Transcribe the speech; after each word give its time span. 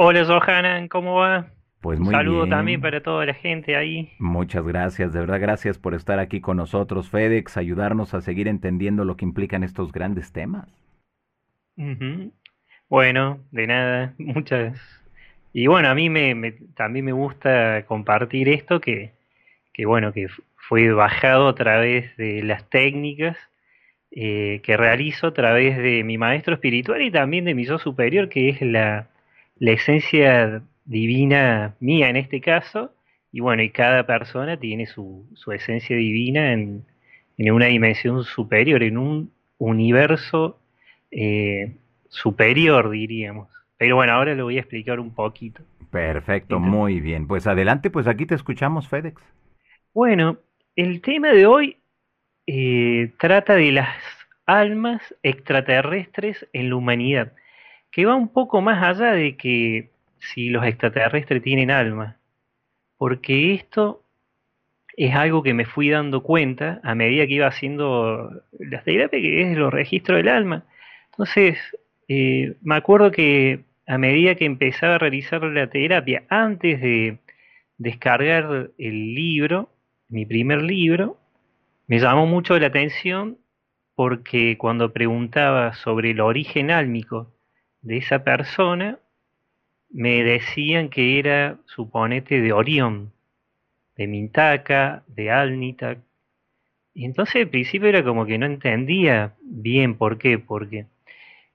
Hola 0.00 0.24
Johanan, 0.24 0.88
¿cómo 0.88 1.16
va? 1.16 1.52
Pues 1.80 1.98
Un 1.98 2.06
muy 2.06 2.16
saludo 2.16 2.48
también 2.48 2.80
para 2.80 3.02
toda 3.02 3.26
la 3.26 3.34
gente 3.34 3.76
ahí. 3.76 4.10
Muchas 4.20 4.64
gracias, 4.64 5.12
de 5.12 5.18
verdad 5.18 5.40
gracias 5.40 5.76
por 5.80 5.92
estar 5.92 6.20
aquí 6.20 6.40
con 6.40 6.58
nosotros, 6.58 7.08
FedEx, 7.10 7.56
ayudarnos 7.56 8.14
a 8.14 8.20
seguir 8.20 8.46
entendiendo 8.46 9.04
lo 9.04 9.16
que 9.16 9.24
implican 9.24 9.64
estos 9.64 9.90
grandes 9.90 10.30
temas. 10.30 10.68
Bueno, 12.88 13.40
de 13.50 13.66
nada, 13.66 14.14
muchas. 14.18 14.78
Y 15.52 15.66
bueno, 15.66 15.88
a 15.88 15.94
mí 15.94 16.10
me, 16.10 16.34
me- 16.34 16.52
también 16.76 17.04
me 17.04 17.12
gusta 17.12 17.84
compartir 17.86 18.48
esto 18.48 18.80
que, 18.80 19.12
que 19.74 19.86
bueno, 19.86 20.12
que 20.12 20.28
fue 20.56 20.92
bajado 20.92 21.48
a 21.48 21.54
través 21.54 22.16
de 22.16 22.42
las 22.42 22.68
técnicas 22.70 23.36
eh, 24.12 24.60
que 24.64 24.76
realizo 24.76 25.28
a 25.28 25.34
través 25.34 25.78
de 25.78 26.04
mi 26.04 26.18
maestro 26.18 26.54
espiritual 26.54 27.02
y 27.02 27.10
también 27.10 27.44
de 27.46 27.54
mi 27.54 27.64
yo 27.66 27.78
superior, 27.78 28.28
que 28.28 28.50
es 28.50 28.62
la, 28.62 29.08
la 29.58 29.72
esencia 29.72 30.62
divina 30.84 31.76
mía 31.80 32.08
en 32.10 32.16
este 32.16 32.40
caso. 32.40 32.94
Y 33.32 33.40
bueno, 33.40 33.62
y 33.62 33.70
cada 33.70 34.06
persona 34.06 34.58
tiene 34.58 34.86
su, 34.86 35.26
su 35.34 35.52
esencia 35.52 35.96
divina 35.96 36.52
en, 36.52 36.86
en 37.36 37.52
una 37.52 37.66
dimensión 37.66 38.24
superior, 38.24 38.82
en 38.82 38.98
un 38.98 39.32
universo 39.58 40.60
eh, 41.10 41.76
superior, 42.08 42.90
diríamos. 42.90 43.48
Pero 43.76 43.96
bueno, 43.96 44.12
ahora 44.14 44.34
lo 44.34 44.44
voy 44.44 44.56
a 44.56 44.60
explicar 44.60 45.00
un 45.00 45.14
poquito. 45.14 45.62
Perfecto, 45.90 46.56
Entonces, 46.56 46.60
muy 46.60 47.00
bien. 47.00 47.26
Pues 47.26 47.46
adelante, 47.46 47.90
pues 47.90 48.06
aquí 48.06 48.26
te 48.26 48.34
escuchamos, 48.34 48.88
FedEx. 48.88 49.20
bueno, 49.94 50.38
el 50.76 51.00
tema 51.00 51.28
de 51.32 51.46
hoy 51.46 51.76
eh, 52.46 53.12
trata 53.18 53.54
de 53.54 53.72
las 53.72 53.96
almas 54.46 55.02
extraterrestres 55.22 56.46
en 56.52 56.70
la 56.70 56.76
humanidad, 56.76 57.32
que 57.90 58.06
va 58.06 58.14
un 58.16 58.28
poco 58.28 58.60
más 58.60 58.82
allá 58.82 59.12
de 59.12 59.36
que 59.36 59.90
si 60.18 60.50
los 60.50 60.64
extraterrestres 60.64 61.42
tienen 61.42 61.70
alma, 61.70 62.16
porque 62.96 63.54
esto 63.54 64.02
es 64.96 65.14
algo 65.14 65.42
que 65.42 65.54
me 65.54 65.64
fui 65.64 65.90
dando 65.90 66.22
cuenta 66.22 66.80
a 66.82 66.94
medida 66.94 67.26
que 67.26 67.34
iba 67.34 67.46
haciendo 67.46 68.42
las 68.58 68.84
terapias, 68.84 69.22
que 69.22 69.42
es 69.42 69.56
los 69.56 69.72
registros 69.72 70.18
del 70.18 70.28
alma. 70.28 70.64
Entonces, 71.12 71.56
eh, 72.08 72.56
me 72.62 72.74
acuerdo 72.76 73.12
que 73.12 73.64
a 73.86 73.96
medida 73.96 74.34
que 74.34 74.44
empezaba 74.44 74.96
a 74.96 74.98
realizar 74.98 75.42
la 75.44 75.70
terapia, 75.70 76.24
antes 76.28 76.80
de 76.80 77.18
descargar 77.78 78.70
el 78.76 79.14
libro, 79.14 79.70
mi 80.08 80.26
primer 80.26 80.62
libro, 80.62 81.16
me 81.86 82.00
llamó 82.00 82.26
mucho 82.26 82.58
la 82.58 82.66
atención 82.66 83.38
porque 83.94 84.58
cuando 84.58 84.92
preguntaba 84.92 85.74
sobre 85.74 86.10
el 86.10 86.20
origen 86.20 86.70
álmico 86.70 87.32
de 87.88 87.96
esa 87.96 88.22
persona, 88.22 88.98
me 89.88 90.22
decían 90.22 90.90
que 90.90 91.18
era, 91.18 91.56
suponete, 91.64 92.42
de 92.42 92.52
Orión, 92.52 93.12
de 93.96 94.06
Mintaka, 94.06 95.04
de 95.06 95.30
Alnitak. 95.30 95.98
Y 96.92 97.06
entonces 97.06 97.36
al 97.36 97.48
principio 97.48 97.88
era 97.88 98.04
como 98.04 98.26
que 98.26 98.36
no 98.36 98.44
entendía 98.44 99.32
bien 99.40 99.94
por 99.96 100.18
qué, 100.18 100.38
porque 100.38 100.84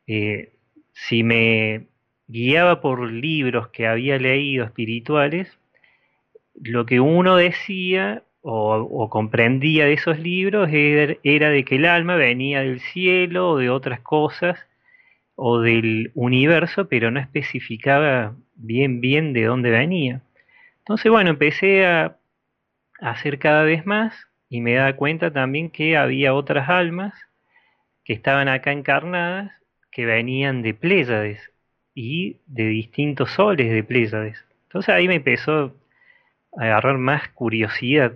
eh, 0.08 0.50
si 0.92 1.22
me 1.22 1.86
guiaba 2.28 2.82
por 2.82 3.12
libros 3.12 3.68
que 3.68 3.86
había 3.86 4.18
leído 4.18 4.66
espirituales, 4.66 5.60
lo 6.56 6.88
que 6.88 7.00
uno 7.00 7.36
decía 7.36 8.24
o, 8.42 9.08
comprendía 9.12 9.86
de 9.86 9.94
esos 9.94 10.18
libros 10.18 10.68
era 10.72 11.50
de 11.52 11.64
que 11.64 11.76
el 11.76 11.86
alma 11.86 12.16
venía 12.16 12.62
del 12.62 12.80
cielo 12.80 13.52
o 13.52 13.58
de 13.58 13.70
otras 13.70 14.00
cosas 14.00 14.58
o 15.36 15.60
del 15.60 16.12
universo, 16.16 16.88
pero 16.88 17.12
no 17.12 17.20
especificaba 17.20 18.36
bien 18.56 19.02
bien 19.02 19.34
de 19.34 19.46
dónde 19.46 19.72
venía. 19.72 20.22
Entonces, 20.80 21.12
bueno, 21.12 21.32
empecé 21.32 21.86
a, 21.86 22.18
hacer 23.00 23.40
cada 23.40 23.64
vez 23.64 23.86
más 23.86 24.14
y 24.50 24.62
me 24.62 24.76
daba 24.76 24.96
cuenta 24.96 25.32
también 25.32 25.70
que 25.70 25.98
había 25.98 26.34
otras 26.34 26.70
almas 26.70 27.14
que 28.06 28.14
estaban 28.14 28.48
acá 28.48 28.72
encarnadas 28.72 29.52
que 29.92 30.06
venían 30.06 30.62
de 30.62 30.74
Pléyades 30.74 31.52
y 31.94 32.38
de 32.48 32.68
distintos 32.68 33.32
soles 33.32 33.72
de 33.72 33.84
Pléyades. 33.84 34.44
Entonces 34.64 34.94
ahí 34.94 35.08
me 35.08 35.16
empezó 35.16 35.76
a 36.58 36.64
agarrar 36.64 36.98
más 36.98 37.30
curiosidad. 37.30 38.14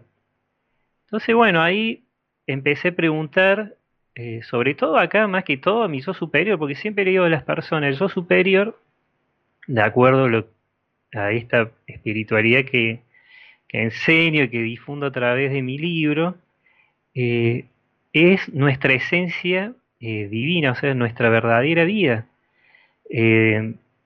Entonces, 1.05 1.35
bueno, 1.35 1.61
ahí 1.61 2.03
empecé 2.47 2.89
a 2.89 2.95
preguntar, 2.95 3.75
eh, 4.19 4.41
sobre 4.41 4.73
todo 4.73 4.97
acá, 4.97 5.27
más 5.27 5.43
que 5.43 5.57
todo 5.57 5.83
a 5.83 5.87
mi 5.87 6.01
yo 6.01 6.11
superior, 6.11 6.57
porque 6.57 6.73
siempre 6.73 7.05
le 7.05 7.11
digo 7.11 7.25
a 7.25 7.29
las 7.29 7.43
personas, 7.43 7.91
el 7.91 7.99
yo 7.99 8.09
superior, 8.09 8.81
de 9.67 9.79
acuerdo 9.79 10.47
a, 11.13 11.31
esta 11.31 11.69
espiritualidad 11.85 12.65
que, 12.65 13.01
que 13.67 13.83
enseño 13.83 14.45
y 14.45 14.49
que 14.49 14.63
difundo 14.63 15.05
a 15.05 15.11
través 15.11 15.51
de 15.53 15.61
mi 15.61 15.77
libro, 15.77 16.35
eh, 17.13 17.65
es 18.11 18.51
nuestra 18.51 18.93
esencia 18.93 19.73
eh, 19.99 20.27
divina, 20.29 20.71
o 20.71 20.75
sea, 20.75 20.95
nuestra 20.95 21.29
verdadera 21.29 21.83
vida. 21.83 22.25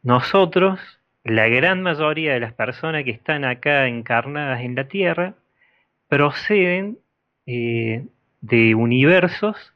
Nosotros, 0.04 0.82
la 1.24 1.48
gran 1.48 1.82
mayoría 1.84 2.34
de 2.34 2.42
las 2.42 2.52
personas 2.52 3.06
que 3.06 3.12
están 3.12 3.46
acá 3.46 3.88
encarnadas 3.88 4.60
en 4.60 4.76
la 4.76 4.90
Tierra, 4.90 5.36
proceden 6.10 6.98
de 7.46 8.76
universos 8.76 9.71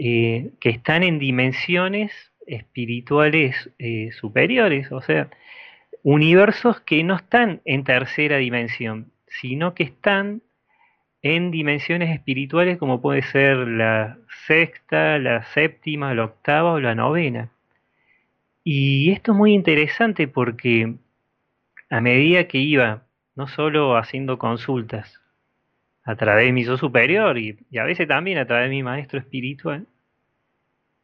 eh, 0.00 0.52
que 0.60 0.70
están 0.70 1.02
en 1.02 1.18
dimensiones 1.18 2.12
espirituales 2.46 3.70
eh, 3.80 4.10
superiores, 4.12 4.92
o 4.92 5.02
sea, 5.02 5.28
universos 6.04 6.80
que 6.82 7.02
no 7.02 7.16
están 7.16 7.60
en 7.64 7.82
tercera 7.82 8.36
dimensión, 8.36 9.10
sino 9.26 9.74
que 9.74 9.82
están 9.82 10.40
en 11.20 11.50
dimensiones 11.50 12.10
espirituales 12.10 12.78
como 12.78 13.00
puede 13.00 13.22
ser 13.22 13.56
la 13.56 14.18
sexta, 14.46 15.18
la 15.18 15.42
séptima, 15.52 16.14
la 16.14 16.26
octava 16.26 16.74
o 16.74 16.80
la 16.80 16.94
novena. 16.94 17.50
Y 18.62 19.10
esto 19.10 19.32
es 19.32 19.38
muy 19.38 19.52
interesante 19.52 20.28
porque 20.28 20.94
a 21.90 22.00
medida 22.00 22.46
que 22.46 22.58
iba 22.58 23.02
no 23.34 23.48
solo 23.48 23.96
haciendo 23.96 24.38
consultas 24.38 25.20
a 26.08 26.16
través 26.16 26.46
de 26.46 26.52
mi 26.52 26.64
yo 26.64 26.78
superior 26.78 27.36
y, 27.36 27.58
a 27.78 27.84
veces 27.84 28.08
también 28.08 28.38
a 28.38 28.46
través 28.46 28.70
de 28.70 28.76
mi 28.76 28.82
maestro 28.82 29.18
espiritual, 29.18 29.86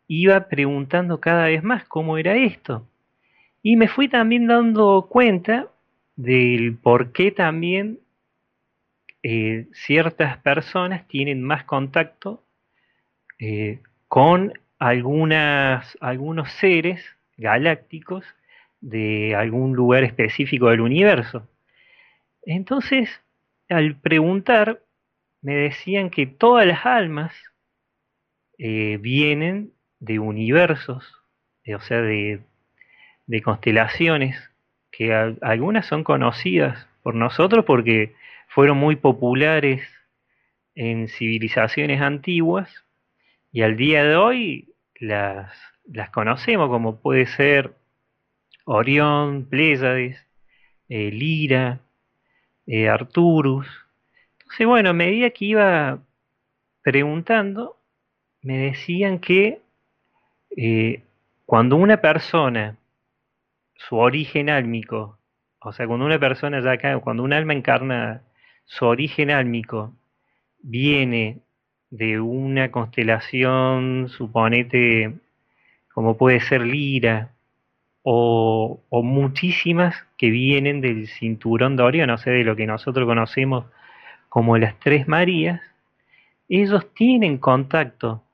iba 0.08 0.48
preguntando 0.48 1.20
cada 1.20 1.44
vez 1.44 1.62
más 1.62 1.84
cómo 1.84 2.16
era 2.16 2.34
esto. 2.36 2.88
Y 3.62 3.76
me 3.76 3.86
fui 3.86 4.08
también 4.08 4.46
dando 4.46 5.06
cuenta 5.10 5.68
del 6.16 6.78
por 6.78 7.12
qué 7.12 7.32
también 7.32 7.98
eh, 9.22 9.66
ciertas 9.74 10.38
personas 10.38 11.06
tienen 11.06 11.42
más 11.42 11.64
contacto 11.64 12.42
eh, 13.38 13.80
con 14.08 14.54
algunas, 14.78 15.98
algunos 16.00 16.50
seres 16.52 17.04
galácticos 17.36 18.24
de 18.80 19.34
algún 19.36 19.74
lugar 19.76 20.02
específico 20.02 20.70
del 20.70 20.80
universo. 20.80 21.46
Entonces, 22.46 23.10
al 23.68 23.96
preguntar, 23.96 24.80
me 25.44 25.54
decían 25.54 26.08
que 26.08 26.26
todas 26.26 26.66
las 26.66 26.86
almas 26.86 27.34
eh, 28.56 28.98
vienen 28.98 29.72
de 30.00 30.18
universos, 30.18 31.04
o 31.68 31.80
sea, 31.80 32.00
de, 32.00 32.40
constelaciones, 33.42 34.36
que 34.90 35.12
algunas 35.12 35.86
son 35.86 36.02
conocidas 36.02 36.88
por 37.02 37.14
nosotros 37.14 37.66
porque 37.66 38.14
fueron 38.48 38.78
muy 38.78 38.96
populares 38.96 39.86
en 40.74 41.08
civilizaciones 41.08 42.00
antiguas 42.00 42.84
y 43.52 43.62
al 43.62 43.76
día 43.76 44.02
de 44.02 44.16
hoy 44.16 44.74
las, 44.94 45.52
las 45.84 46.08
conocemos, 46.08 46.70
como 46.70 47.00
puede 47.00 47.26
ser 47.26 47.74
Orión, 48.64 49.44
Pléyades, 49.44 50.16
eh, 50.88 51.10
Lira, 51.10 51.80
eh, 52.66 52.88
Arturus. 52.88 53.83
Entonces, 54.54 54.68
bueno, 54.68 54.90
a 54.90 54.92
medida 54.92 55.30
que 55.30 55.46
iba 55.46 55.98
preguntando, 56.80 57.76
me 58.40 58.56
decían 58.56 59.18
que 59.18 59.60
eh, 60.56 61.02
cuando 61.44 61.74
una 61.74 61.96
persona, 61.96 62.76
su 63.74 63.96
origen 63.96 64.50
álmico, 64.50 65.18
o 65.58 65.72
sea, 65.72 65.88
cuando 65.88 66.06
una 66.06 66.20
persona 66.20 66.60
ya 66.60 66.70
acá, 66.70 66.96
cuando 67.00 67.24
un 67.24 67.32
alma 67.32 67.52
encarna, 67.52 68.22
su 68.64 68.84
origen 68.84 69.32
álmico 69.32 69.92
viene 70.60 71.40
de 71.90 72.20
una 72.20 72.70
constelación, 72.70 74.08
suponete, 74.08 75.14
como 75.92 76.16
puede 76.16 76.38
ser 76.38 76.60
Lira, 76.60 77.32
o, 78.02 78.80
o 78.88 79.02
muchísimas 79.02 79.96
que 80.16 80.30
vienen 80.30 80.80
del 80.80 81.08
cinturón 81.08 81.74
de 81.74 81.82
Orión, 81.82 82.10
o 82.10 82.18
sea, 82.18 82.32
de 82.32 82.44
lo 82.44 82.54
que 82.54 82.66
nosotros 82.66 83.04
conocemos 83.04 83.64
como 84.34 84.58
las 84.58 84.76
Tres 84.80 85.06
Marías, 85.06 85.60
ellos 86.48 86.92
tienen 86.92 87.38
contacto 87.38 88.24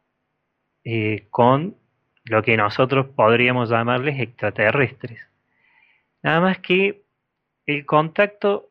eh, 0.83 1.27
con 1.29 1.77
lo 2.25 2.43
que 2.43 2.57
nosotros 2.57 3.09
podríamos 3.15 3.69
llamarles 3.69 4.19
extraterrestres. 4.19 5.21
Nada 6.23 6.41
más 6.41 6.59
que 6.61 7.03
el 7.67 7.85
contacto 7.85 8.71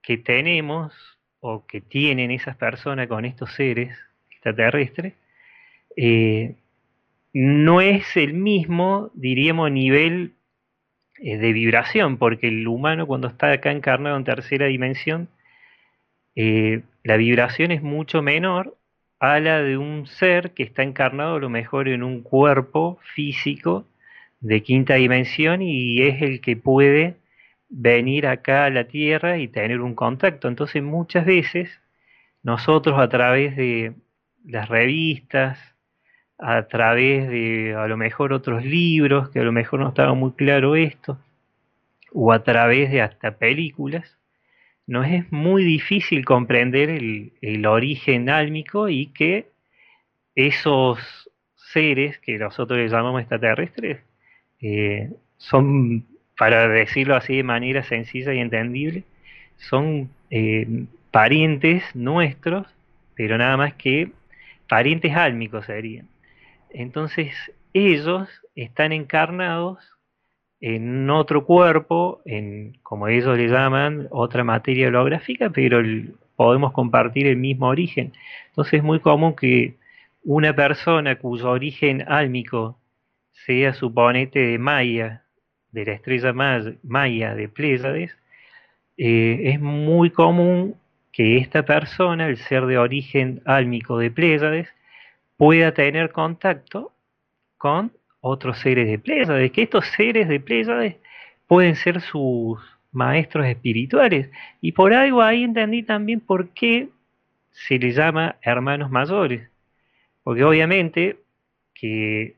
que 0.00 0.16
tenemos 0.16 0.94
o 1.40 1.66
que 1.66 1.82
tienen 1.82 2.30
esas 2.30 2.56
personas 2.56 3.06
con 3.06 3.26
estos 3.26 3.52
seres 3.52 3.94
extraterrestres 4.30 5.12
eh, 5.94 6.54
no 7.34 7.82
es 7.82 8.16
el 8.16 8.32
mismo, 8.32 9.10
diríamos, 9.12 9.70
nivel 9.70 10.32
eh, 11.18 11.36
de 11.36 11.52
vibración, 11.52 12.16
porque 12.16 12.48
el 12.48 12.66
humano 12.66 13.06
cuando 13.06 13.28
está 13.28 13.52
acá 13.52 13.72
encarnado 13.72 14.16
en 14.16 14.24
tercera 14.24 14.68
dimensión, 14.68 15.28
eh, 16.36 16.82
la 17.04 17.16
vibración 17.16 17.70
es 17.72 17.82
mucho 17.82 18.22
menor 18.22 18.76
a 19.20 19.38
la 19.40 19.62
de 19.62 19.76
un 19.76 20.06
ser 20.06 20.52
que 20.52 20.62
está 20.62 20.82
encarnado 20.82 21.36
a 21.36 21.40
lo 21.40 21.48
mejor 21.48 21.88
en 21.88 22.02
un 22.02 22.22
cuerpo 22.22 22.98
físico 23.14 23.86
de 24.40 24.62
quinta 24.62 24.94
dimensión 24.94 25.62
y 25.62 26.02
es 26.02 26.22
el 26.22 26.40
que 26.40 26.56
puede 26.56 27.16
venir 27.68 28.26
acá 28.26 28.64
a 28.66 28.70
la 28.70 28.84
Tierra 28.84 29.38
y 29.38 29.48
tener 29.48 29.80
un 29.80 29.94
contacto. 29.94 30.48
Entonces 30.48 30.82
muchas 30.82 31.24
veces 31.24 31.80
nosotros 32.42 32.98
a 32.98 33.08
través 33.08 33.56
de 33.56 33.94
las 34.44 34.68
revistas, 34.68 35.58
a 36.38 36.66
través 36.66 37.28
de 37.28 37.74
a 37.76 37.86
lo 37.86 37.96
mejor 37.96 38.32
otros 38.32 38.64
libros, 38.64 39.30
que 39.30 39.40
a 39.40 39.44
lo 39.44 39.52
mejor 39.52 39.80
no 39.80 39.88
estaba 39.88 40.14
muy 40.14 40.32
claro 40.32 40.74
esto, 40.74 41.18
o 42.12 42.32
a 42.32 42.42
través 42.42 42.90
de 42.90 43.00
hasta 43.00 43.38
películas, 43.38 44.18
nos 44.86 45.06
es 45.06 45.30
muy 45.32 45.64
difícil 45.64 46.24
comprender 46.24 46.90
el, 46.90 47.66
origen 47.66 48.28
álmico 48.28 48.88
y 48.88 49.06
que 49.06 49.46
esos 50.34 50.98
seres 51.72 52.18
que 52.18 52.38
nosotros 52.38 52.90
llamamos 52.90 53.20
extraterrestres 53.20 54.00
eh, 54.60 55.10
son, 55.36 56.06
para 56.36 56.68
decirlo 56.68 57.16
así 57.16 57.36
de 57.36 57.42
manera 57.42 57.82
sencilla 57.82 58.34
y 58.34 58.38
entendible, 58.38 59.04
son 59.56 60.10
eh, 60.30 60.84
parientes 61.10 61.84
nuestros, 61.94 62.66
pero 63.14 63.38
nada 63.38 63.56
más 63.56 63.74
que 63.74 64.10
parientes 64.68 65.14
álmicos 65.14 65.66
serían. 65.66 66.08
Entonces 66.70 67.32
ellos 67.72 68.28
están 68.54 68.92
encarnados 68.92 69.78
en 70.62 71.10
otro 71.10 71.44
cuerpo, 71.44 72.22
en 72.24 72.78
como 72.84 73.08
ellos 73.08 73.36
le 73.36 73.48
llaman, 73.48 74.06
otra 74.10 74.44
materia 74.44 74.88
holográfica, 74.88 75.50
pero 75.50 75.82
podemos 76.36 76.72
compartir 76.72 77.26
el 77.26 77.36
mismo 77.36 77.66
origen. 77.66 78.12
Entonces 78.50 78.74
es 78.74 78.82
muy 78.84 79.00
común 79.00 79.34
que 79.34 79.74
una 80.22 80.54
persona 80.54 81.16
cuyo 81.18 81.50
origen 81.50 82.04
álmico 82.08 82.78
sea 83.32 83.74
suponete 83.74 84.38
de 84.38 84.58
Maya, 84.58 85.24
de 85.72 85.84
la 85.84 85.92
estrella 85.94 86.32
Maya 86.32 87.34
de 87.34 87.48
Pléyades, 87.48 88.16
eh, 88.96 89.40
es 89.44 89.60
muy 89.60 90.10
común 90.10 90.76
que 91.10 91.38
esta 91.38 91.64
persona, 91.64 92.28
el 92.28 92.36
ser 92.36 92.66
de 92.66 92.78
origen 92.78 93.42
álmico 93.46 93.98
de 93.98 94.12
Pléyades, 94.12 94.68
pueda 95.36 95.74
tener 95.74 96.12
contacto 96.12 96.92
con 97.58 97.90
otros 98.22 98.58
seres 98.60 98.88
de 98.88 98.98
Pléyades, 98.98 99.50
que 99.52 99.62
estos 99.62 99.84
seres 99.88 100.28
de 100.28 100.40
Pléyades 100.40 100.96
pueden 101.46 101.76
ser 101.76 102.00
sus 102.00 102.58
maestros 102.92 103.46
espirituales. 103.46 104.30
Y 104.60 104.72
por 104.72 104.94
algo 104.94 105.20
ahí 105.20 105.42
entendí 105.42 105.82
también 105.82 106.20
por 106.20 106.50
qué 106.50 106.88
se 107.50 107.78
les 107.78 107.96
llama 107.96 108.36
hermanos 108.42 108.90
mayores. 108.90 109.50
Porque 110.22 110.44
obviamente 110.44 111.18
que 111.74 112.36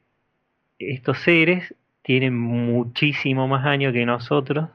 estos 0.78 1.19
seres 1.19 1.75
tienen 2.02 2.36
muchísimo 2.36 3.46
más 3.46 3.66
años 3.66 3.92
que 3.92 4.06
nosotros, 4.06 4.70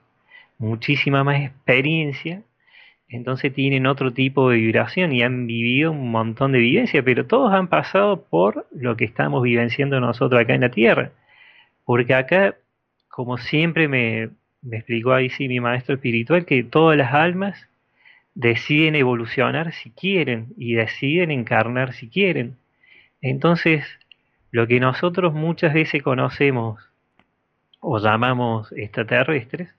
muchísima 0.59 1.23
más 1.23 1.41
experiencia, 1.41 2.43
entonces 3.09 3.53
tienen 3.53 3.87
otro 3.87 4.13
tipo 4.13 4.49
de 4.49 4.57
vibración 4.57 5.11
y 5.11 5.23
han 5.23 5.47
vivido 5.47 5.91
un 5.91 6.11
montón 6.11 6.51
de 6.51 6.59
vivencia, 6.59 7.03
pero 7.03 7.25
todos 7.25 7.51
han 7.53 7.67
pasado 7.67 8.23
por 8.25 8.67
lo 8.71 8.95
que 8.95 9.05
estamos 9.05 9.41
vivenciando 9.41 9.99
nosotros 9.99 10.39
acá 10.39 10.53
en 10.53 10.61
la 10.61 10.69
Tierra. 10.69 11.11
Porque 11.85 12.13
acá, 12.13 12.55
como 13.09 13.37
siempre 13.39 13.87
me, 13.87 14.29
me 14.61 14.77
explicó 14.77 15.13
ahí 15.13 15.29
sí 15.31 15.47
mi 15.47 15.59
maestro 15.59 15.95
espiritual, 15.95 16.45
que 16.45 16.63
todas 16.63 16.97
las 16.97 17.13
almas 17.13 17.67
deciden 18.35 18.95
evolucionar 18.95 19.73
si 19.73 19.89
quieren 19.89 20.53
y 20.55 20.75
deciden 20.75 21.31
encarnar 21.31 21.93
si 21.93 22.09
quieren. 22.09 22.57
Entonces, 23.21 23.85
lo 24.51 24.67
que 24.67 24.79
nosotros 24.79 25.33
muchas 25.33 25.73
veces 25.73 26.03
conocemos 26.03 26.79
o 27.79 27.97
llamamos 27.97 28.71
extraterrestres, 28.73 29.69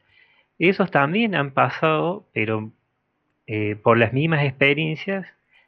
esos 0.59 0.91
también 0.91 1.37
han 1.37 1.53
pasado, 1.53 2.27
pero 2.35 2.73
eh, 3.53 3.75
por 3.75 3.99
las 3.99 4.13
mismas 4.13 4.45
experiencias 4.45 5.27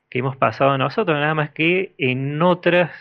que 0.08 0.20
hemos 0.20 0.36
pasado 0.36 0.78
nosotros, 0.78 1.18
nada 1.18 1.34
más 1.34 1.50
que 1.50 1.94
en 1.98 2.40
otras, 2.40 2.92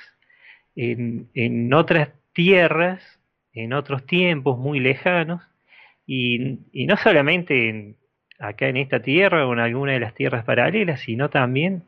en, 0.75 1.71
otras 1.71 2.09
tierras, 2.33 3.19
en 3.53 3.73
otros 3.73 4.07
tiempos 4.07 4.57
muy 4.57 4.79
lejanos, 4.79 5.43
y, 6.07 6.57
no 6.73 6.97
solamente 6.97 7.93
acá 8.39 8.69
en 8.69 8.77
esta 8.77 9.03
tierra 9.03 9.45
o 9.45 9.53
en 9.53 9.59
alguna 9.59 9.91
de 9.91 9.99
las 9.99 10.15
tierras 10.15 10.45
paralelas, 10.45 11.01
sino 11.01 11.29
también 11.29 11.83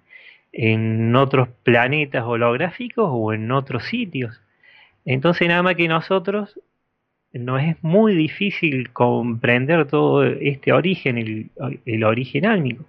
en 0.51 1.15
otros 1.15 1.49
planetas 1.63 2.23
holográficos 2.23 3.09
o 3.11 3.33
en 3.33 3.51
otros 3.51 3.85
sitios. 3.85 4.39
Entonces 5.03 5.47
nada 5.47 5.63
más 5.63 5.73
que 5.73 5.87
nosotros 5.87 6.59
nos 7.33 7.61
es 7.63 7.83
muy 7.83 8.15
difícil 8.15 8.91
comprender 8.91 9.87
todo 9.87 10.23
este 10.23 10.71
origen, 10.71 11.17
el, 11.85 12.03
origen 12.03 12.45
álmico. 12.45 12.85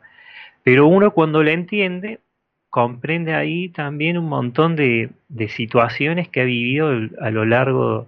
Pero 0.62 0.86
uno 0.86 1.12
cuando 1.12 1.42
lo 1.42 1.50
entiende, 1.50 2.20
comprende 2.70 3.34
ahí 3.34 3.70
también 3.70 4.18
un 4.18 4.28
montón 4.28 4.76
de, 4.76 5.10
situaciones 5.48 6.28
que 6.28 6.42
ha 6.42 6.44
vivido 6.44 6.90
a 7.20 7.30
lo 7.30 7.44
largo 7.44 8.06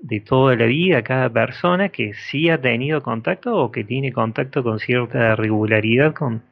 de 0.00 0.20
toda 0.20 0.54
la 0.56 0.66
vida 0.66 1.02
cada 1.02 1.30
persona 1.30 1.88
que 1.88 2.14
sí 2.14 2.50
ha 2.50 2.60
tenido 2.60 3.02
contacto 3.02 3.56
o 3.56 3.72
que 3.72 3.84
tiene 3.84 4.12
contacto 4.12 4.62
con 4.62 4.78
cierta 4.78 5.34
regularidad 5.36 6.14
con, 6.14 6.42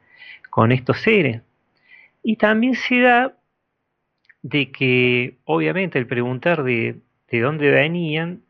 con 0.49 0.71
estos 0.71 1.01
seres. 1.01 1.41
Y 2.23 2.37
también 2.37 2.75
se 2.75 2.99
da 3.01 3.33
de 4.41 4.71
que, 4.71 5.37
obviamente, 5.45 5.99
el 5.99 6.07
preguntar 6.07 6.63
de, 6.63 6.97
de 7.29 7.39
dónde 7.39 7.69
venían 7.71 8.41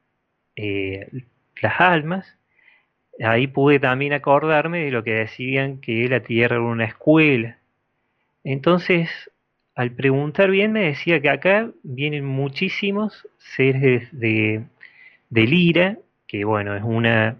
eh, 0.56 1.08
las 1.62 1.80
almas, 1.80 2.38
ahí 3.24 3.48
pude 3.48 3.80
también 3.80 4.14
acordarme 4.14 4.86
de 4.86 4.92
lo 4.92 5.04
que 5.04 5.14
decían 5.14 5.80
que 5.80 6.08
la 6.10 6.22
Tierra 6.22 6.56
era 6.56 6.66
una 6.66 6.86
escuela. 6.86 7.58
Entonces, 8.44 9.10
al 9.76 9.92
preguntar 9.92 10.52
bien, 10.52 10.72
me 10.72 10.86
decía 10.86 11.22
que 11.22 11.30
acá 11.30 11.70
vienen 11.84 12.26
muchísimos 12.26 13.28
seres 13.38 14.08
de, 14.12 14.64
de 15.30 15.48
Lira, 15.48 15.98
que 16.28 16.46
bueno, 16.46 16.76
es 16.76 16.84
una 16.84 17.38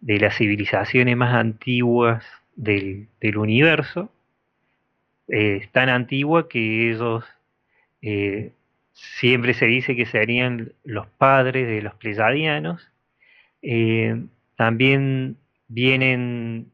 de 0.00 0.18
las 0.18 0.36
civilizaciones 0.36 1.16
más 1.16 1.34
antiguas 1.34 2.24
del, 2.56 3.08
universo. 3.36 4.10
Eh, 5.28 5.60
es 5.62 5.70
tan 5.70 5.88
antigua 5.88 6.48
que 6.48 6.90
ellos 6.90 7.24
eh, 8.02 8.52
siempre 9.00 9.54
se 9.54 9.66
dice 9.66 9.96
que 9.96 10.06
serían 10.06 10.72
los 10.84 11.06
padres 11.06 11.66
de 11.66 11.82
los 11.82 11.94
pleyadianos. 11.94 12.90
Eh, 13.62 14.24
también 14.56 15.36
vienen 15.68 16.70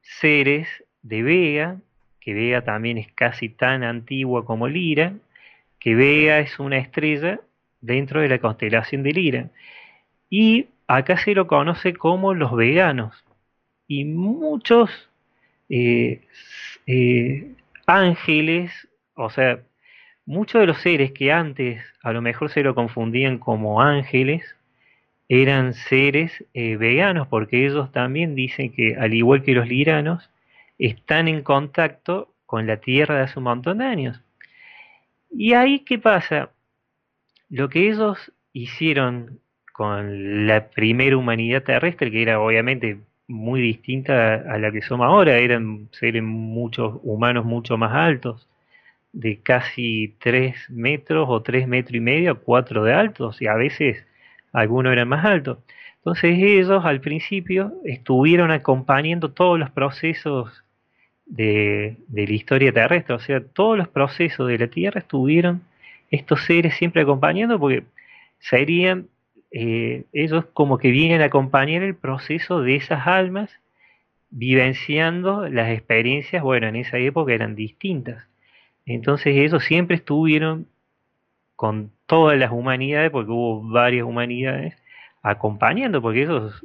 seres 0.00 0.68
de 1.02 1.22
Vega, 1.22 1.80
que 2.20 2.34
Vega 2.34 2.62
también 2.62 2.98
es 2.98 3.12
casi 3.12 3.48
tan 3.48 3.82
antigua 3.84 4.44
como 4.44 4.68
Lira, 4.68 5.14
que 5.78 5.94
Vega 5.94 6.38
es 6.40 6.58
una 6.58 6.78
estrella 6.78 7.40
dentro 7.80 8.20
de 8.20 8.28
la 8.28 8.38
constelación 8.38 9.02
de 9.02 9.12
Lira. 9.12 9.50
Y 10.30 10.68
acá 10.86 11.18
se 11.18 11.34
lo 11.34 11.46
conoce 11.46 11.94
como 11.94 12.34
los 12.34 12.54
veganos. 12.56 13.24
Y 13.86 14.04
muchos 14.04 14.90
eh, 15.68 16.22
eh, 16.86 17.54
ángeles, 17.86 18.72
o 19.14 19.30
sea, 19.30 19.60
muchos 20.26 20.60
de 20.60 20.66
los 20.66 20.78
seres 20.78 21.12
que 21.12 21.32
antes 21.32 21.82
a 22.02 22.12
lo 22.12 22.20
mejor 22.20 22.50
se 22.50 22.62
lo 22.62 22.74
confundían 22.74 23.38
como 23.38 23.80
ángeles, 23.80 24.56
eran 25.28 25.74
seres 25.74 26.44
eh, 26.54 26.76
veganos, 26.76 27.28
porque 27.28 27.66
ellos 27.66 27.90
también 27.92 28.34
dicen 28.34 28.72
que, 28.72 28.96
al 28.96 29.14
igual 29.14 29.42
que 29.42 29.54
los 29.54 29.68
liranos, 29.68 30.30
están 30.78 31.28
en 31.28 31.42
contacto 31.42 32.32
con 32.44 32.66
la 32.66 32.78
Tierra 32.78 33.16
de 33.16 33.22
hace 33.22 33.38
un 33.38 33.44
montón 33.44 33.78
de 33.78 33.86
años. 33.86 34.20
Y 35.30 35.54
ahí, 35.54 35.80
¿qué 35.80 35.98
pasa? 35.98 36.50
Lo 37.50 37.68
que 37.68 37.88
ellos 37.88 38.32
hicieron 38.52 39.40
con 39.72 40.46
la 40.46 40.68
primera 40.70 41.16
humanidad 41.16 41.62
terrestre, 41.62 42.10
que 42.10 42.22
era 42.22 42.40
obviamente 42.40 42.98
muy 43.28 43.60
distinta 43.60 44.34
a 44.34 44.58
la 44.58 44.70
que 44.72 44.82
somos 44.82 45.06
ahora, 45.06 45.38
eran 45.38 45.88
seres 45.92 46.22
muchos 46.22 47.00
humanos 47.02 47.44
mucho 47.44 47.76
más 47.76 47.92
altos, 47.92 48.48
de 49.16 49.40
casi 49.40 50.14
3 50.18 50.68
metros 50.68 51.26
o 51.30 51.42
3 51.42 51.66
metros 51.66 51.96
y 51.96 52.00
medio, 52.00 52.42
4 52.42 52.84
de 52.84 52.92
altos, 52.92 53.40
y 53.40 53.46
a 53.46 53.54
veces 53.54 54.06
algunos 54.52 54.92
eran 54.92 55.08
más 55.08 55.24
altos. 55.24 55.58
Entonces 55.96 56.38
ellos 56.38 56.84
al 56.84 57.00
principio 57.00 57.72
estuvieron 57.84 58.50
acompañando 58.50 59.32
todos 59.32 59.58
los 59.58 59.70
procesos 59.70 60.64
de, 61.24 61.96
la 62.12 62.22
historia 62.22 62.72
terrestre, 62.72 63.14
o 63.14 63.18
sea, 63.18 63.40
todos 63.42 63.78
los 63.78 63.88
procesos 63.88 64.48
de 64.48 64.58
la 64.58 64.68
Tierra 64.68 65.00
estuvieron 65.00 65.62
estos 66.10 66.44
seres 66.44 66.74
siempre 66.76 67.02
acompañando 67.02 67.58
porque 67.58 67.84
serían 68.38 69.08
eh, 69.50 70.04
ellos 70.12 70.44
como 70.52 70.76
que 70.78 70.90
vienen 70.90 71.22
a 71.22 71.26
acompañar 71.26 71.82
el 71.82 71.96
proceso 71.96 72.60
de 72.60 72.76
esas 72.76 73.06
almas 73.06 73.50
vivenciando 74.30 75.48
las 75.48 75.70
experiencias, 75.70 76.42
bueno, 76.42 76.66
en 76.68 76.76
esa 76.76 76.98
época 76.98 77.32
eran 77.32 77.56
distintas. 77.56 78.26
Entonces 78.86 79.36
ellos 79.36 79.64
siempre 79.64 79.96
estuvieron 79.96 80.68
con 81.56 81.90
todas 82.06 82.38
las 82.38 82.52
humanidades, 82.52 83.10
porque 83.10 83.30
hubo 83.32 83.62
varias 83.62 84.04
humanidades, 84.04 84.74
acompañando, 85.22 86.00
porque 86.00 86.22
ellos 86.22 86.64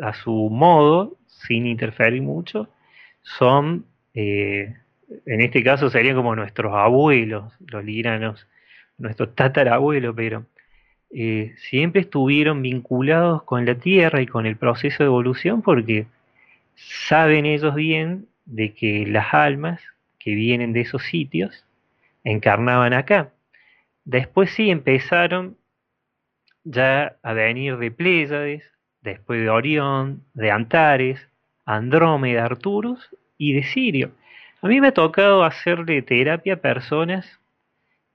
a 0.00 0.14
su 0.14 0.48
modo, 0.50 1.16
sin 1.26 1.66
interferir 1.66 2.22
mucho, 2.22 2.68
son, 3.22 3.86
eh, 4.14 4.74
en 5.26 5.40
este 5.40 5.62
caso 5.62 5.90
serían 5.90 6.16
como 6.16 6.36
nuestros 6.36 6.72
abuelos, 6.74 7.52
los 7.66 7.84
liranos, 7.84 8.46
nuestros 8.98 9.34
tatarabuelos, 9.34 10.14
pero 10.16 10.46
eh, 11.10 11.54
siempre 11.56 12.02
estuvieron 12.02 12.62
vinculados 12.62 13.42
con 13.42 13.66
la 13.66 13.74
Tierra 13.74 14.22
y 14.22 14.26
con 14.26 14.46
el 14.46 14.56
proceso 14.56 15.02
de 15.02 15.08
evolución 15.08 15.62
porque 15.62 16.06
saben 16.74 17.44
ellos 17.46 17.74
bien 17.74 18.28
de 18.46 18.72
que 18.74 19.06
las 19.06 19.34
almas 19.34 19.80
que 20.22 20.34
vienen 20.34 20.72
de 20.72 20.82
esos 20.82 21.02
sitios 21.02 21.66
encarnaban 22.24 22.92
acá. 22.92 23.32
Después 24.04 24.50
sí 24.50 24.70
empezaron 24.70 25.56
ya 26.64 27.16
a 27.22 27.32
venir 27.32 27.76
de 27.78 27.90
Pléyades, 27.90 28.62
después 29.00 29.40
de 29.40 29.50
Orión, 29.50 30.22
de 30.34 30.50
Antares, 30.50 31.28
Andrómeda, 31.64 32.44
Arturus 32.44 33.10
y 33.36 33.52
de 33.52 33.64
Sirio. 33.64 34.12
A 34.60 34.68
mí 34.68 34.80
me 34.80 34.88
ha 34.88 34.94
tocado 34.94 35.42
hacerle 35.44 36.02
terapia 36.02 36.54
a 36.54 36.60
personas 36.60 37.40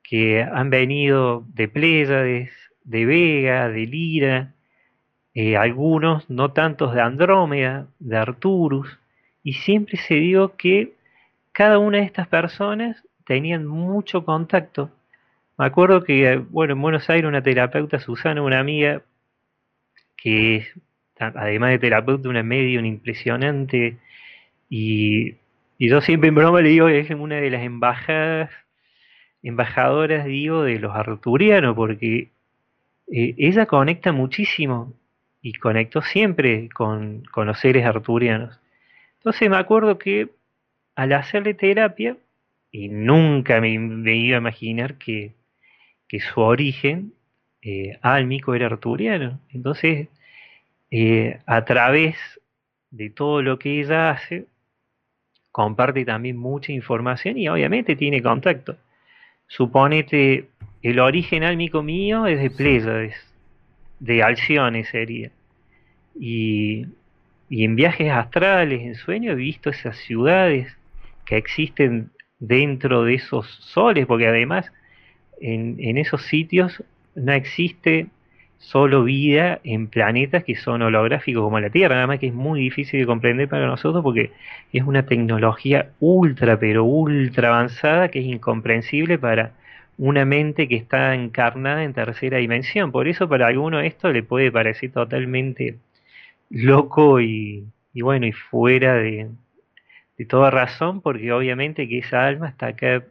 que 0.02 0.42
han 0.42 0.70
venido 0.70 1.44
de 1.54 1.68
Pléyades, 1.68 2.52
de 2.84 3.06
Vega, 3.06 3.68
de 3.68 3.86
Lira, 3.86 4.54
eh, 5.34 5.58
algunos 5.58 6.30
no 6.30 6.54
tantos 6.54 6.94
de 6.94 7.02
Andrómeda, 7.02 7.88
de 8.00 8.18
Arturus, 8.18 8.98
y 9.44 9.54
siempre 9.54 9.98
se 9.98 10.16
dio 10.16 10.56
que 10.56 10.97
cada 11.58 11.80
una 11.80 11.98
de 11.98 12.04
estas 12.04 12.28
personas 12.28 13.04
tenían 13.26 13.66
mucho 13.66 14.24
contacto. 14.24 14.92
Me 15.58 15.66
acuerdo 15.66 16.04
que, 16.04 16.38
bueno, 16.38 16.74
en 16.74 16.82
Buenos 16.84 17.10
Aires 17.10 17.28
una 17.28 17.42
terapeuta, 17.42 18.00
Susana, 18.00 18.44
una 18.44 18.60
amiga, 18.60 19.02
que 20.16 20.68
además 21.18 21.72
de 21.72 21.80
terapeuta, 21.80 22.30
una 22.30 22.44
medium 22.44 22.86
impresionante, 22.86 23.98
y, 24.70 25.38
yo 25.80 26.00
siempre 26.02 26.30
en 26.30 26.36
broma 26.36 26.62
le 26.62 26.70
digo 26.70 26.86
que 26.86 27.00
es 27.00 27.10
una 27.10 27.38
de 27.38 27.50
las 27.50 27.64
embajadas, 27.64 28.52
embajadoras, 29.42 30.26
digo, 30.26 30.62
de 30.62 30.78
los 30.78 30.96
arturianos, 30.96 31.76
porque 31.76 32.30
eh, 33.12 33.34
ella 33.36 33.66
conecta 33.66 34.12
muchísimo 34.12 34.94
y 35.42 35.54
conectó 35.54 36.04
siempre 36.04 36.70
con, 36.70 37.24
con 37.32 37.48
los 37.48 37.60
seres 37.60 37.84
arturianos. 37.84 38.60
Entonces 39.18 39.50
me 39.50 39.58
acuerdo 39.58 39.98
que 39.98 40.37
al 40.98 41.14
hacerle 41.14 41.54
terapia, 41.54 42.18
y 42.72 42.90
nunca 42.90 43.62
me, 43.62 43.70
iba 43.70 44.38
a 44.38 44.42
imaginar 44.42 44.96
que, 44.98 45.36
su 46.34 46.42
origen 46.42 47.14
eh, 47.62 48.00
álmico 48.02 48.56
era 48.56 48.66
arturiano. 48.66 49.40
Entonces, 49.54 50.08
eh, 50.90 51.40
a 51.46 51.66
través 51.66 52.16
de 52.90 53.12
todo 53.12 53.44
lo 53.44 53.60
que 53.60 53.80
ella 53.80 54.10
hace, 54.10 54.48
comparte 55.52 56.04
también 56.04 56.36
mucha 56.36 56.72
información 56.72 57.38
y 57.38 57.48
obviamente 57.48 57.96
tiene 57.96 58.24
contacto. 58.24 58.76
Suponete, 59.48 60.48
el 60.82 61.00
origen 61.00 61.44
álmico 61.44 61.84
mío 61.84 62.26
es 62.26 62.42
de 62.42 62.50
Pléyades, 62.50 63.16
de 64.00 64.24
Alcione 64.24 64.84
sería. 64.84 65.30
Y, 66.20 66.88
y 67.50 67.66
en 67.66 67.76
viajes 67.76 68.12
astrales, 68.12 68.82
en 68.82 68.96
sueños, 68.96 69.34
he 69.34 69.36
visto 69.36 69.70
esas 69.70 69.96
ciudades 69.98 70.76
que 71.28 71.38
existen 71.38 72.12
dentro 72.40 73.04
de 73.04 73.16
esos 73.16 73.46
soles, 73.62 74.06
porque 74.08 74.28
además 74.28 74.72
en, 75.40 75.98
esos 75.98 76.24
sitios 76.24 76.84
no 77.16 77.34
existe 77.34 78.08
solo 78.60 79.04
vida 79.04 79.60
en 79.64 79.88
planetas 79.88 80.44
que 80.44 80.56
son 80.56 80.82
holográficos 80.82 81.44
como 81.44 81.60
la 81.60 81.70
Tierra, 81.70 81.96
nada 81.96 82.08
más 82.08 82.20
que 82.20 82.28
es 82.28 82.34
muy 82.34 82.62
difícil 82.62 83.00
de 83.00 83.06
comprender 83.06 83.48
para 83.50 83.68
nosotros 83.68 84.04
porque 84.04 84.32
es 84.74 84.84
una 84.84 85.06
tecnología 85.06 85.92
ultra, 86.00 86.58
pero 86.60 86.84
ultra 86.86 87.50
avanzada 87.50 88.10
que 88.10 88.20
es 88.20 88.26
incomprensible 88.26 89.20
para 89.20 89.52
una 89.98 90.26
mente 90.26 90.68
que 90.68 90.76
está 90.76 91.14
encarnada 91.14 91.84
en 91.84 91.94
tercera 91.94 92.38
dimensión. 92.38 92.92
Por 92.92 93.08
eso 93.08 93.28
para 93.30 93.48
alguno 93.48 93.80
esto 93.80 94.12
le 94.12 94.24
puede 94.24 94.52
parecer 94.52 94.92
totalmente 94.92 95.78
loco 96.50 97.20
y 97.20 97.66
bueno, 97.94 98.28
y 98.28 98.32
fuera 98.32 98.96
de, 98.96 99.28
de 100.18 100.26
toda 100.26 100.50
razón, 100.50 101.02
porque 101.02 101.32
obviamente 101.32 101.88
que 101.88 102.00
esa 102.00 102.26
alma 102.26 102.50
está 102.50 102.68
acá 102.68 103.04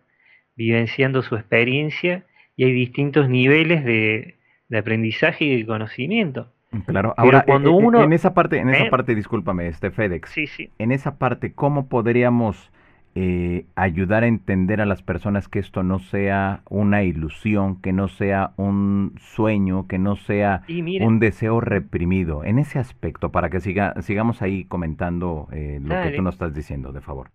vivenciando 0.56 1.22
su 1.22 1.36
experiencia 1.36 2.24
y 2.56 2.64
hay 2.64 2.72
distintos 2.72 3.28
niveles 3.28 3.84
de, 3.84 4.34
aprendizaje 4.76 5.44
y 5.44 5.56
de 5.58 5.66
conocimiento. 5.66 6.52
Claro, 6.86 7.14
ahora 7.16 7.44
cuando 7.46 7.70
eh, 7.70 7.72
eh, 7.72 7.84
uno 7.84 8.02
en 8.02 8.12
esa 8.12 8.34
parte, 8.34 8.58
en 8.58 8.68
esa 8.68 8.84
¿Eh? 8.84 8.90
parte, 8.90 9.14
discúlpame, 9.14 9.68
este 9.68 9.90
FedEx. 9.90 10.30
Sí, 10.30 10.46
sí. 10.46 10.70
En 10.78 10.92
esa 10.92 11.16
parte, 11.16 11.52
¿cómo 11.52 11.88
podríamos 11.88 12.70
eh, 13.18 13.64
ayudar 13.76 14.24
a 14.24 14.26
entender 14.26 14.82
a 14.82 14.84
las 14.84 15.02
personas 15.02 15.48
que 15.48 15.58
esto 15.58 15.82
no 15.82 16.00
sea 16.00 16.60
una 16.68 17.02
ilusión, 17.02 17.80
que 17.80 17.94
no 17.94 18.08
sea 18.08 18.52
un 18.58 19.14
sueño, 19.18 19.88
que 19.88 19.98
no 19.98 20.16
sea 20.16 20.64
un 20.68 21.18
deseo 21.18 21.62
reprimido, 21.62 22.44
en 22.44 22.58
ese 22.58 22.78
aspecto, 22.78 23.32
para 23.32 23.48
que 23.48 23.60
siga, 23.60 23.94
sigamos 24.02 24.42
ahí 24.42 24.66
comentando 24.66 25.48
eh, 25.50 25.78
lo 25.82 26.02
que 26.02 26.10
tú 26.10 26.20
nos 26.20 26.34
estás 26.34 26.52
diciendo, 26.52 26.92
de 26.92 27.00
favor. 27.00 27.30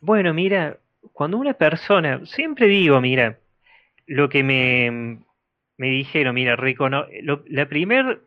Bueno, 0.00 0.32
mira, 0.34 0.78
cuando 1.12 1.36
una 1.36 1.54
persona, 1.54 2.24
siempre 2.24 2.68
digo, 2.68 3.00
mira, 3.00 3.40
lo 4.06 4.28
que 4.28 4.44
me, 4.44 5.18
me 5.78 5.88
dijeron, 5.88 6.36
mira, 6.36 6.56
la 6.56 7.68
primera 7.68 8.20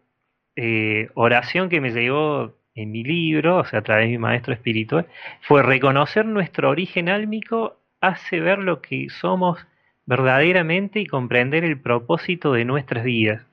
eh, 0.57 1.07
oración 1.13 1.69
que 1.69 1.79
me 1.79 1.91
llegó 1.91 2.57
en 2.75 2.91
mi 2.91 3.03
libro, 3.03 3.57
o 3.57 3.65
sea, 3.65 3.79
a 3.79 3.81
través 3.83 4.05
de 4.05 4.11
mi 4.11 4.17
maestro 4.17 4.53
espiritual, 4.53 5.07
fue 5.41 5.63
reconocer 5.63 6.25
nuestro 6.25 6.69
origen 6.69 7.09
álmico 7.09 7.79
hace 8.01 8.39
ver 8.39 8.59
lo 8.59 8.81
que 8.81 9.07
somos 9.09 9.65
verdaderamente 10.05 10.99
y 10.99 11.07
comprender 11.07 11.63
el 11.63 11.79
propósito 11.79 12.53
de 12.53 12.65
nuestras 12.65 13.03
vidas. 13.05 13.45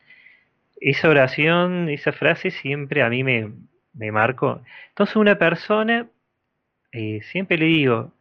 Esa 0.81 1.09
oración, 1.09 1.88
esa 1.88 2.12
frase 2.12 2.50
siempre 2.50 3.02
a 3.02 3.09
mí 3.09 3.23
me, 3.23 3.52
me 3.95 4.11
marcó. 4.12 4.61
Entonces 4.88 5.17
una 5.17 5.38
persona, 5.38 6.09
eh, 6.91 7.21
siempre 7.31 7.57
le 7.57 7.67
digo, 7.67 8.12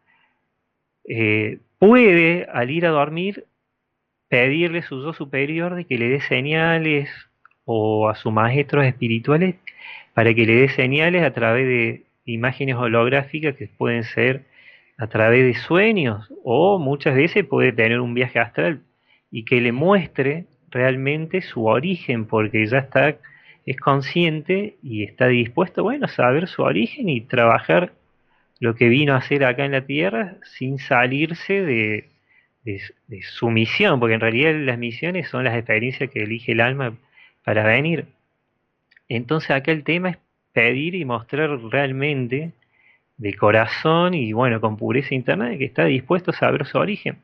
eh, 1.05 1.59
puede 1.79 2.47
al 2.53 2.69
ir 2.69 2.85
a 2.85 2.89
dormir 2.89 3.45
pedirle 4.29 4.79
a 4.79 4.83
su 4.83 5.03
yo 5.03 5.13
superior 5.13 5.75
de 5.75 5.85
que 5.85 5.97
le 5.97 6.07
dé 6.07 6.21
señales 6.21 7.09
o 7.65 8.07
a 8.07 8.15
sus 8.15 8.31
maestros 8.31 8.85
espirituales 8.85 9.55
para 10.13 10.33
que 10.33 10.45
le 10.45 10.55
dé 10.55 10.69
señales 10.69 11.23
a 11.23 11.31
través 11.31 11.67
de 11.67 12.03
imágenes 12.25 12.75
holográficas 12.75 13.55
que 13.55 13.67
pueden 13.67 14.03
ser 14.03 14.45
a 14.97 15.07
través 15.07 15.43
de 15.43 15.59
sueños 15.59 16.31
o 16.43 16.77
muchas 16.79 17.15
veces 17.15 17.45
puede 17.45 17.71
tener 17.71 17.99
un 17.99 18.13
viaje 18.13 18.39
astral 18.39 18.81
y 19.31 19.45
que 19.45 19.61
le 19.61 19.71
muestre 19.71 20.45
realmente 20.69 21.41
su 21.41 21.65
origen 21.65 22.25
porque 22.25 22.65
ya 22.65 22.79
está 22.79 23.17
es 23.65 23.77
consciente 23.77 24.77
y 24.81 25.03
está 25.03 25.27
dispuesto 25.27 25.83
bueno 25.83 26.05
a 26.05 26.09
saber 26.09 26.47
su 26.47 26.61
origen 26.63 27.09
y 27.09 27.21
trabajar 27.21 27.93
lo 28.59 28.75
que 28.75 28.89
vino 28.89 29.13
a 29.13 29.17
hacer 29.17 29.43
acá 29.43 29.65
en 29.65 29.71
la 29.71 29.85
tierra 29.85 30.35
sin 30.43 30.77
salirse 30.77 31.61
de, 31.63 32.09
de 32.63 33.21
su 33.21 33.49
misión 33.49 33.99
porque 33.99 34.15
en 34.15 34.21
realidad 34.21 34.53
las 34.55 34.77
misiones 34.77 35.29
son 35.29 35.43
las 35.43 35.55
experiencias 35.55 36.09
que 36.09 36.23
elige 36.23 36.51
el 36.51 36.61
alma 36.61 36.95
para 37.43 37.65
venir 37.65 38.05
entonces 39.15 39.51
acá 39.51 39.71
el 39.71 39.83
tema 39.83 40.11
es 40.11 40.17
pedir 40.53 40.95
y 40.95 41.05
mostrar 41.05 41.49
realmente 41.69 42.51
de 43.17 43.33
corazón 43.35 44.13
y 44.13 44.33
bueno, 44.33 44.61
con 44.61 44.77
pureza 44.77 45.13
interna 45.13 45.49
de 45.49 45.57
que 45.57 45.65
está 45.65 45.85
dispuesto 45.85 46.31
a 46.31 46.33
saber 46.33 46.65
su 46.65 46.77
origen. 46.77 47.17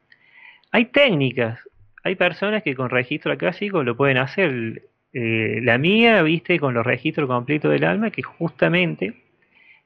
Hay 0.72 0.86
técnicas, 0.86 1.60
hay 2.04 2.16
personas 2.16 2.62
que 2.64 2.76
con 2.76 2.90
registro 2.90 3.32
acásico 3.32 3.84
lo 3.84 3.96
pueden 3.96 4.18
hacer. 4.18 4.84
Eh, 5.14 5.60
la 5.64 5.78
mía, 5.78 6.22
viste, 6.24 6.60
con 6.60 6.74
los 6.74 6.86
registros 6.86 7.28
completos 7.28 7.72
del 7.72 7.86
alma, 7.86 8.12
que 8.12 8.22
justamente 8.22 9.14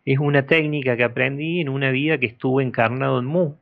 es 0.03 0.17
una 0.20 0.46
técnica 0.46 0.98
que 0.98 1.03
aprendí 1.03 1.62
en 1.62 1.70
una 1.70 1.91
vida 1.91 2.17
que 2.17 2.25
estuve 2.25 2.63
encarnado 2.63 3.20
en 3.20 3.25
Mu. 3.25 3.53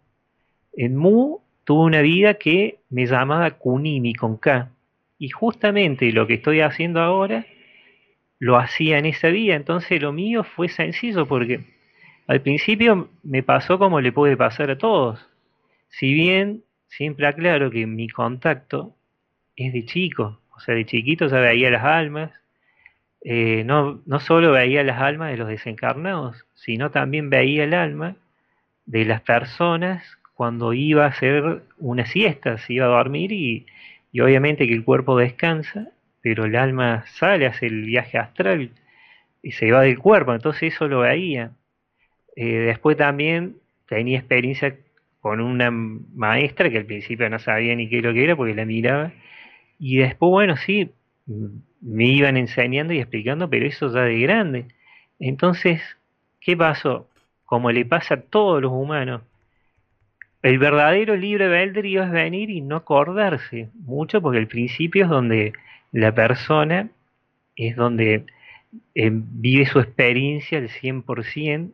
En 0.77 0.95
Mu 0.95 1.39
tuve 1.65 1.85
una 1.85 2.01
vida 2.01 2.35
que 2.35 2.79
me 2.89 3.05
llamaba 3.05 3.51
Kunimi 3.51 4.13
con 4.13 4.37
K. 4.37 4.69
Y 5.19 5.29
justamente 5.29 6.11
lo 6.13 6.25
que 6.25 6.35
estoy 6.35 6.61
haciendo 6.61 7.01
ahora 7.01 7.45
lo 8.39 8.57
hacía 8.57 8.97
en 8.97 9.05
esa 9.05 9.27
vía. 9.27 9.55
Entonces 9.55 10.01
lo 10.01 10.11
mío 10.13 10.43
fue 10.43 10.69
sencillo 10.69 11.27
porque 11.27 11.61
al 12.27 12.41
principio 12.41 13.09
me 13.23 13.43
pasó 13.43 13.77
como 13.77 14.01
le 14.01 14.11
puede 14.11 14.37
pasar 14.37 14.71
a 14.71 14.77
todos. 14.77 15.29
Si 15.89 16.13
bien 16.13 16.63
siempre 16.87 17.27
aclaro 17.27 17.69
que 17.69 17.85
mi 17.85 18.09
contacto 18.09 18.95
es 19.55 19.73
de 19.73 19.85
chico, 19.85 20.39
o 20.55 20.59
sea, 20.59 20.75
de 20.75 20.85
chiquito 20.85 21.27
ya 21.27 21.39
veía 21.39 21.69
las 21.69 21.83
almas, 21.83 22.31
eh, 23.21 23.63
no, 23.65 24.01
no 24.05 24.19
solo 24.19 24.51
veía 24.51 24.83
las 24.83 25.01
almas 25.01 25.31
de 25.31 25.37
los 25.37 25.47
desencarnados, 25.47 26.45
sino 26.53 26.91
también 26.91 27.29
veía 27.29 27.65
el 27.65 27.73
alma 27.73 28.15
de 28.85 29.05
las 29.05 29.21
personas 29.21 30.03
cuando 30.33 30.73
iba 30.73 31.03
a 31.03 31.09
hacer 31.09 31.63
una 31.79 32.05
siesta, 32.05 32.57
se 32.59 32.73
iba 32.73 32.85
a 32.85 32.89
dormir 32.89 33.31
y, 33.33 33.65
y 34.11 34.21
obviamente 34.21 34.67
que 34.67 34.73
el 34.73 34.85
cuerpo 34.85 35.17
descansa, 35.17 35.89
pero 36.21 36.45
el 36.45 36.55
alma 36.55 37.05
sale, 37.07 37.45
hace 37.47 37.67
el 37.67 37.83
viaje 37.85 38.17
astral 38.17 38.71
y 39.41 39.51
se 39.51 39.71
va 39.71 39.81
del 39.81 39.99
cuerpo, 39.99 40.33
entonces 40.33 40.73
eso 40.73 40.87
lo 40.87 40.99
veía. 41.01 41.51
Eh, 42.35 42.59
después 42.59 42.97
también 42.97 43.55
tenía 43.87 44.19
experiencia 44.19 44.75
con 45.21 45.41
una 45.41 45.71
maestra 45.71 46.69
que 46.69 46.77
al 46.77 46.85
principio 46.85 47.29
no 47.29 47.39
sabía 47.39 47.75
ni 47.75 47.89
qué 47.89 48.01
lo 48.01 48.13
que 48.13 48.23
era 48.23 48.35
porque 48.35 48.55
la 48.55 48.65
miraba. 48.65 49.11
Y 49.79 49.97
después, 49.97 50.29
bueno, 50.29 50.57
sí, 50.57 50.91
me 51.81 52.05
iban 52.05 52.37
enseñando 52.37 52.93
y 52.93 52.99
explicando, 52.99 53.49
pero 53.49 53.65
eso 53.65 53.93
ya 53.93 54.03
de 54.03 54.19
grande. 54.19 54.65
Entonces, 55.19 55.81
¿qué 56.39 56.55
pasó? 56.57 57.07
Como 57.45 57.71
le 57.71 57.85
pasa 57.85 58.15
a 58.15 58.21
todos 58.21 58.61
los 58.61 58.71
humanos, 58.71 59.21
el 60.41 60.57
verdadero 60.57 61.15
libre 61.15 61.45
albedrío 61.45 62.03
es 62.03 62.11
venir 62.11 62.49
y 62.49 62.61
no 62.61 62.77
acordarse 62.77 63.69
mucho, 63.73 64.21
porque 64.21 64.39
el 64.39 64.47
principio 64.47 65.03
es 65.03 65.09
donde 65.09 65.53
la 65.91 66.13
persona 66.13 66.89
es 67.55 67.75
donde 67.75 68.25
eh, 68.95 69.09
vive 69.11 69.65
su 69.65 69.79
experiencia 69.79 70.57
al 70.57 70.69
100% 70.69 71.71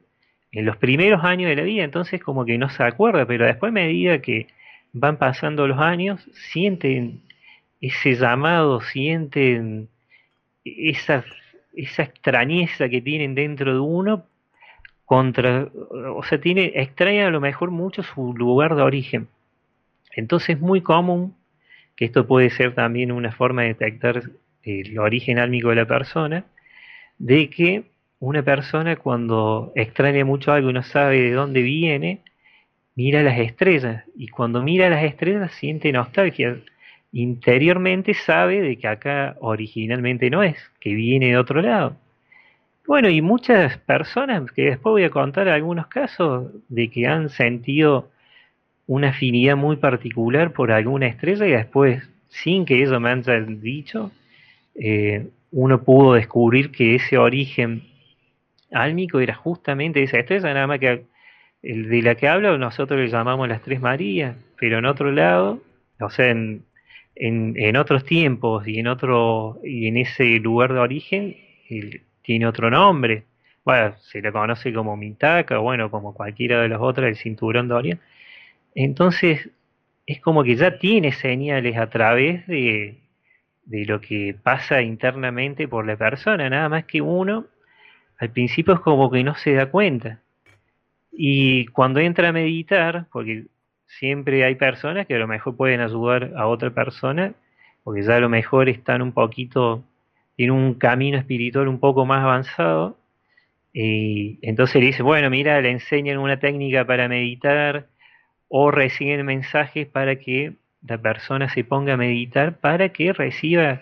en 0.51 0.65
los 0.65 0.77
primeros 0.77 1.23
años 1.23 1.49
de 1.49 1.55
la 1.57 1.63
vida, 1.63 1.83
entonces 1.83 2.23
como 2.23 2.45
que 2.45 2.57
no 2.57 2.69
se 2.69 2.83
acuerda, 2.83 3.25
pero 3.25 3.45
después 3.45 3.71
a 3.71 3.73
medida 3.73 4.21
que 4.21 4.47
van 4.93 5.17
pasando 5.17 5.67
los 5.67 5.79
años, 5.79 6.25
sienten 6.33 7.21
ese 7.81 8.15
llamado, 8.15 8.79
sienten 8.79 9.89
esa, 10.63 11.25
esa 11.75 12.03
extrañeza 12.03 12.87
que 12.87 13.01
tienen 13.01 13.35
dentro 13.35 13.73
de 13.73 13.79
uno 13.79 14.25
contra, 15.03 15.67
o 16.15 16.23
sea, 16.23 16.39
tiene, 16.39 16.71
extraña 16.75 17.27
a 17.27 17.31
lo 17.31 17.41
mejor 17.41 17.71
mucho 17.71 18.01
su 18.01 18.33
lugar 18.33 18.75
de 18.75 18.81
origen. 18.81 19.27
Entonces 20.15 20.55
es 20.55 20.61
muy 20.61 20.81
común 20.81 21.35
que 21.95 22.05
esto 22.05 22.27
puede 22.27 22.49
ser 22.49 22.75
también 22.75 23.11
una 23.11 23.31
forma 23.31 23.63
de 23.63 23.69
detectar 23.69 24.23
el 24.63 24.99
origen 24.99 25.39
álmico 25.39 25.69
de 25.69 25.75
la 25.75 25.85
persona, 25.85 26.45
de 27.17 27.49
que 27.49 27.83
una 28.19 28.43
persona 28.43 28.95
cuando 28.95 29.71
extraña 29.75 30.25
mucho 30.25 30.51
algo 30.51 30.69
y 30.69 30.73
no 30.73 30.83
sabe 30.83 31.21
de 31.21 31.31
dónde 31.31 31.61
viene, 31.61 32.21
mira 32.95 33.23
las 33.23 33.39
estrellas 33.39 34.03
y 34.15 34.27
cuando 34.27 34.61
mira 34.63 34.89
las 34.89 35.03
estrellas 35.03 35.51
siente 35.53 35.91
nostalgia. 35.91 36.57
Interiormente 37.11 38.13
sabe 38.13 38.61
de 38.61 38.77
que 38.77 38.87
acá 38.87 39.37
originalmente 39.39 40.29
no 40.29 40.43
es, 40.43 40.57
que 40.79 40.93
viene 40.93 41.27
de 41.27 41.37
otro 41.37 41.61
lado. 41.61 41.95
Bueno, 42.87 43.09
y 43.09 43.21
muchas 43.21 43.77
personas, 43.79 44.51
que 44.51 44.63
después 44.63 44.91
voy 44.91 45.03
a 45.05 45.09
contar 45.09 45.47
algunos 45.47 45.87
casos 45.87 46.51
de 46.67 46.89
que 46.89 47.07
han 47.07 47.29
sentido 47.29 48.11
una 48.87 49.09
afinidad 49.09 49.55
muy 49.55 49.77
particular 49.77 50.51
por 50.53 50.71
alguna 50.71 51.07
estrella 51.07 51.45
y 51.47 51.51
después, 51.51 52.03
sin 52.27 52.65
que 52.65 52.83
eso 52.83 52.99
me 52.99 53.09
haya 53.09 53.39
dicho, 53.41 54.11
eh, 54.75 55.27
uno 55.51 55.83
pudo 55.83 56.13
descubrir 56.13 56.71
que 56.71 56.95
ese 56.95 57.17
origen 57.17 57.83
álmico 58.71 59.19
era 59.19 59.33
justamente 59.33 60.03
esa 60.03 60.19
estrella, 60.19 60.53
nada 60.53 60.67
más 60.67 60.79
que 60.79 61.05
el 61.63 61.89
de 61.89 62.01
la 62.03 62.15
que 62.15 62.27
hablo 62.27 62.57
nosotros 62.57 62.99
le 62.99 63.07
llamamos 63.07 63.47
las 63.47 63.61
Tres 63.61 63.81
Marías, 63.81 64.35
pero 64.59 64.77
en 64.77 64.85
otro 64.85 65.11
lado, 65.11 65.61
o 65.99 66.09
sea, 66.09 66.29
en, 66.29 66.63
en, 67.15 67.77
otros 67.77 68.05
tiempos 68.05 68.67
y 68.67 68.79
en 68.79 68.87
otro 68.87 69.59
y 69.63 69.87
en 69.87 69.97
ese 69.97 70.39
lugar 70.39 70.73
de 70.73 70.79
origen 70.79 71.35
tiene 72.21 72.47
otro 72.47 72.69
nombre. 72.69 73.23
Bueno, 73.63 73.95
se 73.97 74.21
le 74.21 74.31
conoce 74.31 74.73
como 74.73 74.95
Mintaka, 74.95 75.57
bueno, 75.57 75.89
como 75.89 76.13
cualquiera 76.13 76.61
de 76.61 76.67
los 76.67 76.81
otros, 76.81 77.07
el 77.07 77.15
cinturón 77.15 77.67
de 77.67 77.73
Orión. 77.73 77.99
Entonces, 78.75 79.49
es 80.05 80.21
como 80.21 80.43
que 80.43 80.55
ya 80.55 80.77
tiene 80.77 81.11
señales 81.11 81.77
a 81.77 81.89
través 81.89 82.45
de, 82.47 82.99
de 83.65 83.85
lo 83.85 84.01
que 84.01 84.35
pasa 84.41 84.81
internamente 84.81 85.67
por 85.67 85.87
la 85.87 85.97
persona, 85.97 86.49
nada 86.49 86.69
más 86.69 86.85
que 86.85 87.01
uno 87.01 87.45
al 88.17 88.29
principio 88.31 88.75
es 88.75 88.79
como 88.79 89.11
que 89.11 89.23
no 89.23 89.35
se 89.35 89.53
da 89.53 89.69
cuenta. 89.69 90.21
Y 91.11 91.65
cuando 91.67 91.99
entra 91.99 92.29
a 92.29 92.31
meditar, 92.31 93.07
porque 93.11 93.45
siempre 93.85 94.43
hay 94.43 94.55
personas 94.55 95.05
que 95.05 95.15
a 95.15 95.19
lo 95.19 95.27
mejor 95.27 95.55
pueden 95.55 95.81
ayudar 95.81 96.33
a 96.35 96.47
otra 96.47 96.69
persona, 96.71 97.33
porque 97.83 98.03
ya 98.03 98.15
a 98.15 98.19
lo 98.19 98.29
mejor 98.29 98.69
están 98.69 99.01
un 99.01 99.11
poquito, 99.11 99.83
en 100.37 100.51
un 100.51 100.73
camino 100.75 101.17
espiritual 101.17 101.67
un 101.67 101.79
poco 101.79 102.05
más 102.05 102.23
avanzado, 102.23 102.97
y 103.73 104.39
entonces 104.41 104.81
le 104.81 104.87
dice, 104.87 105.03
bueno, 105.03 105.29
mira, 105.29 105.59
le 105.61 105.71
enseñan 105.71 106.17
una 106.17 106.39
técnica 106.39 106.85
para 106.85 107.09
meditar, 107.09 107.87
o 108.57 108.71
reciben 108.71 109.25
mensajes 109.25 109.85
para 109.87 110.15
que 110.15 110.53
la 110.81 110.97
persona 110.97 111.49
se 111.49 111.63
ponga 111.65 111.95
a 111.95 111.97
meditar 111.97 112.57
para 112.59 112.89
que 112.89 113.11
reciba 113.11 113.81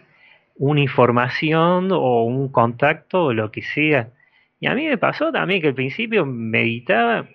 una 0.55 0.81
información 0.81 1.91
o 1.91 2.23
un 2.23 2.49
contacto 2.49 3.25
o 3.25 3.33
lo 3.33 3.51
que 3.51 3.61
sea 3.61 4.09
y 4.59 4.67
a 4.67 4.73
mí 4.75 4.85
me 4.87 4.97
pasó 4.97 5.31
también 5.31 5.61
que 5.61 5.67
al 5.67 5.75
principio 5.75 6.25
meditaba 6.25 7.27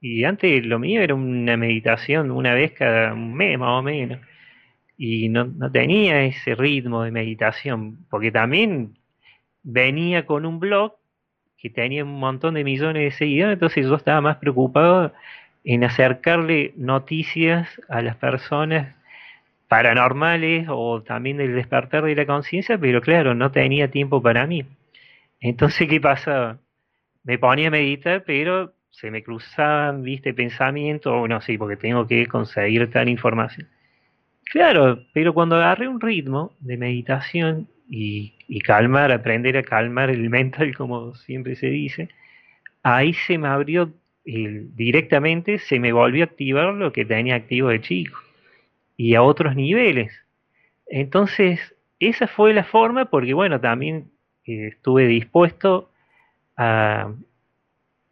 y 0.00 0.24
antes 0.24 0.64
lo 0.66 0.78
mío 0.78 1.00
era 1.00 1.14
una 1.14 1.56
meditación 1.56 2.30
una 2.30 2.54
vez 2.54 2.72
cada 2.72 3.14
un 3.14 3.34
mes 3.34 3.58
más 3.58 3.80
o 3.80 3.82
menos. 3.82 4.20
Y 4.96 5.28
no, 5.28 5.50
tenía 5.72 6.24
ese 6.24 6.54
ritmo 6.54 7.02
de 7.04 7.10
meditación, 7.10 8.06
porque 8.10 8.30
también 8.32 8.98
venía 9.62 10.26
con 10.26 10.46
un 10.46 10.60
blog 10.60 10.94
que 11.56 11.70
tenía 11.70 12.04
un 12.04 12.18
montón 12.20 12.54
de 12.54 12.64
millones 12.64 13.02
de 13.02 13.10
seguidores, 13.12 13.54
entonces 13.54 13.86
yo 13.86 13.94
estaba 13.96 14.20
más 14.20 14.36
preocupado 14.36 15.12
en 15.68 15.84
acercarle 15.84 16.72
noticias 16.76 17.68
a 17.90 18.00
las 18.00 18.16
personas 18.16 18.96
paranormales 19.68 20.66
o 20.70 21.02
también 21.02 21.36
del 21.36 21.54
despertar 21.54 22.04
de 22.04 22.14
la 22.14 22.24
conciencia, 22.24 22.78
pero 22.78 23.02
claro, 23.02 23.34
no 23.34 23.52
tenía 23.52 23.90
tiempo 23.90 24.22
para 24.22 24.46
mí. 24.46 24.64
Entonces, 25.40 25.86
¿qué 25.86 26.00
pasaba? 26.00 26.56
Me 27.22 27.36
ponía 27.36 27.68
a 27.68 27.70
meditar, 27.70 28.24
pero 28.24 28.72
se 28.88 29.10
me 29.10 29.22
cruzaban, 29.22 30.02
viste, 30.02 30.32
pensamientos, 30.32 31.12
o 31.14 31.28
no, 31.28 31.38
sí, 31.42 31.58
porque 31.58 31.76
tengo 31.76 32.06
que 32.06 32.26
conseguir 32.28 32.90
tal 32.90 33.10
información. 33.10 33.68
Claro, 34.46 35.04
pero 35.12 35.34
cuando 35.34 35.56
agarré 35.56 35.86
un 35.86 36.00
ritmo 36.00 36.54
de 36.60 36.78
meditación 36.78 37.68
y, 37.90 38.32
calmar, 38.60 39.12
aprender 39.12 39.58
a 39.58 39.62
calmar 39.62 40.08
el 40.08 40.30
mental, 40.30 40.74
como 40.74 41.14
siempre 41.14 41.56
se 41.56 41.66
dice, 41.66 42.08
ahí 42.82 43.12
se 43.12 43.36
me 43.36 43.48
abrió 43.48 43.92
directamente, 44.28 45.58
se 45.58 45.78
me 45.78 45.92
volvió 45.92 46.22
a 46.22 46.26
activar 46.26 46.74
lo 46.74 46.92
que 46.92 47.04
tenía 47.04 47.36
activo 47.36 47.68
de 47.68 47.80
chico 47.80 48.18
y 48.96 49.14
a 49.14 49.22
otros 49.22 49.56
niveles. 49.56 50.12
Entonces, 50.86 51.74
esa 51.98 52.26
fue 52.26 52.52
la 52.52 52.64
forma, 52.64 53.06
porque 53.06 53.32
bueno, 53.32 53.60
también 53.60 54.10
estuve 54.44 55.06
dispuesto 55.06 55.90
a, 56.56 57.12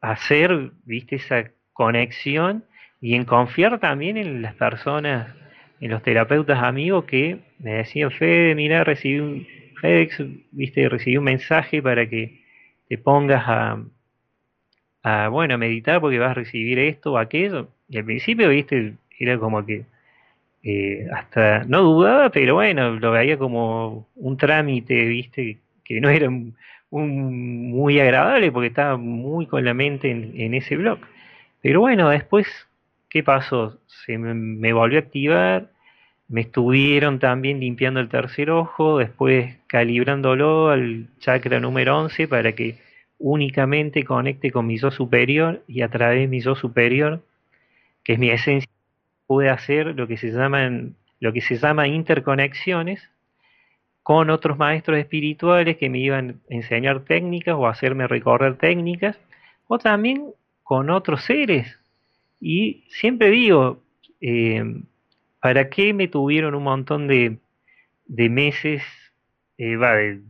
hacer, 0.00 0.70
viste, 0.85 1.16
esa 1.16 1.50
conexión 1.72 2.64
y 3.00 3.14
en 3.14 3.24
confiar 3.24 3.79
también 3.81 4.16
en 4.16 4.40
las 4.40 4.55
personas, 4.55 5.35
en 5.81 5.90
los 5.90 6.02
terapeutas 6.02 6.62
amigos 6.62 7.05
que 7.05 7.40
me 7.59 7.74
decían, 7.74 8.11
Fede, 8.11 8.55
mira, 8.55 8.85
recibí 8.85 9.18
un 9.18 9.46
FedEx, 9.81 10.22
viste, 10.52 10.88
recibí 10.88 11.16
un 11.16 11.24
mensaje 11.24 11.83
para 11.83 12.09
que 12.09 12.44
te 12.88 12.98
pongas 12.98 13.42
a, 13.46 13.83
a, 15.06 15.28
bueno, 15.28 15.56
meditar 15.56 16.00
porque 16.00 16.18
vas 16.18 16.32
a 16.32 16.34
recibir 16.34 16.80
esto 16.80 17.12
o 17.12 17.18
aquello. 17.18 17.68
Y 17.88 17.98
al 17.98 18.04
principio, 18.04 18.48
viste, 18.48 18.94
era 19.18 19.38
como 19.38 19.64
que 19.64 19.84
eh, 20.64 21.06
hasta 21.14 21.62
no 21.64 21.82
dudaba, 21.82 22.30
pero 22.30 22.54
bueno, 22.54 22.96
lo 22.96 23.12
veía 23.12 23.38
como 23.38 24.08
un 24.16 24.36
trámite, 24.36 25.04
viste, 25.04 25.58
que 25.84 26.00
no 26.00 26.10
era 26.10 26.28
un, 26.28 26.54
muy 26.90 28.00
agradable 28.00 28.50
porque 28.50 28.68
estaba 28.68 28.96
muy 28.96 29.46
con 29.46 29.64
la 29.64 29.74
mente 29.74 30.10
en, 30.10 30.54
ese 30.54 30.76
blog. 30.76 30.98
Pero 31.62 31.80
bueno, 31.80 32.08
después, 32.10 32.48
¿qué 33.08 33.22
pasó? 33.22 33.78
Se 33.86 34.18
me, 34.18 34.72
volvió 34.72 34.98
a 34.98 35.02
activar, 35.02 35.70
me 36.28 36.40
estuvieron 36.40 37.20
también 37.20 37.60
limpiando 37.60 38.00
el 38.00 38.08
tercer 38.08 38.50
ojo, 38.50 38.98
después 38.98 39.56
calibrándolo 39.68 40.70
al 40.70 41.06
chakra 41.20 41.60
número 41.60 41.96
11 41.98 42.26
para 42.26 42.52
que 42.52 42.86
únicamente 43.18 44.05
conecte 44.05 44.50
con 44.50 44.66
mi 44.66 44.79
yo 44.79 44.90
superior 44.90 45.62
y 45.66 45.83
a 45.83 45.88
través 45.88 46.20
de 46.20 46.29
mi 46.29 46.40
yo 46.40 46.55
superior, 46.55 47.22
que 48.05 48.14
es 48.14 48.18
mi 48.18 48.31
esencia, 48.31 48.70
pude 49.26 49.50
hacer 49.50 49.94
lo 49.96 50.07
que 50.07 50.16
se 50.16 50.31
llaman 50.31 50.94
lo 51.18 51.33
que 51.33 51.40
se 51.40 51.57
llama 51.57 51.88
interconexiones 51.88 53.11
con 54.02 54.31
otros 54.31 54.59
maestros 54.59 54.98
espirituales 54.98 55.79
que 55.79 55.90
me 55.90 55.98
iban 55.98 56.40
a 56.48 56.55
enseñar 56.55 57.00
técnicas 57.05 57.57
o 57.59 57.66
hacerme 57.66 58.07
recorrer 58.07 58.57
técnicas, 58.57 59.18
o 59.66 59.79
también 59.79 60.31
con 60.62 60.90
otros 60.90 61.24
seres. 61.24 61.76
Y 62.40 62.85
siempre 62.88 63.31
digo, 63.31 63.83
eh, 64.20 64.62
¿para 65.40 65.68
qué 65.70 65.92
me 65.92 66.07
tuvieron 66.07 66.55
un 66.55 66.62
montón 66.62 67.09
de, 67.09 67.38
meses, 68.07 68.85
eh, 69.59 69.74
va, 69.74 69.96
de 69.96 70.20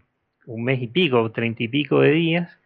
un 0.47 0.65
mes 0.65 0.81
y 0.81 0.87
pico, 0.87 1.31
treinta 1.33 1.63
y 1.63 1.69
pico 1.69 2.01
de 2.01 2.13
días, 2.13 2.59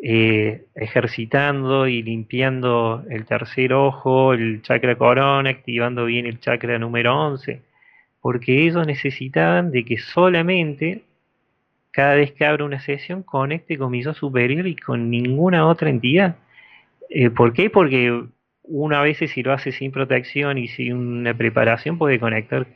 eh, 0.00 0.66
ejercitando 0.74 1.88
y 1.88 2.02
limpiando 2.02 3.04
el 3.10 3.24
tercer 3.26 3.72
ojo, 3.72 4.32
el 4.32 4.62
chakra 4.62 4.96
corona, 4.96 5.50
activando 5.50 6.04
bien 6.04 6.26
el 6.26 6.38
chakra 6.40 6.78
número 6.78 7.18
11, 7.26 7.62
porque 8.20 8.66
ellos 8.66 8.86
necesitaban 8.86 9.70
de 9.72 9.84
que 9.84 9.98
solamente 9.98 11.02
cada 11.90 12.14
vez 12.14 12.32
que 12.32 12.44
abra 12.44 12.64
una 12.64 12.80
sesión 12.80 13.22
conecte 13.24 13.76
con 13.76 13.90
mi 13.90 14.02
yo 14.02 14.14
superior 14.14 14.66
y 14.66 14.76
con 14.76 15.10
ninguna 15.10 15.66
otra 15.66 15.90
entidad. 15.90 16.36
Eh, 17.10 17.30
¿Por 17.30 17.52
qué? 17.52 17.70
Porque 17.70 18.22
una 18.62 19.00
vez 19.02 19.18
si 19.18 19.42
lo 19.42 19.52
hace 19.52 19.72
sin 19.72 19.90
protección 19.90 20.58
y 20.58 20.68
sin 20.68 20.94
una 20.94 21.34
preparación 21.34 21.98
puede 21.98 22.20
conectar 22.20 22.66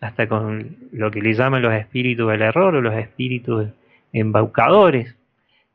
hasta 0.00 0.26
con 0.28 0.76
lo 0.90 1.10
que 1.12 1.20
le 1.22 1.34
llaman 1.34 1.62
los 1.62 1.74
espíritus 1.74 2.28
del 2.30 2.42
error 2.42 2.74
o 2.74 2.80
los 2.80 2.94
espíritus 2.94 3.68
embaucadores, 4.12 5.14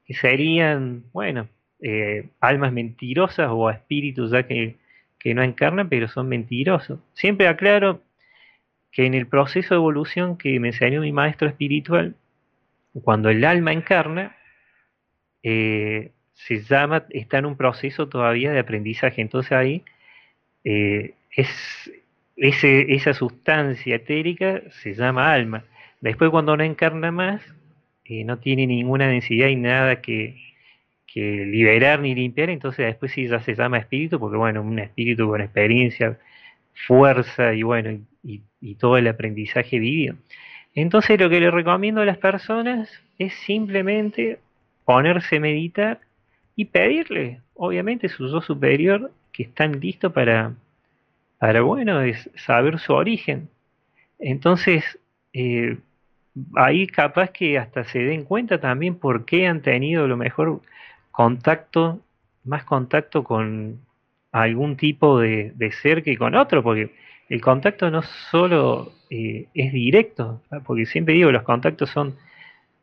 que 0.07 0.13
serían, 0.13 1.03
bueno, 1.13 1.47
eh, 1.81 2.29
almas 2.39 2.73
mentirosas 2.73 3.49
o 3.51 3.69
espíritus 3.69 4.31
ya 4.31 4.43
que, 4.47 4.77
que 5.19 5.33
no 5.33 5.43
encarnan 5.43 5.89
pero 5.89 6.07
son 6.07 6.29
mentirosos. 6.29 6.99
Siempre 7.13 7.47
aclaro 7.47 8.01
que 8.91 9.05
en 9.05 9.13
el 9.13 9.27
proceso 9.27 9.75
de 9.75 9.79
evolución 9.79 10.37
que 10.37 10.59
me 10.59 10.69
enseñó 10.69 11.01
mi 11.01 11.11
maestro 11.11 11.47
espiritual, 11.47 12.15
cuando 13.03 13.29
el 13.29 13.45
alma 13.45 13.73
encarna, 13.73 14.35
eh, 15.43 16.11
se 16.33 16.61
llama, 16.63 17.05
está 17.09 17.39
en 17.39 17.45
un 17.45 17.57
proceso 17.57 18.07
todavía 18.07 18.51
de 18.51 18.59
aprendizaje. 18.59 19.21
Entonces 19.21 19.51
ahí 19.51 19.83
eh, 20.63 21.13
es, 21.31 21.91
ese, 22.35 22.93
esa 22.93 23.13
sustancia 23.13 23.95
etérica 23.95 24.61
se 24.81 24.93
llama 24.93 25.31
alma. 25.31 25.63
Después 26.01 26.29
cuando 26.29 26.55
no 26.55 26.63
encarna 26.63 27.11
más, 27.11 27.41
eh, 28.09 28.23
no 28.23 28.39
tiene 28.39 28.67
ninguna 28.67 29.07
densidad 29.07 29.47
y 29.47 29.55
nada 29.55 30.01
que, 30.01 30.35
que, 31.05 31.45
liberar 31.45 31.99
ni 31.99 32.15
limpiar, 32.15 32.49
entonces 32.49 32.85
después 32.85 33.11
sí 33.11 33.27
ya 33.27 33.39
se 33.41 33.55
llama 33.55 33.79
espíritu, 33.79 34.19
porque 34.19 34.37
bueno, 34.37 34.61
un 34.61 34.79
espíritu 34.79 35.27
con 35.27 35.41
experiencia, 35.41 36.17
fuerza 36.87 37.53
y 37.53 37.63
bueno, 37.63 37.99
y, 38.23 38.41
todo 38.75 38.97
el 38.97 39.07
aprendizaje 39.07 39.79
vivido. 39.79 40.15
Entonces 40.75 41.19
lo 41.19 41.29
que 41.29 41.39
le 41.39 41.51
recomiendo 41.51 42.01
a 42.01 42.05
las 42.05 42.17
personas 42.17 42.89
es 43.17 43.33
simplemente 43.33 44.39
ponerse 44.85 45.37
a 45.37 45.39
meditar 45.39 45.99
y 46.55 46.65
pedirle, 46.65 47.41
obviamente, 47.55 48.09
su 48.09 48.27
yo 48.29 48.41
superior 48.41 49.11
que 49.31 49.43
están 49.43 49.79
listos 49.79 50.13
para, 50.13 50.53
para, 51.39 51.61
bueno, 51.61 52.01
es 52.01 52.29
saber 52.35 52.79
su 52.79 52.93
origen. 52.93 53.49
Entonces, 54.19 54.99
eh, 55.33 55.77
ahí 56.55 56.87
capaz 56.87 57.29
que 57.31 57.57
hasta 57.57 57.83
se 57.85 57.99
den 57.99 58.23
cuenta 58.23 58.59
también 58.59 58.95
por 58.95 59.25
qué 59.25 59.47
han 59.47 59.61
tenido 59.61 60.07
lo 60.07 60.17
mejor 60.17 60.61
contacto, 61.11 61.99
más 62.43 62.63
contacto 62.63 63.23
con 63.23 63.79
algún 64.31 64.77
tipo 64.77 65.19
de, 65.19 65.53
ser 65.81 66.03
que 66.03 66.17
con 66.17 66.35
otro, 66.35 66.63
porque 66.63 66.91
el 67.29 67.41
contacto 67.41 67.89
no 67.89 68.01
solo 68.31 68.91
eh, 69.09 69.47
es 69.53 69.73
directo, 69.73 70.41
porque 70.65 70.85
siempre 70.85 71.15
digo, 71.15 71.31
los 71.31 71.43
contactos 71.43 71.89
son 71.89 72.15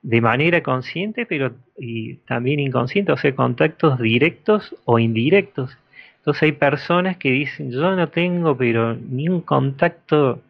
de 0.02 0.20
manera 0.20 0.62
consciente, 0.62 1.24
pero 1.24 1.52
y 1.78 2.16
también 2.26 2.60
inconsciente, 2.60 3.12
o 3.12 3.16
sea, 3.16 3.34
contactos 3.34 3.98
directos 3.98 4.76
o 4.84 4.98
indirectos. 4.98 5.76
Entonces 6.18 6.42
hay 6.42 6.52
personas 6.52 7.16
que 7.16 7.30
dicen, 7.30 7.70
yo 7.70 7.94
no 7.96 8.08
tengo 8.08 8.56
pero 8.56 8.94
ni 8.94 9.28
un 9.28 9.40
contacto 9.40 10.40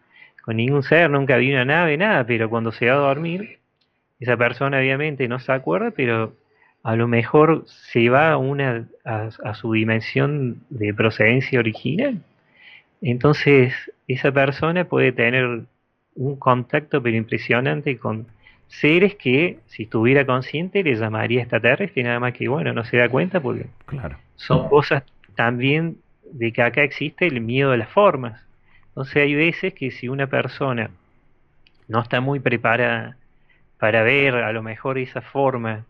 con 0.44 0.56
ningún 0.56 0.82
ser, 0.82 1.10
nunca 1.10 1.36
vi 1.38 1.52
una 1.52 1.64
nave, 1.64 1.96
nada, 1.96 2.24
pero 2.26 2.50
cuando 2.50 2.70
se 2.70 2.86
va 2.86 2.94
a 2.94 2.98
dormir, 2.98 3.60
esa 4.20 4.36
persona 4.36 4.78
obviamente 4.78 5.26
no 5.26 5.38
se 5.38 5.52
acuerda, 5.52 5.90
pero 5.90 6.34
a 6.82 6.96
lo 6.96 7.08
mejor 7.08 7.64
se 7.66 8.10
va 8.10 8.32
a, 8.32 8.36
una, 8.36 8.86
a 9.04 9.54
su 9.54 9.72
dimensión 9.72 10.60
de 10.68 10.92
procedencia 10.92 11.58
original. 11.58 12.20
Entonces 13.00 13.72
esa 14.06 14.32
persona 14.32 14.84
puede 14.84 15.12
tener 15.12 15.62
un 16.14 16.36
contacto 16.36 17.02
pero 17.02 17.16
impresionante 17.16 17.96
con 17.96 18.26
seres 18.68 19.14
que 19.14 19.58
si 19.66 19.84
estuviera 19.84 20.26
consciente 20.26 20.82
le 20.82 20.94
llamaría 20.94 21.40
extraterrestre, 21.40 22.02
nada 22.02 22.20
más 22.20 22.34
que 22.34 22.48
bueno, 22.48 22.72
no 22.72 22.84
se 22.84 22.98
da 22.98 23.08
cuenta 23.08 23.40
porque 23.40 23.66
claro. 23.86 24.18
son 24.36 24.68
cosas 24.68 25.04
también 25.36 25.96
de 26.32 26.52
que 26.52 26.62
acá 26.62 26.82
existe 26.82 27.26
el 27.26 27.40
miedo 27.40 27.72
a 27.72 27.76
las 27.76 27.88
formas. 27.88 28.43
Entonces 28.94 29.16
hay 29.16 29.34
veces 29.34 29.74
que 29.74 29.90
si 29.90 30.08
una 30.08 30.28
persona 30.28 30.88
no 31.88 32.00
está 32.00 32.20
muy 32.20 32.38
preparada 32.38 33.16
para 33.78 34.04
ver 34.04 34.36
a 34.36 34.52
lo 34.52 34.62
mejor 34.62 34.98
esa 34.98 35.20
forma 35.20 35.84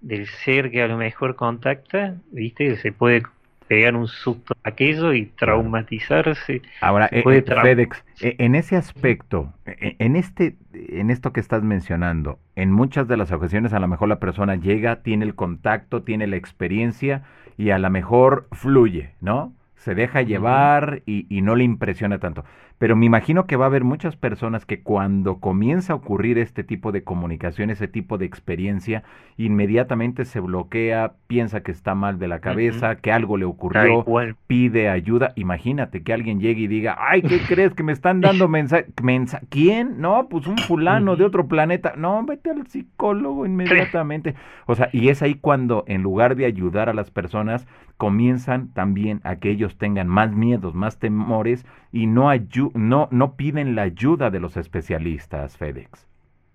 del 0.00 0.26
ser 0.26 0.70
que 0.70 0.82
a 0.82 0.88
lo 0.88 0.96
mejor 0.96 1.36
contacta, 1.36 2.14
viste, 2.32 2.76
se 2.76 2.90
puede 2.90 3.22
pegar 3.66 3.94
un 3.94 4.08
susto 4.08 4.54
a 4.64 4.70
aquello 4.70 5.12
y 5.12 5.26
traumatizarse. 5.26 6.62
Ahora, 6.80 7.06
eh, 7.12 7.22
eh, 7.26 7.42
FedEx, 7.42 8.02
eh, 8.22 8.36
en 8.38 8.54
ese 8.54 8.76
aspecto, 8.76 9.52
en 9.66 10.16
este, 10.16 10.56
en 10.72 11.10
esto 11.10 11.34
que 11.34 11.40
estás 11.40 11.62
mencionando, 11.62 12.38
en 12.56 12.72
muchas 12.72 13.06
de 13.08 13.18
las 13.18 13.30
ocasiones 13.30 13.74
a 13.74 13.78
lo 13.78 13.88
mejor 13.88 14.08
la 14.08 14.20
persona 14.20 14.56
llega, 14.56 15.02
tiene 15.02 15.26
el 15.26 15.34
contacto, 15.34 16.02
tiene 16.02 16.26
la 16.26 16.36
experiencia 16.36 17.24
y 17.58 17.70
a 17.70 17.78
lo 17.78 17.90
mejor 17.90 18.48
fluye, 18.52 19.10
¿no? 19.20 19.52
Se 19.78 19.94
deja 19.94 20.22
llevar 20.22 21.02
y, 21.06 21.26
y 21.34 21.42
no 21.42 21.56
le 21.56 21.64
impresiona 21.64 22.18
tanto. 22.18 22.44
Pero 22.78 22.94
me 22.94 23.06
imagino 23.06 23.46
que 23.46 23.56
va 23.56 23.64
a 23.64 23.68
haber 23.68 23.82
muchas 23.82 24.16
personas 24.16 24.64
que 24.64 24.82
cuando 24.82 25.38
comienza 25.40 25.92
a 25.92 25.96
ocurrir 25.96 26.38
este 26.38 26.62
tipo 26.62 26.92
de 26.92 27.02
comunicación, 27.02 27.70
ese 27.70 27.88
tipo 27.88 28.18
de 28.18 28.26
experiencia, 28.26 29.02
inmediatamente 29.36 30.24
se 30.24 30.38
bloquea, 30.38 31.14
piensa 31.26 31.62
que 31.62 31.72
está 31.72 31.96
mal 31.96 32.20
de 32.20 32.28
la 32.28 32.38
cabeza, 32.38 32.96
que 32.96 33.10
algo 33.10 33.36
le 33.36 33.44
ocurrió, 33.44 34.04
pide 34.46 34.88
ayuda. 34.88 35.32
Imagínate 35.34 36.02
que 36.02 36.12
alguien 36.12 36.40
llegue 36.40 36.62
y 36.62 36.66
diga, 36.68 36.96
ay, 37.00 37.22
¿qué 37.22 37.40
crees 37.40 37.74
que 37.74 37.82
me 37.82 37.92
están 37.92 38.20
dando 38.20 38.46
mensaje? 38.48 38.86
Mensa 39.02 39.40
¿Quién? 39.48 40.00
No, 40.00 40.28
pues 40.28 40.46
un 40.46 40.58
fulano 40.58 41.16
de 41.16 41.24
otro 41.24 41.48
planeta. 41.48 41.94
No, 41.96 42.24
vete 42.24 42.50
al 42.50 42.66
psicólogo 42.66 43.44
inmediatamente. 43.44 44.34
O 44.70 44.74
sea, 44.74 44.90
y 44.92 45.08
es 45.08 45.22
ahí 45.22 45.34
cuando 45.34 45.84
en 45.86 46.02
lugar 46.02 46.36
de 46.36 46.44
ayudar 46.44 46.90
a 46.90 46.92
las 46.92 47.10
personas, 47.10 47.66
comienzan 47.96 48.68
también 48.74 49.20
a 49.24 49.36
que 49.36 49.50
ellos 49.50 49.78
tengan 49.78 50.08
más 50.08 50.32
miedos, 50.32 50.74
más 50.74 50.98
temores 50.98 51.64
y 51.90 52.06
no, 52.06 52.28
no, 52.74 53.08
no 53.10 53.36
piden 53.36 53.74
la 53.74 53.82
ayuda 53.82 54.30
de 54.30 54.40
los 54.40 54.56
especialistas, 54.56 55.56
FedEx. 55.56 56.06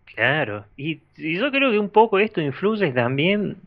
Claro, 0.06 0.66
y, 0.78 1.02
yo 1.18 1.52
creo 1.52 1.72
que 1.72 1.80
un 1.80 1.90
poco 1.90 2.20
esto 2.20 2.42
influye 2.42 2.92
también 2.92 3.58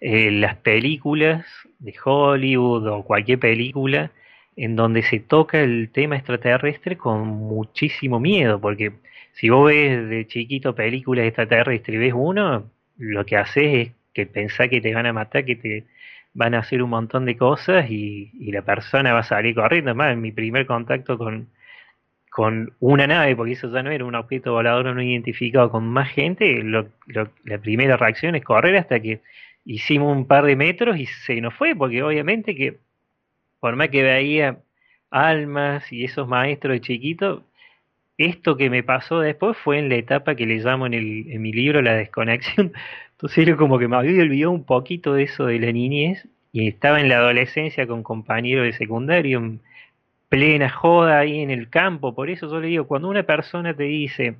en 0.00 0.40
las 0.40 0.56
películas 0.56 1.44
de 1.78 1.94
Hollywood 2.04 2.86
o 2.86 3.02
cualquier 3.02 3.38
película 3.40 4.10
en 4.56 4.76
donde 4.76 5.02
se 5.02 5.20
toca 5.20 5.60
el 5.60 5.90
tema 5.90 6.16
extraterrestre 6.16 6.96
con 6.96 7.26
muchísimo 7.26 8.20
miedo, 8.20 8.60
porque 8.60 8.92
si 9.32 9.50
vos 9.50 9.66
ves 9.66 10.08
de 10.08 10.26
chiquito 10.26 10.74
películas 10.74 11.26
extraterrestres 11.26 11.94
y 11.94 11.98
ves 11.98 12.14
uno, 12.16 12.70
lo 12.96 13.26
que 13.26 13.36
haces 13.36 13.88
es 13.88 13.92
que 14.14 14.26
pensás 14.26 14.68
que 14.70 14.80
te 14.80 14.94
van 14.94 15.06
a 15.06 15.12
matar, 15.12 15.44
que 15.44 15.56
te 15.56 15.84
van 16.32 16.54
a 16.54 16.60
hacer 16.60 16.82
un 16.82 16.90
montón 16.90 17.24
de 17.26 17.36
cosas 17.36 17.90
y, 17.90 18.30
la 18.52 18.62
persona 18.62 19.12
va 19.12 19.20
a 19.20 19.24
salir 19.24 19.54
corriendo. 19.54 19.94
Más 19.94 20.12
en 20.12 20.20
mi 20.20 20.32
primer 20.32 20.66
contacto 20.66 21.18
con, 21.18 21.48
con 22.36 22.74
una 22.80 23.06
nave, 23.06 23.34
porque 23.34 23.52
eso 23.52 23.72
ya 23.72 23.82
no 23.82 23.90
era 23.90 24.04
un 24.04 24.14
objeto 24.14 24.52
volador 24.52 24.94
no 24.94 25.00
identificado 25.00 25.70
con 25.70 25.86
más 25.88 26.10
gente, 26.10 26.62
la 26.62 27.58
primera 27.62 27.96
reacción 27.96 28.34
es 28.34 28.44
correr 28.44 28.76
hasta 28.76 29.00
que 29.00 29.22
hicimos 29.64 30.14
un 30.14 30.26
par 30.26 30.44
de 30.44 30.54
metros 30.54 30.98
y 30.98 31.06
se 31.06 31.40
nos 31.40 31.54
fue, 31.54 31.74
porque 31.74 32.02
obviamente 32.02 32.54
que 32.54 32.76
por 33.58 33.74
más 33.76 33.88
que 33.88 34.02
veía 34.02 34.58
almas 35.10 35.90
y 35.90 36.04
esos 36.04 36.28
maestros 36.28 36.74
de 36.74 36.80
chiquito, 36.82 37.42
esto 38.18 38.58
que 38.58 38.68
me 38.68 38.82
pasó 38.82 39.20
después 39.20 39.56
fue 39.56 39.78
en 39.78 39.88
la 39.88 39.94
etapa 39.94 40.34
que 40.34 40.44
le 40.44 40.58
llamo 40.58 40.84
en, 40.84 40.92
el, 40.92 41.40
mi 41.40 41.54
libro 41.54 41.80
la 41.80 41.94
desconexión. 41.94 42.74
Entonces 43.12 43.48
era 43.48 43.56
como 43.56 43.78
que 43.78 43.88
me 43.88 43.96
había 43.96 44.20
olvidado 44.20 44.50
un 44.50 44.64
poquito 44.64 45.14
de 45.14 45.22
eso 45.22 45.46
de 45.46 45.58
la 45.58 45.72
niñez 45.72 46.28
y 46.52 46.68
estaba 46.68 47.00
en 47.00 47.08
la 47.08 47.16
adolescencia 47.16 47.86
con 47.86 48.02
compañeros 48.02 48.66
de 48.66 48.74
secundario, 48.74 49.58
plena 50.28 50.70
joda 50.70 51.18
ahí 51.18 51.40
en 51.40 51.50
el 51.50 51.70
campo. 51.70 52.14
Por 52.14 52.30
eso 52.30 52.48
yo 52.50 52.60
le 52.60 52.68
digo, 52.68 52.86
cuando 52.86 53.08
una 53.08 53.22
persona 53.24 53.74
te 53.74 53.84
dice, 53.84 54.36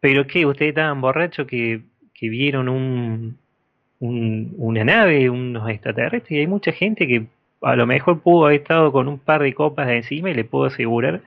pero 0.00 0.26
qué, 0.26 0.46
ustedes 0.46 0.70
estaban 0.70 1.00
borrachos 1.00 1.46
que, 1.46 1.82
que 2.14 2.28
vieron 2.28 2.68
un, 2.68 3.38
una 4.00 4.84
nave, 4.84 5.30
unos 5.30 5.68
extraterrestres, 5.68 6.30
y 6.30 6.40
hay 6.40 6.46
mucha 6.46 6.72
gente 6.72 7.06
que 7.06 7.26
a 7.62 7.76
lo 7.76 7.86
mejor 7.86 8.20
pudo 8.20 8.46
haber 8.46 8.60
estado 8.60 8.92
con 8.92 9.08
un 9.08 9.18
par 9.18 9.42
de 9.42 9.54
copas 9.54 9.86
de 9.88 9.96
encima 9.96 10.30
y 10.30 10.34
le 10.34 10.44
puedo 10.44 10.66
asegurar 10.66 11.22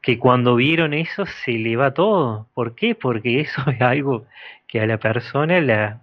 que 0.00 0.18
cuando 0.18 0.54
vieron 0.56 0.94
eso 0.94 1.26
se 1.26 1.52
le 1.52 1.76
va 1.76 1.94
todo. 1.94 2.48
¿Por 2.54 2.74
qué? 2.74 2.94
Porque 2.94 3.40
eso 3.40 3.62
es 3.70 3.80
algo 3.80 4.26
que 4.66 4.80
a 4.80 4.86
la 4.86 4.98
persona 4.98 5.60
la, 5.60 6.02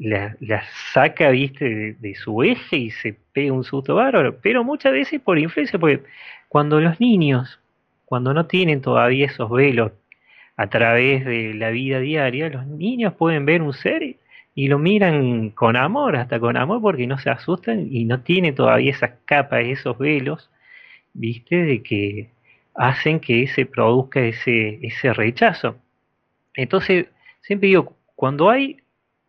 la, 0.00 0.62
saca, 0.92 1.28
viste, 1.30 1.96
de, 1.98 2.14
su 2.14 2.42
eje 2.42 2.76
y 2.76 2.90
se 2.90 3.14
pega 3.32 3.52
un 3.52 3.64
susto 3.64 3.94
bárbaro. 3.94 4.38
Pero 4.40 4.64
muchas 4.64 4.92
veces 4.92 5.20
por 5.20 5.38
influencia, 5.38 5.78
porque 5.78 6.02
cuando 6.48 6.80
los 6.80 7.00
niños, 7.00 7.60
cuando 8.06 8.32
no 8.34 8.46
tienen 8.46 8.80
todavía 8.80 9.26
esos 9.26 9.50
velos 9.50 9.92
a 10.56 10.68
través 10.68 11.24
de 11.24 11.54
la 11.54 11.70
vida 11.70 12.00
diaria, 12.00 12.48
los 12.48 12.66
niños 12.66 13.14
pueden 13.14 13.44
ver 13.44 13.62
un 13.62 13.72
ser 13.72 14.16
y 14.54 14.68
lo 14.68 14.78
miran 14.78 15.50
con 15.50 15.76
amor, 15.76 16.16
hasta 16.16 16.40
con 16.40 16.56
amor, 16.56 16.80
porque 16.80 17.06
no 17.06 17.18
se 17.18 17.30
asustan 17.30 17.86
y 17.90 18.04
no 18.04 18.20
tienen 18.20 18.54
todavía 18.54 18.90
esas 18.92 19.12
capas, 19.26 19.64
esos 19.64 19.98
velos, 19.98 20.50
viste, 21.12 21.56
de 21.56 21.82
que 21.82 22.30
hacen 22.74 23.20
que 23.20 23.46
se 23.48 23.66
produzca 23.66 24.20
ese, 24.20 24.78
ese 24.82 25.12
rechazo. 25.12 25.76
Entonces, 26.54 27.06
siempre 27.42 27.68
digo, 27.68 27.96
cuando 28.16 28.50
hay 28.50 28.78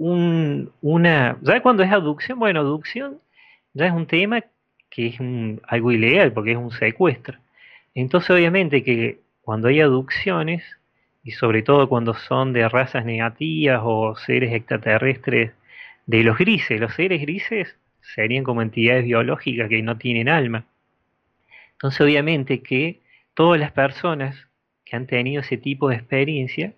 un, 0.02 0.72
una, 0.82 1.38
¿sabes 1.44 1.62
cuando 1.62 1.84
es 1.84 1.92
aducción? 1.92 2.40
Bueno, 2.40 2.62
aducción 2.62 3.20
ya 3.74 3.86
es 3.86 3.94
un 3.94 4.08
tema 4.08 4.44
que 4.90 5.08
es 5.08 5.18
algo 5.68 5.92
ilegal 5.92 6.34
porque 6.34 6.54
es 6.54 6.58
un 6.58 6.72
secuestro. 6.72 7.38
Entonces, 7.94 8.32
obviamente 8.32 8.84
que 8.84 9.20
cuando 9.42 9.68
hay 9.68 9.80
aducciones, 9.80 10.64
y 11.24 11.32
sobre 11.32 11.62
todo 11.62 11.88
cuando 11.88 12.16
son 12.16 12.52
de 12.52 12.68
razas 12.68 13.06
negativas 13.06 13.82
o 13.84 14.16
seres 14.16 14.54
extraterrestres 14.54 15.52
de 16.08 16.24
los 16.24 16.36
grises, 16.38 16.80
los 16.80 16.96
seres 16.96 17.22
grises 17.22 17.78
serían 18.02 18.44
como 18.44 18.64
entidades 18.64 19.06
biológicas 19.06 19.70
que 19.70 19.84
no 19.84 19.98
tienen 19.98 20.30
alma. 20.30 20.66
Entonces, 21.74 22.02
obviamente 22.02 22.64
que 22.64 23.02
todas 23.36 23.60
las 23.60 23.72
personas 23.72 24.48
que 24.84 24.96
han 24.96 25.06
tenido 25.06 25.42
ese 25.42 25.58
tipo 25.58 25.90
de 25.90 25.98
experiencia 25.98 26.74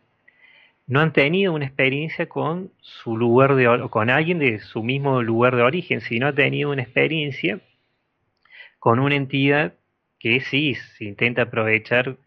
no 0.87 0.99
han 0.99 1.13
tenido 1.13 1.53
una 1.53 1.65
experiencia 1.65 2.27
con 2.27 2.71
su 2.81 3.17
lugar 3.17 3.55
de 3.55 3.87
con 3.89 4.09
alguien 4.09 4.39
de 4.39 4.59
su 4.59 4.83
mismo 4.83 5.21
lugar 5.21 5.55
de 5.55 5.63
origen, 5.63 6.01
sino 6.01 6.27
han 6.27 6.35
tenido 6.35 6.71
una 6.71 6.83
experiencia 6.83 7.59
con 8.79 8.99
una 8.99 9.15
entidad 9.15 9.73
que 10.19 10.41
sí 10.41 10.75
se 10.75 11.05
intenta 11.05 11.43
aprovechar 11.43 12.17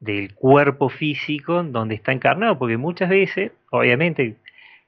del 0.00 0.34
cuerpo 0.34 0.88
físico 0.88 1.62
donde 1.62 1.94
está 1.94 2.12
encarnado, 2.12 2.58
porque 2.58 2.76
muchas 2.76 3.10
veces, 3.10 3.52
obviamente, 3.70 4.36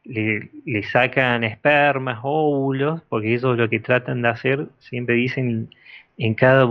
le, 0.04 0.82
sacan 0.84 1.44
espermas, 1.44 2.20
óvulos, 2.22 3.02
porque 3.08 3.34
eso 3.34 3.52
es 3.52 3.58
lo 3.58 3.68
que 3.68 3.80
tratan 3.80 4.22
de 4.22 4.28
hacer, 4.28 4.66
siempre 4.78 5.14
dicen 5.14 5.70
en 6.18 6.34
cada, 6.34 6.66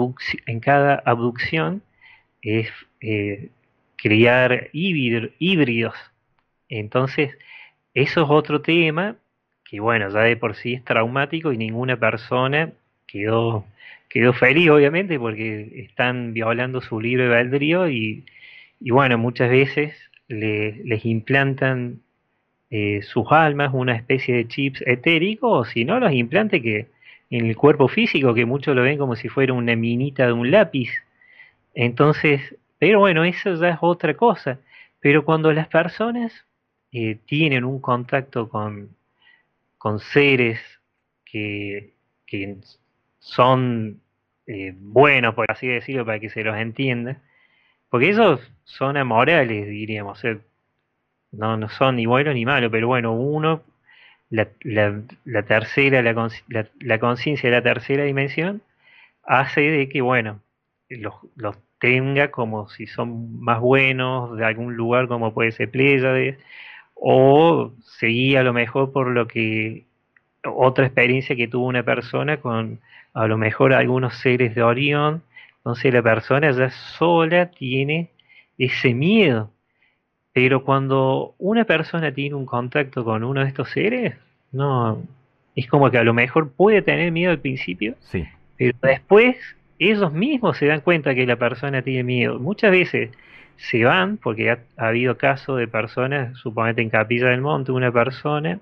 en 0.45 0.59
cada 0.59 0.95
abducción, 1.05 1.83
es 2.41 2.69
eh, 3.01 3.49
criar 3.95 4.69
híbridos. 4.73 6.11
Entonces, 6.71 7.38
eso 7.93 8.23
es 8.23 8.27
otro 8.29 8.62
tema 8.62 9.17
que, 9.65 9.79
bueno, 9.79 10.10
ya 10.10 10.21
de 10.21 10.38
por 10.38 10.55
sí 10.55 10.73
es 10.73 10.84
traumático 10.84 11.51
y 11.53 11.57
ninguna 11.57 11.97
persona 11.97 12.71
quedó, 13.07 13.65
quedó 14.10 14.34
feliz, 14.34 14.69
obviamente, 14.71 15.19
porque 15.19 15.84
están 15.86 16.34
violando 16.34 16.81
su 16.81 16.99
libre 16.99 17.25
albedrío 17.25 17.89
y, 17.89 18.25
y 18.79 18.91
bueno, 18.91 19.17
muchas 19.17 19.49
veces 19.49 19.93
les 20.27 21.05
implantan 21.05 21.99
eh, 22.69 23.01
sus 23.03 23.25
almas 23.31 23.71
una 23.73 23.95
especie 23.95 24.34
de 24.36 24.47
chips 24.47 24.81
etéricos, 24.88 25.67
o 25.67 25.69
si 25.69 25.84
no, 25.86 25.99
los 25.99 26.13
implantes 26.13 26.62
que 26.62 26.88
en 27.29 27.45
el 27.47 27.55
cuerpo 27.57 27.88
físico, 27.89 28.34
que 28.34 28.45
muchos 28.45 28.75
lo 28.75 28.84
ven 28.84 28.97
como 28.97 29.15
si 29.15 29.27
fuera 29.29 29.53
una 29.53 29.75
minita 29.75 30.25
de 30.25 30.34
un 30.34 30.51
lápiz, 30.51 30.89
entonces, 31.73 32.55
pero 32.79 32.99
bueno, 32.99 33.23
eso 33.25 33.53
ya 33.55 33.69
es 33.69 33.77
otra 33.81 34.15
cosa. 34.15 34.60
Pero 34.99 35.25
cuando 35.25 35.51
las 35.53 35.67
personas 35.67 36.45
eh, 36.91 37.17
tienen 37.25 37.63
un 37.63 37.80
contacto 37.80 38.49
con, 38.49 38.95
con 39.77 39.99
seres 39.99 40.60
que, 41.25 41.93
que 42.25 42.58
son 43.19 44.01
eh, 44.47 44.73
buenos, 44.77 45.36
por 45.36 45.49
así 45.51 45.67
decirlo, 45.67 46.06
para 46.06 46.19
que 46.19 46.30
se 46.30 46.43
los 46.43 46.58
entienda, 46.58 47.21
porque 47.89 48.10
ellos 48.10 48.39
son 48.63 48.97
amorales, 48.97 49.67
diríamos, 49.67 50.21
no, 51.32 51.58
no 51.58 51.69
son 51.69 51.95
ni 51.97 52.06
buenos 52.06 52.34
ni 52.36 52.45
malos, 52.45 52.71
pero 52.71 52.88
bueno, 52.88 53.13
uno, 53.13 53.63
la, 54.30 54.47
la, 54.63 55.43
tercera, 55.43 56.01
la, 56.01 56.32
la 56.80 56.99
conciencia 56.99 57.49
de 57.49 57.56
la 57.56 57.63
tercera 57.63 58.04
dimensión, 58.04 58.62
hace 59.23 59.62
de 59.62 59.89
que, 59.89 60.01
bueno, 60.01 60.41
los, 60.89 61.13
los, 61.36 61.58
tenga 61.82 62.30
como 62.30 62.69
si 62.69 62.86
son 62.86 63.41
más 63.41 63.60
buenos 63.60 64.38
de 64.38 64.45
algún 64.45 64.75
lugar 64.75 65.08
como 65.08 65.34
puede 65.34 65.51
ser 65.51 65.71
Pléyades, 65.71 66.38
o 67.03 67.73
seguía 67.97 68.41
a 68.41 68.43
lo 68.43 68.53
mejor 68.53 68.91
por 68.91 69.07
lo 69.07 69.27
que 69.27 69.85
otra 70.45 70.85
experiencia 70.85 71.35
que 71.35 71.47
tuvo 71.47 71.65
una 71.65 71.83
persona 71.83 72.37
con 72.37 72.79
a 73.13 73.25
lo 73.25 73.39
mejor 73.39 73.73
algunos 73.73 74.15
seres 74.19 74.53
de 74.53 74.61
Orión, 74.61 75.23
entonces 75.57 75.91
la 75.91 76.03
persona 76.03 76.51
ya 76.51 76.69
sola 76.69 77.47
tiene 77.47 78.11
ese 78.57 78.93
miedo. 78.93 79.49
Pero 80.31 80.63
cuando 80.63 81.33
una 81.39 81.65
persona 81.65 82.13
tiene 82.13 82.35
un 82.35 82.45
contacto 82.45 83.03
con 83.03 83.23
uno 83.23 83.41
de 83.41 83.47
estos 83.47 83.71
seres, 83.71 84.15
no, 84.51 85.01
es 85.55 85.67
como 85.67 85.89
que 85.89 85.97
a 85.97 86.03
lo 86.03 86.13
mejor 86.13 86.51
puede 86.51 86.83
tener 86.83 87.11
miedo 87.11 87.31
al 87.31 87.39
principio, 87.39 87.95
sí. 87.99 88.25
pero 88.57 88.77
después 88.83 89.37
ellos 89.89 90.13
mismos 90.13 90.57
se 90.57 90.67
dan 90.67 90.81
cuenta 90.81 91.15
que 91.15 91.25
la 91.25 91.37
persona 91.37 91.81
tiene 91.81 92.03
miedo. 92.03 92.39
Muchas 92.39 92.71
veces 92.71 93.09
se 93.57 93.83
van, 93.83 94.17
porque 94.17 94.51
ha, 94.51 94.59
habido 94.77 95.17
casos 95.17 95.57
de 95.57 95.67
personas, 95.67 96.37
suponete 96.37 96.83
en 96.83 96.89
Capilla 96.91 97.29
del 97.29 97.41
Monte, 97.41 97.71
una 97.71 97.91
persona 97.91 98.59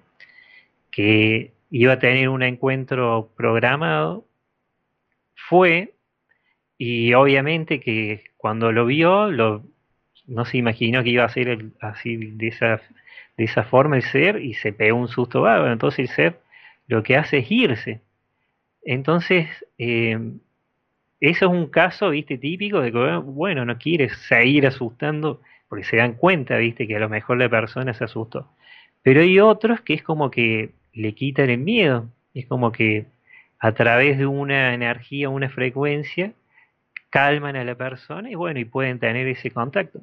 que 0.91 1.51
iba 1.71 1.93
a 1.93 1.99
tener 1.99 2.29
un 2.29 2.41
encuentro 2.41 3.29
programado, 3.35 4.25
fue, 5.35 5.93
y 6.77 7.13
obviamente 7.13 7.81
que 7.81 8.23
cuando 8.37 8.71
lo 8.71 8.85
vio, 8.85 9.29
no 9.29 10.45
se 10.45 10.57
imaginó 10.57 11.03
que 11.03 11.09
iba 11.09 11.25
a 11.25 11.29
ser 11.29 11.71
así 11.81 12.15
de 12.15 12.47
esa, 12.47 12.81
de 13.37 13.43
esa 13.43 13.63
forma 13.63 13.97
el 13.97 14.03
ser, 14.03 14.41
y 14.41 14.53
se 14.53 14.71
pegó 14.71 14.97
un 14.97 15.09
susto 15.09 15.41
bárbaro. 15.41 15.73
Entonces 15.73 16.09
el 16.09 16.15
ser 16.15 16.39
lo 16.87 17.03
que 17.03 17.17
hace 17.17 17.39
es 17.39 17.51
irse. 17.51 18.01
Entonces, 18.83 19.47
eh, 19.77 20.17
eso 21.19 21.45
es 21.45 21.51
un 21.51 21.67
caso, 21.67 22.09
viste, 22.11 22.37
típico 22.37 22.81
de 22.81 22.91
que, 22.91 23.17
bueno, 23.17 23.65
no 23.65 23.77
quieres 23.77 24.13
seguir 24.27 24.65
asustando 24.67 25.41
porque 25.67 25.83
se 25.83 25.97
dan 25.97 26.13
cuenta, 26.13 26.57
viste, 26.57 26.87
que 26.87 26.95
a 26.95 26.99
lo 26.99 27.09
mejor 27.09 27.37
la 27.37 27.49
persona 27.49 27.93
se 27.93 28.03
asustó. 28.05 28.49
Pero 29.03 29.21
hay 29.21 29.39
otros 29.39 29.81
que 29.81 29.93
es 29.93 30.03
como 30.03 30.31
que 30.31 30.71
le 30.93 31.13
quitan 31.13 31.49
el 31.49 31.59
miedo, 31.59 32.09
es 32.33 32.45
como 32.47 32.71
que 32.71 33.05
a 33.59 33.73
través 33.73 34.17
de 34.17 34.25
una 34.25 34.73
energía, 34.73 35.29
una 35.29 35.49
frecuencia, 35.49 36.33
calman 37.09 37.55
a 37.55 37.63
la 37.63 37.75
persona 37.75 38.29
y 38.29 38.35
bueno, 38.35 38.59
y 38.59 38.65
pueden 38.65 38.99
tener 38.99 39.27
ese 39.27 39.51
contacto. 39.51 40.01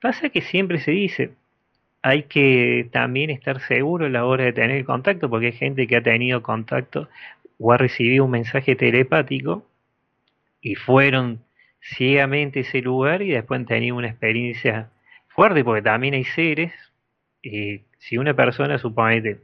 Pasa 0.00 0.28
que 0.28 0.42
siempre 0.42 0.80
se 0.80 0.92
dice, 0.92 1.32
hay 2.02 2.24
que 2.24 2.88
también 2.92 3.30
estar 3.30 3.60
seguro 3.60 4.06
a 4.06 4.08
la 4.10 4.24
hora 4.26 4.44
de 4.44 4.52
tener 4.52 4.84
contacto, 4.84 5.30
porque 5.30 5.46
hay 5.46 5.52
gente 5.52 5.86
que 5.86 5.96
ha 5.96 6.02
tenido 6.02 6.42
contacto 6.42 7.08
o 7.58 7.72
ha 7.72 7.78
recibido 7.78 8.24
un 8.24 8.32
mensaje 8.32 8.76
telepático 8.76 9.64
y 10.62 10.76
fueron 10.76 11.44
ciegamente 11.82 12.60
a 12.60 12.62
ese 12.62 12.80
lugar 12.80 13.20
y 13.20 13.30
después 13.30 13.58
han 13.58 13.66
tenido 13.66 13.96
una 13.96 14.08
experiencia 14.08 14.88
fuerte, 15.28 15.64
porque 15.64 15.82
también 15.82 16.14
hay 16.14 16.24
seres, 16.24 16.72
eh, 17.42 17.82
si 17.98 18.16
una 18.16 18.34
persona 18.34 18.78
suponete 18.78 19.40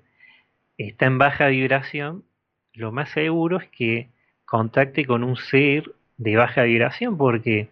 está 0.79 1.07
en 1.07 1.19
baja 1.19 1.49
vibración, 1.49 2.25
lo 2.73 2.93
más 2.93 3.11
seguro 3.11 3.59
es 3.59 3.69
que 3.69 4.09
contacte 4.45 5.05
con 5.05 5.25
un 5.25 5.37
ser 5.37 5.91
de 6.17 6.37
baja 6.37 6.63
vibración, 6.63 7.19
porque 7.19 7.69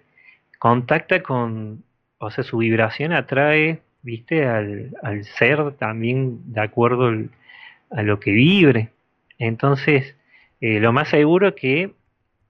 contacta 0.59 1.23
con, 1.23 1.85
o 2.19 2.31
sea, 2.31 2.43
su 2.43 2.59
vibración 2.59 3.13
atrae, 3.13 3.81
viste, 4.03 4.47
al, 4.47 4.97
al 5.03 5.25
ser 5.25 5.73
también 5.73 6.53
de 6.53 6.61
acuerdo 6.61 7.13
a 7.91 8.03
lo 8.03 8.19
que 8.19 8.33
vibre. 8.33 8.91
Entonces, 9.39 10.17
eh, 10.61 10.81
lo 10.81 10.93
más 10.93 11.09
seguro 11.09 11.55
que 11.55 11.93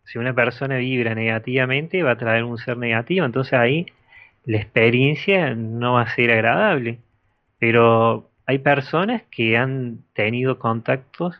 si 0.06 0.18
una 0.18 0.32
persona 0.32 0.76
vibra 0.78 1.14
negativamente 1.14 2.02
va 2.02 2.12
a 2.12 2.16
traer 2.16 2.44
un 2.44 2.58
ser 2.58 2.78
negativo, 2.78 3.26
entonces 3.26 3.54
ahí 3.54 3.86
la 4.44 4.58
experiencia 4.58 5.54
no 5.54 5.94
va 5.94 6.02
a 6.02 6.14
ser 6.14 6.30
agradable. 6.30 6.98
Pero 7.58 8.30
hay 8.46 8.58
personas 8.58 9.22
que 9.30 9.56
han 9.56 9.98
tenido 10.14 10.58
contactos 10.58 11.34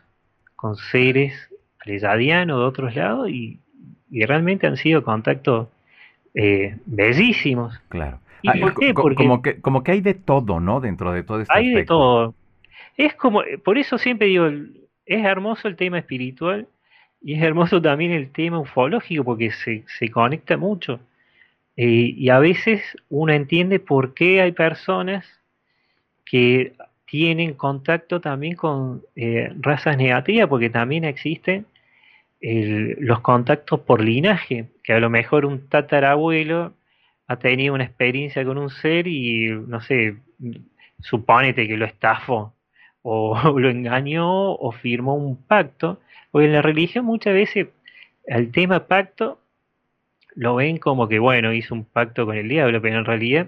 con 0.55 0.75
seres 0.75 1.33
pleyadianos 1.83 2.59
de 2.59 2.65
otros 2.65 2.95
lados 2.95 3.29
y, 3.29 3.59
realmente 4.09 4.67
han 4.67 4.77
sido 4.77 5.03
contactos 5.03 5.67
eh, 6.33 6.77
bellísimos. 6.85 7.77
Claro. 7.89 8.19
¿Y 8.41 8.49
ah, 8.49 8.53
por 8.59 8.75
qué? 8.75 8.93
Porque 8.93 9.15
como 9.15 9.41
que, 9.41 9.61
como 9.61 9.83
que 9.83 9.91
hay 9.91 10.01
de 10.01 10.13
todo, 10.13 10.59
¿no? 10.59 10.81
Dentro 10.81 11.11
de 11.11 11.23
todo 11.23 11.41
este 11.41 11.53
Hay 11.53 11.73
de 11.73 11.85
todo. 11.85 12.33
Es 12.97 13.13
como, 13.15 13.43
por 13.63 13.77
eso 13.77 13.97
siempre 13.97 14.27
digo, 14.27 14.47
es 14.47 15.25
hermoso 15.25 15.67
el 15.67 15.75
tema 15.75 15.99
espiritual 15.99 16.67
y 17.21 17.35
es 17.35 17.43
hermoso 17.43 17.81
también 17.81 18.11
el 18.11 18.31
tema 18.31 18.59
ufológico 18.59 19.23
porque 19.23 19.51
se, 19.51 19.83
se 19.99 20.09
conecta 20.09 20.57
mucho. 20.57 20.99
Eh, 21.75 22.13
y 22.15 22.29
a 22.29 22.39
veces 22.39 22.81
uno 23.09 23.33
entiende 23.33 23.79
por 23.79 24.13
qué 24.13 24.41
hay 24.41 24.51
personas 24.51 25.25
que 26.25 26.73
tienen 27.05 27.53
contacto 27.53 28.19
también 28.19 28.55
con 28.55 29.03
eh, 29.15 29.51
razas 29.59 29.97
negativas, 29.97 30.49
porque 30.49 30.69
también 30.69 31.05
existen 31.05 31.65
los 32.39 33.21
contactos 33.21 33.79
por 33.79 33.99
linaje, 33.99 34.67
que 34.83 34.93
a 34.93 34.99
lo 34.99 35.09
mejor 35.09 35.43
un 35.45 35.67
tatarabuelo 35.69 36.73
ha 37.27 37.39
tenido 37.39 37.73
una 37.73 37.83
experiencia 37.83 38.45
con 38.45 38.57
un 38.59 38.69
ser 38.69 39.07
y, 39.07 39.49
no 39.49 39.81
sé, 39.81 40.17
supónete 40.99 41.67
que 41.67 41.77
lo 41.77 41.85
estafó 41.85 42.53
o 43.01 43.35
lo 43.59 43.69
engañó 43.69 44.51
o 44.53 44.71
firmó 44.71 45.15
un 45.15 45.35
pacto, 45.43 45.99
porque 46.37 46.45
en 46.45 46.53
la 46.53 46.61
religión 46.61 47.03
muchas 47.03 47.33
veces 47.33 47.69
el 48.27 48.51
tema 48.51 48.85
pacto 48.85 49.39
lo 50.35 50.53
ven 50.53 50.77
como 50.77 51.07
que, 51.07 51.17
bueno, 51.17 51.51
hizo 51.51 51.73
un 51.73 51.83
pacto 51.83 52.27
con 52.27 52.37
el 52.37 52.47
diablo, 52.47 52.79
pero 52.79 52.99
en 52.99 53.05
realidad 53.05 53.47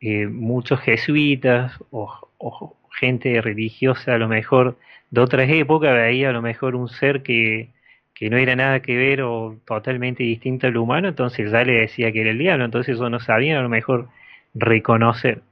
eh, 0.00 0.26
muchos 0.26 0.80
jesuitas 0.80 1.78
o, 1.90 2.78
gente 2.92 3.42
religiosa 3.42 4.14
a 4.14 4.18
lo 4.18 4.26
mejor 4.26 4.78
de 5.10 5.20
otras 5.20 5.50
épocas 5.50 5.92
veía 5.92 6.30
a 6.30 6.32
lo 6.32 6.40
mejor 6.40 6.76
un 6.76 6.88
ser 6.88 7.22
que, 7.22 7.68
que 8.14 8.30
no 8.30 8.38
era 8.38 8.56
nada 8.56 8.80
que 8.80 8.96
ver 8.96 9.20
o 9.20 9.58
totalmente 9.66 10.22
distinto 10.22 10.66
al 10.66 10.78
humano, 10.78 11.08
entonces 11.08 11.52
ya 11.52 11.62
le 11.62 11.74
decía 11.74 12.10
que 12.10 12.22
era 12.22 12.30
el 12.30 12.38
diablo, 12.38 12.64
entonces 12.64 12.94
eso 12.94 13.10
no 13.10 13.20
sabían 13.20 13.58
a 13.58 13.62
lo 13.62 13.68
mejor 13.68 14.08
reconocer. 14.54 15.42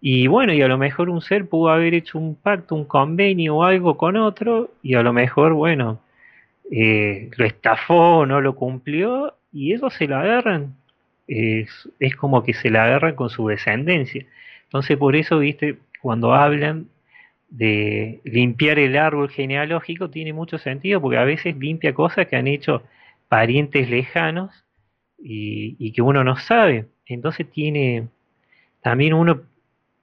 Y 0.00 0.28
bueno, 0.28 0.54
y 0.54 0.62
a 0.62 0.68
lo 0.68 0.78
mejor 0.78 1.10
un 1.10 1.20
ser 1.20 1.46
pudo 1.46 1.68
haber 1.68 1.92
hecho 1.92 2.18
un 2.18 2.36
pacto, 2.36 2.74
un 2.74 2.86
convenio 2.86 3.56
o 3.56 3.64
algo 3.64 3.98
con 3.98 4.16
otro, 4.16 4.70
y 4.82 4.94
a 4.94 5.02
lo 5.02 5.12
mejor, 5.12 5.52
bueno, 5.52 6.00
eh, 6.70 7.30
lo 7.36 7.44
estafó, 7.44 8.26
no 8.26 8.40
lo 8.40 8.56
cumplió, 8.56 9.34
y 9.52 9.72
eso 9.72 9.90
se 9.90 10.06
lo 10.06 10.16
agarran. 10.16 10.76
Es, 11.28 11.88
como 12.18 12.42
que 12.44 12.54
se 12.54 12.70
la 12.70 12.84
agarran 12.84 13.16
con 13.16 13.30
su 13.30 13.48
descendencia. 13.48 14.26
Entonces, 14.64 14.96
por 14.96 15.16
eso, 15.16 15.38
viste, 15.38 15.78
cuando 16.00 16.34
hablan 16.34 16.88
de 17.48 18.20
limpiar 18.24 18.78
el 18.78 18.96
árbol 18.96 19.30
genealógico, 19.30 20.10
tiene 20.10 20.32
mucho 20.32 20.58
sentido, 20.58 21.00
porque 21.00 21.18
a 21.18 21.24
veces 21.24 21.56
limpia 21.56 21.94
cosas 21.94 22.26
que 22.28 22.36
han 22.36 22.46
hecho 22.46 22.82
parientes 23.28 23.90
lejanos 23.90 24.64
y 25.18 25.92
que 25.92 26.02
uno 26.02 26.22
no 26.24 26.36
sabe. 26.36 26.86
Entonces, 27.06 27.50
tiene 27.50 28.08
también 28.86 29.14
uno 29.14 29.42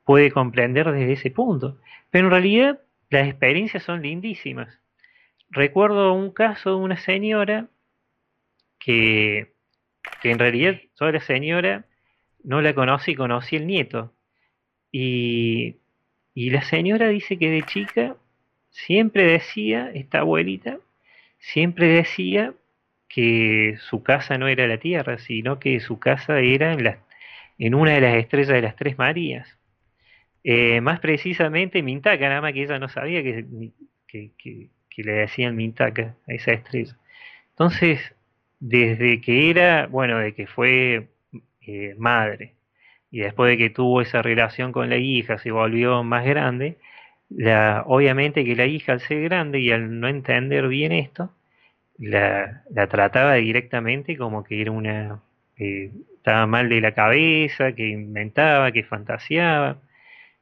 puede 0.03 0.29
comprender 0.29 0.91
desde 0.91 1.13
ese 1.13 1.31
punto. 1.31 1.77
Pero 2.11 2.25
en 2.25 2.31
realidad 2.31 2.79
las 3.09 3.29
experiencias 3.29 3.81
son 3.83 4.01
lindísimas. 4.01 4.77
Recuerdo 5.53 6.13
un 6.13 6.31
caso 6.31 6.71
de 6.71 6.75
una 6.77 6.97
señora 6.97 7.67
que, 8.79 9.53
en 10.23 10.39
realidad 10.39 10.81
yo 10.99 11.11
la 11.11 11.19
señora 11.21 11.85
no 12.43 12.61
la 12.61 12.73
conocí, 12.73 13.13
conocí 13.13 13.57
el 13.57 13.67
nieto. 13.67 14.11
Y, 14.91 15.77
la 16.35 16.63
señora 16.63 17.07
dice 17.09 17.37
que 17.37 17.51
de 17.51 17.61
chica 17.61 18.15
siempre 18.71 19.25
decía, 19.25 19.91
esta 19.93 20.21
abuelita, 20.21 20.79
siempre 21.37 21.87
decía 21.87 22.55
que 23.07 23.77
su 23.79 24.01
casa 24.01 24.39
no 24.39 24.47
era 24.47 24.65
la 24.67 24.79
tierra, 24.79 25.19
sino 25.19 25.59
que 25.59 25.79
su 25.79 25.99
casa 25.99 26.39
era 26.39 26.73
en, 26.73 26.97
en 27.59 27.75
una 27.75 27.91
de 27.93 28.01
las 28.01 28.15
estrellas 28.15 28.55
de 28.55 28.61
las 28.63 28.75
Tres 28.75 28.97
Marías. 28.97 29.47
Eh, 30.43 30.81
más 30.81 30.99
precisamente 30.99 31.83
Mintaka, 31.83 32.27
nada 32.27 32.41
más 32.41 32.53
que 32.53 32.63
ella 32.63 32.79
no 32.79 32.89
sabía 32.89 33.21
que, 33.21 33.45
le 35.01 35.13
decían 35.13 35.55
Mintaka 35.55 36.15
a 36.27 36.33
esa 36.33 36.51
estrella. 36.51 36.95
Entonces, 37.51 38.13
desde 38.59 39.21
que 39.21 39.49
era, 39.49 39.87
bueno, 39.87 40.19
de 40.19 40.33
que 40.35 40.45
fue 40.45 41.07
eh, 41.61 41.95
madre 41.97 42.53
y 43.11 43.19
después 43.19 43.49
de 43.51 43.57
que 43.57 43.69
tuvo 43.69 44.01
esa 44.01 44.21
relación 44.21 44.71
con 44.71 44.89
la 44.89 44.97
hija, 44.97 45.37
se 45.39 45.51
volvió 45.51 46.03
más 46.03 46.25
grande, 46.25 46.77
la, 47.29 47.83
obviamente 47.87 48.45
que 48.45 48.55
la 48.55 48.65
hija 48.65 48.93
al 48.93 48.99
ser 49.01 49.23
grande 49.23 49.59
y 49.59 49.71
al 49.71 49.99
no 49.99 50.07
entender 50.07 50.67
bien 50.67 50.91
esto, 50.91 51.31
la, 51.97 52.63
la 52.69 52.87
trataba 52.87 53.35
directamente 53.35 54.17
como 54.17 54.43
que 54.43 54.61
era 54.61 54.71
una... 54.71 55.21
Eh, 55.57 55.91
estaba 56.17 56.47
mal 56.47 56.69
de 56.69 56.79
la 56.79 56.93
cabeza, 56.93 57.73
que 57.73 57.89
inventaba, 57.89 58.71
que 58.71 58.83
fantaseaba. 58.83 59.81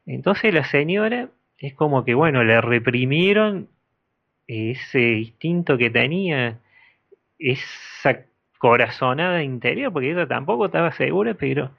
Entonces 0.05 0.53
la 0.53 0.63
señora 0.63 1.29
es 1.57 1.73
como 1.73 2.05
que, 2.05 2.13
bueno, 2.13 2.43
le 2.43 2.61
reprimieron 2.61 3.67
ese 4.51 5.13
instinto 5.13 5.77
que 5.77 5.89
tenía, 5.89 6.59
esa 7.39 8.25
corazonada 8.57 9.43
interior, 9.43 9.91
porque 9.93 10.11
ella 10.11 10.27
tampoco 10.27 10.65
estaba 10.67 10.91
segura, 10.91 11.33
pero 11.35 11.71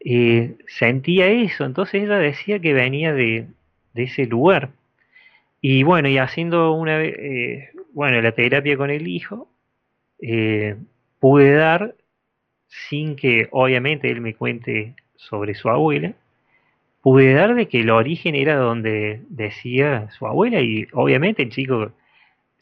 eh, 0.00 0.56
sentía 0.66 1.28
eso. 1.28 1.64
Entonces 1.64 2.02
ella 2.02 2.18
decía 2.18 2.58
que 2.60 2.72
venía 2.72 3.12
de, 3.12 3.46
ese 3.94 4.26
lugar. 4.26 4.70
Y 5.60 5.82
bueno, 5.82 6.08
y 6.08 6.18
haciendo 6.18 6.72
una 6.72 7.02
eh, 7.02 7.70
bueno, 7.94 8.20
la 8.20 8.32
terapia 8.32 8.76
con 8.76 8.90
el 8.90 9.06
hijo, 9.06 9.48
eh, 10.20 10.76
pude 11.20 11.54
dar, 11.54 11.94
sin 12.66 13.16
que 13.16 13.48
obviamente 13.52 14.10
él 14.10 14.20
me 14.20 14.34
cuente 14.34 14.94
sobre 15.16 15.54
su 15.54 15.68
abuela, 15.70 16.14
pude 17.02 17.34
dar 17.34 17.54
de 17.54 17.68
que 17.68 17.80
el 17.80 17.90
origen 17.90 18.34
era 18.34 18.56
donde 18.56 19.20
decía 19.28 20.10
su 20.10 20.26
abuela 20.26 20.60
y 20.60 20.88
obviamente 20.92 21.42
el 21.42 21.50
chico 21.50 21.92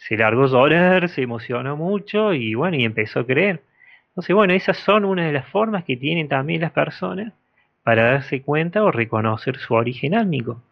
se 0.08 0.16
largó 0.16 0.44
a 0.44 0.48
llorar, 0.48 1.08
se 1.08 1.22
emocionó 1.22 1.76
mucho 1.76 2.34
y 2.34 2.54
bueno, 2.54 2.76
y 2.76 2.84
empezó 2.84 3.20
a 3.20 3.26
creer. 3.26 3.62
Entonces, 4.08 4.34
bueno, 4.34 4.52
esas 4.52 4.76
son 4.78 5.04
una 5.04 5.26
de 5.26 5.32
las 5.32 5.46
formas 5.46 5.84
que 5.84 5.96
tienen 5.96 6.28
también 6.28 6.60
las 6.60 6.72
personas 6.72 7.32
para 7.84 8.12
darse 8.12 8.42
cuenta 8.42 8.82
o 8.82 8.90
reconocer 8.90 9.58
su 9.58 9.74
origen 9.74 10.14
álmico. 10.14 10.62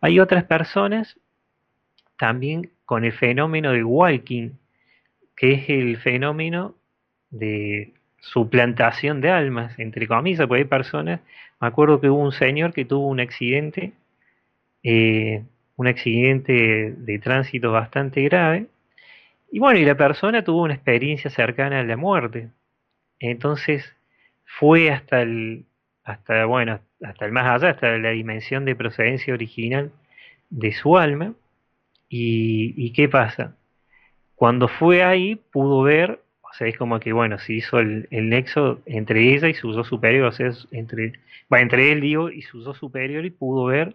Hay 0.00 0.20
otras 0.20 0.44
personas 0.44 1.18
también 2.16 2.70
con 2.84 3.04
el 3.04 3.12
fenómeno 3.12 3.72
de 3.72 3.82
walking, 3.82 4.50
que 5.36 5.54
es 5.54 5.68
el 5.68 5.96
fenómeno 5.96 6.74
de 7.30 7.92
suplantación 8.20 9.20
de 9.20 9.30
almas, 9.30 9.78
entre 9.78 10.06
comillas, 10.06 10.46
porque 10.46 10.62
hay 10.62 10.68
personas, 10.68 11.20
me 11.60 11.68
acuerdo 11.68 12.00
que 12.00 12.08
hubo 12.08 12.22
un 12.22 12.32
señor 12.32 12.72
que 12.72 12.84
tuvo 12.84 13.08
un 13.08 13.20
accidente, 13.20 13.92
eh, 14.82 15.42
un 15.80 15.86
accidente 15.86 16.94
de 16.96 17.18
tránsito 17.18 17.72
bastante 17.72 18.22
grave, 18.22 18.66
y 19.50 19.60
bueno, 19.60 19.78
y 19.78 19.84
la 19.86 19.96
persona 19.96 20.44
tuvo 20.44 20.62
una 20.62 20.74
experiencia 20.74 21.30
cercana 21.30 21.80
a 21.80 21.84
la 21.84 21.96
muerte. 21.96 22.50
Entonces 23.18 23.96
fue 24.44 24.90
hasta 24.90 25.22
el, 25.22 25.64
hasta, 26.04 26.44
bueno, 26.44 26.80
hasta 27.02 27.24
el 27.24 27.32
más 27.32 27.46
allá, 27.46 27.70
hasta 27.70 27.96
la 27.96 28.10
dimensión 28.10 28.66
de 28.66 28.76
procedencia 28.76 29.32
original 29.32 29.90
de 30.50 30.72
su 30.72 30.98
alma. 30.98 31.34
¿Y, 32.10 32.74
y 32.76 32.92
qué 32.92 33.08
pasa? 33.08 33.56
Cuando 34.34 34.68
fue 34.68 35.02
ahí 35.02 35.36
pudo 35.36 35.82
ver 35.82 36.20
o 36.42 36.52
sea, 36.54 36.66
es 36.66 36.76
como 36.76 36.98
que, 36.98 37.12
bueno, 37.12 37.38
se 37.38 37.54
hizo 37.54 37.78
el, 37.78 38.08
nexo 38.10 38.80
entre 38.84 39.34
ella 39.34 39.48
y 39.48 39.54
su 39.54 39.72
dos 39.72 39.86
superior, 39.86 40.26
o 40.26 40.32
sea, 40.32 40.50
entre, 40.72 41.12
bueno, 41.48 41.62
entre 41.62 41.92
él, 41.92 42.00
digo, 42.00 42.28
y 42.30 42.42
su 42.42 42.60
dos 42.60 42.76
superior 42.76 43.24
y 43.24 43.30
pudo 43.30 43.66
ver 43.66 43.94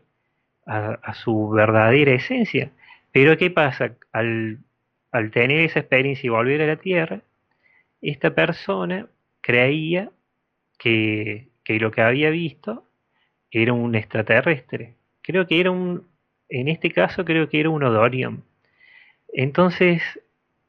a, 0.66 1.14
su 1.14 1.50
verdadera 1.50 2.14
esencia. 2.14 2.72
Pero 3.12 3.38
¿qué 3.38 3.50
pasa? 3.50 3.96
Al, 4.12 4.60
al 5.12 5.32
tener 5.32 5.62
esa 5.62 5.80
experiencia 5.80 6.28
y 6.28 6.30
volver 6.30 6.62
a 6.62 6.68
la 6.68 6.76
Tierra, 6.78 7.22
esta 8.02 8.36
persona 8.36 9.08
creía 9.42 10.12
que, 10.78 11.50
que 11.64 11.80
lo 11.80 11.92
que 11.92 12.02
había 12.02 12.30
visto 12.30 12.86
era 13.52 13.74
un 13.74 13.96
extraterrestre. 13.96 14.96
Creo 15.22 15.48
que 15.48 15.60
era 15.60 15.72
un, 15.72 16.08
en 16.50 16.68
este 16.68 16.92
caso 16.92 17.26
creo 17.26 17.50
que 17.50 17.60
era 17.60 17.70
un 17.70 17.84
Odorion. 17.84 18.44
Entonces, 19.34 20.02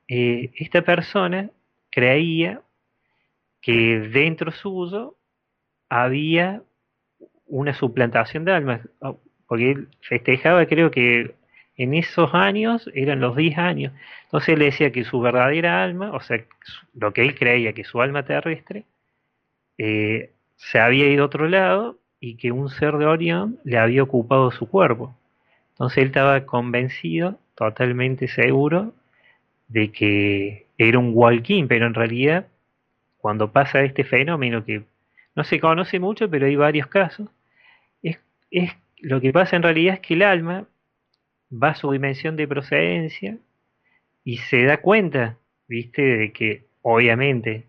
eh, 0.09 0.51
esta 0.57 0.83
persona 0.83 1.51
creía 1.91 2.63
que 3.61 4.01
dentro 4.01 4.53
suyo 4.53 5.17
había 5.89 6.63
una 7.47 7.75
suplantación 7.75 8.45
de 8.45 8.53
almas, 8.53 8.81
porque 9.47 9.71
él 9.73 9.89
festejaba, 10.01 10.67
creo 10.67 10.91
que 10.91 11.35
en 11.77 11.95
esos 11.95 12.35
años 12.35 12.91
eran 12.95 13.21
los 13.21 13.37
10 13.37 13.59
años, 13.59 13.93
entonces 14.25 14.51
él 14.51 14.61
decía 14.61 14.93
que 14.93 15.05
su 15.05 15.21
verdadera 15.21 15.83
alma, 15.83 16.13
o 16.13 16.21
sea, 16.21 16.43
lo 16.95 17.13
que 17.13 17.23
él 17.23 17.35
creía 17.35 17.73
que 17.73 17.85
su 17.85 18.01
alma 18.01 18.25
terrestre, 18.25 18.85
eh, 19.79 20.33
se 20.57 20.79
había 20.79 21.09
ido 21.09 21.25
a 21.25 21.27
otro 21.27 21.49
lado 21.49 21.99
y 22.19 22.37
que 22.37 22.51
un 22.51 22.71
ser 22.71 22.97
de 22.97 23.07
Orión 23.07 23.59
le 23.65 23.79
había 23.79 24.03
ocupado 24.03 24.51
su 24.51 24.69
cuerpo. 24.69 25.15
Entonces 25.73 25.99
él 25.99 26.07
estaba 26.07 26.47
convencido, 26.47 27.39
totalmente 27.55 28.29
seguro, 28.29 28.95
de 29.69 29.93
que 29.93 30.67
era 30.79 30.99
un 30.99 31.11
walking, 31.15 31.67
pero 31.69 31.87
en 31.87 31.95
realidad 31.95 32.47
cuando 33.19 33.53
pasa 33.53 33.83
este 33.83 34.05
fenómeno 34.05 34.65
que 34.65 34.85
no 35.35 35.45
se 35.45 35.61
conoce 35.61 35.99
mucho, 35.99 36.31
pero 36.31 36.47
hay 36.47 36.57
varios 36.57 36.87
casos, 36.87 37.29
es, 38.03 38.19
es 38.51 38.73
lo 38.99 39.21
que 39.21 39.33
pasa 39.33 39.57
en 39.57 39.63
realidad 39.63 39.95
es 39.95 40.01
que 40.01 40.15
el 40.15 40.23
alma 40.23 40.69
va 41.53 41.71
a 41.71 41.75
su 41.75 41.91
dimensión 41.93 42.37
de 42.37 42.49
procedencia 42.49 43.39
y 44.25 44.39
se 44.39 44.65
da 44.65 44.79
cuenta, 44.79 45.39
viste, 45.69 46.03
de 46.03 46.33
que 46.33 46.67
obviamente 46.83 47.67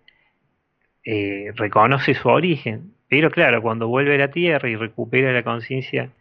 eh, 1.05 1.51
reconoce 1.55 2.13
su 2.13 2.30
origen. 2.30 2.93
Pero 3.09 3.32
claro, 3.32 3.61
cuando 3.61 3.88
vuelve 3.88 4.15
a 4.15 4.17
la 4.17 4.32
Tierra 4.32 4.69
y 4.69 4.75
recupera 4.75 5.32
la 5.32 5.43
conciencia 5.43 6.11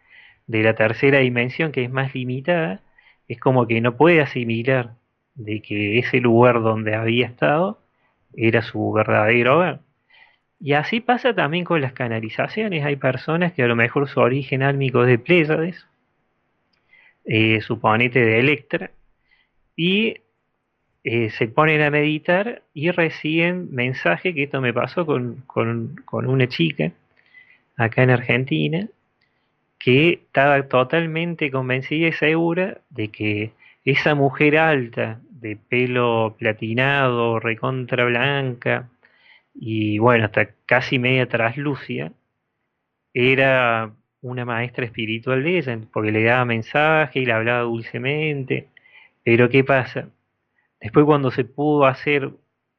de 0.46 0.62
la 0.62 0.74
tercera 0.74 1.18
dimensión, 1.18 1.72
que 1.72 1.84
es 1.84 1.90
más 1.90 2.14
limitada, 2.14 2.82
es 3.28 3.40
como 3.40 3.66
que 3.66 3.80
no 3.80 3.96
puede 3.96 4.20
asimilar 4.20 4.94
de 5.34 5.61
que 5.62 5.98
ese 5.98 6.20
lugar 6.20 6.62
donde 6.62 6.94
había 6.94 7.26
estado 7.26 7.80
era 8.34 8.62
su 8.62 8.92
verdadero 8.92 9.57
hogar. 9.57 9.80
Y 10.59 10.72
así 10.72 11.00
pasa 11.00 11.34
también 11.34 11.64
con 11.64 11.80
las 11.80 11.92
canalizaciones. 11.92 12.84
Hay 12.84 12.96
personas 12.96 13.52
que 13.52 13.62
a 13.62 13.66
lo 13.66 13.76
mejor 13.76 14.09
su 14.09 14.20
origen 14.20 14.62
álmico 14.62 15.02
es 15.02 15.09
de 15.09 15.18
Pléyades, 15.18 15.86
eh, 17.24 17.61
suponete 17.61 18.20
de 18.20 18.40
Electra, 18.40 18.90
y 19.76 20.16
eh, 21.04 21.30
se 21.30 21.48
ponen 21.48 21.82
a 21.82 21.90
meditar 21.90 22.62
y 22.72 22.90
reciben 22.90 23.68
mensaje, 23.74 24.34
que 24.34 24.44
esto 24.44 24.61
me 24.61 24.72
pasó 24.72 25.04
con, 25.04 25.44
con 25.46 26.26
una 26.26 26.48
chica 26.48 26.92
acá 27.76 28.02
en 28.02 28.11
Argentina, 28.11 28.88
que 29.78 30.14
estaba 30.14 30.62
totalmente 30.68 31.50
convencida 31.50 32.09
y 32.09 32.12
segura 32.12 32.78
de 32.90 33.09
que 33.09 33.52
esa 33.84 34.14
mujer 34.14 34.57
alta, 34.59 35.20
de 35.30 35.57
pelo 35.57 36.34
platinado, 36.38 37.38
recontra 37.38 38.04
blanca, 38.07 38.88
y 39.59 39.98
bueno, 39.98 40.26
hasta 40.26 40.50
casi 40.66 40.98
media 40.98 41.28
traslúcida, 41.28 42.12
era 43.14 43.94
una 44.22 44.44
maestra 44.44 44.84
espiritual 44.84 45.42
de 45.44 45.59
ella, 45.59 45.78
porque 45.92 46.12
le 46.12 46.22
daba 46.24 46.44
mensaje 46.44 47.20
y 47.20 47.26
le 47.26 47.32
hablaba 47.32 47.61
dulcemente. 47.62 48.68
Pero 49.24 49.48
¿qué 49.48 49.64
pasa? 49.64 50.11
Después 50.80 51.07
cuando 51.07 51.30
se 51.30 51.44
pudo 51.44 51.86
hacer, 51.86 52.30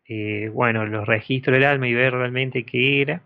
eh, 0.07 0.49
bueno, 0.53 0.85
los 0.85 1.07
registros 1.07 1.55
del 1.55 1.65
alma 1.65 1.87
y 1.87 1.93
ver 1.93 2.13
realmente 2.13 2.63
qué 2.65 3.01
era, 3.01 3.23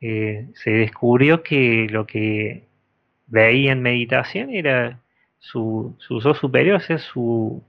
eh, 0.00 0.48
se 0.54 0.70
descubrió 0.70 1.42
que 1.42 1.88
lo 1.90 2.06
que 2.06 2.64
veía 3.26 3.72
en 3.72 3.82
meditación 3.82 4.50
era 4.50 5.00
su, 5.38 5.96
su 5.98 6.20
superior, 6.34 6.76
o 6.76 6.80
sea, 6.80 6.98
su, 6.98 7.62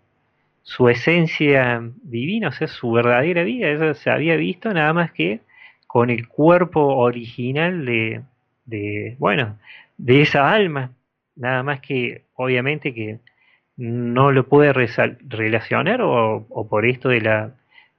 su 0.65 0.89
esencia 0.89 1.81
divina, 2.03 2.49
o 2.49 2.51
sea, 2.51 2.67
su 2.67 2.91
verdadera 2.91 3.43
vida. 3.43 3.69
Eso 3.69 3.93
se 3.93 4.09
había 4.09 4.35
visto 4.35 4.73
nada 4.73 4.91
más 4.93 5.11
que 5.11 5.39
con 5.87 6.09
el 6.09 6.27
cuerpo 6.27 6.81
original 6.97 7.85
de, 7.85 8.23
de 8.65 9.15
bueno, 9.19 9.57
de 9.97 10.21
esa 10.23 10.51
alma. 10.51 10.91
Nada 11.35 11.63
más 11.63 11.81
que, 11.81 12.23
obviamente, 12.35 12.93
que 12.93 13.19
no 13.77 14.31
lo 14.31 14.47
puede 14.47 14.73
relacionar 14.73 16.01
o, 16.01 16.45
o 16.49 16.67
por 16.67 16.85
esto 16.85 17.09
de 17.09 17.21
la 17.21 17.51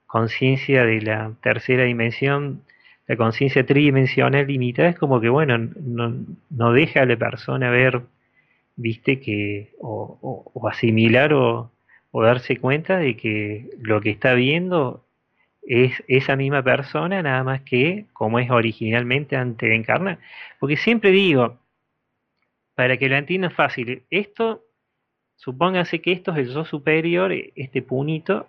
conciencia 0.05 0.85
de 0.85 1.01
la 1.01 1.31
tercera 1.41 1.83
dimensión 1.85 2.63
la 3.07 3.15
conciencia 3.15 3.65
tridimensional 3.65 4.45
limitada 4.47 4.89
es 4.89 4.97
como 4.97 5.21
que, 5.21 5.29
bueno, 5.29 5.57
no, 5.57 6.25
no, 6.49 6.73
deja 6.73 7.01
a 7.01 7.05
la 7.05 7.15
persona 7.15 7.69
ver, 7.69 8.01
viste, 8.75 9.21
que, 9.21 9.71
o, 9.79 10.67
asimilar 10.69 11.33
o, 11.33 11.71
darse 12.23 12.57
cuenta 12.57 12.97
de 12.97 13.15
que 13.17 13.69
lo 13.79 14.01
que 14.01 14.09
está 14.09 14.33
viendo 14.33 15.05
es 15.61 16.01
esa 16.07 16.35
misma 16.35 16.63
persona, 16.63 17.21
nada 17.21 17.43
más 17.43 17.61
que 17.61 18.05
como 18.13 18.39
es 18.39 18.49
originalmente 18.49 19.35
antes 19.35 19.69
de 19.69 19.75
encarnar. 19.75 20.19
Porque 20.59 20.77
siempre 20.77 21.11
digo, 21.11 21.59
para 22.75 22.97
que 22.97 23.09
lo 23.09 23.17
entiendan 23.17 23.51
fácil, 23.51 24.03
esto, 24.09 24.63
supónganse 25.35 26.01
que 26.01 26.13
esto 26.13 26.31
es 26.31 26.37
el 26.37 26.53
yo 26.53 26.63
superior, 26.63 27.33
este 27.55 27.81
punito, 27.81 28.47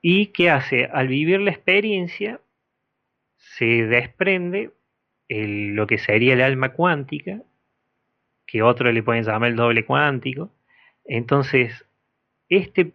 y 0.00 0.26
¿qué 0.26 0.50
hace? 0.50 0.86
Al 0.86 1.08
vivir 1.08 1.40
la 1.40 1.50
experiencia, 1.50 2.40
se 3.36 3.86
desprende 3.86 4.70
lo 5.28 5.86
que 5.86 5.98
sería 5.98 6.32
el 6.32 6.40
alma 6.40 6.70
cuántica, 6.70 7.42
que 8.46 8.62
otros 8.62 8.94
le 8.94 9.02
pueden 9.02 9.24
llamar 9.24 9.50
el 9.50 9.56
doble 9.56 9.84
cuántico. 9.84 10.50
Entonces, 11.04 11.84
este, 12.48 12.92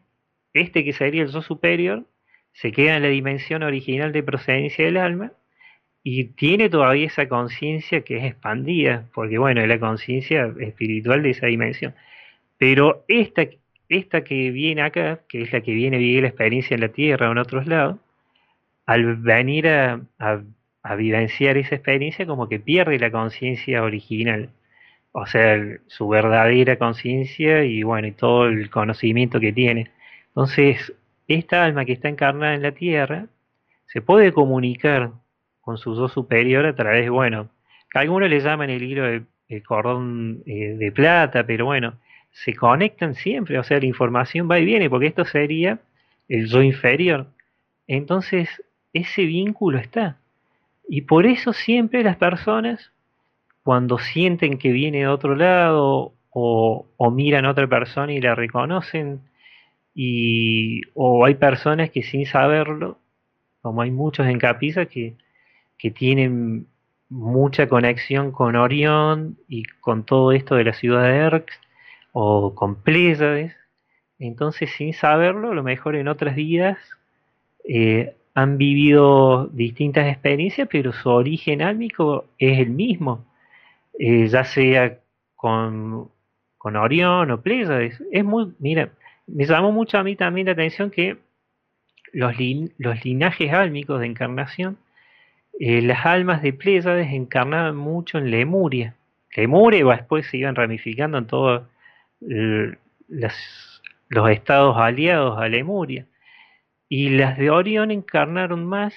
este 0.53 0.83
que 0.83 0.93
sería 0.93 1.23
el 1.23 1.29
yo 1.29 1.41
superior 1.41 2.05
se 2.53 2.71
queda 2.71 2.97
en 2.97 3.03
la 3.03 3.09
dimensión 3.09 3.63
original 3.63 4.11
de 4.11 4.23
procedencia 4.23 4.85
del 4.85 4.97
alma 4.97 5.31
y 6.03 6.25
tiene 6.25 6.69
todavía 6.69 7.07
esa 7.07 7.27
conciencia 7.29 8.01
que 8.01 8.17
es 8.17 8.25
expandida, 8.25 9.05
porque 9.13 9.37
bueno, 9.37 9.61
es 9.61 9.67
la 9.67 9.79
conciencia 9.79 10.53
espiritual 10.59 11.23
de 11.23 11.29
esa 11.31 11.47
dimensión. 11.47 11.95
Pero 12.57 13.05
esta, 13.07 13.47
esta 13.89 14.23
que 14.23 14.51
viene 14.51 14.81
acá, 14.81 15.21
que 15.29 15.41
es 15.41 15.53
la 15.53 15.61
que 15.61 15.73
viene 15.73 15.97
a 15.97 15.99
vivir 15.99 16.21
la 16.23 16.29
experiencia 16.29 16.75
en 16.75 16.81
la 16.81 16.89
Tierra 16.89 17.29
o 17.29 17.31
en 17.31 17.37
otros 17.37 17.67
lados, 17.67 17.97
al 18.85 19.15
venir 19.15 19.67
a, 19.67 20.01
vivenciar 20.97 21.57
esa 21.57 21.75
experiencia 21.75 22.25
como 22.25 22.49
que 22.49 22.59
pierde 22.59 22.99
la 22.99 23.11
conciencia 23.11 23.83
original, 23.83 24.49
o 25.13 25.25
sea, 25.27 25.57
su 25.87 26.07
verdadera 26.09 26.77
conciencia 26.77 27.63
y 27.63 27.83
bueno, 27.83 28.07
y 28.07 28.11
todo 28.11 28.47
el 28.47 28.69
conocimiento 28.69 29.39
que 29.39 29.53
tiene. 29.53 29.91
Entonces, 30.29 30.93
esta 31.27 31.63
alma 31.63 31.85
que 31.85 31.93
está 31.93 32.09
encarnada 32.09 32.55
en 32.55 32.63
la 32.63 32.73
Tierra 32.73 33.27
se 33.85 34.01
puede 34.01 34.33
comunicar 34.33 35.11
con 35.61 35.77
su 35.77 35.95
yo 35.95 36.09
superior 36.09 36.65
a 36.65 36.75
través, 36.75 37.09
bueno, 37.09 37.49
que 37.91 37.99
algunos 37.99 38.29
le 38.29 38.39
llaman 38.39 38.69
el 38.69 38.83
hilo 38.83 39.05
el 39.05 39.63
cordón 39.63 40.41
eh, 40.45 40.75
de 40.77 40.91
plata, 40.91 41.45
pero 41.45 41.65
bueno, 41.65 41.93
se 42.31 42.55
conectan 42.55 43.13
siempre, 43.13 43.59
o 43.59 43.63
sea, 43.63 43.79
la 43.79 43.85
información 43.85 44.49
va 44.49 44.59
y 44.59 44.65
viene, 44.65 44.89
porque 44.89 45.07
esto 45.07 45.25
sería 45.25 45.79
el 46.27 46.47
yo 46.47 46.63
inferior. 46.63 47.27
Entonces, 47.87 48.49
ese 48.93 49.25
vínculo 49.25 49.77
está. 49.77 50.17
Y 50.89 51.01
por 51.01 51.25
eso 51.25 51.53
siempre 51.53 52.03
las 52.03 52.17
personas, 52.17 52.91
cuando 53.63 53.97
sienten 53.97 54.57
que 54.57 54.71
viene 54.71 54.99
de 54.99 55.07
otro 55.07 55.35
lado 55.35 56.13
o, 56.29 57.11
miran 57.11 57.45
a 57.45 57.51
otra 57.51 57.67
persona 57.67 58.11
y 58.13 58.21
la 58.21 58.35
reconocen, 58.35 59.21
y, 59.95 60.81
o 60.95 61.25
hay 61.25 61.35
personas 61.35 61.91
que 61.91 62.03
sin 62.03 62.25
saberlo, 62.25 62.97
como 63.61 63.81
hay 63.81 63.91
muchos 63.91 64.27
en 64.27 64.39
Capisa 64.39 64.85
que, 64.87 65.15
que 65.77 65.91
tienen 65.91 66.67
mucha 67.09 67.67
conexión 67.67 68.31
con 68.31 68.55
Orión 68.55 69.37
y 69.47 69.63
con 69.81 70.03
todo 70.03 70.31
esto 70.31 70.55
de 70.55 70.63
la 70.63 70.73
ciudad 70.73 71.03
de 71.03 71.17
Erx 71.17 71.53
o 72.11 72.55
con 72.55 72.75
Pléyades, 72.75 73.55
entonces 74.17 74.71
sin 74.71 74.93
saberlo, 74.93 75.51
a 75.51 75.55
lo 75.55 75.63
mejor 75.63 75.95
en 75.95 76.07
otras 76.07 76.35
vidas 76.35 76.77
eh, 77.67 78.15
han 78.33 78.57
vivido 78.57 79.47
distintas 79.47 80.07
experiencias, 80.07 80.67
pero 80.71 80.91
su 80.91 81.09
origen 81.09 81.61
álmico 81.61 82.25
es 82.39 82.59
el 82.59 82.71
mismo, 82.71 83.23
eh, 83.99 84.27
ya 84.27 84.43
sea 84.43 84.99
con, 85.35 86.09
con 86.57 86.75
Orión 86.75 87.31
o 87.31 87.41
Pléyades. 87.41 88.01
Es 88.11 88.23
muy, 88.23 88.53
mira, 88.59 88.89
me 89.27 89.45
llamó 89.45 89.71
mucho 89.71 89.97
a 89.97 90.03
mí 90.03 90.15
también 90.15 90.47
la 90.47 90.53
atención 90.53 90.91
que 90.91 91.17
los, 92.11 92.33
los 92.77 93.05
linajes 93.05 93.51
álmicos 93.51 93.99
de 93.99 94.05
encarnación, 94.05 94.77
eh, 95.59 95.81
las 95.81 96.05
almas 96.05 96.41
de 96.41 96.53
Pléyades 96.53 97.11
encarnaban 97.11 97.75
mucho 97.75 98.17
en 98.17 98.31
Lemuria. 98.31 98.95
Lemuria 99.35 99.85
después 99.85 100.27
se 100.27 100.37
iban 100.37 100.55
ramificando 100.55 101.17
en 101.17 101.27
todos 101.27 101.63
los 102.19 104.29
estados 104.29 104.77
aliados 104.77 105.39
a 105.39 105.47
Lemuria. 105.47 106.05
Y 106.87 107.09
las 107.09 107.37
de 107.37 107.49
Orión 107.49 107.91
encarnaron 107.91 108.65
más 108.65 108.93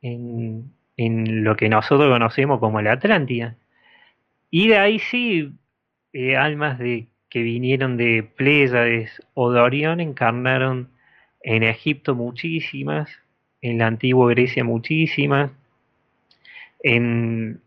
en, 0.00 0.72
lo 0.96 1.56
que 1.56 1.68
nosotros 1.68 2.08
conocemos 2.08 2.60
como 2.60 2.80
la 2.80 2.92
Atlántida. 2.92 3.56
Y 4.54 4.68
de 4.68 4.76
ahí 4.76 4.98
sí, 4.98 5.50
eh, 6.12 6.36
almas 6.36 6.78
de, 6.78 7.08
que 7.30 7.42
vinieron 7.42 7.96
de 7.96 8.22
Pléyades 8.22 9.22
o 9.32 9.50
de 9.50 9.58
Orión 9.58 9.98
encarnaron 9.98 10.90
en 11.42 11.62
Egipto 11.62 12.14
muchísimas, 12.14 13.08
en 13.62 13.78
la 13.78 13.86
antigua 13.86 14.28
Grecia 14.30 14.62
muchísimas, 14.62 15.52
en, 16.82 17.62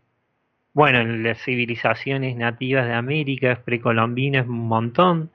bueno, 0.74 1.00
en 1.00 1.24
las 1.24 1.42
civilizaciones 1.42 2.36
nativas 2.36 2.86
de 2.86 2.94
América, 2.94 3.62
precolombinas, 3.64 4.46
un 4.46 4.68
montón. 4.68 5.30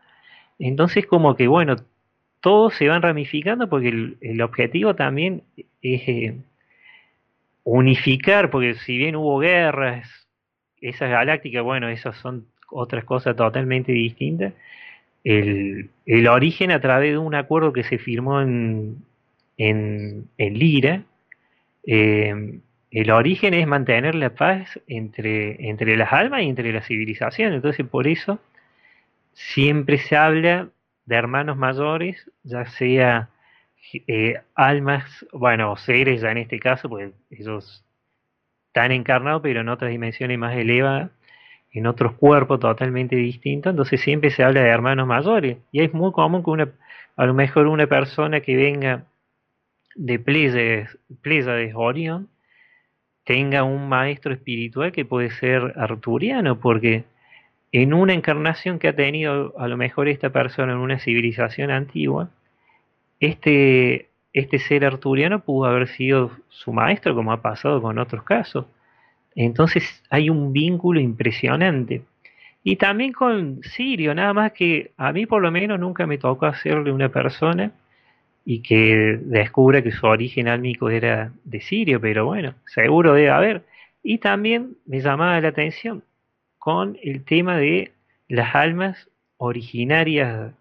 Entonces 0.58 1.06
como 1.06 1.36
que, 1.36 1.48
bueno, 1.48 1.76
todos 2.40 2.76
se 2.76 2.88
van 2.88 3.02
ramificando 3.02 3.68
porque 3.68 3.90
el, 4.22 4.42
objetivo 4.42 4.96
también 4.96 5.44
es 5.82 6.08
eh, 6.08 6.38
unificar, 7.66 8.50
porque 8.50 8.76
si 8.76 8.98
bien 8.98 9.18
hubo 9.18 9.40
guerras, 9.40 10.21
esas 10.82 11.10
galácticas, 11.10 11.64
bueno, 11.64 11.90
esas 11.90 12.18
son 12.18 12.48
otras 12.70 13.04
cosas 13.06 13.36
totalmente 13.36 13.92
distintas, 13.92 14.54
el, 15.24 15.90
origen 16.28 16.72
a 16.72 16.82
través 16.82 17.12
de 17.12 17.18
un 17.18 17.36
acuerdo 17.36 17.74
que 17.74 17.84
se 17.84 17.98
firmó 17.98 18.42
en, 18.42 19.04
en, 19.58 20.28
Lira, 20.38 21.04
eh, 21.86 22.60
el 22.90 23.12
origen 23.12 23.54
es 23.54 23.68
mantener 23.68 24.16
la 24.16 24.32
paz 24.32 24.80
entre, 24.88 25.70
entre 25.70 25.96
las 25.96 26.12
almas 26.12 26.42
y 26.42 26.50
entre 26.50 26.74
las 26.74 26.88
civilizaciones, 26.88 27.56
entonces 27.56 27.86
por 27.88 28.08
eso 28.08 28.40
siempre 29.34 29.98
se 29.98 30.18
habla 30.18 30.70
de 31.06 31.16
hermanos 31.16 31.58
mayores, 31.58 32.30
ya 32.44 32.66
sea 32.66 33.30
eh, 34.08 34.42
almas, 34.56 35.26
bueno, 35.34 35.76
seres 35.78 36.22
ya 36.22 36.32
en 36.32 36.38
este 36.40 36.60
caso, 36.60 36.90
pues 36.90 37.12
ellos 37.30 37.84
están 38.72 38.94
encarnados, 38.94 39.42
pero 39.42 39.60
en 39.60 39.68
otras 39.68 39.92
dimensiones 39.92 40.40
más 40.40 40.56
elevadas, 40.56 41.12
en 41.74 41.88
otros 41.88 42.14
cuerpos 42.14 42.62
totalmente 42.62 43.18
distintos, 43.18 43.72
entonces 43.72 44.00
siempre 44.00 44.30
se 44.32 44.46
habla 44.46 44.62
de 44.62 44.70
hermanos 44.70 45.08
mayores, 45.08 45.58
y 45.74 45.84
es 45.84 45.94
muy 45.94 46.14
común 46.14 46.42
que 46.42 46.52
una, 46.52 46.70
a 47.18 47.26
lo 47.26 47.34
mejor 47.34 47.68
una 47.68 47.88
persona 47.88 48.40
que 48.40 48.56
venga 48.56 49.04
de 49.96 50.20
Pléyades, 50.20 51.76
Orión, 51.76 52.30
tenga 53.26 53.64
un 53.64 53.90
maestro 53.90 54.34
espiritual 54.34 54.94
que 54.94 55.04
puede 55.04 55.32
ser 55.32 55.74
arturiano, 55.76 56.58
porque 56.62 57.04
en 57.74 57.94
una 57.94 58.14
encarnación 58.14 58.80
que 58.80 58.88
ha 58.88 58.96
tenido 58.96 59.54
a 59.60 59.68
lo 59.68 59.76
mejor 59.76 60.08
esta 60.08 60.30
persona 60.30 60.72
en 60.72 60.80
una 60.80 60.98
civilización 60.98 61.72
antigua, 61.72 62.30
este, 63.20 64.11
este 64.34 64.60
ser 64.60 64.86
arturiano 64.86 65.44
pudo 65.44 65.66
haber 65.66 65.88
sido 65.88 66.32
su 66.50 66.72
maestro, 66.72 67.16
como 67.16 67.32
ha 67.32 67.42
pasado 67.42 67.82
con 67.82 67.98
otros 68.00 68.24
casos. 68.24 68.66
Entonces 69.36 70.04
hay 70.10 70.30
un 70.30 70.54
vínculo 70.54 71.00
impresionante. 71.00 72.04
Y 72.64 72.76
también 72.76 73.12
con 73.12 73.62
Sirio, 73.64 74.14
nada 74.14 74.34
más 74.34 74.52
que 74.52 74.92
a 74.98 75.12
mí 75.12 75.26
por 75.26 75.42
lo 75.42 75.52
menos 75.52 75.80
nunca 75.80 76.06
me 76.06 76.18
tocó 76.18 76.46
hacerle 76.46 76.92
una 76.92 77.10
persona 77.10 77.72
y 78.46 78.62
que 78.62 79.20
descubra 79.22 79.82
que 79.82 79.92
su 79.92 80.06
origen 80.06 80.48
álmico 80.48 80.90
era 80.90 81.32
de 81.44 81.62
Sirio, 81.62 82.00
pero 82.00 82.26
bueno, 82.26 82.56
seguro 82.66 83.14
debe 83.14 83.30
haber. 83.30 83.64
Y 84.04 84.20
también 84.20 84.78
me 84.86 85.02
llamaba 85.02 85.40
la 85.42 85.50
atención 85.50 86.04
con 86.58 86.98
el 87.04 87.24
tema 87.24 87.58
de 87.58 87.92
las 88.28 88.56
almas 88.56 89.10
originarias 89.38 90.54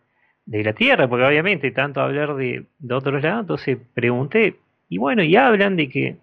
de 0.51 0.65
la 0.65 0.73
Tierra, 0.73 1.07
porque 1.07 1.25
obviamente 1.25 1.71
tanto 1.71 2.01
hablar 2.01 2.35
de, 2.35 2.65
de 2.81 2.95
otros 2.95 3.23
lados, 3.23 3.43
entonces 3.43 3.79
pregunté, 3.95 4.57
y 4.89 4.99
bueno, 4.99 5.23
y 5.23 5.37
hablan 5.37 5.77
de 5.77 5.89
que 5.89 6.17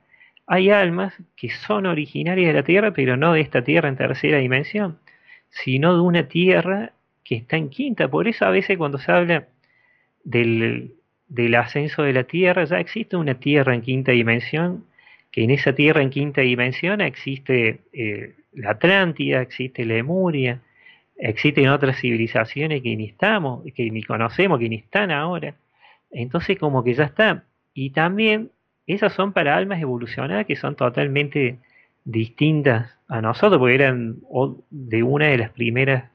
hay 0.46 0.70
almas 0.70 1.14
que 1.38 1.50
son 1.50 1.86
originarias 1.86 2.48
de 2.48 2.54
la 2.54 2.64
Tierra, 2.64 2.92
pero 2.92 3.16
no 3.16 3.32
de 3.32 3.40
esta 3.40 3.64
Tierra 3.64 3.88
en 3.88 3.96
tercera 3.96 4.40
dimensión, 4.40 5.00
sino 5.50 5.96
de 5.96 6.02
una 6.02 6.28
Tierra 6.28 6.92
que 7.24 7.36
está 7.36 7.56
en 7.56 7.70
quinta. 7.70 8.10
Por 8.10 8.28
eso 8.28 8.44
a 8.44 8.50
veces 8.50 8.78
cuando 8.78 8.98
se 8.98 9.10
habla 9.14 9.48
del, 10.26 10.96
del 11.30 11.56
ascenso 11.56 12.04
de 12.04 12.12
la 12.12 12.26
Tierra, 12.26 12.66
ya 12.66 12.82
existe 12.82 13.16
una 13.16 13.36
Tierra 13.36 13.74
en 13.74 13.82
quinta 13.82 14.12
dimensión, 14.12 14.84
que 15.32 15.46
en 15.46 15.52
esa 15.52 15.72
Tierra 15.74 16.02
en 16.02 16.10
quinta 16.10 16.42
dimensión 16.42 17.00
existe 17.00 17.80
eh, 17.94 18.36
la 18.52 18.72
Atlántida, 18.72 19.42
existe 19.42 19.86
Lemuria, 19.86 20.60
existen 21.18 21.70
otras 21.70 22.00
civilizaciones 22.00 22.82
que 22.82 22.96
ni 22.96 23.06
estamos, 23.06 23.64
que 23.76 23.90
ni 23.92 24.04
conocemos, 24.04 24.60
que 24.60 24.70
ni 24.70 24.78
están 24.78 25.12
ahora. 25.12 25.56
Entonces 26.12 26.58
como 26.58 26.84
que 26.84 26.94
ya 26.94 27.06
está. 27.06 27.44
Y 27.74 27.92
también 27.92 28.52
esas 28.86 29.14
son 29.14 29.34
para 29.34 29.56
almas 29.56 29.82
evolucionadas 29.82 30.46
que 30.46 30.56
son 30.56 30.76
totalmente 30.76 31.60
distintas 32.06 32.92
a 33.08 33.22
nosotros, 33.22 33.60
porque 33.60 33.76
eran 33.76 34.18
de 34.70 35.04
una 35.04 35.28
de 35.28 35.38
las 35.38 35.50
primeras 35.52 36.10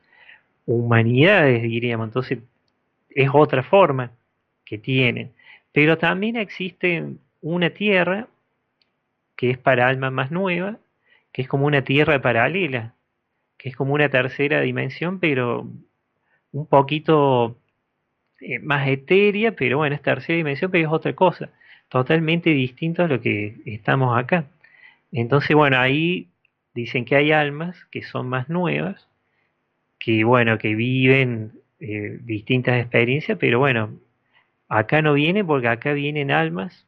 humanidades, 0.67 1.63
diríamos. 1.63 2.09
Entonces 2.09 2.39
es 3.11 3.31
otra 3.33 3.63
forma 3.63 4.13
que 4.65 4.79
tienen. 4.79 5.33
Pero 5.73 5.99
también 5.99 6.37
existe 6.37 7.05
una 7.41 7.71
tierra 7.71 8.29
que 9.37 9.51
es 9.51 9.59
para 9.59 9.89
almas 9.89 10.13
más 10.13 10.31
nuevas, 10.31 10.77
que 11.33 11.43
es 11.43 11.49
como 11.49 11.67
una 11.67 11.83
tierra 11.83 12.21
paralela, 12.21 12.95
que 13.63 13.69
es 13.69 13.77
como 13.77 13.95
una 13.95 14.09
tercera 14.09 14.61
dimensión, 14.61 15.21
pero 15.21 15.69
un 16.53 16.67
poquito 16.67 17.57
eh, 18.41 18.59
más 18.59 18.89
etérea, 18.89 19.53
pero 19.53 19.79
bueno, 19.79 19.95
es 19.95 20.03
tercera 20.03 20.37
dimensión, 20.37 20.71
pero 20.71 20.89
es 20.89 20.93
otra 20.93 21.15
cosa, 21.15 21.51
totalmente 21.89 22.51
distinto 22.51 23.05
a 23.05 23.09
lo 23.09 23.21
que 23.21 23.57
estamos 23.67 24.19
acá. 24.19 24.47
Entonces, 25.13 25.55
bueno, 25.57 25.79
ahí 25.79 26.29
dicen 26.75 27.05
que 27.05 27.17
hay 27.17 27.33
almas 27.33 27.77
que 27.91 28.03
son 28.03 28.29
más 28.29 28.49
nuevas, 28.49 29.09
que 29.99 30.25
bueno, 30.25 30.59
que 30.59 30.75
viven 30.75 31.53
eh, 31.81 32.19
distintas 32.23 32.81
experiencias, 32.81 33.39
pero 33.39 33.61
bueno, 33.61 33.91
Acá 34.73 35.03
no 35.03 35.13
viene 35.13 35.45
porque 35.45 35.69
acá 35.69 35.93
vienen 35.93 36.31
almas, 36.31 36.87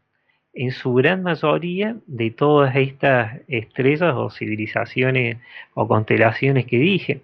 en 0.55 0.71
su 0.73 0.95
gran 0.95 1.23
mayoría, 1.23 1.97
de 2.07 2.31
todas 2.31 2.77
estas 2.77 3.41
estrellas 3.49 4.15
o 4.17 4.31
civilizaciones 4.31 5.39
o 5.75 5.89
constelaciones 5.89 6.67
que 6.67 6.79
dije. 6.79 7.21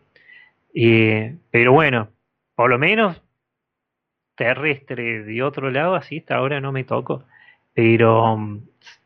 Eh, 0.74 1.36
pero 1.50 1.72
bueno, 1.72 2.08
por 2.54 2.70
lo 2.70 2.78
menos 2.78 3.22
terrestre 4.36 5.22
de 5.22 5.42
otro 5.42 5.70
lado, 5.70 5.94
así 5.94 6.18
hasta 6.18 6.36
ahora 6.36 6.60
no 6.60 6.72
me 6.72 6.84
tocó. 6.84 7.24
Pero 7.74 8.36
mm, 8.36 8.60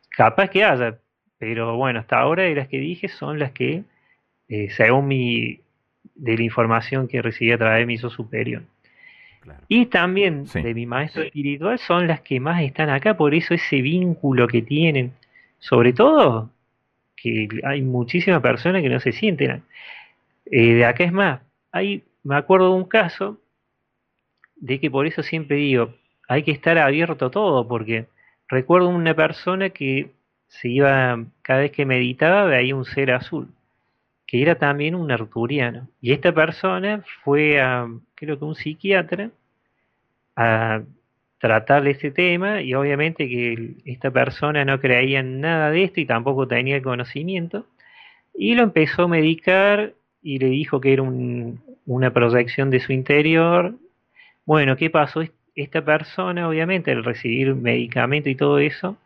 capaz 0.09 0.49
que 0.49 0.63
haya. 0.63 0.99
Pero 1.37 1.75
bueno, 1.77 1.99
hasta 1.99 2.19
ahora 2.19 2.43
de 2.43 2.55
las 2.55 2.67
que 2.69 2.79
dije 2.79 3.07
son 3.09 3.39
las 3.39 3.51
que, 3.51 3.83
eh, 4.47 4.69
según 4.71 5.07
mi, 5.07 5.59
de 6.15 6.37
la 6.37 6.43
información 6.43 7.07
que 7.07 7.21
recibí 7.21 7.51
a 7.51 7.57
través 7.57 7.79
de 7.79 7.85
mi 7.85 7.95
hizo 7.95 8.09
superior. 8.09 8.63
Y 9.67 9.87
también 9.87 10.45
de 10.45 10.73
mi 10.73 10.85
maestro 10.85 11.23
espiritual 11.23 11.79
son 11.79 12.07
las 12.07 12.21
que 12.21 12.39
más 12.39 12.61
están 12.61 12.89
acá, 12.89 13.17
por 13.17 13.33
eso 13.33 13.53
ese 13.53 13.81
vínculo 13.81 14.47
que 14.47 14.61
tienen, 14.61 15.13
sobre 15.59 15.93
todo 15.93 16.49
que 17.15 17.47
hay 17.63 17.81
muchísimas 17.81 18.41
personas 18.41 18.81
que 18.81 18.89
no 18.89 18.99
se 18.99 19.11
sienten. 19.11 19.63
Eh, 20.45 20.73
de 20.73 20.85
acá 20.85 21.03
es 21.03 21.11
más, 21.11 21.41
hay, 21.71 22.03
me 22.23 22.35
acuerdo 22.35 22.69
de 22.69 22.75
un 22.75 22.85
caso 22.85 23.39
de 24.55 24.79
que 24.79 24.91
por 24.91 25.07
eso 25.07 25.23
siempre 25.23 25.57
digo, 25.57 25.93
hay 26.27 26.43
que 26.43 26.51
estar 26.51 26.77
abierto 26.77 27.25
a 27.25 27.31
todo, 27.31 27.67
porque 27.67 28.07
recuerdo 28.47 28.89
una 28.89 29.15
persona 29.15 29.69
que 29.69 30.11
se 30.47 30.69
iba, 30.69 31.23
cada 31.41 31.61
vez 31.61 31.71
que 31.71 31.85
meditaba 31.85 32.45
veía 32.45 32.75
un 32.75 32.85
ser 32.85 33.11
azul, 33.11 33.49
que 34.27 34.41
era 34.41 34.55
también 34.55 34.95
un 34.95 35.11
arturiano. 35.11 35.87
Y 36.01 36.13
esta 36.13 36.31
persona 36.31 37.03
fue 37.23 37.61
a, 37.61 37.87
creo 38.15 38.39
que 38.39 38.45
un 38.45 38.55
psiquiatra, 38.55 39.31
a 40.35 40.81
tratarle 41.39 41.91
este 41.91 42.11
tema 42.11 42.61
y 42.61 42.73
obviamente 42.73 43.27
que 43.29 43.75
esta 43.85 44.11
persona 44.11 44.65
no 44.65 44.79
creía 44.79 45.19
en 45.19 45.41
nada 45.41 45.69
de 45.69 45.83
esto 45.83 45.99
y 45.99 46.05
tampoco 46.05 46.47
tenía 46.47 46.81
conocimiento 46.81 47.67
y 48.33 48.55
lo 48.55 48.63
empezó 48.63 49.03
a 49.03 49.07
medicar 49.07 49.93
y 50.21 50.39
le 50.39 50.47
dijo 50.47 50.81
que 50.81 50.93
era 50.93 51.03
una 51.03 52.11
proyección 52.11 52.69
de 52.69 52.79
su 52.79 52.91
interior. 52.93 53.75
Bueno, 54.45 54.75
¿qué 54.75 54.89
pasó? 54.89 55.21
Esta 55.55 55.85
persona 55.85 56.49
obviamente 56.49 56.91
al 56.91 57.03
recibir 57.03 57.53
medicamento 57.55 58.29
y 58.29 58.35
todo 58.35 58.59
eso, 58.59 58.97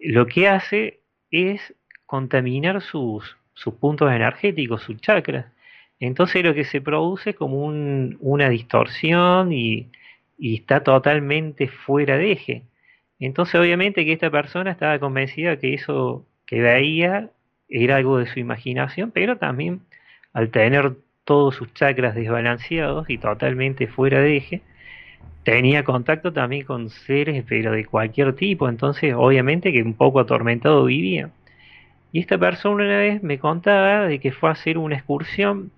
lo 0.00 0.26
que 0.26 0.48
hace 0.48 1.00
es 1.30 1.74
contaminar 2.06 2.82
sus, 2.82 3.36
sus 3.54 3.74
puntos 3.74 4.10
energéticos, 4.10 4.82
sus 4.82 5.00
chakras. 5.00 5.46
Entonces 6.04 6.42
lo 6.42 6.52
que 6.52 6.64
se 6.64 6.80
produce 6.80 7.30
es 7.30 7.36
como 7.36 7.64
una 7.64 8.48
distorsión 8.48 9.52
y, 9.52 9.86
y 10.36 10.56
está 10.56 10.82
totalmente 10.82 11.68
fuera 11.68 12.16
de 12.16 12.32
eje. 12.32 12.62
Entonces 13.20 13.54
obviamente 13.60 14.04
que 14.04 14.12
esta 14.12 14.28
persona 14.28 14.72
estaba 14.72 14.98
convencida 14.98 15.58
que 15.58 15.74
eso 15.74 16.26
que 16.44 16.60
veía 16.60 17.30
era 17.68 17.96
algo 17.96 18.18
de 18.18 18.26
su 18.26 18.40
imaginación, 18.40 19.12
pero 19.12 19.36
también 19.38 19.82
al 20.32 20.50
tener 20.50 20.96
todos 21.24 21.54
sus 21.54 21.72
chakras 21.72 22.16
desbalanceados 22.16 23.08
y 23.08 23.18
totalmente 23.18 23.86
fuera 23.86 24.20
de 24.20 24.38
eje, 24.38 24.62
tenía 25.44 25.84
contacto 25.84 26.32
también 26.32 26.64
con 26.66 26.90
seres, 26.90 27.44
pero 27.48 27.70
de 27.70 27.84
cualquier 27.84 28.34
tipo, 28.34 28.68
entonces 28.68 29.14
obviamente 29.16 29.72
que 29.72 29.82
un 29.84 29.94
poco 29.94 30.18
atormentado 30.18 30.84
vivía. 30.86 31.30
Y 32.10 32.18
esta 32.18 32.38
persona 32.38 32.84
una 32.86 32.98
vez 32.98 33.22
me 33.22 33.38
contaba 33.38 34.06
de 34.08 34.18
que 34.18 34.32
fue 34.32 34.48
a 34.48 34.52
hacer 34.52 34.78
una 34.78 34.96
excursión 34.96 35.70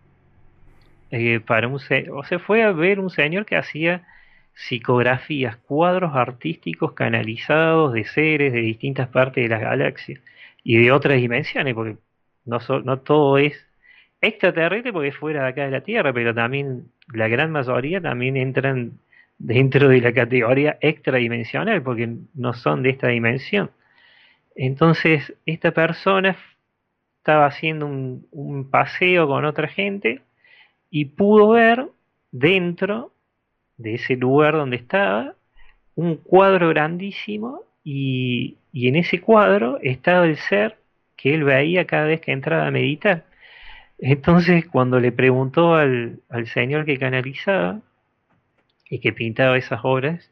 eh, 1.11 1.41
para 1.41 1.69
un 1.69 1.79
o 2.13 2.25
se 2.25 2.39
fue 2.39 2.63
a 2.63 2.73
ver 2.73 3.01
un 3.01 3.11
señor 3.11 3.47
que 3.47 3.57
hacía 3.57 4.07
psicografías, 4.55 5.57
cuadros 5.57 6.15
artísticos 6.15 6.93
canalizados 6.93 7.93
de 7.93 8.05
seres 8.05 8.53
de 8.53 8.61
distintas 8.61 9.09
partes 9.09 9.45
de 9.45 9.49
las 9.49 9.61
galaxias 9.61 10.21
y 10.63 10.79
de 10.79 10.93
otras 10.93 11.19
dimensiones, 11.19 11.75
porque 11.75 11.97
no, 12.45 12.59
no 12.85 12.99
todo 13.01 13.39
es 13.39 13.55
extraterrestre 14.21 14.93
porque 14.93 15.09
es 15.09 15.17
fuera 15.17 15.43
de 15.43 15.49
acá 15.49 15.65
de 15.65 15.71
la 15.71 15.83
Tierra, 15.83 16.13
pero 16.13 16.35
también 16.35 16.87
la 17.13 17.29
gran 17.29 17.51
mayoría 17.53 18.01
también 18.01 18.37
entran 18.37 18.99
dentro 19.39 19.89
de 19.89 20.01
la 20.01 20.13
categoría 20.13 20.79
extradimensional 20.81 21.83
porque 21.83 22.09
no 22.35 22.55
son 22.55 22.83
de 22.83 22.91
esta 22.91 23.09
dimensión. 23.09 23.71
Entonces, 24.57 25.35
esta 25.47 25.73
persona 25.73 26.37
estaba 27.19 27.47
haciendo 27.47 27.87
un, 27.87 28.27
un 28.31 28.71
paseo 28.71 29.27
con 29.27 29.45
otra 29.45 29.69
gente 29.69 30.23
y 30.95 31.07
pudo 31.07 31.49
ver 31.49 31.89
dentro 32.31 33.11
de 33.79 33.95
ese 33.95 34.15
lugar 34.15 34.55
donde 34.55 34.77
estaba 34.77 35.35
un 35.97 36.15
cuadro 36.15 36.69
grandísimo 36.69 37.63
y, 37.83 38.59
en 38.73 38.95
ese 38.95 39.21
cuadro 39.21 39.81
estaba 39.83 40.25
el 40.25 40.37
ser 40.37 40.79
que 41.17 41.35
él 41.35 41.43
veía 41.43 41.85
cada 41.85 42.07
vez 42.07 42.21
que 42.21 42.31
entraba 42.31 42.69
a 42.69 42.71
meditar. 42.71 43.25
Entonces 43.99 44.67
cuando 44.67 45.01
le 45.01 45.11
preguntó 45.11 45.75
al, 45.75 46.21
señor 46.53 46.85
que 46.85 46.97
canalizaba 46.97 47.81
y 48.89 49.01
que 49.01 49.13
pintaba 49.13 49.59
esas 49.59 49.81
obras, 49.83 50.31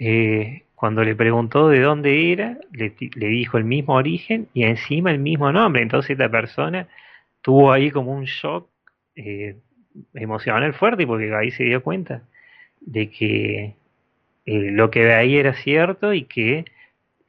eh, 0.00 0.64
cuando 0.74 1.04
le 1.04 1.14
preguntó 1.14 1.68
de 1.68 1.78
dónde 1.78 2.32
era, 2.32 2.58
le, 2.72 2.92
dijo 3.14 3.56
el 3.56 3.64
mismo 3.64 3.94
origen 3.94 4.48
y 4.52 4.64
encima 4.64 5.12
el 5.12 5.20
mismo 5.20 5.52
nombre. 5.52 5.80
Entonces 5.80 6.10
esta 6.10 6.28
persona 6.28 6.88
tuvo 7.40 7.70
ahí 7.70 7.92
como 7.92 8.10
un 8.12 8.24
shock 8.24 8.68
eh, 9.14 9.58
emocional 10.14 10.74
fuerte 10.74 11.06
porque 11.06 11.34
ahí 11.34 11.50
se 11.50 11.64
dio 11.64 11.82
cuenta 11.82 12.22
de 12.80 13.10
que 13.10 13.74
eh, 14.46 14.70
lo 14.72 14.90
que 14.90 15.04
de 15.04 15.14
ahí 15.14 15.36
era 15.36 15.54
cierto 15.54 16.12
y 16.12 16.24
que 16.24 16.64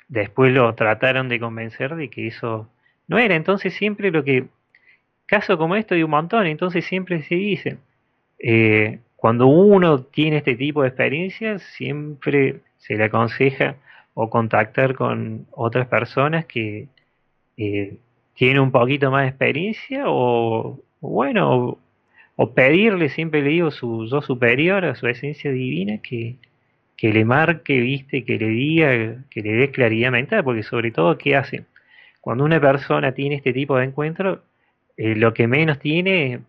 después 0.07 0.53
lo 0.53 0.73
trataron 0.75 1.29
de 1.29 1.39
convencer 1.39 1.95
de 1.95 2.09
que 2.09 2.27
eso 2.27 2.69
no 3.07 3.17
era. 3.17 3.35
Entonces 3.35 3.73
siempre 3.73 4.11
lo 4.11 4.23
que, 4.23 4.47
caso 5.25 5.57
como 5.57 5.75
esto 5.75 5.95
hay 5.95 6.03
un 6.03 6.11
montón, 6.11 6.47
entonces 6.47 6.85
siempre 6.85 7.23
se 7.23 7.35
dice, 7.35 7.77
eh, 8.39 8.99
cuando 9.15 9.47
uno 9.47 10.01
tiene 10.03 10.37
este 10.37 10.55
tipo 10.55 10.81
de 10.81 10.89
experiencias, 10.89 11.61
siempre 11.61 12.59
se 12.77 12.95
le 12.95 13.05
aconseja 13.05 13.75
o 14.13 14.29
contactar 14.29 14.95
con 14.95 15.47
otras 15.51 15.87
personas 15.87 16.45
que 16.45 16.87
eh, 17.57 17.97
tienen 18.35 18.59
un 18.59 18.71
poquito 18.71 19.11
más 19.11 19.23
de 19.23 19.29
experiencia 19.29 20.03
o, 20.07 20.79
bueno, 20.99 21.77
o, 22.35 22.53
pedirle, 22.53 23.09
siempre 23.09 23.41
le 23.41 23.49
digo, 23.49 23.71
su 23.71 24.07
yo 24.07 24.21
superior, 24.21 24.85
a 24.85 24.95
su 24.95 25.07
esencia 25.07 25.51
divina, 25.51 25.99
que, 25.99 26.37
que 26.97 27.13
le 27.13 27.25
marque, 27.25 27.79
viste, 27.79 28.25
que 28.25 28.37
le 28.37 28.47
diga, 28.47 29.25
que 29.29 29.41
le 29.41 29.53
dé 29.53 29.71
claridad 29.71 30.11
mental, 30.11 30.43
porque 30.43 30.63
sobre 30.63 30.91
todo, 30.91 31.17
¿qué 31.17 31.35
hace? 31.35 31.65
Cuando 32.21 32.45
una 32.45 32.59
persona 32.61 33.13
tiene 33.13 33.35
este 33.35 33.53
tipo 33.53 33.77
de 33.77 33.85
encuentro, 33.85 34.43
eh, 34.97 35.15
lo 35.15 35.33
que 35.33 35.47
menos 35.47 35.79
tiene 35.79 36.41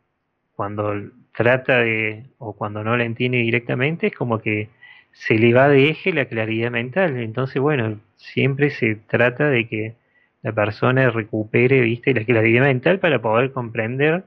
cuando 0.56 0.94
trata 1.36 1.78
de, 1.78 2.24
o 2.38 2.54
cuando 2.54 2.84
no 2.84 2.96
la 2.96 3.04
entiende 3.04 3.38
directamente, 3.38 4.08
es 4.08 4.14
como 4.14 4.40
que 4.40 4.68
se 5.12 5.38
le 5.38 5.52
va 5.54 5.68
de 5.68 5.90
eje 5.90 6.12
la 6.12 6.26
claridad 6.26 6.70
mental. 6.70 7.16
Entonces, 7.18 7.60
bueno, 7.60 8.00
siempre 8.16 8.70
se 8.70 8.96
trata 8.96 9.48
de 9.48 9.68
que 9.68 9.94
la 10.42 10.52
persona 10.52 11.10
recupere, 11.10 11.80
viste, 11.80 12.14
la 12.14 12.24
claridad 12.24 12.62
mental 12.62 13.00
para 13.00 13.20
poder 13.20 13.52
comprender 13.52 14.24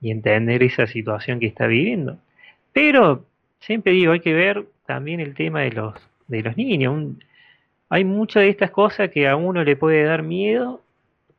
y 0.00 0.10
entender 0.10 0.62
esa 0.62 0.86
situación 0.86 1.40
que 1.40 1.46
está 1.46 1.66
viviendo. 1.66 2.18
Pero 2.72 3.24
siempre 3.60 3.92
digo, 3.92 4.12
hay 4.12 4.20
que 4.20 4.34
ver 4.34 4.66
también 4.86 5.20
el 5.20 5.34
tema 5.34 5.62
de 5.62 5.72
los, 5.72 5.94
de 6.28 6.42
los 6.42 6.56
niños. 6.56 7.16
hay 7.88 8.04
muchas 8.04 8.42
de 8.42 8.50
estas 8.50 8.70
cosas 8.70 9.10
que 9.10 9.28
a 9.28 9.36
uno 9.36 9.64
le 9.64 9.76
puede 9.76 10.04
dar 10.04 10.22
miedo 10.22 10.82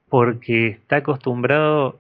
porque 0.10 0.68
está 0.68 0.98
acostumbrado 0.98 2.00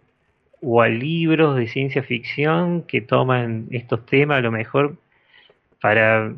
o 0.62 0.82
a 0.82 0.88
libros 0.90 1.56
de 1.58 1.68
ciencia 1.68 2.04
ficción 2.04 2.84
que 2.84 3.02
toman 3.02 3.68
estos 3.72 4.06
temas 4.06 4.40
a 4.40 4.42
lo 4.42 4.52
mejor 4.52 4.98
para 5.82 6.34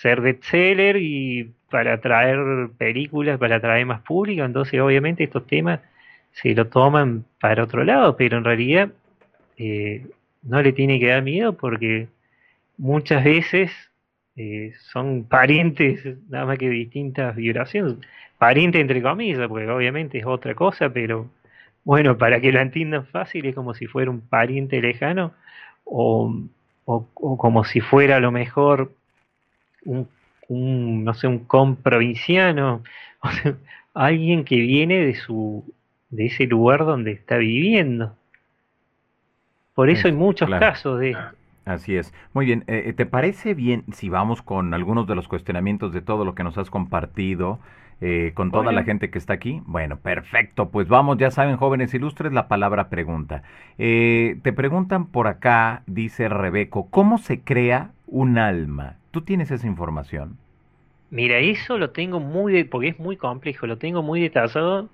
ser 0.00 0.20
bestseller 0.20 0.96
y 0.96 1.52
para 1.70 2.00
traer 2.00 2.70
películas, 2.78 3.38
para 3.38 3.60
traer 3.60 3.86
más 3.86 4.00
público, 4.02 4.44
entonces 4.44 4.80
obviamente 4.80 5.24
estos 5.24 5.46
temas 5.46 5.80
se 6.32 6.54
lo 6.54 6.66
toman 6.66 7.24
para 7.40 7.64
otro 7.64 7.84
lado, 7.84 8.16
pero 8.16 8.38
en 8.38 8.44
realidad 8.44 8.90
eh, 9.58 10.06
no 10.42 10.62
le 10.62 10.72
tiene 10.72 10.98
que 10.98 11.08
dar 11.08 11.22
miedo 11.22 11.52
porque 11.54 12.08
muchas 12.78 13.24
veces 13.24 13.70
eh, 14.36 14.72
son 14.92 15.24
parientes, 15.24 16.04
nada 16.28 16.46
más 16.46 16.58
que 16.58 16.70
distintas 16.70 17.36
vibraciones, 17.36 17.96
parientes 18.38 18.80
entre 18.80 19.02
comillas, 19.02 19.48
porque 19.48 19.68
obviamente 19.68 20.18
es 20.18 20.26
otra 20.26 20.54
cosa, 20.54 20.90
pero 20.90 21.28
bueno, 21.84 22.16
para 22.18 22.40
que 22.40 22.52
lo 22.52 22.60
entiendan 22.60 23.06
fácil 23.06 23.46
es 23.46 23.54
como 23.54 23.74
si 23.74 23.86
fuera 23.86 24.10
un 24.10 24.20
pariente 24.20 24.80
lejano 24.80 25.32
o, 25.84 26.34
o 26.86 27.36
como 27.36 27.64
si 27.64 27.80
fuera 27.80 28.16
a 28.16 28.20
lo 28.20 28.30
mejor 28.30 28.92
un, 30.48 31.04
no 31.04 31.14
sé, 31.14 31.26
un 31.26 31.40
comprovinciano, 31.40 32.82
o 33.22 33.28
alguien 33.94 34.44
que 34.44 34.56
viene 34.56 35.04
de 35.04 35.14
su 35.14 35.64
de 36.10 36.26
ese 36.26 36.46
lugar 36.46 36.86
donde 36.86 37.12
está 37.12 37.36
viviendo. 37.36 38.16
Por 39.78 39.90
eso 39.90 40.08
hay 40.08 40.12
muchos 40.12 40.50
casos 40.50 40.98
de 40.98 41.16
Así 41.64 41.94
es. 41.94 42.12
Muy 42.34 42.46
bien. 42.46 42.64
Eh, 42.66 42.86
eh, 42.86 42.92
¿Te 42.94 43.06
parece 43.06 43.54
bien 43.54 43.84
si 43.92 44.08
vamos 44.08 44.42
con 44.42 44.74
algunos 44.74 45.06
de 45.06 45.14
los 45.14 45.28
cuestionamientos 45.28 45.92
de 45.92 46.00
todo 46.00 46.24
lo 46.24 46.34
que 46.34 46.42
nos 46.42 46.58
has 46.58 46.68
compartido 46.68 47.60
eh, 48.00 48.32
con 48.34 48.50
toda 48.50 48.72
la 48.72 48.82
gente 48.82 49.08
que 49.08 49.18
está 49.18 49.34
aquí? 49.34 49.62
Bueno, 49.66 49.96
perfecto. 49.96 50.70
Pues 50.70 50.88
vamos, 50.88 51.16
ya 51.18 51.30
saben, 51.30 51.58
jóvenes 51.58 51.94
ilustres, 51.94 52.32
la 52.32 52.48
palabra 52.48 52.88
pregunta. 52.88 53.44
te 53.76 54.52
preguntan 54.56 55.06
por 55.06 55.28
acá, 55.28 55.84
dice 55.86 56.28
Rebeco, 56.28 56.90
¿cómo 56.90 57.18
se 57.18 57.42
crea 57.42 57.92
un 58.08 58.36
alma? 58.36 58.96
¿Tú 59.12 59.20
tienes 59.20 59.52
esa 59.52 59.68
información? 59.68 60.38
Mira, 61.10 61.38
eso 61.38 61.78
lo 61.78 61.90
tengo 61.90 62.18
muy, 62.18 62.64
porque 62.64 62.88
es 62.88 62.98
muy 62.98 63.16
complejo, 63.16 63.68
lo 63.68 63.78
tengo 63.78 64.02
muy 64.02 64.20
detallado 64.22 64.88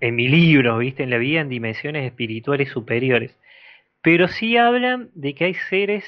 en 0.00 0.14
mi 0.14 0.28
libro, 0.28 0.78
¿viste? 0.78 1.02
En 1.02 1.10
la 1.10 1.18
vida 1.18 1.40
en 1.40 1.48
dimensiones 1.48 2.06
espirituales 2.06 2.68
superiores. 2.68 3.36
Pero 4.02 4.28
sí 4.28 4.56
hablan 4.56 5.10
de 5.14 5.34
que 5.34 5.44
hay 5.46 5.54
seres 5.54 6.04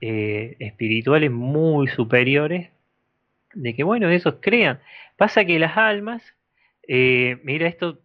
eh, 0.00 0.56
espirituales 0.58 1.30
muy 1.30 1.86
superiores, 1.88 2.70
de 3.52 3.74
que, 3.74 3.84
bueno, 3.84 4.08
esos 4.08 4.36
crean. 4.40 4.80
Pasa 5.16 5.44
que 5.44 5.58
las 5.58 5.76
almas, 5.76 6.22
eh, 6.88 7.38
mira 7.44 7.68
esto, 7.68 8.00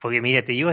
porque 0.00 0.22
mira, 0.22 0.42
te 0.44 0.52
digo, 0.52 0.72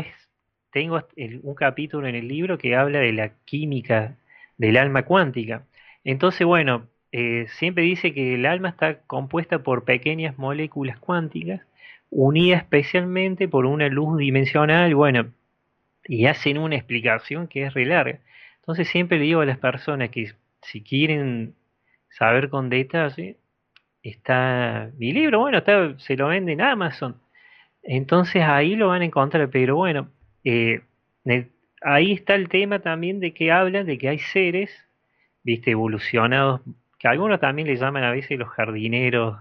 tengo 0.72 1.02
un 1.44 1.56
capítulo 1.56 2.08
en 2.08 2.16
el 2.16 2.28
libro 2.28 2.58
que 2.58 2.76
habla 2.76 3.00
de 3.00 3.14
la 3.14 3.34
química 3.46 4.18
del 4.58 4.78
alma 4.78 5.04
cuántica. 5.04 5.66
Entonces, 6.06 6.48
bueno, 6.48 6.88
eh, 7.12 7.48
siempre 7.60 7.84
dice 7.84 8.14
que 8.14 8.36
el 8.36 8.46
alma 8.46 8.70
está 8.70 9.02
compuesta 9.02 9.64
por 9.64 9.84
pequeñas 9.84 10.38
moléculas 10.38 10.98
cuánticas 11.00 11.62
unidas 12.10 12.62
especialmente 12.62 13.48
por 13.48 13.66
una 13.66 13.88
luz 13.90 14.18
dimensional, 14.18 14.96
bueno, 14.96 15.32
y 16.06 16.26
hacen 16.26 16.58
una 16.58 16.76
explicación 16.76 17.48
que 17.48 17.64
es 17.64 17.74
re 17.74 17.86
larga. 17.86 18.20
Entonces 18.58 18.88
siempre 18.88 19.18
le 19.18 19.26
digo 19.26 19.42
a 19.42 19.46
las 19.46 19.58
personas 19.58 20.10
que 20.10 20.34
si 20.62 20.82
quieren 20.82 21.56
saber 22.10 22.50
con 22.50 22.70
detalle, 22.70 23.38
está 24.02 24.92
mi 24.98 25.12
libro, 25.14 25.40
bueno, 25.40 25.60
está, 25.60 25.98
se 26.00 26.16
lo 26.16 26.28
vende 26.28 26.54
en 26.54 26.62
Amazon. 26.62 27.22
Entonces 27.84 28.44
ahí 28.44 28.76
lo 28.76 28.90
van 28.90 29.02
a 29.02 29.06
encontrar, 29.06 29.50
pero 29.50 29.76
bueno, 29.76 30.10
eh, 30.44 30.82
ahí 31.82 32.14
está 32.14 32.36
el 32.36 32.50
tema 32.50 32.80
también 32.80 33.20
de 33.20 33.34
que 33.34 33.52
hablan 33.52 33.86
de 33.86 33.98
que 33.98 34.10
hay 34.10 34.20
seres, 34.20 34.72
viste, 35.44 35.72
evolucionados 35.72 36.62
que 37.04 37.10
algunos 37.10 37.42
también 37.42 37.68
le 37.68 37.76
llaman 37.76 38.06
a 38.06 38.12
veces 38.12 38.40
los 38.40 38.48
jardineros 38.48 39.38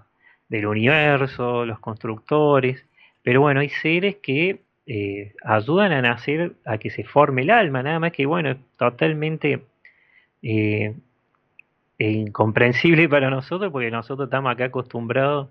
del 0.49 0.67
universo, 0.67 1.65
los 1.65 1.79
constructores, 1.79 2.85
pero 3.23 3.41
bueno, 3.41 3.61
hay 3.61 3.69
seres 3.69 4.17
que 4.17 4.63
eh, 4.87 5.35
ayudan 5.45 5.93
a 5.93 6.03
nacer, 6.03 6.55
a 6.65 6.79
que 6.79 6.91
se 6.91 7.05
forme 7.05 7.43
el 7.43 7.51
alma, 7.51 7.83
nada 7.83 7.99
más 8.01 8.13
que 8.13 8.27
bueno, 8.27 8.57
totalmente 8.77 9.63
eh, 10.43 10.95
incomprensible 11.99 13.09
para 13.11 13.31
nosotros, 13.31 13.73
porque 13.73 13.91
nosotros 13.91 14.27
estamos 14.27 14.53
acá 14.53 14.67
acostumbrados 14.67 15.49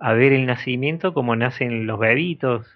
a 0.00 0.12
ver 0.12 0.32
el 0.32 0.46
nacimiento 0.46 1.14
como 1.14 1.36
nacen 1.36 1.86
los 1.86 1.98
bebitos, 1.98 2.66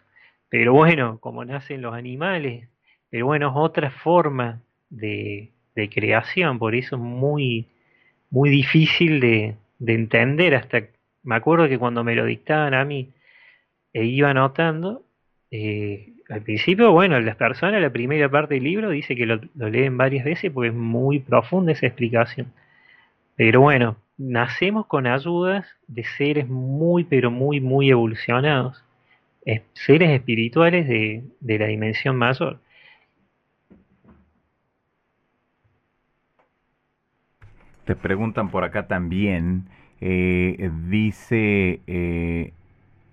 pero 0.48 0.72
bueno, 0.72 1.18
como 1.18 1.44
nacen 1.44 1.82
los 1.82 1.94
animales, 1.94 2.68
pero 3.10 3.26
bueno, 3.26 3.48
es 3.50 3.54
otra 3.56 3.90
forma 3.90 4.62
de, 4.88 5.50
de 5.74 5.90
creación, 5.90 6.58
por 6.58 6.74
eso 6.74 6.96
es 6.96 7.02
muy 7.02 7.66
muy 8.30 8.50
difícil 8.50 9.20
de, 9.20 9.56
entender. 9.86 10.54
Hasta 10.54 10.82
me 11.22 11.36
acuerdo 11.36 11.68
que 11.68 11.78
cuando 11.78 12.04
me 12.04 12.14
lo 12.14 12.24
dictaban 12.24 12.74
a 12.74 12.84
mí 12.84 13.12
e 13.92 14.04
iba 14.04 14.30
anotando 14.30 15.02
eh, 15.50 16.12
al 16.28 16.42
principio 16.42 16.92
bueno 16.92 17.18
las 17.20 17.36
personas 17.36 17.80
la 17.80 17.90
primera 17.90 18.28
parte 18.30 18.54
del 18.54 18.64
libro 18.64 18.90
dice 18.90 19.16
que 19.16 19.26
lo, 19.26 19.40
leen 19.54 19.96
varias 19.96 20.24
veces 20.24 20.52
porque 20.52 20.68
es 20.68 20.74
muy 20.74 21.20
profunda 21.20 21.72
esa 21.72 21.86
explicación. 21.86 22.52
Pero 23.36 23.60
bueno 23.62 23.96
nacemos 24.18 24.86
con 24.86 25.06
ayudas 25.06 25.66
de 25.86 26.04
seres 26.04 26.48
muy 26.48 27.04
pero 27.04 27.30
muy 27.30 27.60
muy 27.60 27.90
evolucionados 27.90 28.84
seres 29.72 30.10
espirituales 30.10 30.86
de, 30.88 31.24
de 31.40 31.58
la 31.58 31.66
dimensión 31.66 32.16
mayor. 32.16 32.60
Te 37.88 37.96
preguntan 37.96 38.50
por 38.50 38.64
acá 38.64 38.86
también, 38.86 39.64
eh, 40.02 40.70
dice 40.90 41.80
eh, 41.86 42.52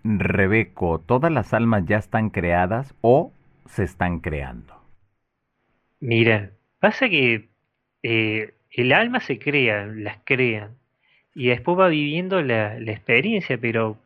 Rebeco, 0.08 0.99
¿todas 0.99 1.32
las 1.32 1.51
almas 1.51 1.84
ya 1.88 1.97
están 1.97 2.30
creadas 2.30 2.93
o 3.01 3.34
se 3.66 3.84
están 3.84 4.20
creando? 4.20 4.76
Mira, 5.99 6.51
pasa 6.80 7.10
que 7.10 7.49
eh, 8.03 8.53
el 8.70 8.93
alma 8.93 9.20
se 9.20 9.39
crea, 9.39 9.88
las 9.88 10.20
crean, 10.24 10.76
y 11.34 11.47
después 11.47 11.80
va 11.80 11.88
viviendo 11.88 12.39
la, 12.43 12.78
experiencia, 12.78 13.58
pero 13.58 13.97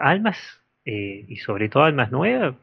almas, 0.00 0.36
y 0.84 1.36
sobre 1.36 1.68
todo 1.68 1.84
almas 1.84 2.10
nuevas, 2.10 2.56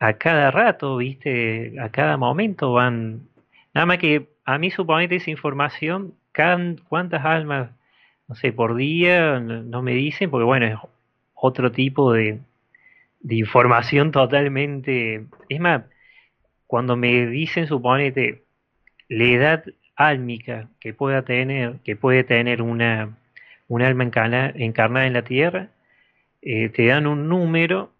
a 0.00 0.14
cada 0.14 0.50
rato, 0.50 0.96
viste, 0.96 1.74
a 1.78 1.90
cada 1.90 2.16
momento 2.16 2.72
van, 2.72 3.28
nada 3.74 3.84
más 3.84 3.98
que 3.98 4.28
a 4.46 4.56
mí 4.56 4.70
suponete 4.70 5.16
esa 5.16 5.30
información 5.30 6.14
cuántas 6.88 7.24
almas 7.24 7.70
no 8.28 8.34
sé, 8.34 8.52
por 8.52 8.76
día, 8.76 9.40
no 9.40 9.82
me 9.82 9.92
dicen, 9.92 10.30
porque 10.30 10.44
bueno, 10.44 10.88
otro 11.40 11.72
tipo 11.72 12.12
de, 12.12 12.40
información 13.28 14.12
totalmente... 14.12 15.26
Es 15.48 15.60
más, 15.60 15.84
cuando 16.66 16.96
me 16.96 17.26
dicen, 17.26 17.66
suponete, 17.66 18.44
la 19.08 19.24
edad 19.24 19.64
álmica 19.96 20.68
que 20.80 20.94
pueda 20.94 21.22
tener, 21.22 21.78
que 21.84 21.96
puede 21.96 22.24
tener 22.24 22.62
una, 22.62 23.16
un 23.68 23.82
alma 23.82 24.04
encarnada, 24.04 25.06
en 25.06 25.12
la 25.12 25.22
Tierra, 25.22 25.70
eh, 26.42 26.68
te 26.68 26.86
dan 26.86 27.06
un 27.06 27.28
número 27.28 27.92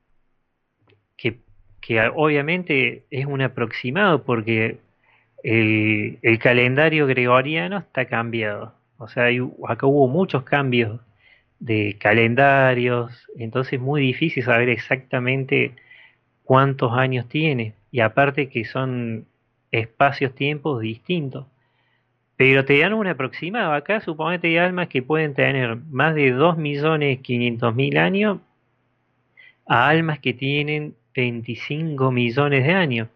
que, 1.17 1.39
que, 1.81 2.01
obviamente 2.15 3.05
es 3.11 3.27
un 3.27 3.43
aproximado 3.43 4.23
porque 4.25 4.79
el, 5.43 6.19
el, 6.23 6.39
calendario 6.39 7.07
gregoriano 7.07 7.79
está 7.79 8.05
cambiado. 8.07 8.75
O 8.99 9.09
sea, 9.09 9.29
acá 9.69 9.87
hubo 9.87 10.09
muchos 10.09 10.43
cambios 10.45 11.01
de 11.61 11.97
calendarios, 11.99 13.27
entonces 13.37 13.75
es 13.75 13.81
muy 13.81 14.01
difícil 14.01 14.45
saber 14.45 14.69
exactamente 14.69 15.75
cuántos 16.45 16.93
años 16.93 17.29
tiene. 17.29 17.75
Y 17.91 18.01
aparte 18.01 18.49
que 18.49 18.65
son 18.65 19.27
espacios-tiempos 19.71 20.81
distintos. 20.81 21.47
Pero 22.37 22.65
te 22.65 22.79
dan 22.79 22.95
un 22.95 23.07
aproximado. 23.07 23.73
Acá 23.73 24.01
suponete 24.01 24.49
hay 24.49 24.59
almas 24.59 24.89
que 24.89 25.03
pueden 25.03 25.35
tener 25.35 25.77
más 25.91 26.15
de 26.15 26.35
2.500.000 26.35 27.99
años 27.99 28.39
a 29.67 29.89
almas 29.89 30.21
que 30.21 30.33
tienen 30.35 30.95
25 31.15 32.13
millones 32.13 32.65
de 32.65 32.73
años. 32.73 33.09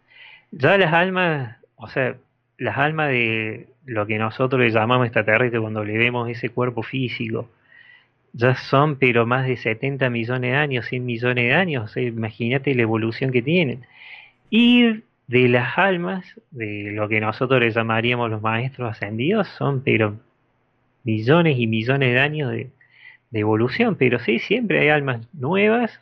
Ya 0.50 0.76
las 0.76 0.92
almas, 0.92 1.56
o 1.76 1.88
sea, 1.88 2.16
las 2.58 2.76
almas 2.76 3.10
de 3.10 3.68
lo 3.86 4.06
que 4.06 4.18
nosotros 4.18 4.60
le 4.60 4.70
llamamos 4.70 5.06
extraterrestre 5.06 5.60
cuando 5.60 5.84
le 5.84 5.96
vemos 5.96 6.28
ese 6.28 6.50
cuerpo 6.50 6.82
físico, 6.82 7.48
ya 8.32 8.54
son 8.56 8.96
pero 8.96 9.26
más 9.26 9.46
de 9.46 9.56
70 9.56 10.10
millones 10.10 10.52
de 10.52 10.56
años, 10.56 10.86
100 10.86 11.04
millones 11.04 11.44
de 11.44 11.54
años. 11.54 11.96
imagínate 11.96 12.74
la 12.74 12.82
evolución 12.82 13.30
que 13.32 13.42
tienen. 13.42 13.84
Y 14.50 15.02
de 15.26 15.48
las 15.48 15.78
almas, 15.78 16.24
de 16.50 16.92
lo 16.92 17.08
que 17.08 17.20
nosotros 17.20 17.60
le 17.60 17.70
llamaríamos 17.70 18.30
los 18.30 18.42
maestros 18.42 18.90
ascendidos, 18.90 19.48
son 19.48 19.82
pero 19.82 20.18
millones 21.04 21.58
y 21.58 21.66
millones 21.66 22.12
de 22.12 22.20
años 22.20 22.50
de, 22.52 22.70
evolución, 23.34 23.96
pero 23.96 24.18
sí, 24.18 24.38
siempre 24.38 24.80
hay 24.80 24.88
almas 24.90 25.26
nuevas 25.32 26.00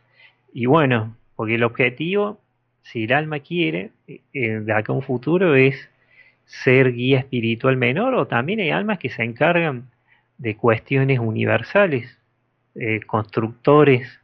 y 0.52 0.66
bueno, 0.66 1.14
porque 1.36 1.54
el 1.54 1.62
objetivo, 1.62 2.40
si 2.82 3.04
el 3.04 3.12
alma 3.12 3.38
quiere, 3.38 3.92
eh, 4.08 4.18
de 4.32 4.72
acá 4.72 4.92
a 4.92 4.96
un 4.96 5.02
futuro 5.02 5.54
es 5.54 5.88
ser 6.44 6.92
guía 6.92 7.20
espiritual 7.20 7.76
menor 7.76 8.14
o 8.14 8.26
también 8.26 8.58
hay 8.58 8.70
almas 8.70 8.98
que 8.98 9.10
se 9.10 9.22
encargan 9.22 9.84
de 10.38 10.56
cuestiones 10.56 11.20
universales, 11.20 12.18
eh, 12.74 13.00
constructores 13.06 14.20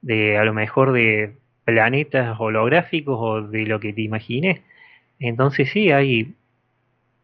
de 0.00 0.38
a 0.38 0.44
lo 0.44 0.54
mejor 0.54 0.92
de 0.92 1.34
planetas 1.64 2.36
holográficos 2.38 3.16
o 3.20 3.42
de 3.42 3.66
lo 3.66 3.80
que 3.80 3.92
te 3.92 4.02
imagines. 4.02 4.60
Entonces 5.18 5.70
sí, 5.70 5.90
hay 5.92 6.34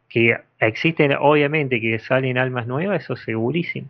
que 0.09 0.39
existen, 0.61 1.13
obviamente 1.19 1.81
que 1.81 1.99
salen 1.99 2.39
almas 2.39 2.67
nuevas, 2.67 3.03
eso 3.03 3.17
segurísimo. 3.17 3.89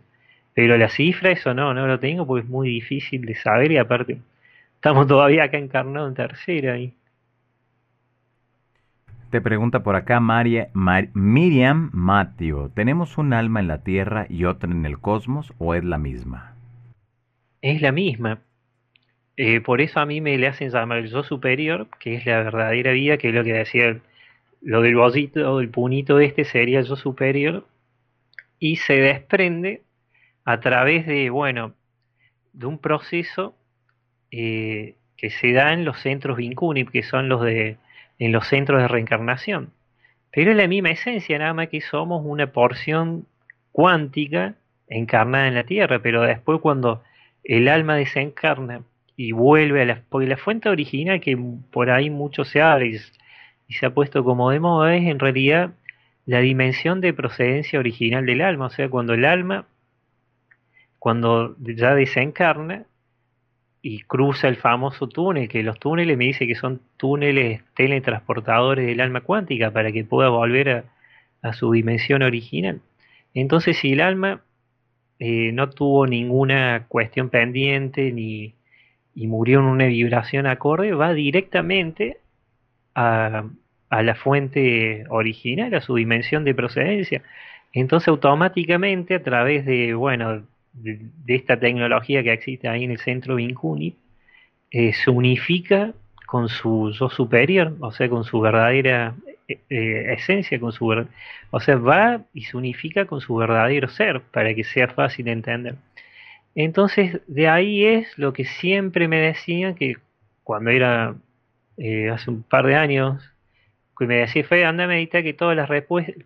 Pero 0.53 0.77
la 0.77 0.89
cifra, 0.89 1.31
eso 1.31 1.53
no, 1.53 1.73
no 1.73 1.87
lo 1.87 1.99
tengo 1.99 2.25
porque 2.25 2.43
es 2.43 2.49
muy 2.49 2.69
difícil 2.69 3.21
de 3.25 3.35
saber 3.35 3.71
y 3.71 3.77
aparte 3.77 4.17
estamos 4.75 5.07
todavía 5.07 5.43
acá 5.45 5.57
encarnados 5.57 6.09
en 6.09 6.15
tercera 6.15 6.73
ahí. 6.73 6.93
Te 9.29 9.41
pregunta 9.41 9.83
por 9.83 9.95
acá 9.95 10.19
María, 10.19 10.69
Miriam 11.13 11.91
Mateo, 11.93 12.69
¿tenemos 12.69 13.19
un 13.19 13.31
alma 13.31 13.59
en 13.59 13.67
la 13.67 13.83
Tierra 13.83 14.25
y 14.27 14.45
otra 14.45 14.71
en 14.71 14.87
el 14.87 14.97
cosmos 14.99 15.53
o 15.59 15.75
es 15.75 15.83
la 15.83 15.99
misma? 15.99 16.55
Es 17.61 17.81
la 17.81 17.91
misma, 17.91 18.41
eh, 19.41 19.61
por 19.61 19.79
eso 19.79 20.01
a 20.01 20.05
mí 20.05 20.19
me 20.19 20.37
le 20.37 20.47
hacen 20.47 20.69
llamar 20.69 20.97
el 20.97 21.09
yo 21.09 21.23
superior, 21.23 21.87
que 21.97 22.15
es 22.15 22.25
la 22.25 22.43
verdadera 22.43 22.91
vida, 22.91 23.17
que 23.17 23.29
es 23.29 23.33
lo 23.33 23.41
que 23.45 23.53
decía 23.53 23.97
lo 24.61 24.81
del 24.81 24.97
bollito, 24.97 25.61
el 25.61 25.69
punito 25.69 26.19
este 26.19 26.43
sería 26.43 26.79
el 26.79 26.85
yo 26.85 26.97
superior, 26.97 27.65
y 28.59 28.75
se 28.75 28.95
desprende 28.95 29.83
a 30.43 30.59
través 30.59 31.07
de, 31.07 31.29
bueno, 31.29 31.73
de 32.51 32.65
un 32.65 32.79
proceso 32.79 33.55
eh, 34.29 34.95
que 35.15 35.29
se 35.29 35.53
da 35.53 35.71
en 35.71 35.85
los 35.85 36.01
centros 36.01 36.35
Vincunip, 36.35 36.89
que 36.89 37.03
son 37.03 37.29
los 37.29 37.41
de, 37.41 37.77
en 38.17 38.33
los 38.33 38.45
centros 38.45 38.81
de 38.81 38.89
reencarnación. 38.89 39.71
Pero 40.31 40.51
es 40.51 40.57
la 40.57 40.67
misma 40.67 40.91
esencia, 40.91 41.39
nada 41.39 41.53
más 41.53 41.69
que 41.69 41.79
somos 41.79 42.23
una 42.25 42.51
porción 42.51 43.25
cuántica 43.71 44.55
encarnada 44.89 45.47
en 45.47 45.55
la 45.55 45.63
Tierra, 45.63 45.99
pero 46.01 46.23
después 46.23 46.59
cuando 46.59 47.03
el 47.43 47.67
alma 47.67 47.95
desencarna 47.95 48.83
y 49.15 49.33
vuelve 49.33 49.81
a 49.81 49.85
la, 49.85 50.03
porque 50.09 50.27
la 50.27 50.37
fuente 50.37 50.69
original 50.69 51.19
que 51.19 51.37
por 51.71 51.89
ahí 51.89 52.09
mucho 52.09 52.45
se 52.45 52.61
habla 52.61 52.85
y, 52.85 52.97
se 53.69 53.85
ha 53.85 53.93
puesto 53.93 54.23
como 54.23 54.49
de 54.49 54.59
moda 54.59 54.95
es 54.95 55.05
en 55.07 55.19
realidad 55.19 55.73
la 56.25 56.39
dimensión 56.39 57.01
de 57.01 57.13
procedencia 57.13 57.79
original 57.79 58.25
del 58.25 58.41
alma, 58.41 58.67
o 58.67 58.69
sea, 58.69 58.89
cuando 58.89 59.13
el 59.13 59.25
alma, 59.25 59.65
cuando 60.99 61.55
ya 61.59 61.93
desencarna 61.95 62.85
y 63.81 64.01
cruza 64.01 64.47
el 64.47 64.55
famoso 64.55 65.07
túnel, 65.07 65.49
que 65.49 65.63
los 65.63 65.79
túneles 65.79 66.17
me 66.17 66.25
dice 66.25 66.47
que 66.47 66.55
son 66.55 66.81
túneles 66.97 67.61
teletransportadores 67.75 68.85
del 68.87 69.01
alma 69.01 69.21
cuántica 69.21 69.71
para 69.71 69.91
que 69.91 70.03
pueda 70.03 70.29
volver 70.29 70.69
a, 70.69 70.83
a 71.41 71.53
su 71.53 71.71
dimensión 71.71 72.23
original. 72.23 72.81
Entonces, 73.33 73.77
si 73.77 73.93
el 73.93 74.01
alma 74.01 74.41
eh, 75.19 75.51
no 75.53 75.69
tuvo 75.69 76.07
ninguna 76.07 76.85
cuestión 76.87 77.29
pendiente 77.29 78.11
ni, 78.11 78.55
y 79.13 79.27
murió 79.27 79.59
en 79.59 79.65
una 79.65 79.85
vibración 79.85 80.47
acorde, 80.47 80.93
va 80.93 81.13
directamente 81.13 82.19
a, 82.95 83.43
la 83.89 84.15
fuente 84.15 85.05
original, 85.09 85.73
a 85.73 85.81
su 85.81 85.95
dimensión 85.95 86.45
de 86.45 86.55
procedencia. 86.55 87.21
Entonces 87.73 88.07
automáticamente 88.07 89.15
a 89.15 89.23
través 89.23 89.65
de, 89.65 89.93
bueno, 89.93 90.43
de, 90.73 90.99
esta 91.27 91.59
tecnología 91.59 92.23
que 92.23 92.31
existe 92.33 92.67
ahí 92.67 92.85
en 92.85 92.91
el 92.91 92.99
centro 92.99 93.35
Vincuni, 93.35 93.95
eh, 94.71 94.93
se 94.93 95.09
unifica 95.11 95.93
con 96.25 96.47
su 96.47 96.91
yo 96.91 97.09
superior, 97.09 97.75
o 97.81 97.91
sea, 97.91 98.07
con 98.09 98.23
su 98.23 98.39
verdadera 98.39 99.15
eh, 99.49 99.59
eh, 99.71 100.13
esencia, 100.13 100.59
con 100.59 100.71
su 100.71 100.87
o 101.51 101.59
sea, 101.59 101.75
va 101.77 102.21
y 102.35 102.43
se 102.43 102.55
unifica 102.55 103.05
con 103.05 103.19
su 103.19 103.35
verdadero 103.35 103.89
ser, 103.89 104.21
para 104.21 104.53
que 104.53 104.63
sea 104.63 104.89
fácil 104.89 105.25
de 105.25 105.31
entender. 105.31 105.75
Entonces, 106.55 107.21
de 107.27 107.47
ahí 107.47 107.85
es 107.85 108.17
lo 108.17 108.33
que 108.33 108.45
siempre 108.45 109.07
me 109.07 109.19
decían 109.19 109.75
que 109.75 109.97
cuando 110.43 110.69
era 110.71 111.15
eh, 111.77 112.09
hace 112.09 112.29
un 112.29 112.43
par 112.43 112.67
de 112.67 112.75
años, 112.75 113.23
que 113.97 114.05
me 114.05 114.17
decía, 114.17 114.43
Fede, 114.43 114.65
anda 114.65 114.85
a 114.85 114.87
meditar 114.87 115.23
que 115.23 115.33
todas 115.33 115.57
las, 115.57 115.69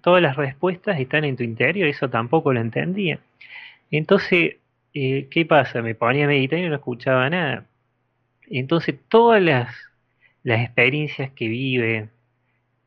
todas 0.01 0.21
las 0.21 0.35
respuestas 0.35 0.99
están 0.99 1.23
en 1.23 1.37
tu 1.37 1.43
interior, 1.43 1.87
eso 1.87 2.09
tampoco 2.09 2.53
lo 2.53 2.59
entendía. 2.61 3.19
Entonces, 3.91 4.57
¿qué 4.93 5.45
pasa? 5.47 5.81
Me 5.81 5.95
ponía 5.95 6.25
a 6.25 6.27
meditar 6.27 6.59
y 6.59 6.69
no 6.69 6.75
escuchaba 6.75 7.29
nada. 7.29 7.65
Entonces, 8.49 8.95
todas 9.09 9.41
las, 9.41 9.75
las 10.43 10.61
experiencias 10.61 11.31
que 11.31 11.47
vive 11.47 12.09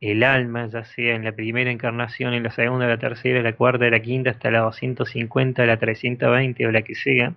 el 0.01 0.23
alma, 0.23 0.67
ya 0.67 0.85
sea 0.85 1.15
en 1.15 1.25
la 1.25 1.33
primera 1.33 1.71
encarnación, 1.71 2.35
en 2.35 2.43
la 2.43 2.51
segunda, 2.51 2.87
la 2.87 2.99
tercera, 2.99 3.43
la 3.43 3.55
cuarta, 3.55 3.89
la 3.89 4.01
quinta, 4.01 4.31
hasta 4.31 4.51
la 4.51 4.61
250, 4.61 5.65
la 5.67 5.79
320 5.79 6.67
o 6.67 6.73
la 6.73 6.83
que 6.83 6.95
sea, 6.95 7.35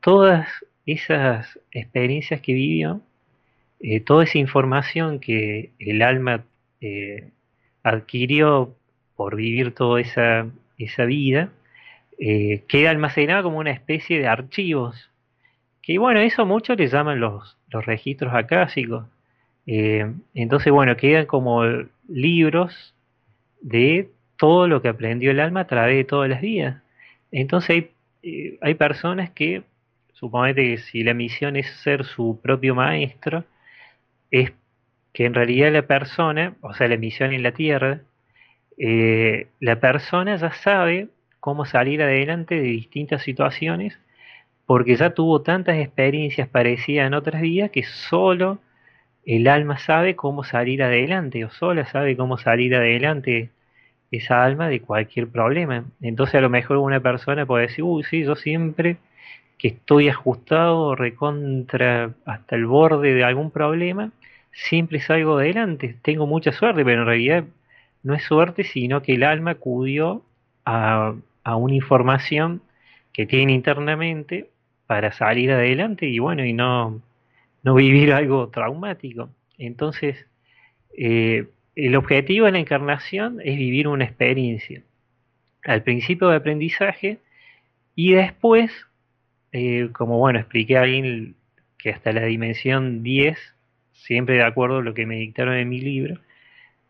todas 0.00 0.48
esas 0.86 1.58
experiencias 1.70 2.40
que 2.40 2.54
vivió, 2.54 3.00
eh, 3.80 4.00
toda 4.00 4.24
esa 4.24 4.38
información 4.38 5.20
que 5.20 5.70
el 5.78 6.02
alma 6.02 6.44
eh, 6.80 7.30
adquirió 7.82 8.74
por 9.16 9.36
vivir 9.36 9.74
toda 9.74 10.00
esa, 10.00 10.48
esa 10.78 11.04
vida, 11.04 11.50
eh, 12.18 12.64
queda 12.68 12.90
almacenada 12.90 13.42
como 13.42 13.58
una 13.58 13.70
especie 13.70 14.18
de 14.18 14.26
archivos. 14.26 15.10
Que 15.82 15.98
bueno, 15.98 16.20
eso 16.20 16.44
muchos 16.46 16.76
le 16.76 16.88
llaman 16.88 17.20
los, 17.20 17.56
los 17.68 17.86
registros 17.86 18.34
acásicos 18.34 19.06
eh, 19.70 20.10
entonces, 20.32 20.72
bueno, 20.72 20.96
quedan 20.96 21.26
como 21.26 21.62
libros 22.08 22.94
de 23.60 24.10
todo 24.38 24.66
lo 24.66 24.80
que 24.80 24.88
aprendió 24.88 25.30
el 25.30 25.40
alma 25.40 25.60
a 25.60 25.66
través 25.66 25.96
de 25.96 26.04
todas 26.04 26.30
las 26.30 26.40
vidas. 26.40 26.82
Entonces 27.30 27.70
hay, 27.70 27.90
eh, 28.22 28.58
hay 28.62 28.74
personas 28.74 29.30
que, 29.30 29.64
suponete 30.14 30.62
que 30.64 30.78
si 30.78 31.04
la 31.04 31.12
misión 31.12 31.56
es 31.56 31.66
ser 31.82 32.04
su 32.04 32.40
propio 32.42 32.74
maestro, 32.74 33.44
es 34.30 34.52
que 35.12 35.26
en 35.26 35.34
realidad 35.34 35.70
la 35.70 35.82
persona, 35.82 36.56
o 36.62 36.72
sea, 36.72 36.88
la 36.88 36.96
misión 36.96 37.34
en 37.34 37.42
la 37.42 37.52
Tierra, 37.52 38.00
eh, 38.78 39.48
la 39.60 39.80
persona 39.80 40.36
ya 40.36 40.52
sabe 40.52 41.08
cómo 41.40 41.66
salir 41.66 42.02
adelante 42.02 42.54
de 42.54 42.62
distintas 42.62 43.22
situaciones 43.22 43.98
porque 44.64 44.96
ya 44.96 45.10
tuvo 45.10 45.42
tantas 45.42 45.76
experiencias 45.76 46.48
parecidas 46.48 47.06
en 47.06 47.14
otras 47.14 47.42
vidas 47.42 47.70
que 47.70 47.82
solo 47.82 48.60
el 49.28 49.46
alma 49.46 49.78
sabe 49.78 50.16
cómo 50.16 50.42
salir 50.42 50.82
adelante 50.82 51.44
o 51.44 51.50
sola 51.50 51.84
sabe 51.84 52.16
cómo 52.16 52.38
salir 52.38 52.74
adelante 52.74 53.50
esa 54.10 54.42
alma 54.42 54.68
de 54.70 54.80
cualquier 54.80 55.28
problema. 55.28 55.84
Entonces 56.00 56.36
a 56.36 56.40
lo 56.40 56.48
mejor 56.48 56.78
una 56.78 57.00
persona 57.00 57.44
puede 57.44 57.66
decir, 57.66 57.84
uy, 57.84 58.04
sí, 58.04 58.24
yo 58.24 58.36
siempre 58.36 58.96
que 59.58 59.68
estoy 59.68 60.08
ajustado 60.08 60.94
recontra 60.96 62.14
hasta 62.24 62.56
el 62.56 62.64
borde 62.66 63.12
de 63.14 63.24
algún 63.24 63.50
problema, 63.50 64.12
siempre 64.52 65.00
salgo 65.00 65.36
adelante, 65.38 65.96
tengo 66.02 66.26
mucha 66.26 66.52
suerte, 66.52 66.82
pero 66.84 67.02
en 67.02 67.06
realidad 67.06 67.44
no 68.02 68.14
es 68.14 68.22
suerte, 68.24 68.64
sino 68.64 69.02
que 69.02 69.14
el 69.16 69.24
alma 69.24 69.52
acudió 69.52 70.22
a, 70.64 71.14
a 71.44 71.56
una 71.56 71.74
información 71.74 72.62
que 73.12 73.26
tiene 73.26 73.52
internamente 73.52 74.48
para 74.86 75.12
salir 75.12 75.52
adelante 75.52 76.06
y 76.06 76.18
bueno, 76.18 76.46
y 76.46 76.54
no, 76.54 77.02
no 77.62 77.74
vivir 77.74 78.12
algo 78.12 78.48
traumático. 78.48 79.30
Entonces, 79.58 80.26
eh, 80.96 81.46
el 81.76 81.96
objetivo 81.96 82.46
de 82.46 82.52
la 82.52 82.58
encarnación 82.58 83.40
es 83.44 83.56
vivir 83.56 83.88
una 83.88 84.04
experiencia. 84.04 84.82
Al 85.64 85.82
principio 85.82 86.28
de 86.28 86.36
aprendizaje 86.36 87.18
y 87.94 88.12
después, 88.12 88.70
eh, 89.52 89.88
como 89.92 90.18
bueno, 90.18 90.38
expliqué 90.38 90.78
ahí 90.78 91.34
que 91.78 91.90
hasta 91.90 92.12
la 92.12 92.24
dimensión 92.24 93.02
10, 93.02 93.38
siempre 93.92 94.36
de 94.36 94.44
acuerdo 94.44 94.78
a 94.78 94.82
lo 94.82 94.94
que 94.94 95.06
me 95.06 95.16
dictaron 95.16 95.54
en 95.54 95.68
mi 95.68 95.80
libro, 95.80 96.18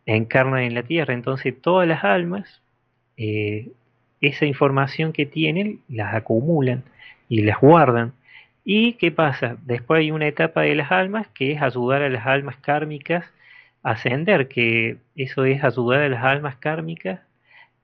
encarnan 0.06 0.62
en 0.62 0.74
la 0.74 0.82
Tierra. 0.82 1.14
Entonces 1.14 1.54
todas 1.60 1.86
las 1.86 2.04
almas, 2.04 2.62
eh, 3.16 3.70
esa 4.20 4.46
información 4.46 5.12
que 5.12 5.26
tienen, 5.26 5.80
las 5.88 6.14
acumulan 6.14 6.82
y 7.28 7.42
las 7.42 7.60
guardan. 7.60 8.12
¿Y 8.70 8.92
qué 8.98 9.10
pasa? 9.10 9.56
Después 9.64 10.00
hay 10.00 10.10
una 10.10 10.26
etapa 10.26 10.60
de 10.60 10.74
las 10.74 10.92
almas 10.92 11.26
que 11.28 11.52
es 11.52 11.62
ayudar 11.62 12.02
a 12.02 12.10
las 12.10 12.26
almas 12.26 12.58
kármicas 12.58 13.24
a 13.82 13.92
ascender, 13.92 14.46
que 14.48 14.98
eso 15.16 15.46
es 15.46 15.64
ayudar 15.64 16.02
a 16.02 16.08
las 16.10 16.22
almas 16.22 16.56
kármicas 16.56 17.20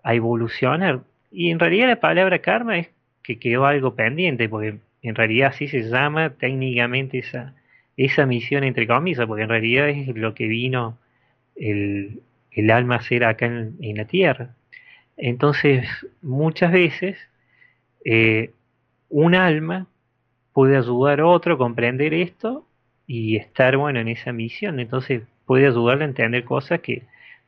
a 0.02 0.14
evolucionar. 0.14 1.00
Y 1.32 1.50
en 1.50 1.58
realidad 1.58 1.88
la 1.88 2.00
palabra 2.00 2.40
karma 2.40 2.76
es 2.76 2.90
que 3.22 3.38
quedó 3.38 3.64
algo 3.64 3.94
pendiente, 3.94 4.46
porque 4.46 4.76
en 5.00 5.14
realidad 5.14 5.52
así 5.54 5.68
se 5.68 5.88
llama 5.88 6.28
técnicamente 6.34 7.16
esa, 7.16 7.54
esa 7.96 8.26
misión 8.26 8.62
entre 8.62 8.86
comillas, 8.86 9.26
porque 9.26 9.44
en 9.44 9.48
realidad 9.48 9.88
es 9.88 10.14
lo 10.14 10.34
que 10.34 10.46
vino 10.48 10.98
el, 11.56 12.20
alma 12.70 12.96
a 12.96 12.98
hacer 12.98 13.24
acá 13.24 13.46
en, 13.46 13.96
la 13.96 14.04
tierra. 14.04 14.50
Entonces, 15.16 15.86
muchas 16.20 16.72
veces 16.72 17.16
eh, 18.04 18.50
un 19.08 19.34
alma 19.34 19.86
puede 20.54 20.76
ayudar 20.78 21.20
a 21.20 21.26
otro 21.26 21.54
a 21.54 21.58
comprender 21.58 22.14
esto 22.14 22.66
y 23.06 23.36
estar 23.36 23.76
bueno 23.76 24.00
en 24.00 24.08
esa 24.08 24.32
misión. 24.32 24.80
Entonces 24.80 25.22
puede 25.46 25.66
ayudarle 25.66 26.04
a 26.04 26.08
entender 26.08 26.44
cosas 26.44 26.80
que 26.80 27.02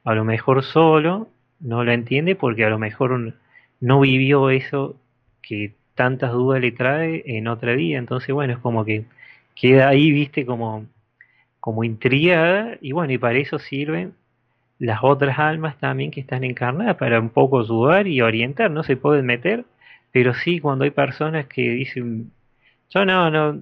a 0.05 0.15
lo 0.15 0.25
mejor 0.25 0.63
solo 0.65 1.29
no 1.61 1.85
lo 1.85 1.93
entiende 1.93 2.37
porque 2.37 2.65
a 2.67 2.71
lo 2.71 2.79
mejor 2.79 3.35
no 3.81 4.01
vivió 4.01 4.51
eso 4.51 4.97
que 5.43 5.75
tantas 5.95 6.33
dudas 6.33 6.61
le 6.61 6.73
trae 6.73 7.23
en 7.27 7.49
otra 7.49 7.75
vida. 7.75 7.99
Entonces, 7.99 8.35
bueno, 8.35 8.55
es 8.55 8.59
como 8.61 8.85
que 8.85 9.07
queda 9.55 9.89
ahí, 9.89 10.11
viste, 10.13 10.47
como, 10.47 10.87
como 11.61 11.85
intrigada 11.85 12.77
y 12.81 12.93
bueno, 12.93 13.13
y 13.13 13.19
para 13.19 13.39
eso 13.39 13.59
sirven 13.59 14.15
las 14.79 15.01
otras 15.03 15.39
almas 15.39 15.79
también 15.79 16.11
que 16.11 16.21
están 16.21 16.45
encarnadas 16.45 16.97
para 16.97 17.21
un 17.21 17.31
poco 17.31 17.61
ayudar 17.61 18.07
y 18.09 18.21
orientar. 18.21 18.71
No 18.71 18.83
se 18.83 18.97
pueden 18.97 19.27
meter, 19.27 19.65
pero 20.13 20.35
sí 20.35 20.61
cuando 20.61 20.85
hay 20.85 20.91
personas 20.91 21.47
que 21.47 21.71
dicen, 21.71 22.33
yo 22.91 23.05
no, 23.05 23.31
no, 23.31 23.61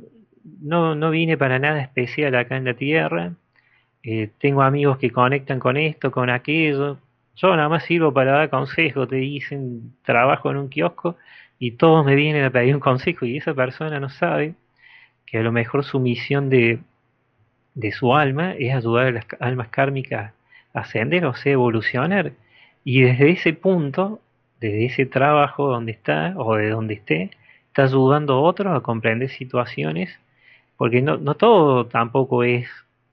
no, 0.60 0.94
no 0.94 1.10
vine 1.10 1.36
para 1.36 1.58
nada 1.58 1.80
especial 1.80 2.34
acá 2.34 2.56
en 2.56 2.64
la 2.64 2.74
Tierra. 2.74 3.32
Eh, 4.02 4.30
tengo 4.38 4.62
amigos 4.62 4.98
que 4.98 5.10
conectan 5.10 5.58
con 5.58 5.76
esto, 5.76 6.10
con 6.10 6.30
aquello. 6.30 6.98
Yo 7.36 7.56
nada 7.56 7.68
más 7.68 7.84
sirvo 7.84 8.12
para 8.12 8.32
dar 8.32 8.50
consejo. 8.50 9.08
Te 9.08 9.16
dicen, 9.16 9.94
trabajo 10.02 10.50
en 10.50 10.58
un 10.58 10.68
kiosco 10.68 11.16
y 11.58 11.72
todos 11.72 12.04
me 12.04 12.14
vienen 12.14 12.44
a 12.44 12.50
pedir 12.50 12.74
un 12.74 12.80
consejo 12.80 13.24
y 13.24 13.38
esa 13.38 13.54
persona 13.54 13.98
no 14.00 14.10
sabe 14.10 14.54
que 15.26 15.38
a 15.38 15.42
lo 15.42 15.52
mejor 15.52 15.84
su 15.84 16.00
misión 16.00 16.50
de, 16.50 16.80
de 17.74 17.92
su 17.92 18.14
alma 18.14 18.52
es 18.58 18.74
ayudar 18.74 19.06
a 19.06 19.12
las 19.12 19.26
almas 19.40 19.68
kármicas 19.68 20.32
a 20.74 20.80
ascender, 20.80 21.24
o 21.26 21.34
sea, 21.34 21.52
evolucionar. 21.52 22.32
Y 22.84 23.02
desde 23.02 23.30
ese 23.30 23.52
punto, 23.54 24.20
desde 24.60 24.86
ese 24.86 25.06
trabajo 25.06 25.68
donde 25.68 25.92
está 25.92 26.34
o 26.36 26.56
de 26.56 26.68
donde 26.70 26.94
esté, 26.94 27.30
está 27.74 27.82
ayudando 27.82 28.34
a 28.34 28.40
otros 28.40 28.76
a 28.76 28.82
comprender 28.82 29.28
situaciones, 29.30 30.08
porque 30.76 31.02
no, 31.02 31.16
no 31.16 31.34
todo 31.34 31.86
tampoco 31.86 32.44
es 32.44 32.68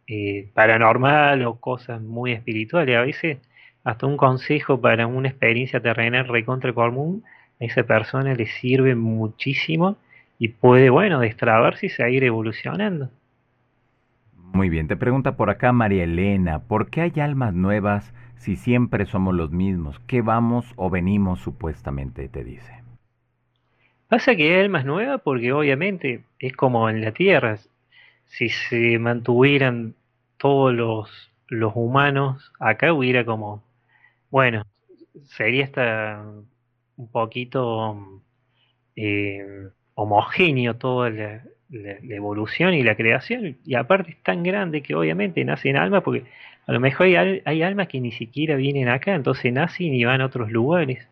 eh, 0.06 0.50
paranormal 0.54 1.44
o 1.46 1.56
cosas 1.56 2.00
muy 2.00 2.34
espirituales, 2.34 2.96
a 2.96 3.02
veces 3.02 3.40
hasta 3.84 4.06
un 4.06 4.18
consejo 4.18 4.80
para 4.80 5.08
una 5.08 5.30
experiencia 5.30 5.80
terrenal 5.82 6.28
recontra 6.28 6.74
común, 6.74 7.24
a 7.60 7.66
esa 7.66 7.82
persona 7.82 8.36
le 8.36 8.46
sirve 8.46 8.94
muchísimo 8.94 9.98
y 10.38 10.50
puede, 10.50 10.92
bueno, 10.92 11.20
destrabarse 11.20 11.88
y 11.88 11.90
seguir 11.90 12.24
evolucionando. 12.24 13.10
Muy 14.54 14.70
bien, 14.70 14.88
te 14.88 14.96
pregunta 14.96 15.38
por 15.38 15.50
acá 15.50 15.72
María 15.72 16.04
Elena, 16.04 16.60
¿por 16.60 16.92
qué 16.92 17.02
hay 17.02 17.20
almas 17.20 17.56
nuevas 17.56 18.14
si 18.36 18.56
siempre 18.58 19.08
somos 19.08 19.34
los 19.34 19.50
mismos? 19.50 20.00
¿Qué 20.06 20.22
vamos 20.22 20.72
o 20.76 20.92
venimos 20.92 21.40
supuestamente? 21.40 22.30
Te 22.30 22.44
dice. 22.44 22.81
Pasa 24.12 24.36
que 24.36 24.44
hay 24.54 24.60
almas 24.60 24.84
nuevas 24.84 25.22
porque 25.24 25.54
obviamente 25.54 26.26
es 26.38 26.54
como 26.54 26.90
en 26.90 27.00
la 27.00 27.14
Tierra. 27.14 27.58
Si 28.26 28.50
se 28.50 29.00
mantuvieran 29.00 29.96
todos 30.36 30.74
los, 30.74 31.32
los 31.48 31.72
humanos 31.76 32.52
acá 32.60 32.92
hubiera 32.92 33.24
como, 33.24 33.64
bueno, 34.30 34.66
sería 35.24 35.64
hasta 35.64 36.26
un 36.98 37.08
poquito 37.10 38.22
eh, 38.98 39.70
homogéneo 39.96 40.76
toda 40.76 41.10
la, 41.10 41.44
evolución 41.70 42.74
y 42.74 42.84
la 42.84 42.98
creación. 42.98 43.60
Y 43.66 43.76
aparte 43.76 44.12
es 44.12 44.24
tan 44.24 44.44
grande 44.44 44.84
que 44.84 44.94
obviamente 44.94 45.46
nacen 45.46 45.78
almas 45.78 46.04
porque 46.04 46.26
a 46.68 46.74
lo 46.74 46.82
mejor 46.82 47.08
hay, 47.08 47.42
hay 47.46 47.64
almas 47.64 47.88
que 47.88 48.02
ni 48.02 48.12
siquiera 48.12 48.58
vienen 48.58 48.90
acá, 48.90 49.16
entonces 49.16 49.54
nacen 49.54 49.94
y 49.94 50.04
van 50.04 50.20
a 50.20 50.26
otros 50.26 50.52
lugares. 50.52 51.08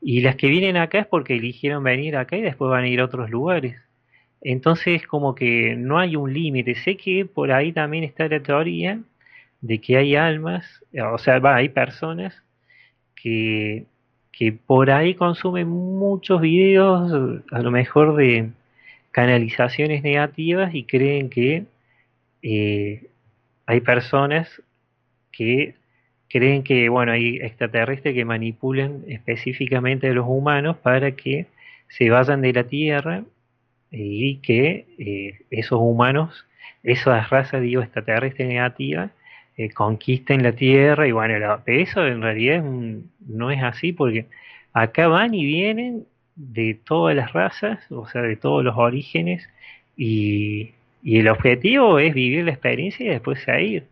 Y 0.00 0.20
las 0.20 0.36
que 0.36 0.48
vienen 0.48 0.76
acá 0.76 1.00
es 1.00 1.06
porque 1.06 1.34
eligieron 1.36 1.82
venir 1.82 2.16
acá 2.16 2.36
y 2.36 2.42
después 2.42 2.70
van 2.70 2.84
a 2.84 2.88
ir 2.88 3.00
a 3.00 3.04
otros 3.06 3.30
lugares. 3.30 3.76
Entonces 4.42 5.06
como 5.06 5.34
que 5.34 5.74
no 5.76 5.98
hay 5.98 6.16
un 6.16 6.32
límite. 6.32 6.74
Sé 6.76 6.96
que 6.96 7.24
por 7.26 7.52
ahí 7.52 7.72
también 7.72 8.04
está 8.04 8.28
la 8.28 8.40
teoría 8.40 9.00
de 9.60 9.80
que 9.80 9.96
hay 9.96 10.16
almas, 10.16 10.64
o 11.12 11.18
sea, 11.18 11.38
va, 11.38 11.56
hay 11.56 11.70
personas 11.70 12.34
que, 13.14 13.86
que 14.32 14.52
por 14.52 14.90
ahí 14.90 15.14
consumen 15.14 15.68
muchos 15.68 16.40
videos, 16.40 17.42
a 17.50 17.58
lo 17.60 17.70
mejor 17.70 18.16
de 18.16 18.50
canalizaciones 19.10 20.02
negativas 20.02 20.74
y 20.74 20.84
creen 20.84 21.30
que 21.30 21.64
eh, 22.42 23.08
hay 23.64 23.80
personas 23.80 24.62
que 25.32 25.74
creen 26.28 26.62
que 26.62 26.88
bueno 26.88 27.12
hay 27.12 27.36
extraterrestres 27.36 28.14
que 28.14 28.24
manipulan 28.24 29.04
específicamente 29.08 30.08
a 30.08 30.12
los 30.12 30.26
humanos 30.28 30.76
para 30.78 31.12
que 31.12 31.46
se 31.88 32.10
vayan 32.10 32.42
de 32.42 32.52
la 32.52 32.64
Tierra 32.64 33.24
y 33.90 34.36
que 34.38 34.86
eh, 34.98 35.40
esos 35.50 35.80
humanos, 35.80 36.46
esas 36.82 37.30
razas 37.30 37.62
digo 37.62 37.82
extraterrestres 37.82 38.48
negativas, 38.48 39.10
eh, 39.56 39.70
conquisten 39.70 40.42
la 40.42 40.52
Tierra 40.52 41.06
y 41.06 41.12
bueno, 41.12 41.34
eso 41.66 42.06
en 42.06 42.22
realidad 42.22 42.62
no 42.62 43.50
es 43.50 43.62
así 43.62 43.92
porque 43.92 44.26
acá 44.72 45.08
van 45.08 45.34
y 45.34 45.44
vienen 45.44 46.06
de 46.34 46.74
todas 46.74 47.16
las 47.16 47.32
razas, 47.32 47.80
o 47.90 48.06
sea, 48.08 48.22
de 48.22 48.36
todos 48.36 48.64
los 48.64 48.76
orígenes 48.76 49.48
y, 49.96 50.72
y 51.02 51.18
el 51.18 51.28
objetivo 51.28 51.98
es 51.98 52.12
vivir 52.14 52.44
la 52.44 52.52
experiencia 52.52 53.06
y 53.06 53.08
después 53.08 53.42
salir. 53.42 53.86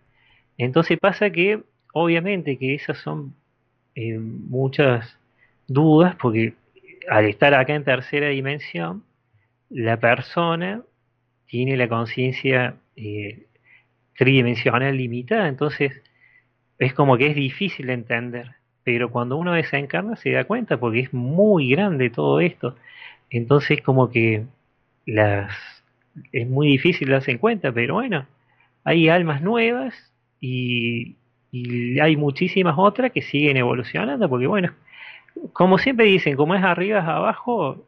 Entonces 0.59 0.99
pasa 0.99 1.30
que 1.30 1.61
obviamente 1.95 2.59
que 2.59 2.75
esas 2.75 2.99
son 2.99 3.35
eh, 3.95 4.19
muchas 4.19 5.17
dudas, 5.69 6.17
porque 6.17 6.55
al 7.09 7.27
estar 7.27 7.55
acá 7.55 7.75
en 7.75 7.85
tercera 7.85 8.29
dimensión, 8.29 9.05
la 9.71 9.99
persona 9.99 10.83
tiene 11.47 11.77
la 11.77 11.89
conciencia 11.89 12.77
eh, 12.97 13.47
tridimensional 14.17 14.97
limitada, 14.97 15.49
entonces 15.49 15.93
es 16.79 16.93
como 16.95 17.17
que 17.17 17.29
es 17.29 17.37
difícil 17.37 17.87
de 17.87 17.93
entender, 17.95 18.51
pero 18.83 19.11
cuando 19.11 19.37
uno 19.37 19.53
desencarna 19.53 20.17
se 20.17 20.33
da 20.33 20.45
cuenta 20.45 20.79
porque 20.79 21.01
es 21.01 21.13
muy 21.15 21.71
grande 21.71 22.11
todo 22.11 22.41
esto, 22.41 22.77
entonces 23.31 23.81
como 23.83 24.11
que 24.11 24.45
las 25.07 25.53
es 26.33 26.49
muy 26.49 26.69
difícil 26.69 27.11
darse 27.11 27.31
en 27.31 27.39
cuenta, 27.39 27.73
pero 27.73 27.95
bueno, 27.95 28.27
hay 28.85 29.09
almas 29.09 29.43
nuevas 29.43 29.95
y, 30.41 31.17
y 31.55 32.01
hay 32.01 32.17
muchísimas 32.17 32.75
otras 32.77 33.13
que 33.13 33.23
siguen 33.23 33.57
evolucionando, 33.57 34.29
porque 34.29 34.49
bueno, 34.49 34.73
como 35.53 35.79
siempre 35.79 36.07
dicen, 36.07 36.37
como 36.37 36.57
es 36.57 36.65
arriba 36.65 36.99
es 36.99 37.05
abajo, 37.05 37.87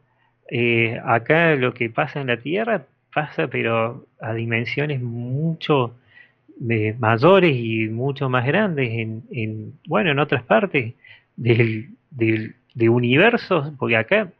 eh, 0.48 1.00
acá 1.04 1.56
lo 1.56 1.74
que 1.74 1.90
pasa 1.90 2.20
en 2.20 2.28
la 2.28 2.36
Tierra 2.36 2.86
pasa 3.12 3.48
pero 3.48 4.06
a 4.20 4.34
dimensiones 4.34 5.02
mucho 5.02 5.96
eh, 6.70 6.94
mayores 6.98 7.56
y 7.56 7.88
mucho 7.88 8.28
más 8.28 8.46
grandes 8.46 8.90
en, 8.92 9.24
en, 9.32 9.72
bueno 9.88 10.12
en 10.12 10.20
otras 10.20 10.44
partes 10.44 10.94
de 11.36 12.88
universos, 12.88 13.72
porque 13.78 13.96
acá 13.96 14.30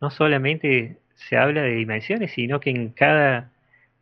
no 0.00 0.10
solamente 0.10 0.96
se 1.16 1.36
habla 1.36 1.62
de 1.62 1.74
dimensiones, 1.74 2.30
sino 2.32 2.60
que 2.60 2.70
en 2.70 2.90
cada 2.90 3.50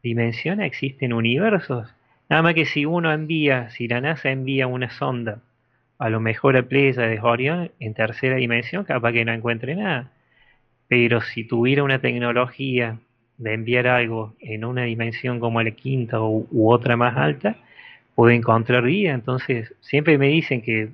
dimensión 0.03 0.61
existen 0.61 1.15
universos. 1.15 1.89
Nada 2.29 2.43
más 2.43 2.55
que 2.55 2.67
si 2.67 2.87
uno 2.87 3.13
envía, 3.13 3.71
si 3.71 3.89
la 3.89 4.01
NASA 4.01 4.31
envía 4.31 4.67
una 4.67 4.91
sonda, 4.91 5.41
a 5.99 6.09
lo 6.11 6.21
mejor 6.21 6.57
a 6.57 6.63
de 6.63 7.21
Orión 7.23 7.71
en 7.81 7.95
tercera 7.95 8.37
dimensión, 8.37 8.85
capaz 8.85 9.13
que 9.13 9.25
no 9.25 9.33
encuentre 9.33 9.75
nada. 9.77 10.11
Pero 10.89 11.21
si 11.23 11.45
tuviera 11.45 11.85
una 11.85 12.01
tecnología 12.01 12.99
de 13.39 13.55
enviar 13.55 13.87
algo 13.89 14.35
en 14.41 14.65
una 14.65 14.85
dimensión 14.85 15.41
como 15.41 15.63
la 15.63 15.73
quinta 15.73 16.21
u, 16.23 16.47
u 16.51 16.73
otra 16.73 16.97
más 16.97 17.17
alta, 17.17 17.57
puede 18.15 18.35
encontrar 18.37 18.85
vida. 18.85 19.13
Entonces, 19.15 19.75
siempre 19.81 20.19
me 20.19 20.29
dicen 20.29 20.63
que 20.63 20.91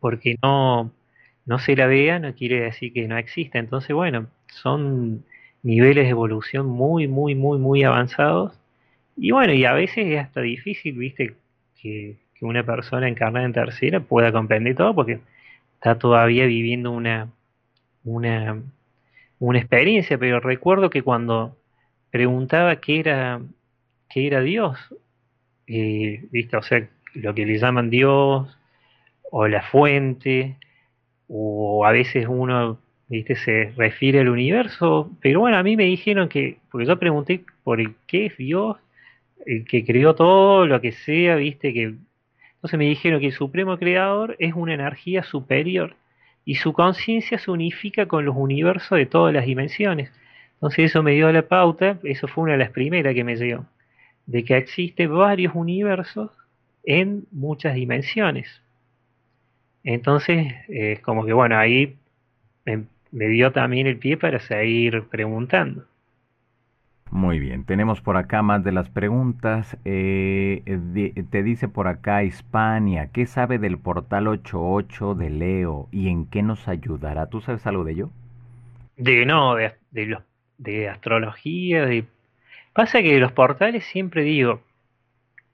porque 0.00 0.36
no, 0.42 0.92
no 1.46 1.58
se 1.58 1.76
la 1.76 1.86
vea 1.86 2.18
no 2.18 2.34
quiere 2.34 2.60
decir 2.60 2.92
que 2.92 3.08
no 3.08 3.18
exista. 3.18 3.58
Entonces, 3.58 3.94
bueno, 3.94 4.26
son 4.48 5.24
niveles 5.62 6.04
de 6.04 6.10
evolución 6.10 6.66
muy, 6.66 7.08
muy, 7.08 7.34
muy, 7.34 7.58
muy 7.58 7.82
avanzados. 7.84 8.52
Y 9.16 9.30
bueno, 9.30 9.52
y 9.52 9.64
a 9.64 9.72
veces 9.72 10.06
es 10.06 10.20
hasta 10.20 10.40
difícil, 10.42 10.96
viste, 10.96 11.34
que, 11.80 12.16
una 12.42 12.64
persona 12.64 13.08
encarnada 13.08 13.46
en 13.46 13.54
tercera 13.54 14.00
pueda 14.00 14.30
comprender 14.30 14.74
todo 14.76 14.94
porque 14.94 15.20
está 15.74 15.98
todavía 15.98 16.44
viviendo 16.44 16.90
una, 16.92 17.30
una, 18.04 18.62
una 19.38 19.58
experiencia. 19.58 20.18
Pero 20.18 20.38
recuerdo 20.40 20.90
que 20.90 21.02
cuando 21.02 21.56
preguntaba 22.10 22.76
qué 22.76 23.00
era, 23.00 23.40
qué 24.10 24.26
era 24.26 24.42
Dios, 24.42 24.78
eh, 25.66 26.24
viste, 26.30 26.58
o 26.58 26.62
sea, 26.62 26.86
lo 27.14 27.34
que 27.34 27.46
le 27.46 27.58
llaman 27.58 27.88
Dios, 27.88 28.58
o 29.30 29.48
la 29.48 29.62
fuente, 29.62 30.56
o 31.28 31.84
a 31.84 31.92
veces 31.92 32.26
uno 32.28 32.78
¿viste? 33.08 33.36
se 33.36 33.72
refiere 33.76 34.20
al 34.20 34.28
universo, 34.28 35.10
pero 35.20 35.40
bueno, 35.40 35.56
a 35.56 35.62
mí 35.62 35.76
me 35.76 35.84
dijeron 35.84 36.28
que, 36.28 36.58
porque 36.70 36.86
yo 36.86 36.98
pregunté 36.98 37.44
por 37.64 37.80
el 37.80 37.94
qué 38.06 38.26
es 38.26 38.36
Dios, 38.36 38.76
el 39.44 39.64
que 39.64 39.84
creó 39.84 40.14
todo, 40.14 40.66
lo 40.66 40.80
que 40.80 40.92
sea, 40.92 41.36
viste, 41.36 41.72
que 41.72 41.94
entonces 42.56 42.78
me 42.78 42.86
dijeron 42.86 43.20
que 43.20 43.26
el 43.26 43.32
supremo 43.32 43.78
creador 43.78 44.34
es 44.38 44.54
una 44.54 44.74
energía 44.74 45.22
superior 45.22 45.94
y 46.44 46.56
su 46.56 46.72
conciencia 46.72 47.38
se 47.38 47.50
unifica 47.50 48.06
con 48.06 48.24
los 48.24 48.34
universos 48.36 48.98
de 48.98 49.06
todas 49.06 49.34
las 49.34 49.46
dimensiones. 49.46 50.10
Entonces 50.54 50.86
eso 50.90 51.02
me 51.02 51.12
dio 51.12 51.30
la 51.30 51.42
pauta, 51.42 51.98
eso 52.02 52.26
fue 52.28 52.44
una 52.44 52.52
de 52.54 52.58
las 52.58 52.70
primeras 52.70 53.14
que 53.14 53.24
me 53.24 53.36
dio, 53.36 53.66
de 54.26 54.44
que 54.44 54.56
existen 54.56 55.14
varios 55.14 55.54
universos 55.54 56.30
en 56.84 57.26
muchas 57.30 57.74
dimensiones. 57.74 58.62
Entonces, 59.84 60.52
es 60.68 61.00
como 61.00 61.24
que 61.24 61.32
bueno, 61.32 61.56
ahí 61.58 61.96
me, 62.64 62.86
dio 63.28 63.52
también 63.52 63.86
el 63.86 63.98
pie 63.98 64.16
para 64.16 64.40
seguir 64.40 65.04
preguntando. 65.04 65.84
Muy 67.10 67.38
bien, 67.38 67.64
tenemos 67.64 68.00
por 68.00 68.16
acá 68.16 68.42
más 68.42 68.64
de 68.64 68.72
las 68.72 68.90
preguntas. 68.90 69.76
Eh, 69.84 70.62
te 71.30 71.42
dice 71.42 71.68
por 71.68 71.86
acá 71.86 72.24
Hispania, 72.24 73.10
¿qué 73.12 73.26
sabe 73.26 73.58
del 73.58 73.78
portal 73.78 74.26
88 74.28 75.14
de 75.14 75.30
Leo 75.30 75.88
y 75.92 76.08
en 76.08 76.26
qué 76.26 76.42
nos 76.42 76.66
ayudará? 76.68 77.26
¿Tú 77.26 77.40
sabes 77.40 77.66
algo 77.66 77.84
de 77.84 77.92
ello? 77.92 78.10
De 78.96 79.24
no, 79.24 79.54
de, 79.54 79.74
de, 80.58 80.88
astrología. 80.88 81.86
Pasa 82.72 83.02
que 83.02 83.18
los 83.18 83.32
portales 83.32 83.84
siempre 83.84 84.22
digo, 84.22 84.60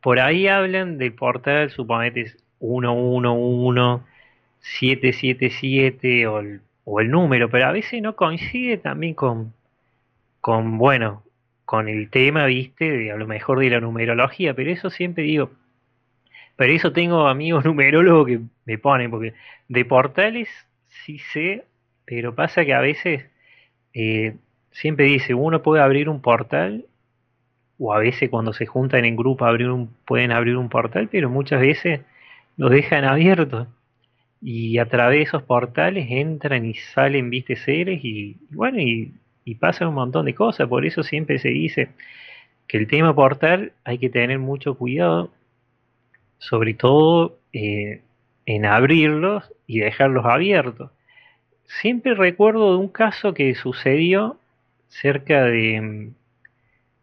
por 0.00 0.20
ahí 0.20 0.48
hablan 0.48 0.98
del 0.98 1.12
portal, 1.12 1.70
suponete 1.70 2.32
111, 2.61 4.05
777 4.61 6.26
o 6.26 6.40
el, 6.40 6.62
o 6.84 7.00
el 7.00 7.11
número, 7.11 7.50
pero 7.50 7.66
a 7.66 7.72
veces 7.72 8.00
no 8.00 8.16
coincide 8.16 8.78
también 8.78 9.14
con, 9.14 9.53
con, 10.40 10.78
bueno, 10.78 11.22
con 11.65 11.89
el 11.89 12.11
tema, 12.11 12.47
viste, 12.47 12.91
de, 12.91 13.13
a 13.13 13.17
lo 13.17 13.27
mejor 13.27 13.61
de 13.61 13.71
la 13.71 13.81
numerología, 13.81 14.55
pero 14.55 14.71
eso 14.71 14.91
siempre 14.91 15.25
digo, 15.25 15.51
pero 16.57 16.73
eso 16.73 16.93
tengo 16.93 17.29
amigos 17.29 17.65
numerólogos 17.67 18.27
que 18.27 18.41
me 18.65 18.79
ponen, 18.79 19.11
porque 19.11 19.35
de 19.69 19.85
portales 19.85 20.49
sí 21.05 21.19
sé, 21.19 21.65
pero 22.05 22.35
pasa 22.35 22.65
que 22.65 22.75
a 22.75 22.81
veces 22.81 23.25
eh, 23.95 24.37
siempre 24.71 25.07
dice, 25.07 25.35
uno 25.35 25.63
puede 25.63 25.83
abrir 25.83 26.09
un 26.09 26.21
portal, 26.21 26.87
o 27.79 27.93
a 27.93 27.99
veces 27.99 28.31
cuando 28.31 28.53
se 28.53 28.67
juntan 28.67 29.05
en 29.05 29.17
grupo 29.17 29.45
abrir 29.45 29.71
un, 29.71 29.89
pueden 30.07 30.33
abrir 30.33 30.57
un 30.57 30.69
portal, 30.69 31.09
pero 31.11 31.31
muchas 31.31 31.61
veces 31.61 32.01
lo 32.57 32.69
dejan 32.69 33.05
abierto 33.05 33.67
y 34.43 34.79
a 34.79 34.89
través 34.89 35.19
de 35.19 35.23
esos 35.23 35.43
portales 35.45 36.07
entran 36.11 36.67
y 36.67 36.75
salen, 36.75 37.31
viste, 37.31 37.57
seres 37.57 38.05
y, 38.05 38.37
bueno, 38.51 38.81
y, 38.81 39.13
pasan 39.59 39.88
un 39.88 39.95
montón 39.95 40.26
de 40.26 40.34
cosas. 40.34 40.68
Por 40.68 40.86
eso 40.86 41.03
siempre 41.03 41.38
se 41.38 41.49
dice 41.49 41.90
que 42.66 42.78
el 42.78 42.86
tema 42.86 43.14
portal 43.14 43.72
hay 43.84 43.99
que 43.99 44.11
tener 44.11 44.38
mucho 44.38 44.76
cuidado, 44.76 45.30
sobre 46.38 46.74
todo 46.74 47.38
eh, 47.53 48.03
en 48.47 48.66
abrirlos 48.66 49.45
y 49.66 49.80
dejarlos 49.80 50.24
abiertos. 50.26 50.90
Siempre 51.80 52.14
recuerdo 52.14 52.72
de 52.72 52.78
un 52.78 52.88
caso 52.88 53.34
que 53.34 53.55
sucedió 53.55 54.38
cerca 54.88 55.45
de, 55.45 56.12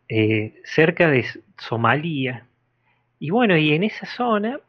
eh, 0.08 0.54
cerca 0.64 1.10
de 1.10 1.26
Somalia. 1.58 2.46
Y 3.20 3.32
bueno, 3.32 3.58
y 3.58 3.74
en 3.74 3.84
esa 3.84 4.06
zona 4.06 4.60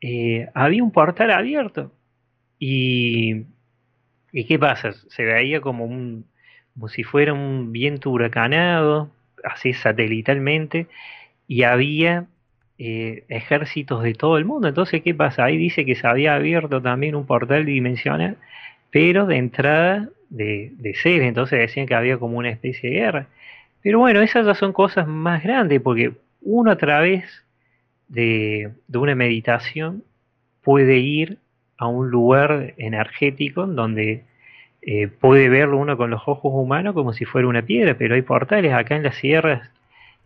eh, 0.00 0.48
había 0.54 0.82
un 0.82 0.92
portal 0.92 1.30
abierto. 1.30 1.92
Y, 2.58 3.44
¿Y 4.32 4.44
qué 4.44 4.58
pasa? 4.58 4.92
Se 4.92 5.24
veía 5.24 5.60
como, 5.60 5.84
un, 5.84 6.26
como 6.78 6.88
si 6.88 7.02
fuera 7.02 7.32
un 7.32 7.72
viento 7.72 8.08
huracanado, 8.10 9.10
así 9.42 9.72
satelitalmente, 9.72 10.86
y 11.48 11.64
había 11.64 12.26
eh, 12.78 13.24
ejércitos 13.28 14.04
de 14.04 14.14
todo 14.14 14.38
el 14.38 14.44
mundo. 14.44 14.68
Entonces, 14.68 15.02
¿qué 15.02 15.12
pasa? 15.12 15.44
Ahí 15.44 15.56
dice 15.56 15.84
que 15.84 15.96
se 15.96 16.06
había 16.06 16.36
abierto 16.36 16.80
también 16.80 17.16
un 17.16 17.26
portal 17.26 17.66
dimensional, 17.66 18.36
pero 18.90 19.26
de 19.26 19.36
entrada 19.38 20.08
de, 20.30 20.72
de 20.76 20.94
seres. 20.94 21.26
Entonces 21.26 21.58
decían 21.58 21.86
que 21.86 21.94
había 21.94 22.18
como 22.18 22.38
una 22.38 22.50
especie 22.50 22.90
de 22.90 22.96
guerra. 22.96 23.26
Pero 23.82 23.98
bueno, 23.98 24.20
esas 24.20 24.46
ya 24.46 24.54
son 24.54 24.72
cosas 24.72 25.08
más 25.08 25.42
grandes, 25.42 25.80
porque 25.80 26.12
uno 26.42 26.70
a 26.70 26.76
través 26.76 27.24
de, 28.08 28.72
una 28.92 29.14
meditación 29.14 30.04
puede 30.62 30.98
ir 30.98 31.38
a 31.76 31.86
un 31.86 32.10
lugar 32.10 32.74
energético 32.76 33.66
donde 33.66 34.24
eh, 34.82 35.08
puede 35.08 35.48
verlo 35.48 35.78
uno 35.78 35.96
con 35.96 36.10
los 36.10 36.22
ojos 36.26 36.52
humanos 36.54 36.94
como 36.94 37.12
si 37.12 37.24
fuera 37.24 37.48
una 37.48 37.62
piedra, 37.62 37.96
pero 37.98 38.14
hay 38.14 38.22
portales 38.22 38.72
acá 38.72 38.96
en 38.96 39.02
las 39.02 39.16
sierras 39.16 39.70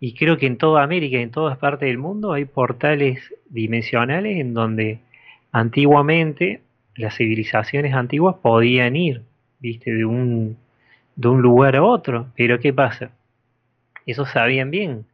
y 0.01 0.15
creo 0.15 0.37
que 0.37 0.47
en 0.47 0.59
toda 0.59 0.83
América 0.83 1.19
en 1.19 1.31
todas 1.31 1.59
partes 1.59 1.87
del 1.89 1.99
mundo 1.99 2.33
hay 2.33 2.45
portales 2.45 3.33
dimensionales 3.49 4.39
en 4.39 4.53
donde 4.53 4.99
antiguamente 5.53 6.61
las 6.97 7.17
civilizaciones 7.17 7.95
antiguas 7.95 8.37
podían 8.43 8.97
ir, 8.97 9.23
viste, 9.61 9.93
de 9.93 10.05
un, 10.05 10.57
de 11.17 11.29
un 11.29 11.41
lugar 11.41 11.77
a 11.77 11.83
otro, 11.83 12.27
pero 12.37 12.59
¿qué 12.59 12.73
pasa? 12.73 13.13
Eso 14.07 14.27
sabían 14.27 14.71
bien, 14.71 15.07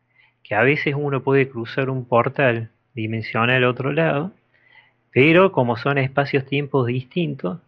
que 0.42 0.54
a 0.54 0.62
veces 0.62 0.94
uno 0.96 1.22
puede 1.22 1.48
cruzar 1.48 1.90
un 1.90 2.04
portal 2.04 2.70
dimensional 2.94 3.56
al 3.56 3.64
otro 3.64 3.92
lado, 3.92 4.32
pero 5.12 5.52
como 5.52 5.76
son 5.76 5.98
espacios-tiempos 5.98 6.86
distintos, 6.86 7.58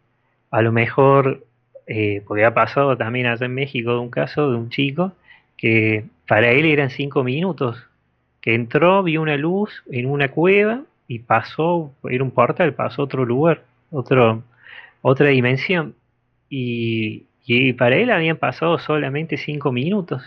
a 0.51 0.63
lo 0.63 0.73
mejor, 0.73 1.45
eh, 1.93 2.23
porque 2.25 2.45
ha 2.45 2.55
pasado 2.55 2.97
también 2.97 3.27
allá 3.27 3.47
en 3.47 3.55
México 3.55 3.93
de 3.93 3.99
un 3.99 4.11
caso 4.11 4.49
de 4.49 4.57
un 4.57 4.71
chico 4.71 5.13
que 5.57 6.05
para 6.29 6.53
él 6.53 6.65
eran 6.67 6.89
cinco 6.91 7.25
minutos, 7.25 7.85
que 8.41 8.55
entró, 8.55 9.03
vio 9.03 9.21
una 9.21 9.37
luz 9.37 9.83
en 9.91 10.07
una 10.07 10.29
cueva 10.29 10.83
y 11.09 11.19
pasó, 11.19 11.93
era 12.09 12.23
un 12.23 12.31
portal, 12.31 12.75
pasó 12.75 13.03
a 13.03 13.05
otro 13.07 13.25
lugar, 13.25 13.65
otro, 13.91 14.45
otra 15.03 15.27
dimensión. 15.31 15.97
Y, 16.49 17.25
y 17.45 17.73
para 17.73 17.97
él 17.97 18.11
habían 18.13 18.37
pasado 18.37 18.79
solamente 18.79 19.37
cinco 19.37 19.73
minutos. 19.73 20.23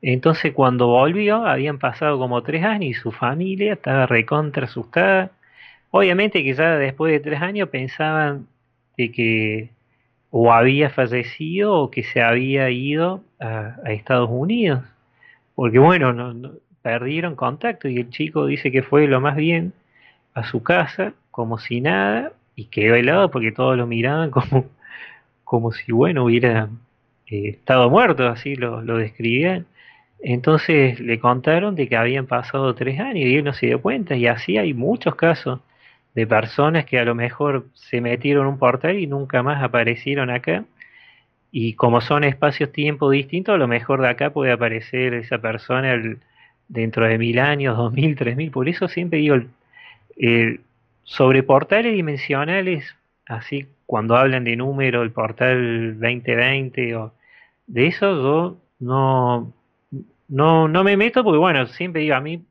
Entonces 0.00 0.54
cuando 0.54 0.86
volvió 0.86 1.44
habían 1.46 1.78
pasado 1.78 2.18
como 2.18 2.42
tres 2.42 2.64
años 2.64 2.90
y 2.90 2.94
su 2.94 3.12
familia 3.12 3.74
estaba 3.74 4.06
recontra 4.06 4.64
asustada. 4.64 5.32
Obviamente 5.90 6.42
que 6.42 6.54
ya 6.54 6.78
después 6.78 7.12
de 7.12 7.20
tres 7.20 7.42
años 7.42 7.68
pensaban 7.68 8.46
de 8.96 9.12
que 9.12 9.70
o 10.30 10.52
había 10.52 10.90
fallecido 10.90 11.74
o 11.74 11.90
que 11.90 12.02
se 12.02 12.20
había 12.22 12.70
ido 12.70 13.22
a, 13.40 13.76
Estados 13.86 14.28
Unidos. 14.30 14.82
Porque 15.54 15.78
bueno, 15.78 16.12
no, 16.12 16.52
perdieron 16.82 17.34
contacto 17.36 17.88
y 17.88 17.98
el 17.98 18.10
chico 18.10 18.46
dice 18.46 18.70
que 18.70 18.82
fue 18.82 19.06
lo 19.06 19.20
más 19.20 19.36
bien 19.36 19.72
a 20.34 20.44
su 20.44 20.62
casa 20.62 21.14
como 21.30 21.58
si 21.58 21.80
nada 21.80 22.32
y 22.54 22.66
quedó 22.66 22.94
helado 22.94 23.30
porque 23.30 23.52
todos 23.52 23.76
lo 23.76 23.86
miraban 23.86 24.30
como, 24.32 24.66
como 25.44 25.72
si 25.72 25.92
bueno 25.92 26.24
hubiera 26.24 26.68
eh, 27.26 27.50
estado 27.50 27.90
muerto, 27.90 28.28
así 28.28 28.56
lo, 28.56 28.82
lo 28.82 28.98
describían. 28.98 29.66
Entonces 30.20 30.98
le 31.00 31.20
contaron 31.20 31.76
de 31.76 31.88
que 31.88 31.96
habían 31.96 32.26
pasado 32.26 32.74
tres 32.74 32.98
años 33.00 33.26
y 33.26 33.36
él 33.36 33.44
no 33.44 33.52
se 33.52 33.66
dio 33.66 33.80
cuenta 33.80 34.16
y 34.16 34.26
así 34.26 34.58
hay 34.58 34.74
muchos 34.74 35.14
casos 35.14 35.60
de 36.18 36.26
personas 36.26 36.84
que 36.84 36.98
a 36.98 37.04
lo 37.04 37.14
mejor 37.14 37.66
se 37.74 38.00
metieron 38.00 38.48
un 38.48 38.58
portal 38.58 38.98
y 38.98 39.06
nunca 39.06 39.44
más 39.44 39.62
aparecieron 39.62 40.30
acá. 40.30 40.64
Y 41.52 41.74
como 41.74 42.00
son 42.00 42.24
espacios-tiempo 42.24 43.08
distintos, 43.08 43.54
a 43.54 43.58
lo 43.58 43.68
mejor 43.68 44.00
de 44.02 44.08
acá 44.08 44.30
puede 44.30 44.50
aparecer 44.50 45.14
esa 45.14 45.38
persona 45.38 45.96
dentro 46.66 47.06
de 47.06 47.18
mil 47.18 47.38
años, 47.38 47.76
dos 47.76 47.92
mil, 47.92 48.16
tres 48.16 48.34
mil. 48.36 48.50
Por 48.50 48.68
eso 48.68 48.88
siempre 48.88 49.20
digo, 49.20 49.36
sobre 51.04 51.44
portales 51.44 51.94
dimensionales, 51.94 52.96
así 53.26 53.68
cuando 53.86 54.16
hablan 54.16 54.42
de 54.42 54.56
número, 54.56 55.02
el 55.02 55.12
portal 55.12 56.00
2020 56.00 56.96
o 56.96 57.14
de 57.68 57.86
eso, 57.86 58.06
yo 58.22 58.56
no, 58.80 59.52
no, 60.26 60.66
no 60.66 60.82
me 60.82 60.96
meto 60.96 61.22
porque, 61.22 61.38
bueno, 61.38 61.66
siempre 61.68 62.02
digo, 62.02 62.16
a 62.16 62.20
mí 62.20 62.44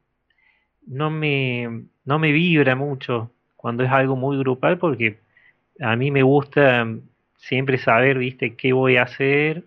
no 0.87 1.09
me, 1.09 1.83
no 2.05 2.17
me 2.17 2.31
vibra 2.31 2.77
mucho 2.77 3.31
cuando 3.57 3.83
es 3.83 3.91
algo 3.91 4.15
muy 4.15 4.37
grupal 4.37 4.77
porque 4.77 5.17
a 5.81 5.95
mí 5.95 6.11
me 6.11 6.23
gusta 6.23 6.87
siempre 7.37 7.77
saber, 7.77 8.17
viste, 8.17 8.55
qué 8.55 8.73
voy 8.73 8.97
a 8.97 9.03
hacer 9.03 9.63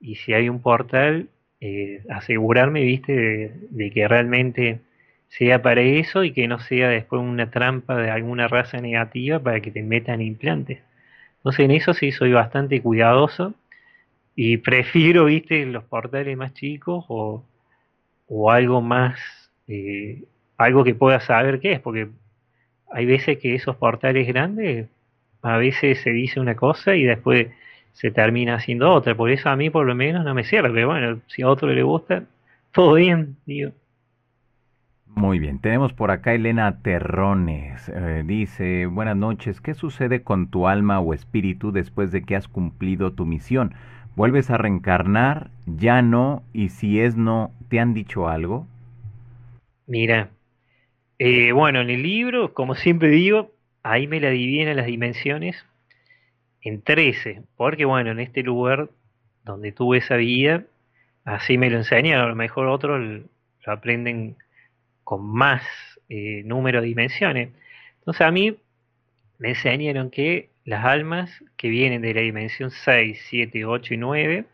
y 0.00 0.16
si 0.16 0.34
hay 0.34 0.48
un 0.48 0.60
portal, 0.60 1.28
eh, 1.60 2.04
asegurarme, 2.10 2.82
viste, 2.82 3.52
de, 3.70 3.90
que 3.90 4.08
realmente 4.08 4.80
sea 5.28 5.62
para 5.62 5.80
eso 5.82 6.24
y 6.24 6.32
que 6.32 6.48
no 6.48 6.58
sea 6.58 6.88
después 6.88 7.22
una 7.22 7.50
trampa 7.50 7.96
de 7.96 8.10
alguna 8.10 8.48
raza 8.48 8.78
negativa 8.78 9.38
para 9.40 9.60
que 9.60 9.70
te 9.70 9.82
metan 9.82 10.20
implantes. 10.20 10.80
Entonces 11.38 11.64
en 11.64 11.70
eso 11.72 11.94
sí 11.94 12.12
soy 12.12 12.32
bastante 12.32 12.80
cuidadoso 12.82 13.54
y 14.36 14.56
prefiero, 14.58 15.26
viste, 15.26 15.66
los 15.66 15.84
portales 15.84 16.36
más 16.36 16.54
chicos 16.54 17.04
o, 17.08 17.44
o 18.28 18.50
algo 18.50 18.80
más, 18.82 19.18
eh, 19.68 20.24
algo 20.58 20.84
que 20.84 20.94
pueda 20.94 21.20
saber 21.20 21.60
qué 21.60 21.72
es, 21.74 21.80
porque 21.80 22.08
hay 22.92 23.06
veces 23.06 23.38
que 23.38 23.54
esos 23.54 23.76
portales 23.76 24.26
grandes, 24.26 24.88
a 25.42 25.56
veces 25.56 26.00
se 26.00 26.10
dice 26.10 26.40
una 26.40 26.54
cosa 26.54 26.94
y 26.94 27.04
después 27.04 27.48
se 27.92 28.10
termina 28.10 28.54
haciendo 28.54 28.92
otra. 28.92 29.14
Por 29.14 29.30
eso 29.30 29.48
a 29.48 29.56
mí 29.56 29.70
por 29.70 29.86
lo 29.86 29.94
menos 29.94 30.24
no 30.24 30.34
me 30.34 30.44
sirve. 30.44 30.84
Bueno, 30.84 31.20
si 31.26 31.42
a 31.42 31.48
otro 31.48 31.68
le 31.68 31.82
gusta, 31.82 32.24
todo 32.72 32.94
bien, 32.94 33.36
digo. 33.46 33.72
Muy 35.14 35.38
bien, 35.38 35.58
tenemos 35.58 35.92
por 35.92 36.10
acá 36.10 36.32
Elena 36.32 36.80
Terrones. 36.80 37.90
Eh, 37.94 38.22
dice, 38.24 38.86
buenas 38.86 39.16
noches, 39.16 39.60
¿qué 39.60 39.74
sucede 39.74 40.22
con 40.22 40.48
tu 40.48 40.66
alma 40.66 41.00
o 41.00 41.12
espíritu 41.12 41.70
después 41.70 42.12
de 42.12 42.22
que 42.22 42.34
has 42.34 42.48
cumplido 42.48 43.12
tu 43.12 43.26
misión? 43.26 43.74
¿Vuelves 44.16 44.50
a 44.50 44.56
reencarnar? 44.56 45.50
¿Ya 45.66 46.00
no? 46.00 46.42
Y 46.54 46.70
si 46.70 47.00
es 47.00 47.14
no, 47.14 47.50
¿te 47.68 47.78
han 47.78 47.92
dicho 47.92 48.28
algo? 48.28 48.66
Mira, 49.86 50.30
eh, 51.24 51.52
bueno, 51.52 51.80
en 51.80 51.88
el 51.88 52.02
libro, 52.02 52.52
como 52.52 52.74
siempre 52.74 53.06
digo, 53.06 53.52
ahí 53.84 54.08
me 54.08 54.18
la 54.18 54.30
dividen 54.30 54.76
las 54.76 54.86
dimensiones 54.86 55.64
en 56.62 56.82
13, 56.82 57.42
porque 57.56 57.84
bueno, 57.84 58.10
en 58.10 58.18
este 58.18 58.42
lugar 58.42 58.90
donde 59.44 59.70
tuve 59.70 59.98
esa 59.98 60.16
vida, 60.16 60.64
así 61.24 61.58
me 61.58 61.70
lo 61.70 61.76
enseñan, 61.76 62.18
a 62.18 62.26
lo 62.26 62.34
mejor 62.34 62.66
otros 62.66 63.00
lo 63.00 63.72
aprenden 63.72 64.34
con 65.04 65.24
más 65.24 65.62
eh, 66.08 66.42
número 66.44 66.80
de 66.80 66.88
dimensiones. 66.88 67.50
Entonces 68.00 68.26
a 68.26 68.32
mí 68.32 68.56
me 69.38 69.50
enseñaron 69.50 70.10
que 70.10 70.50
las 70.64 70.84
almas 70.84 71.30
que 71.56 71.68
vienen 71.68 72.02
de 72.02 72.14
la 72.14 72.22
dimensión 72.22 72.72
6, 72.72 73.26
7, 73.30 73.64
8 73.64 73.94
y 73.94 73.96
9 73.96 74.44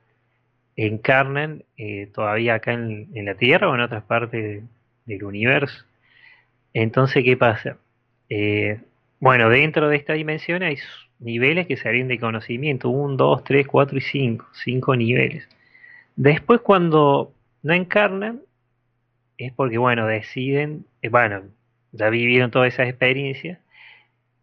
encarnan 0.76 1.64
eh, 1.78 2.10
todavía 2.12 2.56
acá 2.56 2.74
en, 2.74 3.08
la 3.24 3.36
Tierra 3.36 3.70
o 3.70 3.74
en 3.74 3.80
otras 3.80 4.04
partes 4.04 4.64
del 5.06 5.24
universo. 5.24 5.87
Entonces, 6.74 7.24
¿qué 7.24 7.36
pasa? 7.36 7.78
Eh, 8.28 8.80
bueno, 9.20 9.48
dentro 9.48 9.88
de 9.88 9.96
esta 9.96 10.12
dimensión 10.12 10.62
hay 10.62 10.78
niveles 11.18 11.66
que 11.66 11.76
se 11.76 11.90
de 11.90 12.20
conocimiento, 12.20 12.90
1, 12.90 13.16
2, 13.16 13.44
3, 13.44 13.66
4 13.66 13.98
y 13.98 14.00
5, 14.00 14.46
5 14.52 14.96
niveles. 14.96 15.48
Después 16.16 16.60
cuando 16.60 17.32
no 17.62 17.74
encarnan, 17.74 18.40
es 19.36 19.52
porque, 19.52 19.78
bueno, 19.78 20.06
deciden, 20.06 20.84
eh, 21.02 21.08
bueno, 21.08 21.42
ya 21.92 22.10
vivieron 22.10 22.50
todas 22.50 22.74
esas 22.74 22.88
experiencias 22.88 23.58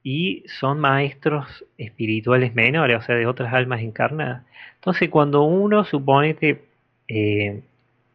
y 0.04 0.44
son 0.48 0.80
maestros 0.80 1.66
espirituales 1.78 2.54
menores, 2.56 2.98
o 2.98 3.02
sea, 3.02 3.16
de 3.16 3.28
otras 3.28 3.54
almas 3.54 3.82
encarnadas. 3.82 4.44
Entonces, 4.76 5.10
cuando 5.10 5.44
uno 5.44 5.84
supone 5.84 6.36
que 6.36 6.64
eh, 7.08 7.62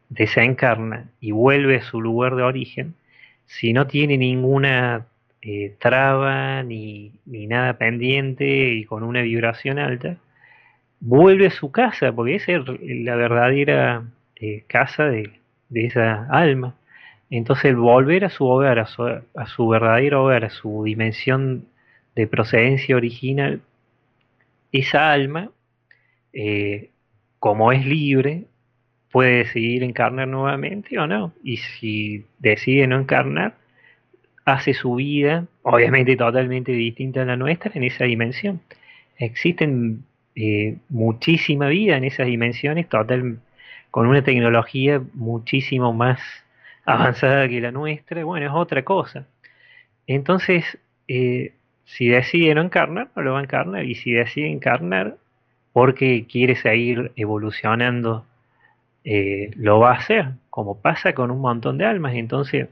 desencarna 0.09 1.09
y 1.19 1.31
vuelve 1.31 1.77
a 1.77 1.83
su 1.83 2.01
lugar 2.01 2.35
de 2.35 2.43
origen, 2.43 2.95
si 3.51 3.73
no 3.73 3.85
tiene 3.85 4.17
ninguna 4.17 5.07
eh, 5.41 5.75
traba 5.79 6.63
ni, 6.63 7.11
nada 7.25 7.77
pendiente 7.77 8.45
y 8.45 8.85
con 8.85 9.03
una 9.03 9.21
vibración 9.21 9.77
alta, 9.77 10.17
vuelve 11.01 11.47
a 11.47 11.51
su 11.51 11.71
casa, 11.71 12.13
porque 12.13 12.35
esa 12.35 12.53
es 12.53 12.61
la 12.79 13.15
verdadera 13.15 14.05
eh, 14.37 14.63
casa 14.67 15.05
de, 15.05 15.31
esa 15.73 16.27
alma. 16.29 16.75
Entonces, 17.29 17.75
volver 17.75 18.25
a 18.25 18.29
su 18.29 18.45
hogar, 18.45 18.79
a 18.79 18.85
su, 18.85 19.67
verdadero 19.67 20.23
hogar, 20.23 20.45
a 20.45 20.49
su 20.49 20.83
dimensión 20.85 21.65
de 22.15 22.27
procedencia 22.27 22.95
original, 22.95 23.61
esa 24.71 25.11
alma, 25.11 25.51
eh, 26.33 26.89
como 27.39 27.71
es 27.73 27.85
libre, 27.85 28.45
puede 29.11 29.39
decidir 29.39 29.83
encarnar 29.83 30.27
nuevamente 30.27 30.97
o 30.97 31.07
no. 31.07 31.33
Y 31.43 31.57
si 31.57 32.25
decide 32.39 32.87
no 32.87 32.97
encarnar, 32.97 33.55
hace 34.45 34.73
su 34.73 34.95
vida, 34.95 35.45
obviamente 35.63 36.15
totalmente 36.15 36.71
distinta 36.71 37.21
a 37.21 37.25
la 37.25 37.37
nuestra, 37.37 37.71
en 37.75 37.83
esa 37.83 38.05
dimensión. 38.05 38.61
Existen 39.17 40.03
eh, 40.35 40.77
muchísima 40.89 41.67
vida 41.67 41.97
en 41.97 42.05
esas 42.05 42.27
dimensiones, 42.27 42.87
total, 42.89 43.39
con 43.91 44.07
una 44.07 44.23
tecnología 44.23 45.01
muchísimo 45.13 45.93
más 45.93 46.19
avanzada 46.85 47.47
que 47.47 47.61
la 47.61 47.71
nuestra. 47.71 48.23
Bueno, 48.23 48.47
es 48.47 48.53
otra 48.53 48.83
cosa. 48.83 49.27
Entonces, 50.07 50.77
eh, 51.07 51.53
si 51.85 52.07
decide 52.07 52.55
no 52.55 52.61
encarnar, 52.61 53.09
no 53.15 53.21
lo 53.21 53.33
va 53.33 53.39
a 53.39 53.43
encarnar. 53.43 53.85
Y 53.85 53.95
si 53.95 54.11
decide 54.11 54.47
encarnar, 54.47 55.17
porque 55.73 56.25
quiere 56.25 56.55
seguir 56.55 57.11
evolucionando 57.15 58.25
eh, 59.03 59.51
lo 59.55 59.79
va 59.79 59.91
a 59.91 59.97
hacer, 59.97 60.33
como 60.49 60.81
pasa 60.81 61.13
con 61.13 61.31
un 61.31 61.41
montón 61.41 61.77
de 61.77 61.85
almas. 61.85 62.13
Entonces, 62.15 62.69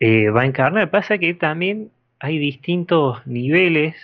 eh, 0.00 0.30
va 0.30 0.42
a 0.42 0.46
encarnar. 0.46 0.90
Pasa 0.90 1.18
que 1.18 1.34
también 1.34 1.90
hay 2.20 2.38
distintos 2.38 3.26
niveles 3.26 3.96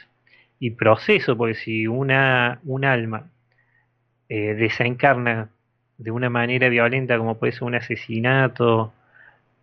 y 0.61 0.71
procesos, 0.73 1.37
porque 1.37 1.55
si 1.55 1.87
una, 1.87 2.61
un 2.65 2.85
alma 2.85 3.31
eh, 4.29 4.55
desencarna 4.55 5.51
de 5.99 6.11
una 6.11 6.31
manera 6.31 6.69
violenta, 6.69 7.19
como 7.19 7.39
puede 7.39 7.53
ser 7.53 7.65
un 7.65 7.75
asesinato, 7.75 8.93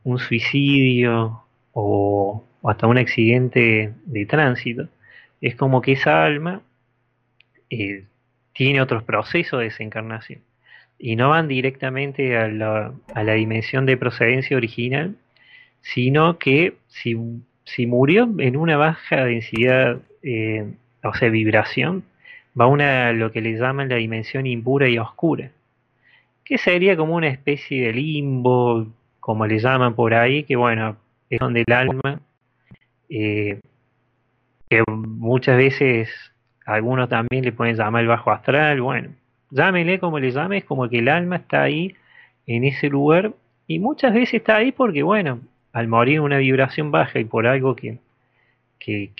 un 0.04 0.20
suicidio 0.20 1.44
o, 1.74 2.46
o 2.62 2.70
hasta 2.70 2.88
un 2.88 2.98
accidente 2.98 3.94
de 4.06 4.26
tránsito, 4.26 4.88
es 5.42 5.56
como 5.56 5.82
que 5.82 5.94
esa 5.94 6.24
alma 6.26 6.62
tiene 8.54 8.82
otros 8.82 9.04
procesos 9.04 9.60
de 9.60 9.66
desencarnación 9.66 10.42
y 11.04 11.18
no 11.18 11.32
van 11.32 11.50
directamente 11.50 12.38
a 12.38 12.48
la, 12.48 12.94
a 13.14 13.24
la 13.24 13.34
dimensión 13.34 13.86
de 13.86 13.98
procedencia 13.98 14.56
original, 14.56 15.18
sino 15.82 16.40
que 16.40 16.78
si, 16.88 17.18
si 17.66 17.88
murió 17.88 18.34
en 18.38 18.56
una 18.56 18.78
baja 18.78 19.26
densidad, 19.26 20.00
eh, 20.22 20.66
o 21.04 21.14
sea, 21.14 21.28
vibración, 21.28 22.06
va 22.58 22.66
a 22.66 22.68
una, 22.70 23.12
lo 23.12 23.34
que 23.34 23.42
le 23.42 23.58
llaman 23.58 23.90
la 23.90 23.98
dimensión 23.98 24.48
impura 24.48 24.88
y 24.88 24.98
oscura, 24.98 25.52
que 26.46 26.58
sería 26.58 26.96
como 26.96 27.16
una 27.16 27.28
especie 27.28 27.88
de 27.88 27.92
limbo, 27.92 28.88
como 29.20 29.46
le 29.46 29.60
llaman 29.60 29.96
por 29.96 30.14
ahí, 30.14 30.46
que 30.46 30.56
bueno, 30.56 30.96
es 31.30 31.40
donde 31.40 31.66
el 31.68 31.74
alma, 31.74 32.22
eh, 33.10 33.60
que 34.70 34.84
muchas 34.88 35.58
veces 35.58 36.10
algunos 36.66 37.10
también 37.10 37.44
le 37.44 37.52
pueden 37.52 37.76
llamar 37.76 38.04
el 38.04 38.08
bajo 38.08 38.32
astral, 38.32 38.80
bueno, 38.80 39.10
llámele 39.54 40.00
como 40.00 40.20
le 40.20 40.32
llame, 40.32 40.58
es 40.58 40.66
como 40.66 40.90
que 40.90 41.00
el 41.00 41.10
alma 41.10 41.38
está 41.38 41.64
ahí, 41.64 41.96
en 42.48 42.64
ese 42.66 42.90
lugar, 42.90 43.34
y 43.68 43.80
muchas 43.80 44.14
veces 44.14 44.36
está 44.36 44.58
ahí 44.58 44.72
porque, 44.72 45.04
bueno, 45.04 45.40
al 45.72 45.88
morir 45.88 46.20
una 46.22 46.38
vibración 46.38 46.92
baja 46.92 47.20
y 47.20 47.26
por 47.26 47.48
algo 47.48 47.76
que, 47.76 48.00
que, 48.80 49.12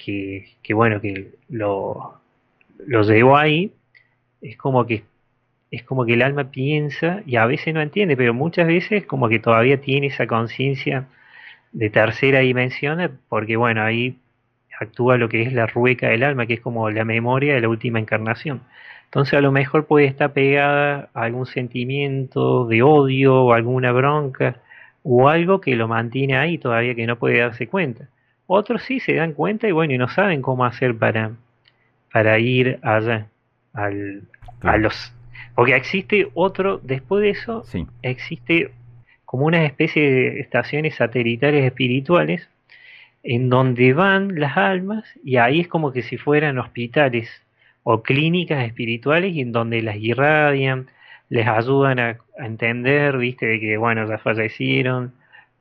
que, 0.62 0.74
bueno, 0.74 1.00
que 1.00 1.32
lo, 1.50 2.16
lo 2.86 3.04
llevó 3.04 3.38
ahí, 3.38 3.72
es 4.42 4.58
como 4.58 4.86
que 4.86 5.04
es 5.72 5.84
como 5.84 6.06
que 6.06 6.14
el 6.14 6.22
alma 6.22 6.52
piensa 6.52 7.24
y 7.26 7.36
a 7.38 7.48
veces 7.48 7.74
no 7.74 7.82
entiende, 7.82 8.16
pero 8.16 8.34
muchas 8.34 8.68
veces 8.68 9.06
como 9.08 9.28
que 9.28 9.40
todavía 9.40 9.82
tiene 9.82 10.08
esa 10.08 10.28
conciencia 10.28 11.08
de 11.72 11.90
tercera 11.90 12.40
dimensión, 12.42 13.20
porque 13.28 13.56
bueno, 13.56 13.82
ahí 13.82 14.18
actúa 14.80 15.18
lo 15.18 15.30
que 15.30 15.42
es 15.44 15.54
la 15.54 15.66
rueca 15.66 16.10
del 16.10 16.24
alma, 16.24 16.46
que 16.46 16.56
es 16.56 16.62
como 16.62 16.90
la 16.92 17.06
memoria 17.06 17.56
de 17.56 17.62
la 17.62 17.70
última 17.70 18.00
encarnación. 18.00 18.62
Entonces 19.14 19.36
a 19.36 19.42
lo 19.42 19.52
mejor 19.52 19.86
puede 19.86 20.08
estar 20.08 20.34
pegada 20.34 21.10
a 21.14 21.22
algún 21.22 21.46
sentimiento 21.46 22.66
de 22.66 22.82
odio 22.82 23.44
o 23.44 23.54
alguna 23.54 23.92
bronca 23.92 24.56
o 25.04 25.30
algo 25.30 25.62
que 25.62 25.76
lo 25.76 25.88
mantiene 25.88 26.36
ahí 26.36 26.58
todavía 26.58 26.96
que 26.96 27.06
no 27.06 27.20
puede 27.20 27.38
darse 27.38 27.68
cuenta. 27.68 28.08
Otros 28.48 28.82
sí 28.82 29.00
se 29.00 29.14
dan 29.14 29.34
cuenta 29.34 29.68
y 29.68 29.72
bueno, 29.72 29.94
y 29.94 30.00
no 30.00 30.08
saben 30.08 30.42
cómo 30.42 30.66
hacer 30.66 30.98
para, 30.98 31.34
para 32.12 32.40
ir 32.40 32.80
allá, 32.82 33.28
al, 33.74 34.24
a 34.62 34.78
los... 34.78 35.14
Porque 35.54 35.76
existe 35.76 36.30
otro, 36.34 36.80
después 36.82 37.22
de 37.22 37.30
eso, 37.30 37.64
existe 38.02 38.72
como 39.26 39.46
una 39.46 39.64
especie 39.64 40.12
de 40.12 40.40
estaciones 40.40 40.96
satelitales 40.96 41.64
espirituales 41.66 42.50
en 43.22 43.48
donde 43.48 43.94
van 43.94 44.40
las 44.40 44.58
almas 44.58 45.06
y 45.24 45.38
ahí 45.38 45.60
es 45.60 45.68
como 45.68 45.92
que 45.92 46.02
si 46.02 46.18
fueran 46.18 46.58
hospitales 46.58 47.30
o 47.84 48.02
clínicas 48.02 48.66
espirituales 48.66 49.34
y 49.36 49.42
en 49.42 49.52
donde 49.52 49.82
las 49.82 49.98
irradian, 49.98 50.88
les 51.30 51.48
ayudan 51.48 52.00
a, 52.00 52.18
entender, 52.38 53.18
viste, 53.18 53.46
de 53.46 53.60
que, 53.60 53.78
bueno, 53.78 54.08
ya 54.08 54.18
fallecieron. 54.18 55.14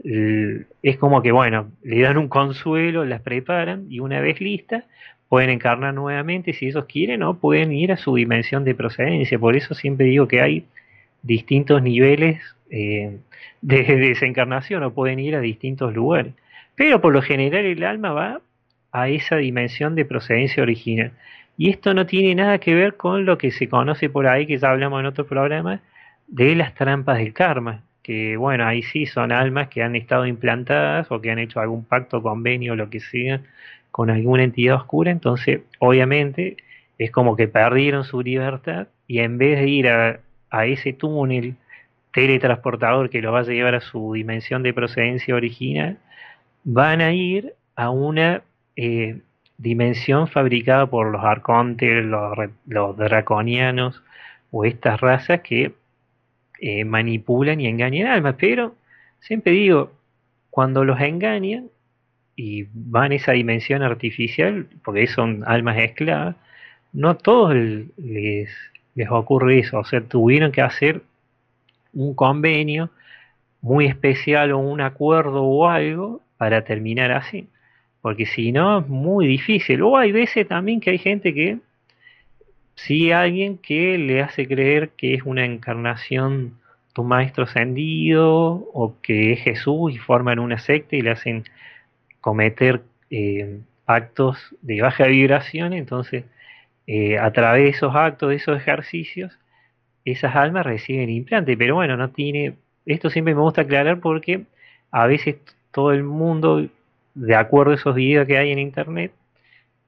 Es 0.05 0.97
como 0.99 1.23
que, 1.23 1.33
bueno, 1.33 1.71
le 1.83 2.01
dan 2.01 2.19
un 2.19 2.29
consuelo, 2.29 3.05
las 3.05 3.21
preparan 3.21 3.87
y 3.89 4.01
una 4.01 4.21
vez 4.21 4.41
lista 4.41 4.85
pueden 5.29 5.49
encarnar 5.49 5.95
nuevamente 5.95 6.53
si 6.53 6.67
ellos 6.67 6.85
quieren 6.85 7.23
o 7.23 7.39
pueden 7.39 7.73
ir 7.73 7.91
a 7.91 7.97
su 7.97 8.15
dimensión 8.15 8.65
de 8.65 8.75
procedencia. 8.75 9.39
Por 9.39 9.57
eso 9.57 9.75
siempre 9.75 10.05
digo 10.05 10.29
que 10.29 10.43
hay 10.43 10.67
distintos 11.23 11.83
niveles 11.83 12.43
eh, 12.69 13.17
de 13.63 13.83
desencarnación 13.83 14.83
o 14.83 14.93
pueden 14.93 15.19
ir 15.21 15.35
a 15.35 15.41
distintos 15.41 15.95
lugares. 15.95 16.35
Pero 16.75 17.01
por 17.01 17.15
lo 17.15 17.23
general 17.23 17.65
el 17.65 17.83
alma 17.85 18.13
va 18.13 18.41
a 18.93 19.09
esa 19.09 19.37
dimensión 19.37 19.95
de 19.95 20.05
procedencia 20.05 20.63
original. 20.63 21.13
Y 21.57 21.71
esto 21.71 21.95
no 21.95 22.07
tiene 22.07 22.35
nada 22.35 22.59
que 22.59 22.75
ver 22.75 22.97
con 22.97 23.25
lo 23.25 23.39
que 23.39 23.51
se 23.51 23.69
conoce 23.69 24.09
por 24.09 24.27
ahí, 24.27 24.47
que 24.47 24.59
ya 24.59 24.71
hablamos 24.71 25.01
en 25.01 25.07
otro 25.07 25.27
programa, 25.27 25.81
de 26.27 26.55
las 26.55 26.75
trampas 26.75 27.19
del 27.19 27.33
karma. 27.33 27.83
Que 28.03 28.37
bueno, 28.37 28.67
ahí 28.67 28.83
sí 28.83 29.07
son 29.07 29.33
almas 29.33 29.69
que 29.69 29.83
han 29.83 29.95
estado 29.97 30.27
implantadas 30.27 31.11
o 31.11 31.21
que 31.21 31.31
han 31.31 31.39
hecho 31.39 31.61
algún 31.61 31.85
pacto, 31.85 32.23
convenio, 32.23 32.75
lo 32.75 32.91
que 32.91 33.01
sea, 33.01 33.41
con 33.91 34.11
alguna 34.11 34.45
entidad 34.45 34.77
oscura. 34.77 35.11
Entonces, 35.11 35.61
obviamente, 35.79 36.57
es 36.99 37.11
como 37.11 37.37
que 37.37 37.49
perdieron 37.49 38.05
su 38.05 38.23
libertad 38.23 38.89
y 39.07 39.21
en 39.21 39.39
vez 39.39 39.61
de 39.61 39.69
ir 39.69 39.89
a, 39.89 40.21
a 40.51 40.67
ese 40.67 40.93
túnel 40.93 41.57
teletransportador 42.13 43.11
que 43.11 43.23
lo 43.23 43.33
va 43.33 43.41
a 43.41 43.45
llevar 43.45 43.75
a 43.75 43.81
su 43.81 44.13
dimensión 44.13 44.63
de 44.63 44.75
procedencia 44.75 45.35
original, 45.35 45.99
van 46.65 47.01
a 47.01 47.13
ir 47.13 47.55
a 47.75 47.91
una 47.91 48.43
eh, 48.77 49.21
dimensión 49.59 50.29
fabricada 50.29 50.87
por 50.87 51.11
los 51.13 51.23
arcontes, 51.23 52.05
los, 52.05 52.97
draconianos 52.97 54.03
o 54.51 54.65
estas 54.65 55.01
razas 55.01 55.41
que 55.41 55.75
eh, 56.61 56.85
manipulan 56.85 57.61
y 57.61 57.69
engañan 57.69 58.09
almas. 58.09 58.37
Pero 58.39 58.75
siempre 59.21 59.53
digo, 59.53 59.93
cuando 60.51 60.85
los 60.85 61.01
engañan 61.01 61.69
y 62.37 62.67
van 62.75 63.13
a 63.13 63.17
esa 63.17 63.33
dimensión 63.33 63.83
artificial, 63.83 64.67
porque 64.85 65.07
son 65.07 65.45
almas 65.47 65.79
esclavas, 65.79 66.37
no 66.93 67.11
a 67.11 67.19
todos 67.19 67.55
les, 67.55 68.51
les 68.95 69.11
ocurre 69.11 69.61
eso. 69.61 69.79
O 69.79 69.85
sea, 69.85 70.01
tuvieron 70.03 70.53
que 70.53 70.63
hacer 70.63 71.03
un 71.93 72.15
convenio 72.15 72.91
muy 73.61 73.87
especial 73.87 74.53
o 74.53 74.59
un 74.59 74.81
acuerdo 74.81 75.45
o 75.45 75.69
algo 75.69 76.21
para 76.37 76.65
terminar 76.65 77.13
así 77.13 77.49
porque 78.03 78.27
si 78.27 78.53
no 78.53 78.81
es 78.81 78.89
muy 78.89 79.27
difícil. 79.27 79.83
O 79.83 79.97
hay 79.97 80.13
veces 80.13 80.47
también 80.47 80.81
que 80.81 80.91
hay 80.91 80.99
gente 80.99 81.33
que, 81.33 81.59
si 82.75 83.13
alguien 83.13 83.59
que 83.59 83.97
le 83.97 84.23
hace 84.23 84.47
creer 84.47 84.91
que 84.91 85.15
es 85.15 85.23
una 85.23 85.45
encarnación 85.45 86.59
tu 86.93 87.05
maestro 87.05 87.45
ascendido 87.45 88.69
o 88.75 88.97
que 89.01 89.33
es 89.33 89.41
Jesús 89.41 89.95
y 89.95 89.99
forman 89.99 90.39
una 90.39 90.59
secta 90.59 90.97
y 90.97 91.01
le 91.01 91.11
hacen 91.11 91.45
cometer 92.21 92.83
eh, 93.11 93.61
actos 93.87 94.55
de 94.61 94.83
baja 94.83 95.07
vibración, 95.07 95.73
entonces 95.73 96.25
eh, 96.87 97.19
a 97.19 97.33
través 97.33 97.63
de 97.65 97.69
esos 97.71 97.95
actos, 97.95 98.31
de 98.31 98.37
esos 98.37 98.59
ejercicios, 98.59 99.39
esas 100.05 100.35
almas 100.35 100.67
reciben 100.67 101.09
implante. 101.09 101.57
Pero 101.57 101.77
bueno, 101.77 101.97
no 101.97 102.11
tiene, 102.11 102.57
esto 102.85 103.11
siempre 103.11 103.35
me 103.35 103.41
gusta 103.41 103.63
aclarar 103.63 104.01
porque 104.01 104.43
a 104.91 105.07
veces 105.07 105.37
todo 105.71 105.93
el 105.93 106.03
mundo 106.03 106.67
de 107.15 107.35
acuerdo 107.35 107.73
a 107.73 107.77
esos 107.77 107.95
videos 107.95 108.27
que 108.27 108.39
hay 108.39 108.51
en 108.53 108.59
internet, 108.59 109.13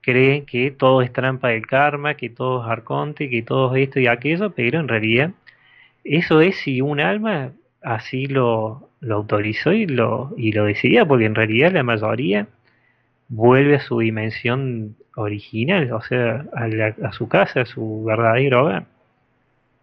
creen 0.01 0.45
que 0.45 0.71
todo 0.71 1.03
es 1.03 1.13
trampa 1.13 1.49
del 1.49 1.67
karma, 1.67 2.15
que 2.15 2.29
todo 2.31 2.63
es 2.63 2.71
arconte, 2.71 3.31
que 3.31 3.43
todo 3.43 3.75
es 3.75 3.85
esto 3.85 4.01
y 4.01 4.07
aquello, 4.07 4.51
pero 4.51 4.81
en 4.81 4.89
realidad 4.89 5.31
eso 6.05 6.41
es 6.41 6.57
si 6.57 6.81
un 6.81 7.01
alma 7.01 7.53
así 7.83 8.27
lo, 8.27 8.91
lo 9.01 9.17
autorizó 9.17 9.73
y 9.73 9.87
lo, 9.87 10.35
y 10.37 10.53
lo 10.53 10.65
decidía, 10.65 11.07
porque 11.07 11.27
en 11.27 11.35
realidad 11.35 11.73
la 11.73 11.83
mayoría 11.83 12.47
vuelve 13.29 13.77
a 13.77 13.81
su 13.81 13.99
dimensión 14.01 14.97
original, 15.17 15.93
o 15.93 16.03
sea, 16.03 16.45
a, 16.55 17.13
su 17.13 17.29
casa, 17.29 17.63
a 17.63 17.67
su 17.67 18.05
verdadero 18.05 18.65
hogar. 18.65 18.87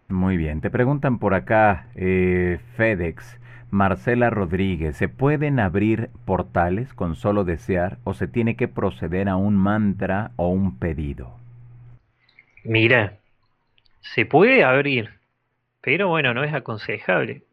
Muy 0.08 0.36
bien, 0.36 0.60
te 0.60 0.70
preguntan 0.70 1.18
por 1.18 1.34
acá, 1.34 1.86
eh, 1.94 2.58
FedEx, 2.76 3.38
Marcela 3.72 4.28
Rodríguez, 4.28 4.98
¿se 4.98 5.08
pueden 5.08 5.58
abrir 5.58 6.10
portales 6.26 6.92
con 6.92 7.16
solo 7.16 7.42
desear 7.44 7.96
o 8.04 8.12
se 8.12 8.28
tiene 8.28 8.54
que 8.54 8.68
proceder 8.68 9.30
a 9.30 9.36
un 9.36 9.56
mantra 9.56 10.32
o 10.36 10.48
un 10.48 10.78
pedido? 10.78 11.34
Mira, 12.64 13.16
se 14.02 14.26
puede 14.26 14.62
abrir, 14.62 15.08
pero 15.80 16.08
bueno, 16.08 16.34
no 16.34 16.44
es 16.44 16.52
aconsejable. 16.52 17.44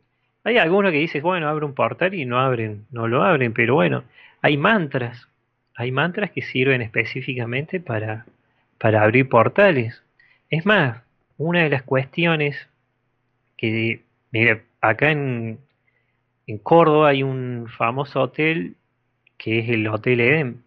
Hay 0.44 0.58
algunos 0.58 0.91
que 0.91 0.98
dicen, 0.98 1.24
bueno, 1.24 1.48
abre 1.48 1.66
un 1.66 1.74
portal 1.74 2.14
y 2.14 2.26
no 2.26 2.38
abren, 2.38 2.86
no 2.91 3.08
lo 3.08 3.24
abren, 3.24 3.54
pero 3.54 3.76
bueno, 3.76 4.04
hay 4.41 4.58
mantras, 4.58 5.30
hay 5.74 5.94
mantras 5.94 6.32
que 6.32 6.41
sirven 6.41 6.82
específicamente 6.82 7.80
para, 7.80 8.26
para 8.78 9.04
abrir 9.04 9.30
portales. 9.30 10.04
Es 10.50 10.66
más, 10.66 11.02
una 11.38 11.64
de 11.64 11.70
las 11.70 11.84
cuestiones 11.84 12.68
que, 13.56 14.02
mira, 14.32 14.60
acá 14.82 15.12
en, 15.12 15.60
en 16.49 16.57
Córdoba 16.57 17.09
hay 17.09 17.21
un 17.21 17.67
famoso 17.77 18.21
hotel 18.21 18.76
que 19.38 19.59
es 19.59 19.69
el 19.69 19.88
Hotel 19.88 20.19
Edén. 20.19 20.63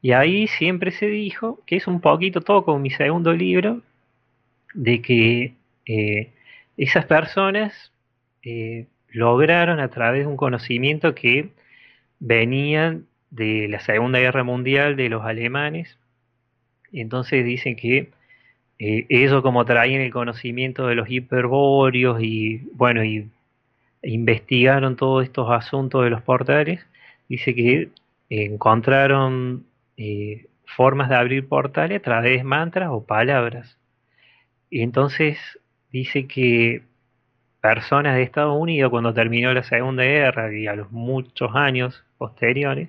Y 0.00 0.12
ahí 0.12 0.46
siempre 0.46 0.92
se 0.92 1.06
dijo, 1.06 1.60
que 1.66 1.74
es 1.74 1.88
un 1.88 2.00
poquito 2.00 2.40
todo 2.40 2.64
como 2.64 2.78
mi 2.78 2.90
segundo 2.90 3.32
libro, 3.32 3.82
de 4.74 5.02
que 5.02 5.54
eh, 5.86 6.30
esas 6.76 7.06
personas 7.06 7.92
eh, 8.44 8.86
lograron 9.08 9.80
a 9.80 9.88
través 9.88 10.20
de 10.20 10.26
un 10.28 10.36
conocimiento 10.36 11.16
que 11.16 11.50
venían 12.20 13.06
de 13.30 13.66
la 13.68 13.80
Segunda 13.80 14.20
Guerra 14.20 14.44
Mundial 14.44 14.94
de 14.94 15.08
los 15.08 15.24
alemanes. 15.24 15.98
Entonces 16.92 17.44
dicen 17.44 17.74
que 17.74 18.10
eh, 18.78 19.06
ellos 19.08 19.42
como 19.42 19.64
traían 19.64 20.00
el 20.00 20.12
conocimiento 20.12 20.86
de 20.86 20.94
los 20.94 21.10
hiperbóreos 21.10 22.22
y 22.22 22.58
bueno, 22.74 23.02
y 23.02 23.28
investigaron 24.04 24.96
todos 24.96 25.24
estos 25.24 25.50
asuntos 25.50 26.04
de 26.04 26.10
los 26.10 26.22
portales, 26.22 26.86
dice 27.28 27.54
que 27.54 27.88
encontraron 28.28 29.66
eh, 29.96 30.46
formas 30.64 31.08
de 31.08 31.16
abrir 31.16 31.48
portales 31.48 31.98
a 31.98 32.02
través 32.02 32.38
de 32.38 32.44
mantras 32.44 32.88
o 32.90 33.04
palabras. 33.04 33.78
Y 34.70 34.82
entonces 34.82 35.38
dice 35.92 36.26
que 36.26 36.82
personas 37.60 38.16
de 38.16 38.22
Estados 38.22 38.56
Unidos, 38.58 38.90
cuando 38.90 39.14
terminó 39.14 39.52
la 39.54 39.62
Segunda 39.62 40.02
Guerra 40.02 40.54
y 40.54 40.66
a 40.66 40.74
los 40.74 40.90
muchos 40.90 41.54
años 41.54 42.04
posteriores, 42.18 42.88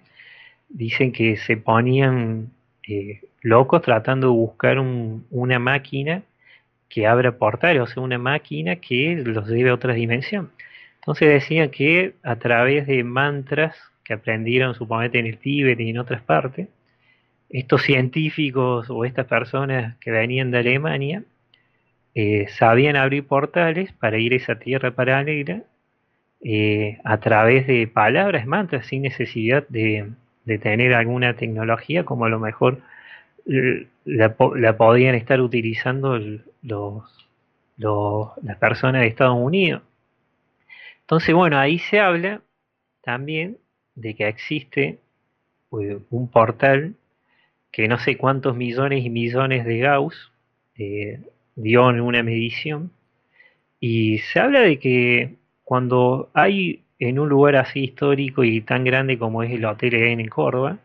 dicen 0.70 1.12
que 1.12 1.38
se 1.38 1.58
ponían 1.58 2.52
eh, 2.88 3.22
locos 3.42 3.82
tratando 3.82 4.28
de 4.28 4.34
buscar 4.34 4.80
una 4.80 5.60
máquina 5.60 6.24
que 6.90 7.08
abra 7.08 7.38
portales, 7.38 7.82
o 7.82 7.88
sea, 7.88 8.04
una 8.04 8.18
máquina 8.18 8.78
que 8.78 9.22
los 9.26 9.48
lleve 9.48 9.70
a 9.70 9.76
otra 9.76 9.94
dimensión. 9.94 10.52
Entonces 11.06 11.30
decían 11.30 11.70
que 11.70 12.16
a 12.24 12.38
través 12.38 12.88
de 12.88 13.04
mantras 13.04 13.76
que 14.04 14.14
aprendieron 14.14 14.74
suponete 14.74 15.20
en 15.20 15.28
el 15.28 15.38
Tíbet 15.38 15.80
y 15.80 15.92
en 15.92 16.00
otras 16.00 16.24
partes, 16.24 16.68
estos 17.50 17.84
científicos 17.84 18.90
o 18.90 19.06
estas 19.06 19.28
personas 19.28 19.98
que 19.98 20.10
venían 20.10 20.50
de 20.50 20.58
Alemania 20.58 21.24
eh, 22.16 22.48
sabían 22.58 22.96
abrir 22.96 23.28
portales 23.28 23.94
para 23.94 24.18
ir 24.18 24.34
a 24.34 24.38
esa 24.38 24.56
tierra 24.56 24.96
paralela 24.96 25.62
eh, 26.44 26.98
a 27.04 27.20
través 27.20 27.68
de 27.68 27.86
palabras, 27.86 28.48
mantras, 28.48 28.88
sin 28.88 29.04
necesidad 29.04 29.68
de, 29.70 30.12
tener 30.60 30.96
alguna 30.96 31.36
tecnología, 31.36 32.04
como 32.04 32.26
a 32.26 32.30
lo 32.30 32.40
mejor 32.40 32.82
la, 33.46 34.78
podían 34.78 35.14
estar 35.14 35.40
utilizando 35.40 36.18
los, 36.64 37.28
las 37.78 38.58
personas 38.60 39.02
de 39.02 39.08
Estados 39.08 39.38
Unidos. 39.38 39.84
Entonces, 41.06 41.36
bueno, 41.36 41.60
ahí 41.60 41.78
se 41.78 42.00
habla 42.00 42.42
también 43.04 43.60
de 43.94 44.16
que 44.16 44.28
existe 44.28 45.00
pues, 45.70 45.98
un 46.10 46.30
portal 46.32 46.96
que 47.72 47.88
no 47.88 48.00
sé 48.00 48.18
cuántos 48.18 48.56
millones 48.56 49.06
y 49.06 49.10
millones 49.12 49.66
de 49.66 49.80
Gauss 49.80 50.32
eh, 50.78 51.22
dio 51.56 51.90
en 51.92 52.02
una 52.02 52.24
medición. 52.24 52.92
Y 53.80 54.18
se 54.20 54.40
habla 54.40 54.62
de 54.62 54.80
que 54.80 55.36
cuando 55.64 56.32
hay 56.34 56.86
en 56.98 57.20
un 57.20 57.30
lugar 57.30 57.58
así 57.58 57.84
histórico 57.84 58.44
y 58.44 58.62
tan 58.62 58.84
grande 58.84 59.20
como 59.20 59.44
es 59.44 59.52
el 59.52 59.66
Hotel 59.66 59.94
Eden 59.94 60.22
en 60.22 60.30
Córdoba, 60.30 60.80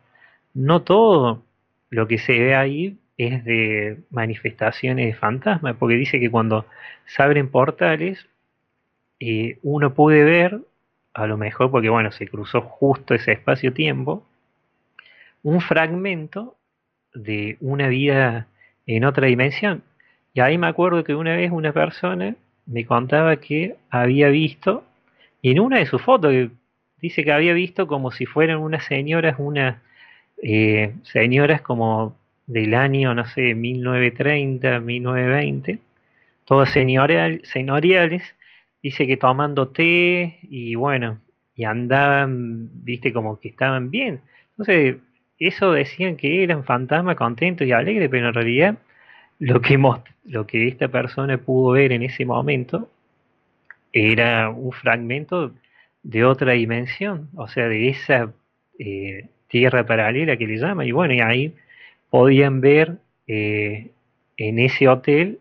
no 0.52 0.82
todo 0.82 1.44
lo 1.88 2.06
que 2.08 2.18
se 2.18 2.38
ve 2.38 2.54
ahí 2.54 2.98
es 3.16 3.44
de 3.44 4.00
manifestaciones 4.10 5.06
de 5.06 5.14
fantasmas, 5.14 5.76
porque 5.76 5.94
dice 5.94 6.20
que 6.20 6.30
cuando 6.30 6.66
se 7.06 7.22
abren 7.22 7.48
portales, 7.50 8.28
eh, 9.20 9.58
uno 9.62 9.94
puede 9.94 10.24
ver, 10.24 10.60
a 11.14 11.26
lo 11.26 11.36
mejor 11.36 11.70
porque 11.70 11.90
bueno, 11.90 12.10
se 12.10 12.26
cruzó 12.26 12.62
justo 12.62 13.14
ese 13.14 13.32
espacio-tiempo, 13.32 14.26
un 15.42 15.60
fragmento 15.60 16.56
de 17.14 17.56
una 17.60 17.88
vida 17.88 18.46
en 18.86 19.04
otra 19.04 19.26
dimensión. 19.26 19.82
Y 20.32 20.40
ahí 20.40 20.58
me 20.58 20.68
acuerdo 20.68 21.04
que 21.04 21.14
una 21.14 21.36
vez 21.36 21.50
una 21.50 21.72
persona 21.72 22.34
me 22.66 22.86
contaba 22.86 23.36
que 23.36 23.76
había 23.90 24.28
visto, 24.28 24.84
y 25.42 25.50
en 25.50 25.60
una 25.60 25.78
de 25.78 25.86
sus 25.86 26.02
fotos, 26.02 26.32
dice 27.00 27.24
que 27.24 27.32
había 27.32 27.52
visto 27.52 27.86
como 27.86 28.10
si 28.10 28.26
fueran 28.26 28.58
unas 28.58 28.84
señoras, 28.84 29.36
unas 29.38 29.78
eh, 30.42 30.94
señoras 31.02 31.62
como 31.62 32.16
del 32.46 32.74
año, 32.74 33.14
no 33.14 33.26
sé, 33.26 33.54
1930, 33.54 34.80
1920, 34.80 35.78
todas 36.44 36.70
señoriales, 36.70 38.34
dice 38.82 39.06
que 39.06 39.16
tomando 39.16 39.68
té 39.68 40.38
y 40.42 40.74
bueno, 40.74 41.18
y 41.54 41.64
andaban, 41.64 42.70
viste, 42.84 43.12
como 43.12 43.38
que 43.38 43.48
estaban 43.48 43.90
bien. 43.90 44.20
Entonces, 44.52 44.96
eso 45.38 45.72
decían 45.72 46.16
que 46.16 46.42
eran 46.42 46.64
fantasmas 46.64 47.16
contentos 47.16 47.66
y 47.66 47.72
alegres, 47.72 48.08
pero 48.10 48.28
en 48.28 48.34
realidad 48.34 48.78
lo 49.38 49.60
que, 49.60 49.78
lo 50.24 50.46
que 50.46 50.68
esta 50.68 50.88
persona 50.88 51.38
pudo 51.38 51.72
ver 51.72 51.92
en 51.92 52.02
ese 52.02 52.24
momento 52.24 52.90
era 53.92 54.50
un 54.50 54.72
fragmento 54.72 55.52
de 56.02 56.24
otra 56.24 56.52
dimensión, 56.52 57.28
o 57.34 57.48
sea, 57.48 57.68
de 57.68 57.88
esa 57.88 58.32
eh, 58.78 59.28
tierra 59.48 59.84
paralela 59.84 60.36
que 60.36 60.46
le 60.46 60.58
llama, 60.58 60.84
y 60.84 60.92
bueno, 60.92 61.14
y 61.14 61.20
ahí 61.20 61.54
podían 62.08 62.60
ver 62.60 62.98
eh, 63.26 63.90
en 64.36 64.58
ese 64.58 64.88
hotel 64.88 65.40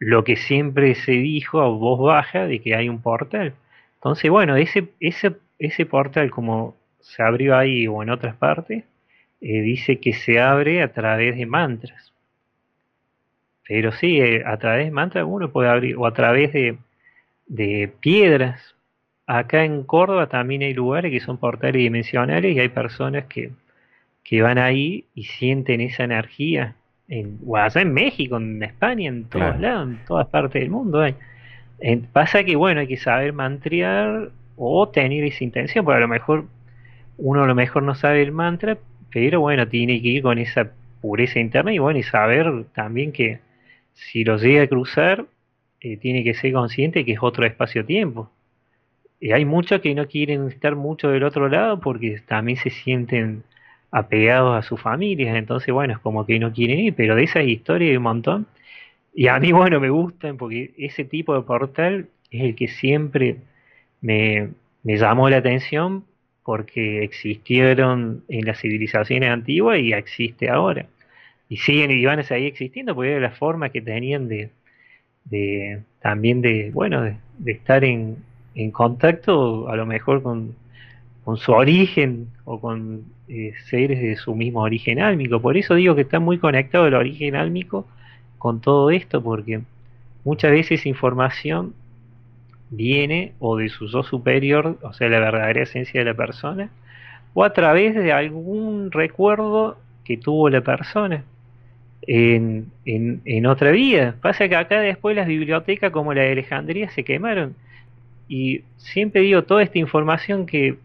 lo 0.00 0.24
que 0.24 0.36
siempre 0.36 0.96
se 0.96 1.12
dijo 1.12 1.60
a 1.60 1.68
voz 1.68 2.00
baja 2.00 2.46
de 2.46 2.60
que 2.60 2.74
hay 2.74 2.88
un 2.88 3.02
portal. 3.02 3.54
Entonces, 3.96 4.30
bueno, 4.30 4.56
ese, 4.56 4.88
ese, 5.00 5.36
ese 5.58 5.86
portal 5.86 6.30
como 6.30 6.76
se 7.00 7.22
abrió 7.22 7.56
ahí 7.56 7.86
o 7.86 8.02
en 8.02 8.10
otras 8.10 8.34
partes, 8.36 8.84
eh, 9.40 9.60
dice 9.62 10.00
que 10.00 10.12
se 10.12 10.40
abre 10.40 10.82
a 10.82 10.92
través 10.92 11.36
de 11.36 11.46
mantras. 11.46 12.12
Pero 13.68 13.92
sí, 13.92 14.20
eh, 14.20 14.42
a 14.44 14.56
través 14.58 14.86
de 14.86 14.90
mantras 14.90 15.24
uno 15.28 15.52
puede 15.52 15.68
abrir, 15.68 15.96
o 15.96 16.06
a 16.06 16.14
través 16.14 16.52
de, 16.52 16.78
de 17.46 17.92
piedras. 18.00 18.74
Acá 19.26 19.64
en 19.64 19.84
Córdoba 19.84 20.28
también 20.28 20.62
hay 20.62 20.74
lugares 20.74 21.12
que 21.12 21.20
son 21.20 21.38
portales 21.38 21.80
dimensionales 21.80 22.56
y 22.56 22.58
hay 22.58 22.68
personas 22.68 23.26
que 23.26 23.52
que 24.30 24.42
van 24.42 24.58
ahí 24.58 25.06
y 25.14 25.24
sienten 25.24 25.80
esa 25.80 26.04
energía. 26.04 26.76
En, 27.10 27.38
allá 27.54 27.82
en 27.82 27.92
México, 27.92 28.38
en 28.38 28.62
España, 28.62 29.08
en 29.08 29.24
todos 29.24 29.60
lados, 29.60 29.88
en 29.90 29.98
todas 30.06 30.28
partes 30.28 30.62
del 30.62 30.70
mundo 30.70 31.00
hay. 31.00 31.14
pasa 32.12 32.44
que, 32.44 32.56
bueno, 32.56 32.80
hay 32.80 32.86
que 32.86 32.96
saber 32.96 33.32
mantrear 33.32 34.30
o 34.56 34.88
tener 34.88 35.24
esa 35.24 35.44
intención, 35.44 35.84
porque 35.84 35.98
a 35.98 36.00
lo 36.00 36.08
mejor 36.08 36.46
uno 37.18 37.42
a 37.42 37.46
lo 37.46 37.54
mejor 37.54 37.82
no 37.82 37.94
sabe 37.94 38.22
el 38.22 38.32
mantra, 38.32 38.78
pero 39.12 39.40
bueno, 39.40 39.68
tiene 39.68 40.00
que 40.00 40.08
ir 40.08 40.22
con 40.22 40.38
esa 40.38 40.70
pureza 41.00 41.40
interna 41.40 41.72
y 41.72 41.78
bueno, 41.78 41.98
y 41.98 42.02
saber 42.02 42.64
también 42.74 43.12
que 43.12 43.40
si 43.92 44.24
lo 44.24 44.36
llega 44.38 44.62
a 44.62 44.66
cruzar, 44.66 45.26
eh, 45.80 45.96
tiene 45.96 46.24
que 46.24 46.34
ser 46.34 46.52
consciente 46.52 47.04
que 47.04 47.12
es 47.12 47.18
otro 47.20 47.44
espacio-tiempo. 47.44 48.30
Y 49.18 49.32
hay 49.32 49.44
muchos 49.44 49.80
que 49.80 49.94
no 49.94 50.06
quieren 50.06 50.48
estar 50.48 50.76
mucho 50.76 51.08
del 51.10 51.24
otro 51.24 51.48
lado 51.48 51.80
porque 51.80 52.22
también 52.26 52.56
se 52.56 52.70
sienten 52.70 53.42
apegados 53.90 54.56
a 54.56 54.66
sus 54.66 54.80
familias, 54.80 55.36
entonces 55.36 55.72
bueno, 55.72 55.94
es 55.94 55.98
como 56.00 56.26
que 56.26 56.38
no 56.38 56.52
quieren 56.52 56.78
ir, 56.78 56.94
pero 56.94 57.14
de 57.14 57.24
esas 57.24 57.44
historias 57.44 57.90
hay 57.90 57.96
un 57.96 58.04
montón. 58.04 58.46
Y 59.14 59.28
a 59.28 59.38
mí, 59.40 59.52
bueno, 59.52 59.80
me 59.80 59.90
gustan 59.90 60.36
porque 60.36 60.72
ese 60.78 61.04
tipo 61.04 61.34
de 61.34 61.42
portal 61.42 62.08
es 62.30 62.42
el 62.42 62.54
que 62.54 62.68
siempre 62.68 63.38
me, 64.00 64.50
llamó 64.84 65.28
la 65.30 65.38
atención 65.38 66.04
porque 66.44 67.04
existieron 67.04 68.24
en 68.28 68.46
las 68.46 68.60
civilizaciones 68.60 69.30
antiguas 69.30 69.78
y 69.80 69.92
existe 69.92 70.48
ahora. 70.50 70.86
Y 71.48 71.58
siguen 71.58 71.90
y 71.90 72.04
van 72.04 72.20
a 72.20 72.22
seguir 72.24 72.48
existiendo 72.48 72.94
porque 72.94 73.12
era 73.12 73.20
la 73.20 73.32
forma 73.32 73.70
que 73.70 73.82
tenían 73.82 74.28
de, 74.28 74.50
también 76.00 76.42
de, 76.42 76.70
bueno, 76.72 77.02
de, 77.02 77.18
estar 77.46 77.84
en 77.84 78.24
contacto 78.72 79.68
a 79.68 79.76
lo 79.76 79.86
mejor 79.86 80.22
con, 80.22 80.54
con 81.30 81.36
su 81.36 81.52
origen 81.52 82.26
o 82.44 82.60
con 82.60 83.04
eh, 83.28 83.52
seres 83.66 84.02
de 84.02 84.16
su 84.16 84.34
mismo 84.34 84.62
origen 84.62 84.98
álmico. 84.98 85.40
Por 85.40 85.56
eso 85.56 85.76
digo 85.76 85.94
que 85.94 86.00
está 86.00 86.18
muy 86.18 86.38
conectado 86.38 86.88
el 86.88 86.94
origen 86.94 87.36
álmico 87.36 87.86
con 88.36 88.60
todo 88.60 88.90
esto, 88.90 89.22
porque 89.22 89.60
muchas 90.24 90.50
veces 90.50 90.86
información 90.86 91.72
viene 92.70 93.34
o 93.38 93.56
de 93.56 93.68
su 93.68 93.86
yo 93.86 94.02
superior, 94.02 94.76
o 94.82 94.92
sea, 94.92 95.08
la 95.08 95.20
verdadera 95.20 95.62
esencia 95.62 96.00
de 96.00 96.06
la 96.06 96.14
persona, 96.14 96.68
o 97.32 97.44
a 97.44 97.52
través 97.52 97.94
de 97.94 98.10
algún 98.10 98.90
recuerdo 98.90 99.78
que 100.02 100.16
tuvo 100.16 100.50
la 100.50 100.62
persona 100.62 101.22
en, 102.08 102.72
en, 102.86 103.20
en 103.24 103.46
otra 103.46 103.70
vida. 103.70 104.16
Pasa 104.20 104.48
que 104.48 104.56
acá 104.56 104.80
después 104.80 105.14
las 105.14 105.28
bibliotecas 105.28 105.92
como 105.92 106.12
la 106.12 106.22
de 106.22 106.32
Alejandría 106.32 106.90
se 106.90 107.04
quemaron. 107.04 107.54
Y 108.26 108.62
siempre 108.78 109.20
digo, 109.20 109.44
toda 109.44 109.62
esta 109.62 109.78
información 109.78 110.44
que 110.44 110.76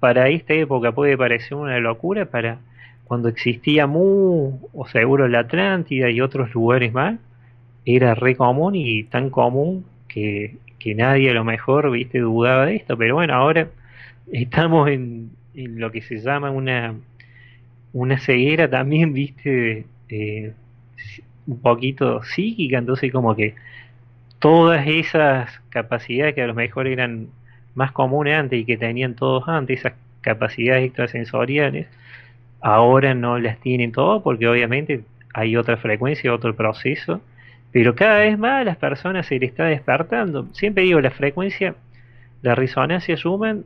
para 0.00 0.28
esta 0.30 0.54
época 0.54 0.92
puede 0.92 1.16
parecer 1.16 1.54
una 1.54 1.78
locura, 1.78 2.24
para 2.26 2.58
cuando 3.04 3.28
existía 3.28 3.86
Mu, 3.86 4.58
o 4.72 4.86
seguro 4.86 5.28
la 5.28 5.40
Atlántida 5.40 6.10
y 6.10 6.20
otros 6.20 6.54
lugares 6.54 6.92
más, 6.92 7.18
era 7.84 8.14
re 8.14 8.36
común 8.36 8.74
y 8.74 9.04
tan 9.04 9.30
común 9.30 9.84
que, 10.08 10.56
nadie 10.96 11.30
a 11.30 11.34
lo 11.34 11.44
mejor 11.44 11.90
viste 11.90 12.20
dudaba 12.20 12.66
de 12.66 12.76
esto, 12.76 12.96
pero 12.96 13.16
bueno, 13.16 13.34
ahora 13.34 13.68
estamos 14.32 14.88
en, 14.88 15.30
lo 15.54 15.90
que 15.90 16.00
se 16.00 16.20
llama 16.20 16.50
una, 16.50 16.94
una 17.92 18.18
ceguera 18.18 18.70
también, 18.70 19.12
viste, 19.12 19.84
un 21.46 21.60
poquito 21.60 22.22
psíquica, 22.22 22.78
entonces 22.78 23.12
como 23.12 23.36
que 23.36 23.54
todas 24.38 24.86
esas 24.86 25.60
capacidades 25.68 26.34
que 26.34 26.42
a 26.42 26.46
lo 26.46 26.54
mejor 26.54 26.86
eran 26.86 27.28
más 27.74 27.92
comunes 27.92 28.38
antes 28.38 28.60
y 28.60 28.64
que 28.64 28.76
tenían 28.76 29.14
todos 29.14 29.48
antes, 29.48 29.80
esas 29.80 29.94
capacidades 30.20 30.84
extrasensoriales, 30.84 31.86
ahora 32.60 33.14
no 33.14 33.38
las 33.38 33.58
tienen 33.60 33.92
todos 33.92 34.22
porque 34.22 34.46
obviamente 34.48 35.02
hay 35.34 35.56
otra 35.56 35.76
frecuencia, 35.76 36.34
otro 36.34 36.54
proceso, 36.54 37.20
pero 37.72 37.94
cada 37.94 38.18
vez 38.18 38.38
más 38.38 38.64
las 38.64 38.76
personas 38.76 39.26
se 39.26 39.38
les 39.38 39.50
está 39.50 39.64
despertando. 39.64 40.48
Siempre 40.52 40.84
digo, 40.84 41.00
la 41.00 41.10
frecuencia, 41.10 41.74
la 42.42 42.54
resonancia 42.54 43.16
Schumann, 43.16 43.64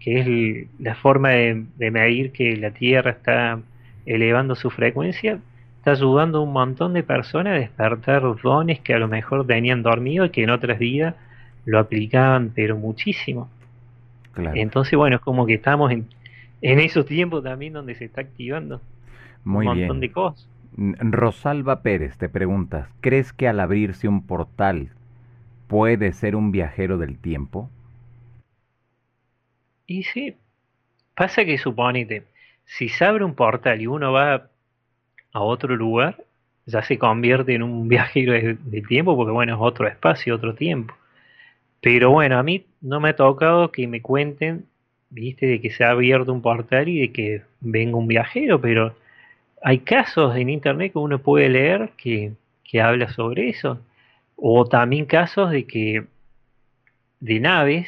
que 0.00 0.20
es 0.20 0.68
la 0.80 0.94
forma 0.96 1.30
de, 1.30 1.64
de 1.76 1.90
medir 1.90 2.32
que 2.32 2.56
la 2.56 2.72
Tierra 2.72 3.12
está 3.12 3.60
elevando 4.04 4.54
su 4.54 4.70
frecuencia, 4.70 5.38
está 5.78 5.92
ayudando 5.92 6.38
a 6.38 6.42
un 6.42 6.52
montón 6.52 6.92
de 6.92 7.02
personas 7.02 7.54
a 7.54 7.60
despertar 7.60 8.22
dones 8.42 8.80
que 8.80 8.94
a 8.94 8.98
lo 8.98 9.08
mejor 9.08 9.46
tenían 9.46 9.82
dormido 9.82 10.24
y 10.24 10.30
que 10.30 10.42
en 10.42 10.50
otras 10.50 10.78
vidas 10.78 11.14
lo 11.66 11.78
aplicaban, 11.78 12.52
pero 12.54 12.76
muchísimo. 12.76 13.50
Entonces, 14.54 14.96
bueno, 14.96 15.16
es 15.16 15.22
como 15.22 15.46
que 15.46 15.54
estamos 15.54 15.90
en, 15.92 16.06
en 16.62 16.78
esos 16.78 17.06
tiempos 17.06 17.42
también 17.42 17.72
donde 17.72 17.94
se 17.94 18.06
está 18.06 18.22
activando 18.22 18.80
un 19.44 19.64
montón 19.64 20.00
de 20.00 20.10
cosas. 20.10 20.48
Rosalba 20.76 21.82
Pérez 21.82 22.18
te 22.18 22.28
preguntas, 22.28 22.88
¿crees 23.00 23.32
que 23.32 23.48
al 23.48 23.60
abrirse 23.60 24.08
un 24.08 24.26
portal 24.26 24.90
puede 25.68 26.12
ser 26.12 26.36
un 26.36 26.52
viajero 26.52 26.98
del 26.98 27.18
tiempo? 27.18 27.70
Y 29.86 30.02
sí, 30.02 30.36
pasa 31.14 31.44
que 31.44 31.56
suponete, 31.56 32.24
si 32.64 32.88
se 32.88 33.04
abre 33.04 33.24
un 33.24 33.34
portal 33.34 33.80
y 33.80 33.86
uno 33.86 34.12
va 34.12 34.50
a 35.32 35.40
otro 35.40 35.76
lugar, 35.76 36.24
ya 36.66 36.82
se 36.82 36.98
convierte 36.98 37.54
en 37.54 37.62
un 37.62 37.88
viajero 37.88 38.32
del 38.32 38.86
tiempo 38.86 39.16
porque 39.16 39.32
bueno, 39.32 39.54
es 39.54 39.60
otro 39.60 39.86
espacio, 39.88 40.34
otro 40.34 40.54
tiempo. 40.54 40.94
Pero 41.86 42.10
bueno, 42.10 42.36
a 42.36 42.42
mí 42.42 42.66
no 42.80 42.98
me 42.98 43.10
ha 43.10 43.14
tocado 43.14 43.70
que 43.70 43.86
me 43.86 44.02
cuenten, 44.02 44.66
viste, 45.08 45.46
de 45.46 45.60
que 45.60 45.70
se 45.70 45.84
ha 45.84 45.90
abierto 45.90 46.32
un 46.32 46.42
portal 46.42 46.88
y 46.88 46.98
de 46.98 47.12
que 47.12 47.42
venga 47.60 47.96
un 47.96 48.08
viajero, 48.08 48.60
pero 48.60 48.96
hay 49.62 49.78
casos 49.78 50.34
en 50.34 50.50
internet 50.50 50.90
que 50.90 50.98
uno 50.98 51.20
puede 51.20 51.48
leer 51.48 51.90
que, 51.96 52.32
que 52.64 52.80
habla 52.80 53.12
sobre 53.12 53.50
eso. 53.50 53.78
O 54.34 54.64
también 54.66 55.06
casos 55.06 55.52
de 55.52 55.64
que 55.68 56.06
de 57.20 57.38
naves 57.38 57.86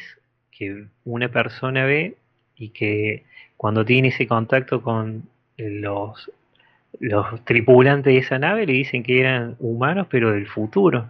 que 0.49 0.85
una 1.03 1.27
persona 1.27 1.83
ve 1.83 2.15
y 2.55 2.69
que 2.69 3.25
cuando 3.57 3.83
tiene 3.83 4.07
ese 4.07 4.27
contacto 4.27 4.81
con 4.81 5.23
los, 5.57 6.31
los 7.01 7.43
tripulantes 7.43 8.13
de 8.13 8.19
esa 8.19 8.39
nave 8.39 8.65
le 8.65 8.71
dicen 8.71 9.03
que 9.03 9.19
eran 9.19 9.57
humanos 9.59 10.07
pero 10.09 10.31
del 10.31 10.47
futuro. 10.47 11.09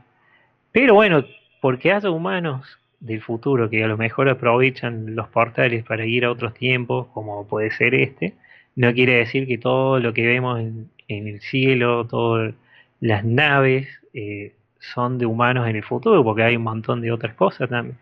Pero 0.71 0.95
bueno, 0.95 1.23
porque 1.61 1.91
haya 1.91 2.09
humanos 2.09 2.79
del 2.99 3.21
futuro 3.21 3.69
que 3.69 3.83
a 3.83 3.87
lo 3.87 3.97
mejor 3.97 4.29
aprovechan 4.29 5.15
los 5.15 5.27
portales 5.29 5.83
para 5.83 6.05
ir 6.05 6.25
a 6.25 6.31
otros 6.31 6.53
tiempos, 6.53 7.07
como 7.13 7.47
puede 7.47 7.71
ser 7.71 7.95
este, 7.95 8.35
no 8.75 8.93
quiere 8.93 9.17
decir 9.17 9.47
que 9.47 9.57
todo 9.57 9.99
lo 9.99 10.13
que 10.13 10.25
vemos 10.25 10.59
en, 10.59 10.89
el 11.07 11.41
cielo, 11.41 12.05
todas 12.07 12.53
las 12.99 13.25
naves, 13.25 13.87
eh, 14.13 14.53
son 14.79 15.17
de 15.17 15.25
humanos 15.25 15.67
en 15.67 15.75
el 15.75 15.83
futuro, 15.83 16.23
porque 16.23 16.43
hay 16.43 16.55
un 16.55 16.63
montón 16.63 17.01
de 17.01 17.11
otras 17.11 17.35
cosas 17.35 17.69
también. 17.69 17.97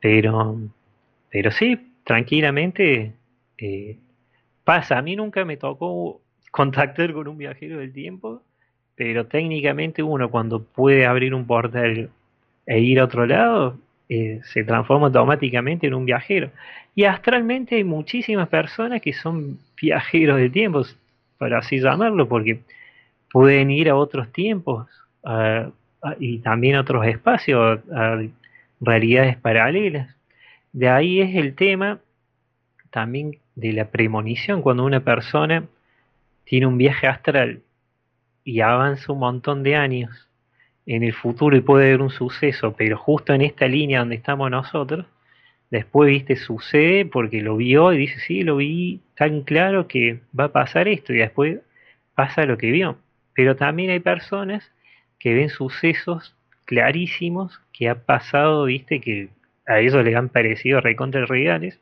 Pero, 0.00 0.58
pero 1.30 1.50
sí, 1.50 1.94
tranquilamente 2.04 3.14
eh, 3.58 3.98
pasa. 4.64 4.98
A 4.98 5.02
mí 5.02 5.16
nunca 5.16 5.44
me 5.44 5.56
tocó 5.56 6.20
contactar 6.50 7.12
con 7.12 7.28
un 7.28 7.38
viajero 7.38 7.78
del 7.78 7.92
tiempo, 7.92 8.42
pero 8.94 9.26
técnicamente 9.26 10.02
uno 10.02 10.30
cuando 10.30 10.62
puede 10.62 11.06
abrir 11.06 11.34
un 11.34 11.46
portal 11.46 12.10
e 12.66 12.80
ir 12.80 13.00
a 13.00 13.04
otro 13.04 13.26
lado, 13.26 13.78
eh, 14.08 14.40
se 14.44 14.64
transforma 14.64 15.06
automáticamente 15.06 15.86
en 15.86 15.94
un 15.94 16.04
viajero. 16.04 16.50
Y 16.94 17.04
astralmente 17.04 17.76
hay 17.76 17.84
muchísimas 17.84 18.48
personas 18.48 19.00
que 19.00 19.12
son 19.12 19.58
viajeros 19.80 20.36
del 20.38 20.52
tiempo, 20.52 20.82
para 21.38 21.58
así 21.58 21.80
llamarlo, 21.80 22.28
porque 22.28 22.60
pueden 23.30 23.70
ir 23.70 23.88
a 23.88 23.96
otros 23.96 24.30
tiempos 24.32 24.86
y 26.18 26.38
también 26.40 26.76
a 26.76 26.80
otros 26.80 27.06
espacios, 27.06 27.80
a 27.92 28.20
realidades 28.80 29.36
paralelas. 29.36 30.14
De 30.72 30.88
ahí 30.88 31.20
es 31.20 31.34
el 31.34 31.54
tema 31.54 32.00
también 32.90 33.38
de 33.54 33.72
la 33.72 33.86
premonición, 33.86 34.62
cuando 34.62 34.84
una 34.84 35.00
persona 35.00 35.64
tiene 36.44 36.66
un 36.66 36.76
viaje 36.76 37.06
astral 37.06 37.60
y 38.44 38.60
avanza 38.60 39.12
un 39.12 39.20
montón 39.20 39.62
de 39.62 39.76
años 39.76 40.28
en 40.86 41.02
el 41.02 41.12
futuro 41.12 41.56
y 41.56 41.60
puede 41.60 41.86
haber 41.86 42.02
un 42.02 42.10
suceso, 42.10 42.74
pero 42.76 42.96
justo 42.98 43.32
en 43.32 43.42
esta 43.42 43.66
línea 43.68 44.00
donde 44.00 44.16
estamos 44.16 44.50
nosotros, 44.50 45.06
después, 45.70 46.08
viste, 46.08 46.36
sucede 46.36 47.06
porque 47.06 47.40
lo 47.40 47.56
vio 47.56 47.92
y 47.92 47.98
dice, 47.98 48.18
sí, 48.20 48.42
lo 48.42 48.56
vi 48.56 49.00
tan 49.16 49.42
claro 49.42 49.88
que 49.88 50.20
va 50.38 50.44
a 50.44 50.52
pasar 50.52 50.88
esto 50.88 51.12
y 51.12 51.18
después 51.18 51.60
pasa 52.14 52.44
lo 52.44 52.58
que 52.58 52.70
vio. 52.70 52.98
Pero 53.34 53.56
también 53.56 53.90
hay 53.90 54.00
personas 54.00 54.70
que 55.18 55.34
ven 55.34 55.48
sucesos 55.48 56.36
clarísimos 56.64 57.60
que 57.72 57.88
ha 57.88 57.94
pasado, 57.94 58.64
viste, 58.64 59.00
que 59.00 59.28
a 59.66 59.80
ellos 59.80 60.04
les 60.04 60.16
han 60.16 60.28
parecido 60.28 60.80
recontra 60.80 61.24
reales 61.26 61.80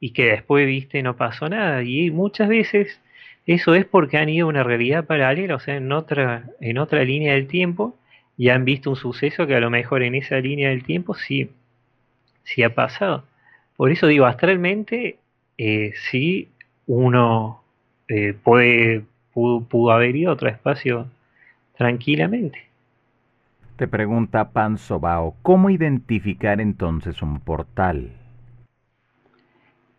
y 0.00 0.10
que 0.10 0.24
después, 0.26 0.66
viste, 0.66 1.02
no 1.02 1.16
pasó 1.16 1.48
nada. 1.48 1.82
Y 1.82 2.10
muchas 2.10 2.48
veces 2.48 3.00
eso 3.46 3.74
es 3.74 3.84
porque 3.84 4.16
han 4.16 4.28
ido 4.28 4.46
a 4.46 4.50
una 4.50 4.62
realidad 4.62 5.04
paralela, 5.04 5.56
o 5.56 5.60
sea, 5.60 5.76
en 5.76 5.92
otra, 5.92 6.44
en 6.60 6.78
otra 6.78 7.04
línea 7.04 7.34
del 7.34 7.46
tiempo, 7.46 7.96
y 8.36 8.48
han 8.48 8.64
visto 8.64 8.90
un 8.90 8.96
suceso 8.96 9.46
que 9.46 9.54
a 9.54 9.60
lo 9.60 9.70
mejor 9.70 10.02
en 10.02 10.14
esa 10.14 10.36
línea 10.38 10.70
del 10.70 10.82
tiempo 10.82 11.14
sí, 11.14 11.50
sí 12.42 12.62
ha 12.62 12.74
pasado. 12.74 13.24
Por 13.76 13.90
eso 13.90 14.06
digo, 14.06 14.26
astralmente, 14.26 15.18
eh, 15.58 15.92
sí 16.10 16.48
uno 16.86 17.62
eh, 18.08 18.34
puede, 18.42 19.04
pudo, 19.32 19.90
haber 19.90 20.16
ido 20.16 20.30
a 20.30 20.34
otro 20.34 20.48
espacio 20.48 21.08
tranquilamente. 21.76 22.58
Te 23.76 23.88
pregunta 23.88 24.50
Panzobao, 24.50 25.34
¿cómo 25.42 25.70
identificar 25.70 26.60
entonces 26.60 27.22
un 27.22 27.40
portal? 27.40 28.10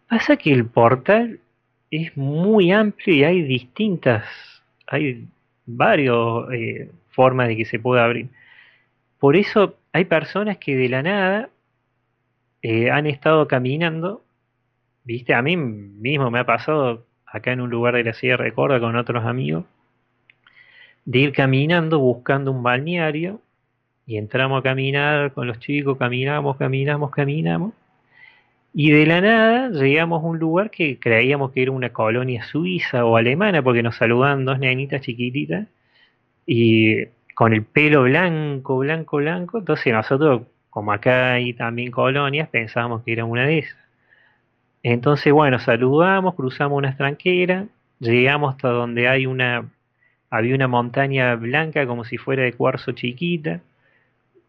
Pasa 0.08 0.38
que 0.38 0.54
el 0.54 0.66
portal 0.66 1.40
es 1.96 2.18
muy 2.18 2.72
amplio 2.72 3.16
y 3.16 3.24
hay 3.24 3.42
distintas, 3.44 4.26
hay 4.88 5.28
varias 5.66 6.16
eh, 6.54 6.92
formas 7.10 7.48
de 7.48 7.58
que 7.58 7.66
se 7.66 7.80
pueda 7.80 8.06
abrir. 8.06 8.30
Por 9.20 9.36
eso 9.36 9.76
hay 9.94 10.06
personas 10.06 10.58
que 10.58 10.76
de 10.76 10.90
la 10.90 11.04
nada 11.04 11.50
eh, 12.62 12.92
han 12.92 13.08
estado 13.08 13.48
caminando, 13.48 14.24
viste, 15.04 15.34
a 15.34 15.42
mí 15.42 15.58
mismo 15.58 16.32
me 16.32 16.40
ha 16.40 16.46
pasado 16.46 17.06
acá 17.26 17.52
en 17.52 17.62
un 17.62 17.70
lugar 17.70 17.96
de 17.96 18.04
la 18.04 18.14
Sierra 18.14 18.46
de 18.46 18.54
Córdoba 18.54 18.80
con 18.80 18.96
otros 18.96 19.26
amigos, 19.26 19.66
de 21.06 21.20
ir 21.20 21.34
caminando 21.34 22.00
buscando 22.00 22.52
un 22.52 22.64
balneario 22.64 23.42
y 24.08 24.18
entramos 24.18 24.60
a 24.60 24.64
caminar 24.64 25.34
con 25.34 25.48
los 25.48 25.60
chicos, 25.60 25.98
caminamos, 25.98 26.58
caminamos, 26.58 27.12
caminamos 27.12 27.74
y 28.78 28.92
de 28.92 29.06
la 29.06 29.22
nada 29.22 29.70
llegamos 29.70 30.22
a 30.22 30.28
un 30.28 30.38
lugar 30.38 30.70
que 30.70 31.00
creíamos 31.00 31.52
que 31.54 31.62
era 31.64 31.72
una 31.72 31.94
colonia 31.94 32.44
suiza 32.44 33.06
o 33.06 33.16
alemana, 33.18 33.64
porque 33.64 33.82
nos 33.82 33.96
saludaban 33.96 34.44
dos 34.46 34.60
nenitas 34.60 35.02
chiquititas, 35.02 35.68
y 36.46 37.06
con 37.36 37.54
el 37.54 37.64
pelo 37.66 38.04
blanco, 38.04 38.78
blanco, 38.80 39.18
blanco. 39.18 39.60
Entonces 39.60 39.94
nosotros, 39.94 40.44
como 40.70 40.92
acá 40.94 41.34
hay 41.34 41.54
también 41.54 41.92
colonias, 41.92 42.50
pensábamos 42.50 43.04
que 43.04 43.14
era 43.14 43.26
una 43.26 43.46
de 43.46 43.60
esas. 43.60 43.78
Entonces, 44.84 45.34
bueno, 45.34 45.60
saludamos, 45.60 46.36
cruzamos 46.36 46.78
una 46.78 46.96
tranquera, 46.98 47.68
llegamos 48.00 48.56
hasta 48.56 48.70
donde 48.70 49.08
hay 49.08 49.26
una, 49.26 49.70
había 50.30 50.56
una 50.56 50.68
montaña 50.68 51.36
blanca 51.36 51.88
como 51.88 52.04
si 52.06 52.18
fuera 52.18 52.44
de 52.44 52.54
cuarzo 52.54 52.92
chiquita, 52.92 53.62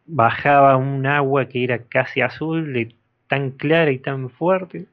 bajaba 0.07 0.77
un 0.77 1.07
agua 1.07 1.47
que 1.49 1.65
era 1.65 1.79
casi 1.85 2.21
azul, 2.23 2.95
tan 3.29 3.51
clara 3.51 3.91
y 3.91 3.99
tan 3.99 4.31
fuerte. 4.31 4.87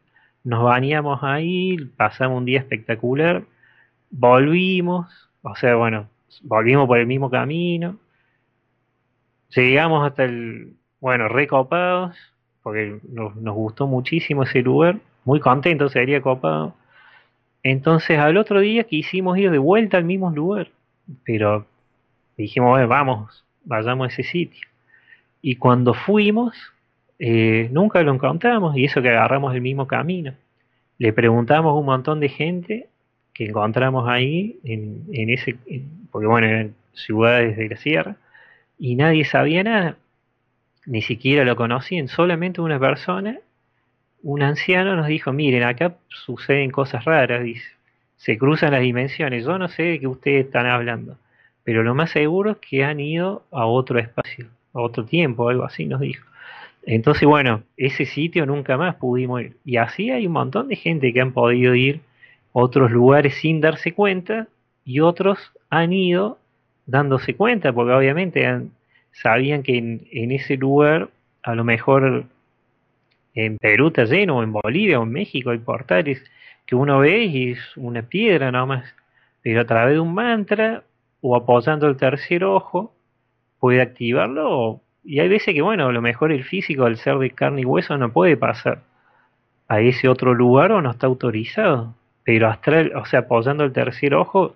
Nos 0.43 0.63
bañamos 0.63 1.23
ahí, 1.23 1.77
pasamos 1.97 2.37
un 2.37 2.45
día 2.45 2.59
espectacular, 2.59 3.43
volvimos, 4.11 5.07
o 5.41 5.55
sea, 5.55 5.75
bueno, 5.75 6.09
volvimos 6.41 6.87
por 6.87 6.97
el 6.99 7.07
mismo 7.07 7.29
camino, 7.29 7.97
llegamos 9.55 10.05
hasta 10.05 10.25
el, 10.25 10.73
bueno, 10.99 11.27
recopados, 11.27 12.15
porque 12.61 12.99
nos, 13.09 13.33
gustó 13.35 13.87
muchísimo 13.87 14.43
ese 14.43 14.61
lugar, 14.61 14.99
muy 15.25 15.39
contentos, 15.39 15.91
sería 15.91 16.21
copado. 16.21 16.75
Entonces 17.61 18.19
al 18.19 18.37
otro 18.37 18.59
día 18.59 18.83
quisimos 18.85 19.37
ir 19.37 19.51
de 19.51 19.57
vuelta 19.57 19.97
al 19.97 20.05
mismo 20.05 20.31
lugar, 20.31 20.69
pero 21.23 21.65
dijimos, 22.37 22.87
vamos, 22.87 23.45
vayamos 23.63 24.05
a 24.05 24.07
ese 24.13 24.23
sitio. 24.23 24.67
Y 25.41 25.57
cuando 25.57 25.93
fuimos, 25.93 26.55
eh, 27.25 27.69
nunca 27.71 28.03
lo 28.03 28.13
encontramos 28.13 28.75
y 28.75 28.83
eso 28.83 29.01
que 29.01 29.07
agarramos 29.07 29.55
el 29.55 29.61
mismo 29.61 29.87
camino. 29.87 30.33
Le 30.97 31.13
preguntamos 31.13 31.71
a 31.71 31.75
un 31.75 31.85
montón 31.85 32.19
de 32.19 32.27
gente 32.27 32.89
que 33.33 33.45
encontramos 33.45 34.09
ahí, 34.09 34.59
en, 34.65 35.29
ese, 35.29 35.55
porque 36.11 36.27
bueno, 36.27 36.47
eran 36.47 36.75
ciudades 36.91 37.55
de 37.55 37.69
la 37.69 37.77
sierra, 37.77 38.17
y 38.77 38.95
nadie 38.95 39.23
sabía 39.23 39.63
nada, 39.63 39.95
ni 40.85 41.01
siquiera 41.01 41.45
lo 41.45 41.55
conocían, 41.55 42.09
solamente 42.09 42.59
una 42.59 42.77
persona, 42.77 43.39
un 44.21 44.43
anciano 44.43 44.93
nos 44.97 45.07
dijo, 45.07 45.31
miren, 45.31 45.63
acá 45.63 45.95
suceden 46.09 46.71
cosas 46.71 47.05
raras, 47.05 47.41
dice, 47.41 47.71
se 48.17 48.37
cruzan 48.37 48.73
las 48.73 48.81
dimensiones, 48.81 49.45
yo 49.45 49.57
no 49.57 49.69
sé 49.69 49.83
de 49.83 49.99
qué 50.01 50.07
ustedes 50.07 50.47
están 50.47 50.65
hablando, 50.65 51.17
pero 51.63 51.83
lo 51.83 51.95
más 51.95 52.11
seguro 52.11 52.51
es 52.51 52.57
que 52.57 52.83
han 52.83 52.99
ido 52.99 53.45
a 53.49 53.65
otro 53.65 53.97
espacio, 53.97 54.47
a 54.73 54.81
otro 54.81 55.05
tiempo, 55.05 55.47
algo 55.47 55.63
así 55.63 55.85
nos 55.85 56.01
dijo. 56.01 56.33
Entonces, 56.85 57.27
bueno, 57.27 57.63
ese 57.77 58.05
sitio 58.05 58.45
nunca 58.45 58.77
más 58.77 58.95
pudimos 58.95 59.41
ir. 59.41 59.57
Y 59.63 59.77
así 59.77 60.11
hay 60.11 60.27
un 60.27 60.33
montón 60.33 60.67
de 60.67 60.75
gente 60.75 61.13
que 61.13 61.21
han 61.21 61.31
podido 61.31 61.75
ir 61.75 62.01
a 62.53 62.59
otros 62.59 62.91
lugares 62.91 63.35
sin 63.35 63.61
darse 63.61 63.93
cuenta 63.93 64.47
y 64.85 64.99
otros 64.99 65.39
han 65.69 65.93
ido 65.93 66.37
dándose 66.85 67.35
cuenta, 67.35 67.71
porque 67.71 67.93
obviamente 67.93 68.45
sabían 69.11 69.63
que 69.63 69.77
en, 69.77 70.31
ese 70.31 70.57
lugar, 70.57 71.09
a 71.43 71.55
lo 71.55 71.63
mejor 71.63 72.25
en 73.33 73.57
Perú 73.57 73.87
está 73.87 74.03
lleno, 74.03 74.37
o 74.37 74.43
en 74.43 74.51
Bolivia, 74.51 74.99
o 74.99 75.03
en 75.03 75.11
México, 75.11 75.51
hay 75.51 75.59
portales 75.59 76.21
que 76.65 76.75
uno 76.75 76.99
ve 76.99 77.23
y 77.25 77.51
es 77.51 77.77
una 77.77 78.03
piedra 78.03 78.51
nomás, 78.51 78.93
pero 79.41 79.61
a 79.61 79.65
través 79.65 79.95
de 79.95 79.99
un 79.99 80.13
mantra 80.13 80.83
o 81.21 81.35
apoyando 81.35 81.87
el 81.87 81.97
tercer 81.97 82.43
ojo 82.43 82.93
puede 83.59 83.81
activarlo 83.81 84.81
y 85.03 85.19
hay 85.19 85.27
veces 85.27 85.53
que, 85.53 85.61
bueno, 85.61 85.87
a 85.87 85.91
lo 85.91 86.01
mejor 86.01 86.31
el 86.31 86.43
físico, 86.43 86.85
al 86.85 86.97
ser 86.97 87.17
de 87.17 87.31
carne 87.31 87.61
y 87.61 87.65
hueso, 87.65 87.97
no 87.97 88.11
puede 88.11 88.37
pasar 88.37 88.81
a 89.67 89.81
ese 89.81 90.07
otro 90.07 90.33
lugar 90.33 90.71
o 90.71 90.81
no 90.81 90.91
está 90.91 91.07
autorizado. 91.07 91.93
Pero 92.23 92.47
astral, 92.47 92.93
o 92.95 93.05
sea, 93.05 93.21
apoyando 93.21 93.65
el 93.65 93.73
tercer 93.73 94.15
ojo, 94.15 94.55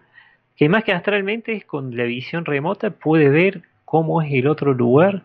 que 0.56 0.70
más 0.70 0.84
que 0.84 0.94
astralmente 0.94 1.54
es 1.54 1.66
con 1.66 1.96
la 1.98 2.04
visión 2.04 2.46
remota, 2.46 2.92
puede 2.92 3.30
ver 3.30 3.64
cómo 3.84 4.22
es 4.22 4.32
el 4.32 4.48
otro 4.48 4.74
lugar, 4.74 5.24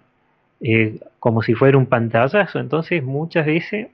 eh, 0.61 0.99
como 1.21 1.43
si 1.43 1.55
fuera 1.55 1.79
un 1.79 1.87
pantallazo. 1.87 2.59
Entonces, 2.59 3.03
muchas 3.05 3.47
veces 3.47 3.89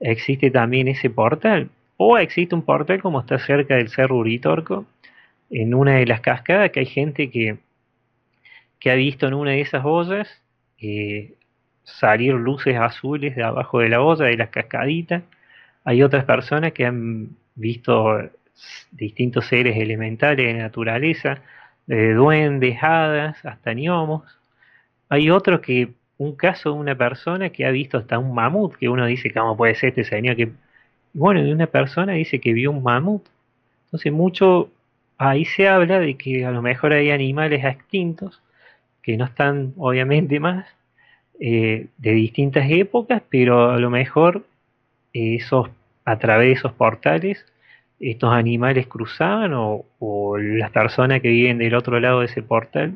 existe 0.00 0.50
también 0.50 0.88
ese 0.88 1.08
portal. 1.08 1.70
O 1.96 2.18
existe 2.18 2.54
un 2.54 2.62
portal 2.62 3.00
como 3.00 3.20
está 3.20 3.38
cerca 3.38 3.76
del 3.76 3.88
Cerro 3.88 4.18
Uritorco, 4.18 4.84
en 5.48 5.74
una 5.74 5.94
de 5.96 6.06
las 6.06 6.20
cascadas, 6.20 6.70
que 6.70 6.80
hay 6.80 6.86
gente 6.86 7.30
que, 7.30 7.56
que 8.78 8.90
ha 8.90 8.94
visto 8.94 9.26
en 9.26 9.34
una 9.34 9.52
de 9.52 9.60
esas 9.62 9.82
ollas 9.84 10.42
eh, 10.80 11.34
salir 11.84 12.34
luces 12.34 12.76
azules 12.76 13.36
de 13.36 13.42
abajo 13.44 13.80
de 13.80 13.88
la 13.88 14.02
olla, 14.02 14.26
de 14.26 14.36
las 14.36 14.50
cascaditas. 14.50 15.22
Hay 15.84 16.02
otras 16.02 16.24
personas 16.24 16.72
que 16.72 16.86
han 16.86 17.36
visto 17.54 18.18
distintos 18.90 19.46
seres 19.46 19.76
elementales 19.76 20.46
de 20.46 20.54
naturaleza, 20.54 21.42
de 21.86 22.14
duendes, 22.14 22.82
hadas, 22.82 23.44
hasta 23.44 23.74
gnomos. 23.74 24.24
Hay 25.08 25.30
otro 25.30 25.60
que, 25.60 25.94
un 26.18 26.34
caso 26.36 26.72
de 26.72 26.76
una 26.78 26.94
persona 26.96 27.50
que 27.50 27.66
ha 27.66 27.70
visto 27.70 27.98
hasta 27.98 28.18
un 28.18 28.34
mamut, 28.34 28.74
que 28.76 28.88
uno 28.88 29.06
dice, 29.06 29.32
¿cómo 29.32 29.56
puede 29.56 29.74
ser 29.74 29.90
este 29.90 30.04
señor? 30.04 30.36
que 30.36 30.52
Bueno, 31.12 31.40
una 31.42 31.66
persona 31.66 32.14
dice 32.14 32.40
que 32.40 32.52
vio 32.52 32.70
un 32.70 32.82
mamut 32.82 33.26
Entonces 33.86 34.12
mucho 34.12 34.70
ahí 35.18 35.44
se 35.44 35.68
habla 35.68 36.00
de 36.00 36.16
que 36.16 36.44
a 36.46 36.50
lo 36.50 36.62
mejor 36.62 36.92
hay 36.92 37.10
animales 37.10 37.64
extintos 37.64 38.42
que 39.06 39.16
no 39.16 39.24
están 39.24 39.72
obviamente 39.76 40.40
más 40.40 40.66
eh, 41.38 41.86
de 41.96 42.10
distintas 42.10 42.68
épocas, 42.68 43.22
pero 43.30 43.70
a 43.70 43.78
lo 43.78 43.88
mejor 43.88 44.44
esos 45.12 45.70
a 46.04 46.18
través 46.18 46.48
de 46.48 46.52
esos 46.54 46.72
portales 46.72 47.46
estos 48.00 48.32
animales 48.32 48.88
cruzaban 48.88 49.52
o, 49.54 49.84
las 50.38 50.70
personas 50.72 51.22
que 51.22 51.28
viven 51.28 51.58
del 51.58 51.74
otro 51.76 52.00
lado 52.00 52.20
de 52.20 52.26
ese 52.26 52.42
portal 52.42 52.94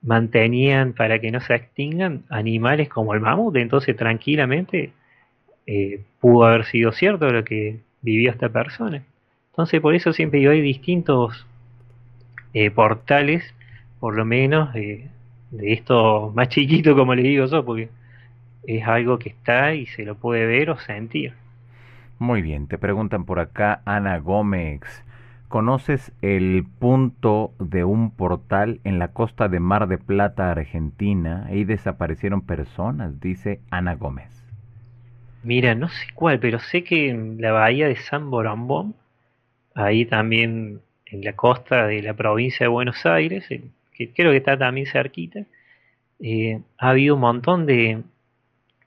mantenían 0.00 0.92
para 0.92 1.18
que 1.18 1.32
no 1.32 1.40
se 1.40 1.56
extingan 1.56 2.22
animales 2.28 2.88
como 2.88 3.12
el 3.12 3.20
mamut, 3.20 3.56
entonces 3.56 3.96
tranquilamente 3.96 4.92
eh, 5.66 6.04
pudo 6.20 6.46
haber 6.46 6.64
sido 6.66 6.92
cierto 6.92 7.28
lo 7.30 7.44
que 7.44 7.80
vivió 8.00 8.30
esta 8.30 8.48
persona. 8.48 9.02
Entonces 9.50 9.80
por 9.80 9.94
eso 9.94 10.12
siempre 10.12 10.48
hay 10.48 10.60
distintos 10.60 11.46
eh, 12.54 12.70
portales, 12.70 13.42
por 13.98 14.14
lo 14.14 14.24
menos 14.24 14.70
de 15.50 15.72
esto 15.72 16.32
más 16.34 16.48
chiquito 16.48 16.96
como 16.96 17.14
le 17.14 17.22
digo 17.22 17.46
yo, 17.46 17.64
porque 17.64 17.88
es 18.66 18.86
algo 18.86 19.18
que 19.18 19.30
está 19.30 19.74
y 19.74 19.86
se 19.86 20.04
lo 20.04 20.16
puede 20.16 20.46
ver 20.46 20.70
o 20.70 20.78
sentir. 20.78 21.34
Muy 22.18 22.42
bien, 22.42 22.66
te 22.66 22.78
preguntan 22.78 23.24
por 23.24 23.40
acá 23.40 23.82
Ana 23.84 24.18
Gómez. 24.18 24.80
¿Conoces 25.48 26.12
el 26.22 26.64
punto 26.80 27.52
de 27.60 27.84
un 27.84 28.10
portal 28.10 28.80
en 28.82 28.98
la 28.98 29.08
costa 29.08 29.48
de 29.48 29.60
Mar 29.60 29.86
de 29.86 29.98
Plata, 29.98 30.50
Argentina? 30.50 31.46
Ahí 31.48 31.64
desaparecieron 31.64 32.40
personas, 32.40 33.20
dice 33.20 33.60
Ana 33.70 33.94
Gómez. 33.94 34.44
Mira, 35.44 35.76
no 35.76 35.88
sé 35.88 36.06
cuál, 36.14 36.40
pero 36.40 36.58
sé 36.58 36.82
que 36.82 37.10
en 37.10 37.40
la 37.40 37.52
bahía 37.52 37.86
de 37.86 37.94
San 37.94 38.30
Borambón, 38.30 38.96
ahí 39.76 40.04
también 40.04 40.80
en 41.06 41.22
la 41.22 41.34
costa 41.34 41.86
de 41.86 42.02
la 42.02 42.14
provincia 42.14 42.64
de 42.64 42.68
Buenos 42.68 43.06
Aires, 43.06 43.46
que 43.96 44.12
creo 44.12 44.30
que 44.30 44.38
está 44.38 44.58
también 44.58 44.86
cerquita, 44.86 45.46
eh, 46.20 46.60
ha 46.78 46.90
habido 46.90 47.14
un 47.14 47.20
montón 47.22 47.66
de, 47.66 48.02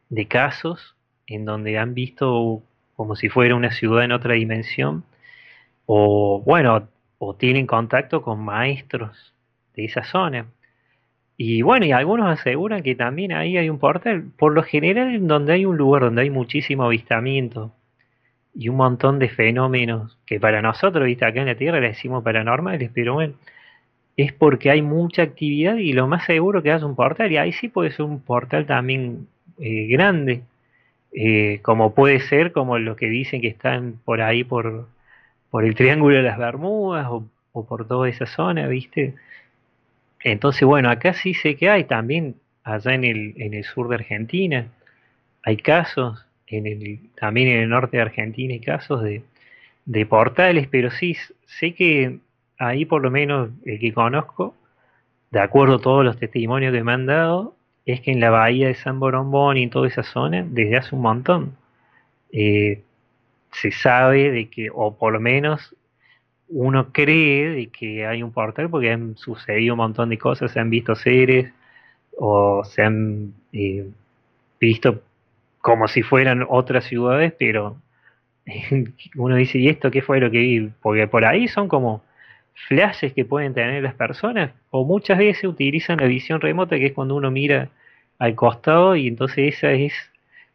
de 0.10 0.27
casos 0.27 0.95
en 1.27 1.45
donde 1.45 1.77
han 1.77 1.94
visto 1.94 2.64
como 2.95 3.15
si 3.15 3.30
fuera 3.30 3.56
una 3.56 3.72
ciudad 3.72 4.03
en 4.03 4.11
otra 4.11 4.34
dimensión, 4.34 5.03
o 5.86 6.41
bueno, 6.45 6.90
o 7.18 7.36
tienen 7.36 7.65
contacto 7.65 8.22
con 8.22 8.40
maestros 8.44 9.34
de 9.76 9.86
esa 9.86 10.03
zona. 10.03 10.48
Y 11.38 11.61
bueno, 11.61 11.86
y 11.86 11.94
algunos 11.94 12.27
aseguran 12.27 12.84
que 12.84 12.95
también 12.95 13.31
ahí 13.31 13.57
hay 13.57 13.69
un 13.69 13.80
portal, 13.80 14.31
por 14.38 14.53
lo 14.53 14.64
general 14.64 15.15
en 15.15 15.27
donde 15.27 15.53
hay 15.53 15.65
un 15.65 15.77
lugar 15.77 16.03
donde 16.03 16.23
hay 16.23 16.30
muchísimo 16.30 16.84
avistamiento 16.84 17.73
y 18.53 18.69
un 18.69 18.76
montón 18.76 19.19
de 19.19 19.30
fenómenos 19.30 20.19
que 20.26 20.40
para 20.40 20.61
nosotros, 20.61 21.06
viste, 21.06 21.26
acá 21.26 21.40
en 21.40 21.48
la 21.48 21.56
Tierra 21.56 21.80
le 21.80 21.90
decimos 21.90 22.23
paranormales, 22.23 22.91
pero 22.94 23.14
bueno, 23.14 23.36
es 24.24 24.34
porque 24.34 24.70
hay 24.70 24.82
mucha 24.82 25.24
actividad 25.24 25.78
y 25.78 25.94
lo 25.94 26.08
más 26.08 26.26
seguro 26.26 26.62
que 26.62 26.74
es 26.74 26.84
un 26.84 26.96
portal, 26.96 27.32
y 27.32 27.38
ahí 27.38 27.54
sí 27.54 27.70
puede 27.70 27.91
ser 27.91 28.06
un 28.06 28.22
portal 28.22 28.66
también 28.66 29.28
eh, 29.60 29.88
grande, 29.88 30.41
eh, 31.14 31.60
como 31.62 31.94
puede 31.96 32.20
ser 32.20 32.52
como 32.52 32.78
lo 32.80 32.96
que 32.96 33.08
dicen 33.08 33.41
que 33.41 33.48
están 33.48 34.00
por 34.06 34.22
ahí 34.22 34.44
por, 34.44 34.88
por 35.50 35.66
el 35.66 35.76
Triángulo 35.76 36.18
de 36.18 36.24
las 36.24 36.38
Bermudas 36.38 37.08
o, 37.10 37.26
por 37.68 37.88
toda 37.88 38.08
esa 38.08 38.26
zona, 38.26 38.68
¿viste? 38.68 39.16
Entonces, 40.24 40.64
bueno, 40.64 40.90
acá 40.90 41.14
sí 41.14 41.34
sé 41.34 41.56
que 41.56 41.70
hay 41.70 41.84
también, 41.86 42.36
allá 42.64 42.94
en 42.94 43.04
el, 43.04 43.34
en 43.38 43.54
el 43.54 43.64
sur 43.66 43.90
de 43.90 43.96
Argentina, 43.96 44.68
hay 45.44 45.58
casos, 45.58 46.26
en 46.48 46.68
el, 46.68 47.00
también 47.16 47.50
en 47.50 47.60
el 47.64 47.70
norte 47.70 47.98
de 47.98 48.04
Argentina 48.04 48.54
hay 48.54 48.60
casos 48.62 49.04
de, 49.04 49.24
de 49.86 50.06
portales, 50.06 50.68
pero 50.70 50.91
sí 50.91 51.18
sé 51.46 51.74
que 51.74 52.20
ahí 52.60 52.86
por 52.86 53.02
lo 53.02 53.10
menos 53.10 53.49
el 53.65 53.80
que 53.80 53.94
conozco, 53.94 54.53
de 55.31 55.40
acuerdo 55.40 55.76
a 55.76 55.81
todos 55.81 56.06
los 56.06 56.18
testimonios 56.18 56.73
que 56.73 56.84
me 56.84 56.94
han 56.94 57.06
dado, 57.06 57.56
es 57.86 58.02
que 58.02 58.11
en 58.11 58.19
la 58.19 58.30
bahía 58.30 58.68
de 58.68 58.76
San 58.76 58.99
Borombón 58.99 59.57
y 59.57 59.64
en 59.64 59.69
toda 59.72 59.88
esa 59.88 60.03
zona, 60.03 60.45
desde 60.48 60.77
hace 60.77 60.95
un 60.95 61.02
montón, 61.02 61.56
eh, 62.31 62.84
se 63.52 63.72
sabe 63.72 64.31
de 64.31 64.49
que, 64.49 64.69
o 64.72 64.95
por 64.98 65.14
lo 65.14 65.19
menos 65.19 65.76
uno 66.49 66.91
cree 66.91 67.49
de 67.49 67.68
que 67.68 68.06
hay 68.06 68.23
un 68.23 68.31
portal 68.31 68.69
porque 68.69 68.91
han 68.91 69.18
sucedido 69.18 69.73
un 69.76 69.80
montón 69.80 70.10
de 70.10 70.18
cosas, 70.18 70.52
se 70.52 70.60
han 70.60 70.69
visto 70.69 70.95
seres 70.95 71.52
o 72.18 72.64
se 72.65 72.84
han 72.84 73.34
eh, 73.53 73.88
visto 74.60 75.02
como 75.61 75.88
si 75.88 76.03
fueran 76.03 76.45
otras 76.48 76.86
ciudades, 76.86 77.34
pero 77.38 77.77
uno 79.15 79.36
dice, 79.36 79.60
¿y 79.60 79.69
esto 79.69 79.91
qué 79.91 80.02
fue 80.02 80.19
lo 80.19 80.31
que 80.31 80.40
vi? 80.40 80.72
Porque 80.81 81.07
por 81.07 81.26
ahí 81.26 81.48
son 81.48 81.68
como 81.68 82.03
flashes 82.68 83.14
que 83.14 83.26
pueden 83.26 83.53
tener 83.53 83.84
las 83.84 83.95
personas, 83.95 84.52
o 84.69 84.86
muchas 84.86 85.18
veces 85.18 85.45
utilizan 85.45 85.99
la 85.99 86.07
visión 86.07 86.41
remota, 86.41 86.77
que 86.77 86.88
es 86.88 86.94
cuando 86.94 87.15
uno 87.15 87.31
mira 87.31 87.69
al 88.19 88.36
costado 88.36 88.95
y 88.95 89.07
entonces 89.07 89.56
esa 89.56 89.72
es 89.72 89.94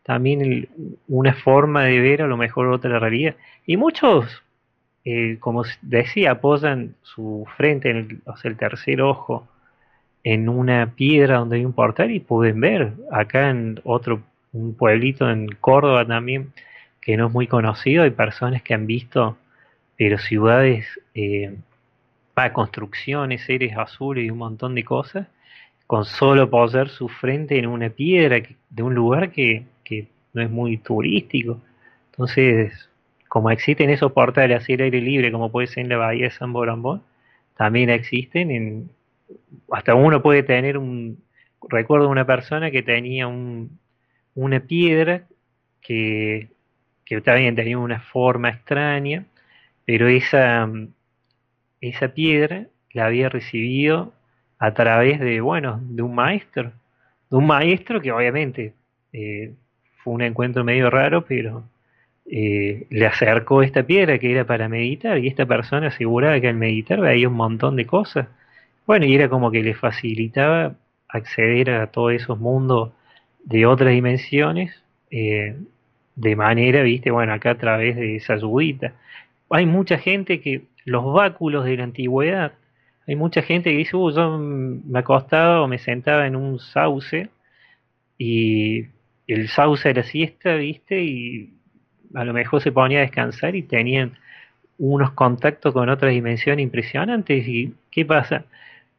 también 0.03 0.69
una 1.09 1.35
forma 1.35 1.85
de 1.85 1.99
ver 2.01 2.23
a 2.23 2.27
lo 2.27 2.37
mejor 2.37 2.69
otra 2.69 2.99
realidad. 2.99 3.37
Y 3.67 3.77
muchos, 3.79 4.43
eh, 5.05 5.39
como 5.41 5.65
decía, 5.81 6.33
apoyan 6.33 6.95
su 7.03 7.47
frente, 7.57 7.91
en 7.91 7.97
el, 7.97 8.21
o 8.27 8.37
sea, 8.37 8.51
el 8.51 8.59
tercer 8.59 9.01
ojo, 9.01 9.49
en 10.23 10.49
una 10.49 10.93
piedra 10.95 11.39
donde 11.39 11.57
hay 11.57 11.65
un 11.65 11.73
portal 11.73 12.11
y 12.11 12.21
pueden 12.21 12.61
ver. 12.61 12.93
Acá 13.11 13.51
en 13.51 13.81
otro, 13.85 14.23
un 14.53 14.75
pueblito 14.75 15.31
en 15.31 15.49
Córdoba 15.61 16.07
también, 16.07 16.53
que 17.01 17.17
no 17.17 17.29
es 17.29 17.33
muy 17.33 17.47
conocido, 17.47 18.03
hay 18.03 18.11
personas 18.11 18.63
que 18.63 18.75
han 18.75 18.87
visto, 18.87 19.37
pero 19.97 20.19
ciudades, 20.19 20.87
eh, 21.15 21.55
para 22.35 22.53
construcciones, 22.53 23.43
seres 23.43 23.77
azules 23.77 24.25
y 24.25 24.31
un 24.31 24.39
montón 24.39 24.75
de 24.75 24.85
cosas, 24.85 25.29
con 25.87 26.05
solo 26.05 26.51
poner 26.51 26.89
su 26.89 27.09
frente 27.09 27.59
en 27.59 27.67
una 27.67 27.91
piedra 27.91 28.43
de 28.71 28.83
un 28.83 28.95
lugar 28.95 29.31
que, 29.31 29.67
no 30.33 30.43
es 30.43 30.51
muy 30.51 30.79
turístico. 30.79 31.61
Entonces, 32.11 32.91
como 33.29 33.51
existen 33.51 33.91
esos 33.91 34.13
portales 34.13 34.63
así 34.63 34.75
al 34.75 34.81
aire 34.81 35.01
libre, 35.01 35.31
como 35.31 35.53
puede 35.53 35.69
ser 35.69 35.85
en 35.85 35.91
la 35.91 35.97
bahía 35.97 36.25
de 36.25 36.31
San 36.33 36.53
Borambón, 36.53 37.03
también 37.57 37.89
existen 37.91 38.51
en, 38.51 38.91
hasta 39.71 39.95
uno 39.95 40.23
puede 40.23 40.43
tener 40.43 40.77
un, 40.77 41.23
recuerdo 41.69 42.09
una 42.09 42.27
persona 42.27 42.73
que 42.73 42.83
tenía 42.83 43.29
un, 43.29 43.79
una 44.35 44.61
piedra 44.61 45.27
que, 45.81 46.49
que 47.05 47.21
también 47.21 47.55
tenía 47.55 47.79
una 47.79 48.01
forma 48.01 48.51
extraña, 48.51 49.27
pero 49.85 50.09
esa, 50.09 50.69
esa 51.89 52.09
piedra 52.09 52.67
la 52.93 53.07
había 53.07 53.29
recibido 53.29 54.13
a 54.59 54.73
través 54.75 55.21
de, 55.21 55.41
bueno, 55.41 55.81
de 55.83 56.03
un 56.03 56.15
maestro, 56.15 56.73
de 57.31 57.37
un 57.37 57.47
maestro 57.47 58.01
que 58.01 58.13
obviamente 58.13 58.73
eh, 59.13 59.53
fue 60.03 60.15
un 60.15 60.23
encuentro 60.23 60.65
medio 60.65 60.91
raro, 60.91 61.25
pero 61.25 61.65
eh, 62.27 62.87
le 62.91 63.07
acercó 63.07 63.63
esta 63.63 63.83
piedra 63.83 64.19
que 64.19 64.31
era 64.31 64.47
para 64.47 64.69
meditar 64.69 65.19
y 65.19 65.29
esta 65.29 65.47
persona 65.47 65.89
aseguraba 65.89 66.41
que 66.41 66.49
al 66.49 66.57
meditar 66.57 67.01
veía 67.01 67.29
un 67.29 67.35
montón 67.35 67.77
de 67.77 67.87
cosas. 67.87 68.29
Bueno, 68.87 69.07
y 69.07 69.15
era 69.15 69.29
como 69.29 69.51
que 69.51 69.63
le 69.63 69.75
facilitaba 69.75 70.75
acceder 71.09 71.71
a 71.71 71.87
todos 71.89 72.13
esos 72.13 72.39
mundos 72.39 72.93
de 73.45 73.67
otras 73.67 73.93
dimensiones 73.93 74.83
eh, 75.11 75.57
de 76.17 76.37
manera, 76.37 76.83
viste, 76.83 77.11
bueno, 77.11 77.33
acá 77.33 77.51
a 77.51 77.59
través 77.59 77.97
de 77.97 78.17
esa 78.17 78.35
ayudita. 78.35 78.93
Hay 79.51 79.67
mucha 79.67 79.99
gente 79.99 80.41
que 80.41 80.63
los 80.85 81.13
báculos 81.13 81.65
de 81.65 81.77
la 81.77 81.85
antigüedad 81.85 82.53
hay 83.07 83.17
mucha 83.17 83.43
gente 83.43 83.71
que 83.71 83.79
dice, 83.79 83.97
uh, 83.97 84.11
yo 84.11 84.39
me 84.39 84.99
acostaba 84.99 85.63
o 85.63 85.69
me 85.69 85.79
sentaba 85.79 86.27
en 86.27 86.37
un 86.37 86.59
sauce 86.59 87.29
y 88.17 88.87
el 89.27 89.49
sauce 89.49 89.91
era 89.91 90.03
siesta, 90.03 90.55
¿viste? 90.55 91.03
Y 91.03 91.55
a 92.15 92.25
lo 92.25 92.33
mejor 92.33 92.63
se 92.63 92.73
ponía 92.73 92.99
a 92.99 93.03
descansar 93.03 93.57
y 93.57 93.63
tenían 93.63 94.17
unos 94.79 95.13
contactos 95.13 95.73
con 95.75 95.89
otras 95.89 96.13
dimensiones 96.13 96.63
impresionantes. 96.63 97.47
¿Y 97.47 97.75
qué 97.91 98.05
pasa? 98.07 98.47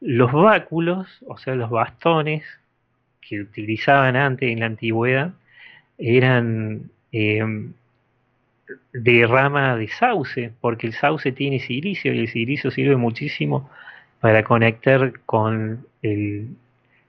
Los 0.00 0.32
báculos, 0.32 1.24
o 1.26 1.36
sea, 1.38 1.54
los 1.56 1.70
bastones 1.70 2.44
que 3.20 3.40
utilizaban 3.40 4.14
antes 4.16 4.50
en 4.50 4.60
la 4.60 4.66
antigüedad, 4.66 5.32
eran 5.98 6.90
em, 7.12 7.72
de 8.92 9.26
rama 9.26 9.76
de 9.76 9.88
sauce, 9.88 10.52
porque 10.60 10.86
el 10.86 10.92
sauce 10.92 11.32
tiene 11.32 11.60
silicio 11.60 12.12
y 12.12 12.20
el 12.20 12.28
silicio 12.28 12.70
sirve 12.70 12.96
muchísimo 12.96 13.70
para 14.20 14.42
conectar 14.44 15.20
con 15.24 15.86
el 16.02 16.48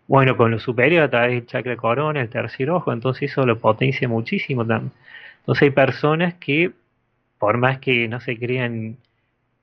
bueno 0.08 0.38
con 0.38 0.52
lo 0.52 0.60
superior 0.60 1.04
a 1.04 1.10
través 1.10 1.32
del 1.32 1.46
chakra 1.46 1.76
corona, 1.76 2.22
el 2.22 2.30
tercer 2.30 2.70
ojo, 2.70 2.94
entonces 2.94 3.32
eso 3.32 3.46
lo 3.46 3.60
potencia 3.60 4.08
muchísimo 4.08 4.66
también. 4.66 4.92
Entonces 5.40 5.64
hay 5.64 5.70
personas 5.72 6.36
que, 6.36 6.72
por 7.40 7.58
más 7.58 7.80
que 7.80 8.08
no 8.08 8.20
se 8.20 8.38
crean 8.38 8.98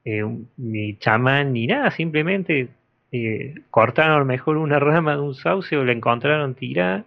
eh, 0.05 0.25
ni 0.57 0.97
chamán 0.99 1.53
ni 1.53 1.67
nada, 1.67 1.91
simplemente 1.91 2.69
eh, 3.13 3.55
cortaron 3.71 4.17
a 4.17 4.19
lo 4.19 4.25
mejor 4.25 4.57
una 4.57 4.79
rama 4.79 5.15
de 5.15 5.21
un 5.21 5.35
sauce 5.35 5.77
o 5.77 5.85
la 5.85 5.93
encontraron 5.93 6.55
tirada, 6.55 7.05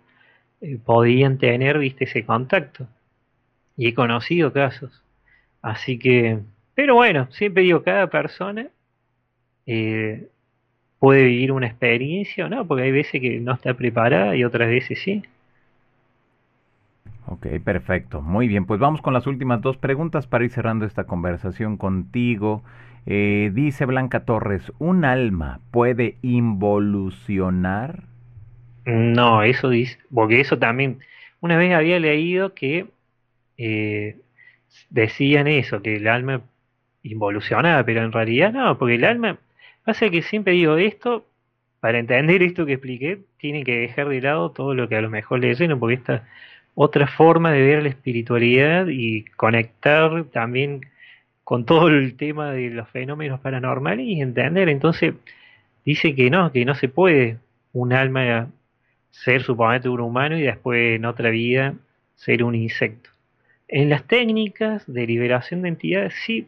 eh, 0.61 0.77
podían 0.83 1.37
tener, 1.37 1.77
viste, 1.79 2.05
ese 2.05 2.25
contacto. 2.25 2.87
Y 3.77 3.87
he 3.89 3.93
conocido 3.93 4.51
casos. 4.53 5.03
Así 5.61 5.99
que 5.99 6.39
Pero 6.75 6.95
bueno, 6.95 7.27
siempre 7.31 7.63
digo, 7.63 7.83
cada 7.83 8.07
persona 8.09 8.67
eh, 9.65 10.29
puede 10.99 11.23
vivir 11.25 11.51
una 11.51 11.67
experiencia 11.67 12.49
no, 12.49 12.67
porque 12.67 12.83
hay 12.83 12.91
veces 12.91 13.21
que 13.21 13.39
no 13.39 13.53
está 13.53 13.73
preparada 13.75 14.35
y 14.35 14.43
otras 14.43 14.69
veces 14.69 14.99
sí. 15.01 15.23
Ok, 17.25 17.47
perfecto. 17.63 18.21
Muy 18.21 18.47
bien, 18.47 18.65
pues 18.65 18.79
vamos 18.79 19.01
con 19.01 19.13
las 19.13 19.27
últimas 19.27 19.61
dos 19.61 19.77
preguntas 19.77 20.27
para 20.27 20.45
ir 20.45 20.51
cerrando 20.51 20.85
esta 20.85 21.05
conversación 21.05 21.77
contigo. 21.77 22.63
Eh, 23.05 23.51
dice 23.53 23.85
Blanca 23.85 24.25
Torres, 24.25 24.71
¿un 24.79 25.05
alma 25.05 25.59
puede 25.71 26.17
involucionar? 26.21 28.03
No, 28.85 29.43
eso 29.43 29.69
dice, 29.69 29.99
porque 30.13 30.39
eso 30.39 30.57
también, 30.57 30.99
una 31.41 31.57
vez 31.57 31.73
había 31.73 31.99
leído 31.99 32.53
que 32.53 32.87
eh, 33.57 34.17
decían 34.89 35.47
eso, 35.47 35.81
que 35.81 35.95
el 35.97 36.07
alma 36.07 36.41
involucionaba, 37.03 37.83
pero 37.83 38.03
en 38.03 38.11
realidad 38.11 38.53
no, 38.53 38.77
porque 38.77 38.95
el 38.95 39.05
alma, 39.05 39.37
pasa 39.85 40.09
que 40.09 40.21
siempre 40.21 40.53
digo 40.53 40.77
esto, 40.77 41.25
para 41.79 41.99
entender 41.99 42.43
esto 42.43 42.65
que 42.65 42.73
expliqué, 42.73 43.19
tienen 43.37 43.63
que 43.63 43.77
dejar 43.79 44.09
de 44.09 44.21
lado 44.21 44.51
todo 44.51 44.73
lo 44.73 44.89
que 44.89 44.95
a 44.97 45.01
lo 45.01 45.09
mejor 45.09 45.39
le 45.39 45.55
lleno, 45.55 45.79
porque 45.79 45.95
esta 45.95 46.27
otra 46.75 47.07
forma 47.07 47.51
de 47.51 47.61
ver 47.61 47.83
la 47.83 47.89
espiritualidad 47.89 48.87
y 48.87 49.25
conectar 49.35 50.25
también 50.25 50.81
con 51.43 51.65
todo 51.65 51.87
el 51.87 52.15
tema 52.17 52.51
de 52.51 52.69
los 52.69 52.87
fenómenos 52.89 53.39
paranormales 53.39 54.05
y 54.05 54.21
entender. 54.21 54.69
Entonces, 54.69 55.15
dice 55.85 56.13
que 56.13 56.29
no, 56.29 56.51
que 56.51 56.65
no 56.65 56.75
se 56.75 56.89
puede 56.89 57.37
un 57.73 57.93
alma 57.93 58.49
ser 59.09 59.41
supuestamente 59.41 59.89
un 59.89 60.01
humano 60.01 60.37
y 60.37 60.43
después 60.43 60.97
en 60.97 61.05
otra 61.05 61.29
vida 61.31 61.73
ser 62.15 62.43
un 62.43 62.53
insecto. 62.53 63.09
En 63.67 63.89
las 63.89 64.03
técnicas 64.05 64.83
de 64.87 65.05
liberación 65.05 65.61
de 65.61 65.69
entidades 65.69 66.13
sí 66.25 66.47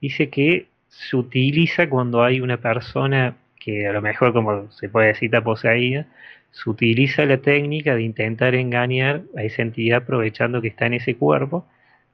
dice 0.00 0.28
que 0.28 0.66
se 0.88 1.16
utiliza 1.16 1.88
cuando 1.88 2.22
hay 2.22 2.40
una 2.40 2.58
persona 2.58 3.36
que 3.58 3.86
a 3.86 3.92
lo 3.92 4.02
mejor 4.02 4.32
como 4.32 4.70
se 4.72 4.88
puede 4.90 5.08
decir 5.08 5.26
está 5.26 5.42
poseída, 5.42 6.06
se 6.50 6.68
utiliza 6.68 7.24
la 7.24 7.38
técnica 7.38 7.94
de 7.94 8.02
intentar 8.02 8.54
engañar 8.54 9.22
a 9.36 9.42
esa 9.42 9.62
entidad 9.62 10.02
aprovechando 10.02 10.60
que 10.60 10.68
está 10.68 10.86
en 10.86 10.94
ese 10.94 11.16
cuerpo, 11.16 11.66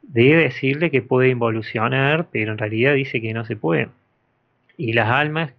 de 0.02 0.36
decirle 0.36 0.90
que 0.90 1.02
puede 1.02 1.28
involucionar, 1.28 2.28
pero 2.31 2.52
en 2.52 2.59
realidad 2.59 2.94
dice 2.94 3.20
que 3.20 3.35
no 3.35 3.44
se 3.44 3.57
puede. 3.57 3.89
Y 4.77 4.93
las 4.93 5.11
almas, 5.11 5.52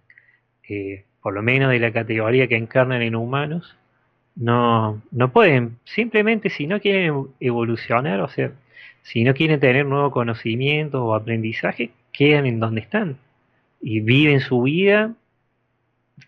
eh, 0.68 1.04
por 1.22 1.34
lo 1.34 1.42
menos 1.42 1.70
de 1.70 1.78
la 1.78 1.92
categoría 1.92 2.48
que 2.48 2.56
encarnan 2.56 3.02
en 3.02 3.14
humanos, 3.14 3.76
no, 4.34 5.02
no 5.10 5.30
pueden, 5.30 5.76
simplemente 5.84 6.48
si 6.48 6.66
no 6.66 6.80
quieren 6.80 7.28
evolucionar, 7.38 8.20
o 8.20 8.28
sea, 8.28 8.50
si 9.02 9.24
no 9.24 9.34
quieren 9.34 9.60
tener 9.60 9.86
nuevo 9.86 10.10
conocimiento 10.10 11.04
o 11.04 11.14
aprendizaje, 11.14 11.90
quedan 12.12 12.46
en 12.46 12.60
donde 12.60 12.80
están 12.80 13.16
y 13.80 14.00
viven 14.00 14.40
su 14.40 14.62
vida, 14.62 15.12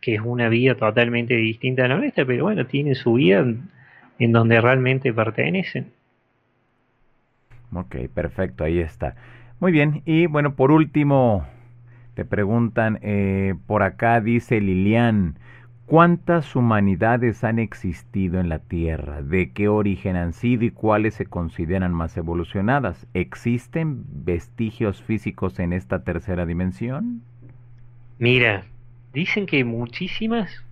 que 0.01 0.17
es 0.17 0.21
una 0.21 0.49
vida 0.49 0.75
totalmente 0.75 1.35
distinta 1.35 1.85
a 1.85 1.89
la 1.89 1.97
nuestra, 1.97 2.27
pero 2.27 2.45
bueno, 2.45 2.67
tienen 2.67 2.97
su 2.97 3.15
vida 3.15 3.47
en, 4.19 4.33
donde 4.33 4.61
realmente 4.61 5.13
pertenecen. 5.13 5.93
Ok, 7.73 7.97
perfecto, 8.13 8.65
ahí 8.65 8.81
está. 8.81 9.15
Muy 9.61 9.71
bien, 9.71 10.03
y 10.05 10.27
bueno, 10.27 10.57
por 10.57 10.73
último, 10.73 11.47
te 12.15 12.25
preguntan, 12.25 12.99
eh, 13.03 13.55
por 13.67 13.83
acá 13.83 14.21
dice 14.21 14.61
Lilian, 14.61 15.39
¿Cuántas 15.87 16.57
humanidades 16.57 17.45
han 17.45 17.59
existido 17.59 18.41
en 18.41 18.49
la 18.49 18.59
Tierra? 18.59 19.21
¿De 19.23 19.53
qué 19.53 19.69
origen 19.69 20.17
han 20.17 20.33
sido 20.33 20.65
y 20.65 20.71
cuáles 20.71 21.15
se 21.15 21.27
consideran 21.27 21.93
más 21.93 22.17
evolucionadas? 22.17 23.07
¿Existen 23.13 24.03
vestigios 24.09 25.03
físicos 25.03 25.59
en 25.59 25.75
esta 25.75 26.03
tercera 26.03 26.47
dimensión? 26.47 27.23
Mira, 28.19 28.65
dicen 29.13 29.45
que 29.45 29.63
muchísimas, 29.65 30.65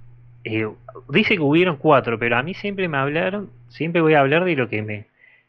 eh, 0.44 0.66
dice 1.10 1.36
que 1.36 1.42
hubieron 1.42 1.76
cuatro, 1.76 2.18
pero 2.18 2.38
a 2.38 2.42
mí 2.42 2.54
siempre 2.54 2.88
me 2.88 2.96
hablaron, 2.96 3.50
siempre 3.68 4.00
voy 4.00 4.14
a 4.14 4.20
hablar 4.20 4.44
de 4.44 4.56
lo 4.56 4.68
que 4.70 4.80
me, 4.80 5.06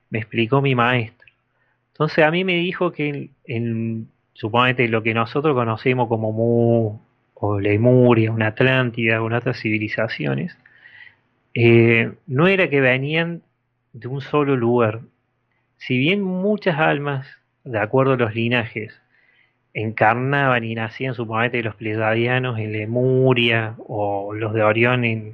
me 0.10 0.20
explicó 0.20 0.62
mi 0.62 0.76
maestro. 0.76 1.32
Entonces 1.94 2.26
a 2.26 2.32
mí 2.32 2.44
me 2.44 2.56
dijo 2.56 2.92
que 2.92 3.30
en, 3.46 4.10
en 4.36 4.92
lo 4.92 5.04
que 5.04 5.14
nosotros 5.14 5.56
conocemos 5.56 6.10
como 6.10 6.34
Mu, 6.34 7.00
o 7.46 7.60
Lemuria, 7.60 8.32
una 8.32 8.48
Atlántida, 8.48 9.22
o 9.22 9.26
otras 9.26 9.60
civilizaciones, 9.60 10.58
eh, 11.54 12.14
no 12.26 12.48
era 12.48 12.70
que 12.70 12.80
venían 12.80 13.42
de 13.92 14.08
un 14.08 14.22
solo 14.22 14.56
lugar. 14.56 15.02
Si 15.76 15.98
bien 15.98 16.24
muchas 16.24 16.80
almas, 16.80 17.28
de 17.66 17.80
acuerdo 17.80 18.14
a 18.14 18.16
los 18.18 18.34
linajes, 18.34 18.98
encarnaban 19.74 20.64
y 20.64 20.74
nacían 20.74 21.16
supuestamente 21.16 21.62
los 21.64 21.76
pleyadianos 21.76 22.60
en 22.60 22.72
Lemuria 22.72 23.76
o 23.90 24.34
los 24.34 24.54
de 24.54 24.64
Orión 24.64 25.04
en, 25.04 25.34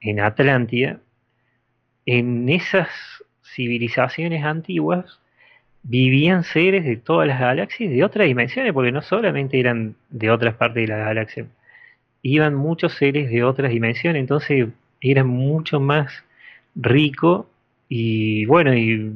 en 0.00 0.18
Atlántida, 0.18 0.98
en 2.04 2.48
esas 2.48 2.88
civilizaciones 3.44 4.42
antiguas 4.42 5.21
vivían 5.82 6.44
seres 6.44 6.84
de 6.84 6.96
todas 6.96 7.26
las 7.28 7.40
galaxias 7.40 7.90
de 7.90 8.04
otras 8.04 8.26
dimensiones, 8.26 8.72
porque 8.72 8.92
no 8.92 9.02
solamente 9.02 9.58
eran 9.58 9.96
de 10.10 10.30
otras 10.30 10.54
partes 10.54 10.82
de 10.82 10.88
la 10.88 10.98
galaxia, 10.98 11.46
iban 12.22 12.54
muchos 12.54 12.94
seres 12.94 13.30
de 13.30 13.42
otras 13.44 13.70
dimensiones, 13.72 14.20
entonces 14.20 14.68
era 15.00 15.24
mucho 15.24 15.80
más 15.80 16.24
rico 16.76 17.48
y 17.88 18.46
bueno, 18.46 18.74
y, 18.74 19.12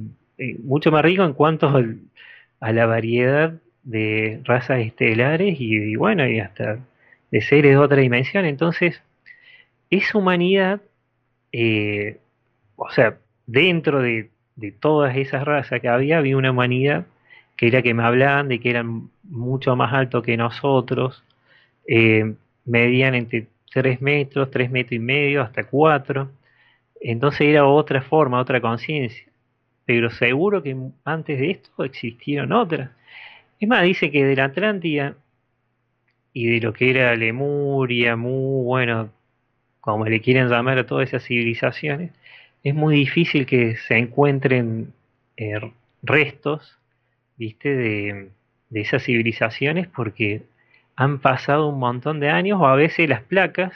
mucho 0.63 0.91
más 0.91 1.03
rico 1.03 1.25
en 1.25 1.33
cuanto 1.33 1.73
a 2.61 2.73
la 2.73 2.87
variedad 2.87 3.55
de 3.85 4.41
razas 4.45 4.81
estelares 4.81 5.57
y, 5.59 5.97
bueno, 5.97 6.29
y 6.29 6.41
hasta 6.41 6.81
de 7.31 7.41
seres 7.41 7.73
de 7.73 7.79
otra 7.79 7.99
dimensión. 8.03 8.45
Entonces, 8.45 9.01
esa 9.91 10.19
humanidad, 10.19 10.83
eh, 11.53 12.19
o 12.77 12.91
sea, 12.91 13.19
dentro 13.47 14.03
de 14.03 14.31
de 14.57 14.73
todas 14.73 15.17
esas 15.17 15.45
razas 15.45 15.81
que 15.81 15.89
había, 15.89 16.19
había 16.19 16.37
una 16.37 16.51
humanidad 16.51 17.07
que 17.57 17.69
era 17.69 17.83
que 17.83 17.95
me 17.95 18.03
hablaban 18.05 18.49
de 18.49 18.61
que 18.61 18.71
eran 18.71 19.11
mucho 19.25 19.77
más 19.77 19.93
altos 19.93 20.23
que 20.23 20.37
nosotros, 20.37 21.25
eh, 21.89 22.35
medían 22.65 23.15
entre 23.15 23.49
3 23.73 24.01
metros, 24.03 24.51
3 24.51 24.71
metros 24.71 24.93
y 24.93 24.99
medio, 24.99 25.43
hasta 25.43 25.65
4. 25.65 26.31
Entonces 27.01 27.43
era 27.43 27.67
otra 27.67 28.03
forma, 28.03 28.41
otra 28.41 28.61
conciencia. 28.61 29.27
Pero 29.85 30.11
seguro 30.11 30.63
que 30.63 30.77
antes 31.05 31.39
de 31.39 31.51
esto 31.53 31.85
existieron 31.85 32.53
otras. 32.53 32.91
Es 33.61 33.69
más, 33.69 33.83
dice 33.85 34.11
que 34.11 34.25
de 34.25 34.37
la 34.37 34.47
Atlántida 34.47 35.17
y 36.33 36.47
de 36.47 36.61
lo 36.61 36.73
que 36.73 36.91
era 36.91 37.15
Lemuria, 37.17 38.17
Mu, 38.17 38.65
bueno, 38.65 39.11
como 39.81 40.05
le 40.07 40.21
quieren 40.21 40.49
llamar 40.49 40.79
a 40.79 40.87
todas 40.87 41.09
esas 41.09 41.25
civilizaciones, 41.25 42.13
es 42.67 42.75
muy 42.75 42.97
difícil 42.97 43.47
que 43.47 43.77
se 43.77 43.97
encuentren 43.97 44.93
eh, 45.37 45.61
restos, 46.03 46.77
viste, 47.37 47.77
de, 47.77 48.31
esas 48.73 49.05
civilizaciones 49.05 49.87
porque 49.87 50.43
han 50.97 51.21
pasado 51.21 51.69
un 51.69 51.79
montón 51.79 52.19
de 52.19 52.29
años 52.29 52.61
o 52.61 52.67
a 52.67 52.75
veces 52.75 53.09
las 53.09 53.23
placas, 53.23 53.73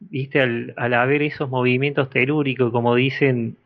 viste, 0.00 0.40
al, 0.40 0.94
haber 0.94 1.20
esos 1.20 1.50
movimientos 1.50 2.08
telúricos, 2.08 2.72
como 2.72 2.94
dicen, 2.94 3.58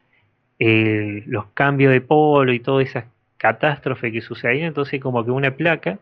los 0.59 1.47
cambios 1.55 1.93
de 1.93 2.01
polo 2.01 2.53
y 2.53 2.59
toda 2.59 2.83
esa 2.83 3.07
catástrofe 3.37 4.11
que 4.11 4.21
sucedió, 4.21 4.67
entonces 4.67 5.01
como 5.01 5.25
que 5.25 5.31
una 5.31 5.53
placa 5.53 6.01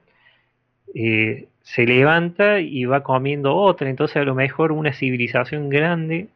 eh, 0.94 1.48
se 1.60 1.84
levanta 1.84 2.60
y 2.60 2.86
va 2.86 3.02
comiendo 3.02 3.54
otra, 3.54 3.90
entonces 3.90 4.16
a 4.16 4.24
lo 4.24 4.34
mejor 4.34 4.72
una 4.72 4.94
civilización 4.94 5.68
grande 5.68 6.28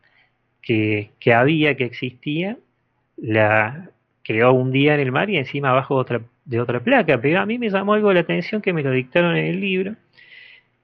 que, 0.63 1.11
había, 1.35 1.77
que 1.77 1.85
existía, 1.85 2.57
la 3.17 3.91
quedó 4.23 4.53
un 4.53 4.71
día 4.71 4.95
en 4.95 5.01
el 5.01 5.13
mar 5.13 5.29
y 5.29 5.37
encima 5.37 5.71
abajo 5.71 6.05
de 6.45 6.61
otra, 6.61 6.81
placa. 6.81 7.21
Pero 7.21 7.41
a 7.41 7.47
mí 7.47 7.59
me 7.59 7.69
llamó 7.69 7.95
algo 7.95 8.13
la 8.13 8.21
atención 8.21 8.63
que 8.63 8.73
me 8.73 8.83
lo 8.83 8.93
dictaron 8.93 9.37
en 9.37 9.47
el 9.47 9.61
libro, 9.61 9.97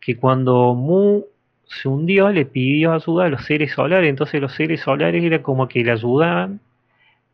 que 0.00 0.16
cuando 0.16 0.74
Mu 0.74 1.24
se 1.64 1.88
hundió 1.88 2.30
le 2.30 2.46
pidió 2.46 2.92
ayuda 2.92 3.26
a 3.26 3.28
los 3.28 3.44
seres 3.44 3.72
solares, 3.72 4.08
entonces 4.08 4.40
los 4.40 4.54
seres 4.54 4.80
solares 4.80 5.22
era 5.22 5.42
como 5.42 5.68
que 5.68 5.84
le 5.84 5.92
ayudaban 5.92 6.60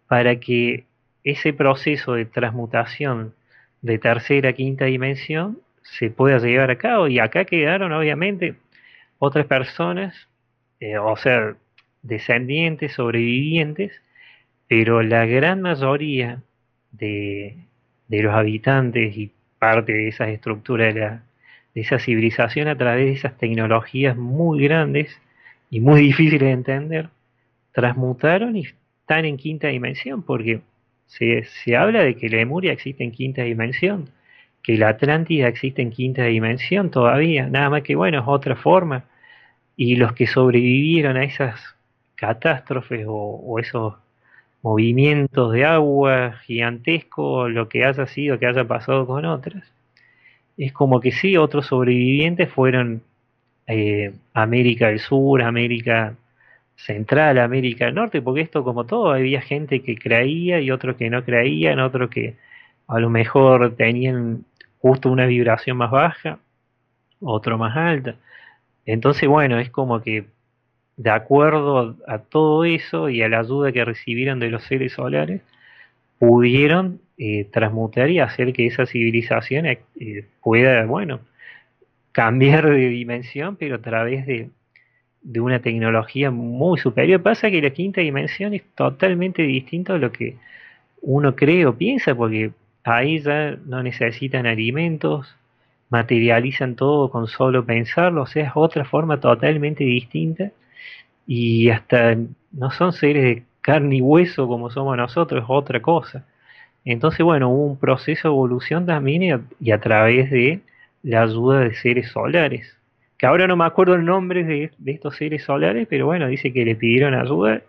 para 0.08 0.36
que 0.40 0.84
ese 1.22 1.52
proceso 1.52 2.14
de 2.14 2.26
transmutación 2.26 3.34
de 3.80 3.98
tercera 3.98 4.50
a 4.50 4.52
quinta 4.52 4.86
dimensión 4.86 5.58
se 5.82 6.10
pueda 6.10 6.38
llevar 6.38 6.70
a 6.70 6.78
cabo. 6.78 7.08
Y 7.08 7.18
acá 7.18 7.44
quedaron 7.44 7.92
obviamente 7.92 8.56
otras 9.18 9.46
personas, 9.46 10.28
eh, 10.80 10.98
o 10.98 11.16
sea, 11.16 11.56
descendientes, 12.04 12.92
sobrevivientes, 12.92 13.92
pero 14.68 15.02
la 15.02 15.26
gran 15.26 15.62
mayoría 15.62 16.42
de, 16.92 17.56
los 18.08 18.34
habitantes 18.34 19.16
y 19.16 19.32
parte 19.58 19.92
de 19.92 20.08
esas 20.08 20.28
estructuras 20.28 20.94
de, 20.94 21.00
la, 21.00 21.22
de 21.74 21.80
esa 21.80 21.98
civilización 21.98 22.68
a 22.68 22.76
través 22.76 23.06
de 23.06 23.12
esas 23.12 23.36
tecnologías 23.38 24.16
muy 24.16 24.62
grandes 24.62 25.20
y 25.70 25.80
muy 25.80 26.00
difíciles 26.12 26.40
de 26.40 26.50
entender, 26.52 27.08
transmutaron 27.72 28.56
y 28.56 28.66
están 29.00 29.24
en 29.24 29.36
quinta 29.36 29.68
dimensión, 29.68 30.22
porque 30.22 30.60
se, 31.06 31.44
se 31.44 31.76
habla 31.76 32.02
de 32.02 32.16
que 32.16 32.28
la 32.28 32.38
Lemuria 32.38 32.72
existe 32.72 33.02
en 33.02 33.10
quinta 33.10 33.42
dimensión, 33.42 34.10
que 34.62 34.78
la 34.78 34.90
Atlántida 34.90 35.48
existe 35.48 35.82
en 35.82 35.90
quinta 35.90 36.24
dimensión 36.24 36.90
todavía, 36.90 37.48
nada 37.48 37.70
más 37.70 37.82
que 37.82 37.96
bueno, 37.96 38.20
es 38.20 38.24
otra 38.26 38.56
forma. 38.56 39.04
Y 39.76 39.96
los 39.96 40.12
que 40.12 40.26
sobrevivieron 40.26 41.16
a 41.16 41.24
esas 41.24 41.73
catástrofes 42.16 43.04
o, 43.08 43.58
esos 43.58 43.94
movimientos 44.62 45.52
de 45.52 45.64
agua 45.64 46.34
gigantescos, 46.44 47.50
lo 47.50 47.68
que 47.68 47.84
haya 47.84 48.06
sido, 48.06 48.38
que 48.38 48.46
haya 48.46 48.64
pasado 48.66 49.06
con 49.06 49.24
otras, 49.26 49.64
es 50.56 50.72
como 50.72 51.00
que 51.00 51.12
sí, 51.12 51.36
otros 51.36 51.66
sobrevivientes 51.66 52.50
fueron 52.50 53.02
eh, 53.66 54.14
América 54.34 54.88
del 54.88 55.00
Sur, 55.00 55.42
América 55.42 56.16
Central, 56.76 57.38
América 57.38 57.86
del 57.86 57.94
Norte, 57.94 58.22
porque 58.22 58.42
esto 58.42 58.64
como 58.64 58.84
todo, 58.86 59.12
había 59.12 59.40
gente 59.40 59.82
que 59.82 59.96
creía 59.96 60.60
y 60.60 60.70
otros 60.70 60.96
que 60.96 61.10
no 61.10 61.24
creían, 61.24 61.80
otros 61.80 62.10
que 62.10 62.36
a 62.88 63.00
lo 63.00 63.10
mejor 63.10 63.74
tenían 63.76 64.44
justo 64.78 65.10
una 65.10 65.26
vibración 65.26 65.76
más 65.78 65.90
baja, 65.90 66.38
otro 67.20 67.58
más 67.58 67.76
alta. 67.76 68.16
Entonces, 68.86 69.28
bueno, 69.28 69.58
es 69.58 69.70
como 69.70 70.02
que 70.02 70.26
de 70.96 71.10
acuerdo 71.10 71.96
a 72.06 72.18
todo 72.18 72.64
eso 72.64 73.08
y 73.08 73.22
a 73.22 73.28
la 73.28 73.40
ayuda 73.40 73.72
que 73.72 73.84
recibieron 73.84 74.38
de 74.38 74.50
los 74.50 74.64
seres 74.64 74.92
solares, 74.92 75.42
pudieron 76.18 77.00
eh, 77.18 77.46
transmutar 77.52 78.10
y 78.10 78.20
hacer 78.20 78.52
que 78.52 78.66
esa 78.66 78.86
civilización 78.86 79.66
eh, 79.66 80.26
pueda, 80.42 80.84
bueno, 80.86 81.20
cambiar 82.12 82.68
de 82.70 82.88
dimensión, 82.88 83.56
pero 83.56 83.76
a 83.76 83.80
través 83.80 84.26
de, 84.26 84.50
de 85.22 85.40
una 85.40 85.60
tecnología 85.60 86.30
muy 86.30 86.78
superior. 86.78 87.22
Pasa 87.22 87.50
que 87.50 87.60
la 87.60 87.70
quinta 87.70 88.00
dimensión 88.00 88.54
es 88.54 88.62
totalmente 88.74 89.42
distinta 89.42 89.94
a 89.94 89.98
lo 89.98 90.12
que 90.12 90.36
uno 91.02 91.34
cree 91.34 91.66
o 91.66 91.76
piensa, 91.76 92.14
porque 92.14 92.52
ahí 92.84 93.20
ya 93.20 93.56
no 93.66 93.82
necesitan 93.82 94.46
alimentos, 94.46 95.34
materializan 95.90 96.76
todo 96.76 97.10
con 97.10 97.26
solo 97.26 97.64
pensarlo, 97.64 98.22
o 98.22 98.26
sea, 98.26 98.46
es 98.46 98.52
otra 98.54 98.84
forma 98.84 99.20
totalmente 99.20 99.84
distinta 99.84 100.52
y 101.26 101.70
hasta 101.70 102.16
no 102.52 102.70
son 102.70 102.92
seres 102.92 103.24
de 103.24 103.42
carne 103.60 103.96
y 103.96 104.00
hueso 104.00 104.46
como 104.46 104.70
somos 104.70 104.96
nosotros, 104.96 105.42
es 105.42 105.50
otra 105.50 105.80
cosa. 105.80 106.24
Entonces, 106.84 107.24
bueno, 107.24 107.48
hubo 107.50 107.66
un 107.66 107.78
proceso 107.78 108.28
de 108.28 108.34
evolución 108.34 108.86
también 108.86 109.48
y 109.60 109.70
a, 109.70 109.80
través 109.80 110.30
de 110.30 110.60
la 111.02 111.22
ayuda 111.22 111.60
de 111.60 111.74
seres 111.74 112.10
solares. 112.10 112.76
Que 113.16 113.26
ahora 113.26 113.46
no 113.46 113.56
me 113.56 113.64
acuerdo 113.64 113.94
el 113.94 114.04
nombre 114.04 114.44
de, 114.44 114.70
estos 114.86 115.16
seres 115.16 115.44
solares, 115.44 115.86
pero 115.88 116.06
bueno, 116.06 116.26
dice 116.28 116.52
que 116.52 116.64
le 116.64 116.76
pidieron 116.76 117.14
ayuda 117.14 117.62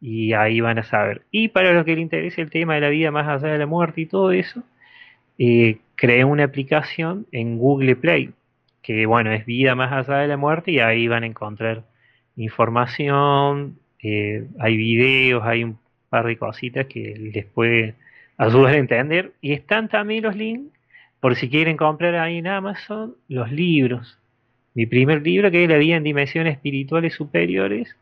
y 0.00 0.32
ahí 0.32 0.60
van 0.60 0.78
a 0.78 0.82
saber. 0.82 1.22
Y 1.30 1.48
para 1.48 1.72
los 1.72 1.84
que 1.84 1.94
les 1.94 2.02
interese 2.02 2.40
el 2.40 2.50
tema 2.50 2.74
de 2.74 2.80
la 2.80 2.88
vida 2.88 3.10
más 3.10 3.28
allá 3.28 3.52
de 3.52 3.58
la 3.58 3.66
muerte 3.66 4.00
y 4.02 4.06
todo 4.06 4.32
eso, 4.32 4.62
eh, 5.38 5.78
creé 5.94 6.24
una 6.24 6.44
aplicación 6.44 7.26
en 7.32 7.58
Google 7.58 7.96
Play, 7.96 8.30
que 8.82 9.06
bueno, 9.06 9.32
es 9.32 9.44
vida 9.46 9.74
más 9.74 9.92
allá 9.92 10.20
de 10.20 10.28
la 10.28 10.36
muerte 10.36 10.72
y 10.72 10.80
ahí 10.80 11.08
van 11.08 11.24
a 11.24 11.26
encontrar 11.26 11.84
información, 12.36 13.78
eh, 14.02 14.46
hay 14.58 14.76
videos, 14.76 15.44
hay 15.44 15.64
un 15.64 15.78
par 16.08 16.26
de 16.26 16.36
cositas 16.36 16.86
que 16.86 17.14
les 17.16 17.44
puede 17.46 17.94
ayudar 18.38 18.74
a 18.74 18.78
entender. 18.78 19.32
Y 19.40 19.52
están 19.52 19.88
también 19.88 20.24
los 20.24 20.36
links 20.36 20.72
por 21.20 21.36
si 21.36 21.50
quieren 21.50 21.76
comprar 21.76 22.14
ahí 22.14 22.38
en 22.38 22.46
Amazon 22.46 23.14
los 23.28 23.52
libros. 23.52 24.18
Mi 24.74 24.86
primer 24.86 25.22
libro 25.22 25.50
que 25.50 25.64
es 25.64 25.68
La 25.68 25.76
vida 25.76 25.96
en 25.96 26.04
dimensiones 26.04 26.54
espirituales 26.54 27.14
superiores 27.14 27.94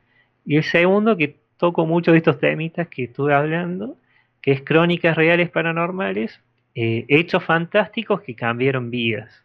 y 0.47 0.57
el 0.57 0.63
segundo 0.63 1.17
que 1.17 1.37
toco 1.59 1.85
mucho 1.85 2.13
de 2.13 2.19
estos 2.19 2.39
temitas 2.39 2.89
que 2.89 3.05
estuve 3.05 3.35
hablando, 3.35 3.97
que 4.41 4.53
es 4.53 4.63
Crónicas 4.63 5.17
Reales 5.17 5.51
Paranormales, 5.51 6.41
eh, 6.75 7.05
hechos 7.09 7.45
fantásticos 7.45 8.23
que 8.23 8.35
cambiaron 8.35 8.91
vidas. 8.91 9.45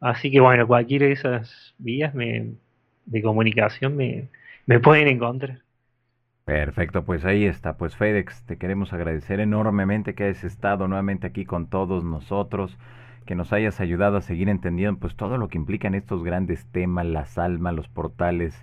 Así 0.00 0.30
que 0.30 0.40
bueno, 0.40 0.66
cualquiera 0.66 1.06
de 1.06 1.12
esas 1.12 1.74
vías 1.78 2.12
de 2.14 3.22
comunicación 3.22 3.96
me, 3.96 4.28
me 4.66 4.80
pueden 4.80 5.08
encontrar. 5.08 5.60
Perfecto, 6.44 7.04
pues 7.04 7.24
ahí 7.24 7.46
está. 7.46 7.78
Pues 7.78 7.96
FedEx, 7.96 8.44
te 8.44 8.58
queremos 8.58 8.92
agradecer 8.92 9.40
enormemente 9.40 10.14
que 10.14 10.24
hayas 10.24 10.44
estado 10.44 10.88
nuevamente 10.88 11.26
aquí 11.26 11.46
con 11.46 11.70
todos 11.70 12.04
nosotros 12.04 12.76
que 13.24 13.34
nos 13.34 13.52
hayas 13.52 13.80
ayudado 13.80 14.18
a 14.18 14.20
seguir 14.20 14.48
entendiendo 14.48 15.00
pues 15.00 15.16
todo 15.16 15.38
lo 15.38 15.48
que 15.48 15.58
implican 15.58 15.94
estos 15.94 16.22
grandes 16.22 16.66
temas, 16.66 17.06
las 17.06 17.38
almas, 17.38 17.74
los 17.74 17.88
portales, 17.88 18.54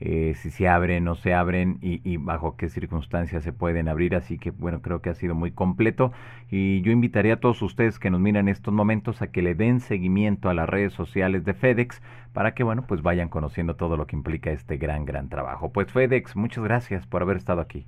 eh, 0.00 0.34
si 0.36 0.50
se 0.50 0.68
abren, 0.68 1.04
no 1.04 1.14
se 1.14 1.34
abren 1.34 1.78
y, 1.80 2.16
bajo 2.16 2.56
qué 2.56 2.68
circunstancias 2.68 3.42
se 3.42 3.52
pueden 3.52 3.88
abrir. 3.88 4.14
Así 4.14 4.38
que 4.38 4.50
bueno, 4.50 4.82
creo 4.82 5.00
que 5.00 5.10
ha 5.10 5.14
sido 5.14 5.34
muy 5.34 5.52
completo 5.52 6.12
y 6.50 6.82
yo 6.82 6.92
invitaría 6.92 7.34
a 7.34 7.40
todos 7.40 7.62
ustedes 7.62 7.98
que 7.98 8.10
nos 8.10 8.20
miran 8.20 8.48
en 8.48 8.52
estos 8.52 8.74
momentos 8.74 9.22
a 9.22 9.28
que 9.28 9.42
le 9.42 9.54
den 9.54 9.80
seguimiento 9.80 10.48
a 10.48 10.54
las 10.54 10.68
redes 10.68 10.92
sociales 10.92 11.44
de 11.44 11.54
FedEx 11.54 12.02
para 12.32 12.54
que 12.54 12.64
bueno, 12.64 12.84
pues 12.86 13.02
vayan 13.02 13.28
conociendo 13.28 13.76
todo 13.76 13.96
lo 13.96 14.06
que 14.06 14.16
implica 14.16 14.50
este 14.50 14.76
gran, 14.76 15.04
gran 15.04 15.28
trabajo. 15.28 15.72
Pues 15.72 15.92
FedEx, 15.92 16.36
muchas 16.36 16.64
gracias 16.64 17.06
por 17.06 17.22
haber 17.22 17.36
estado 17.36 17.60
aquí. 17.60 17.86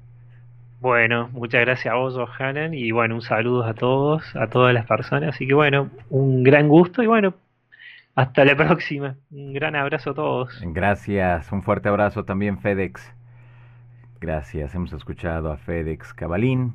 Bueno, 0.80 1.30
muchas 1.32 1.62
gracias 1.62 1.92
a 1.92 1.96
vos, 1.96 2.14
Johanan, 2.14 2.74
y 2.74 2.90
bueno, 2.90 3.14
un 3.14 3.22
saludo 3.22 3.64
a 3.64 3.72
todos, 3.72 4.36
a 4.36 4.46
todas 4.48 4.74
las 4.74 4.86
personas. 4.86 5.34
Así 5.34 5.46
que 5.46 5.54
bueno, 5.54 5.90
un 6.10 6.42
gran 6.42 6.68
gusto 6.68 7.02
y 7.02 7.06
bueno, 7.06 7.34
hasta 8.16 8.44
la 8.44 8.56
próxima. 8.56 9.16
Un 9.30 9.52
gran 9.52 9.76
abrazo 9.76 10.10
a 10.10 10.14
todos. 10.14 10.68
Gracias, 10.74 11.50
un 11.52 11.62
fuerte 11.62 11.88
abrazo 11.88 12.24
también, 12.26 12.58
FedEx. 12.58 13.14
Gracias, 14.20 14.74
hemos 14.74 14.92
escuchado 14.92 15.52
a 15.52 15.56
FedEx 15.58 16.12
Cabalín 16.14 16.74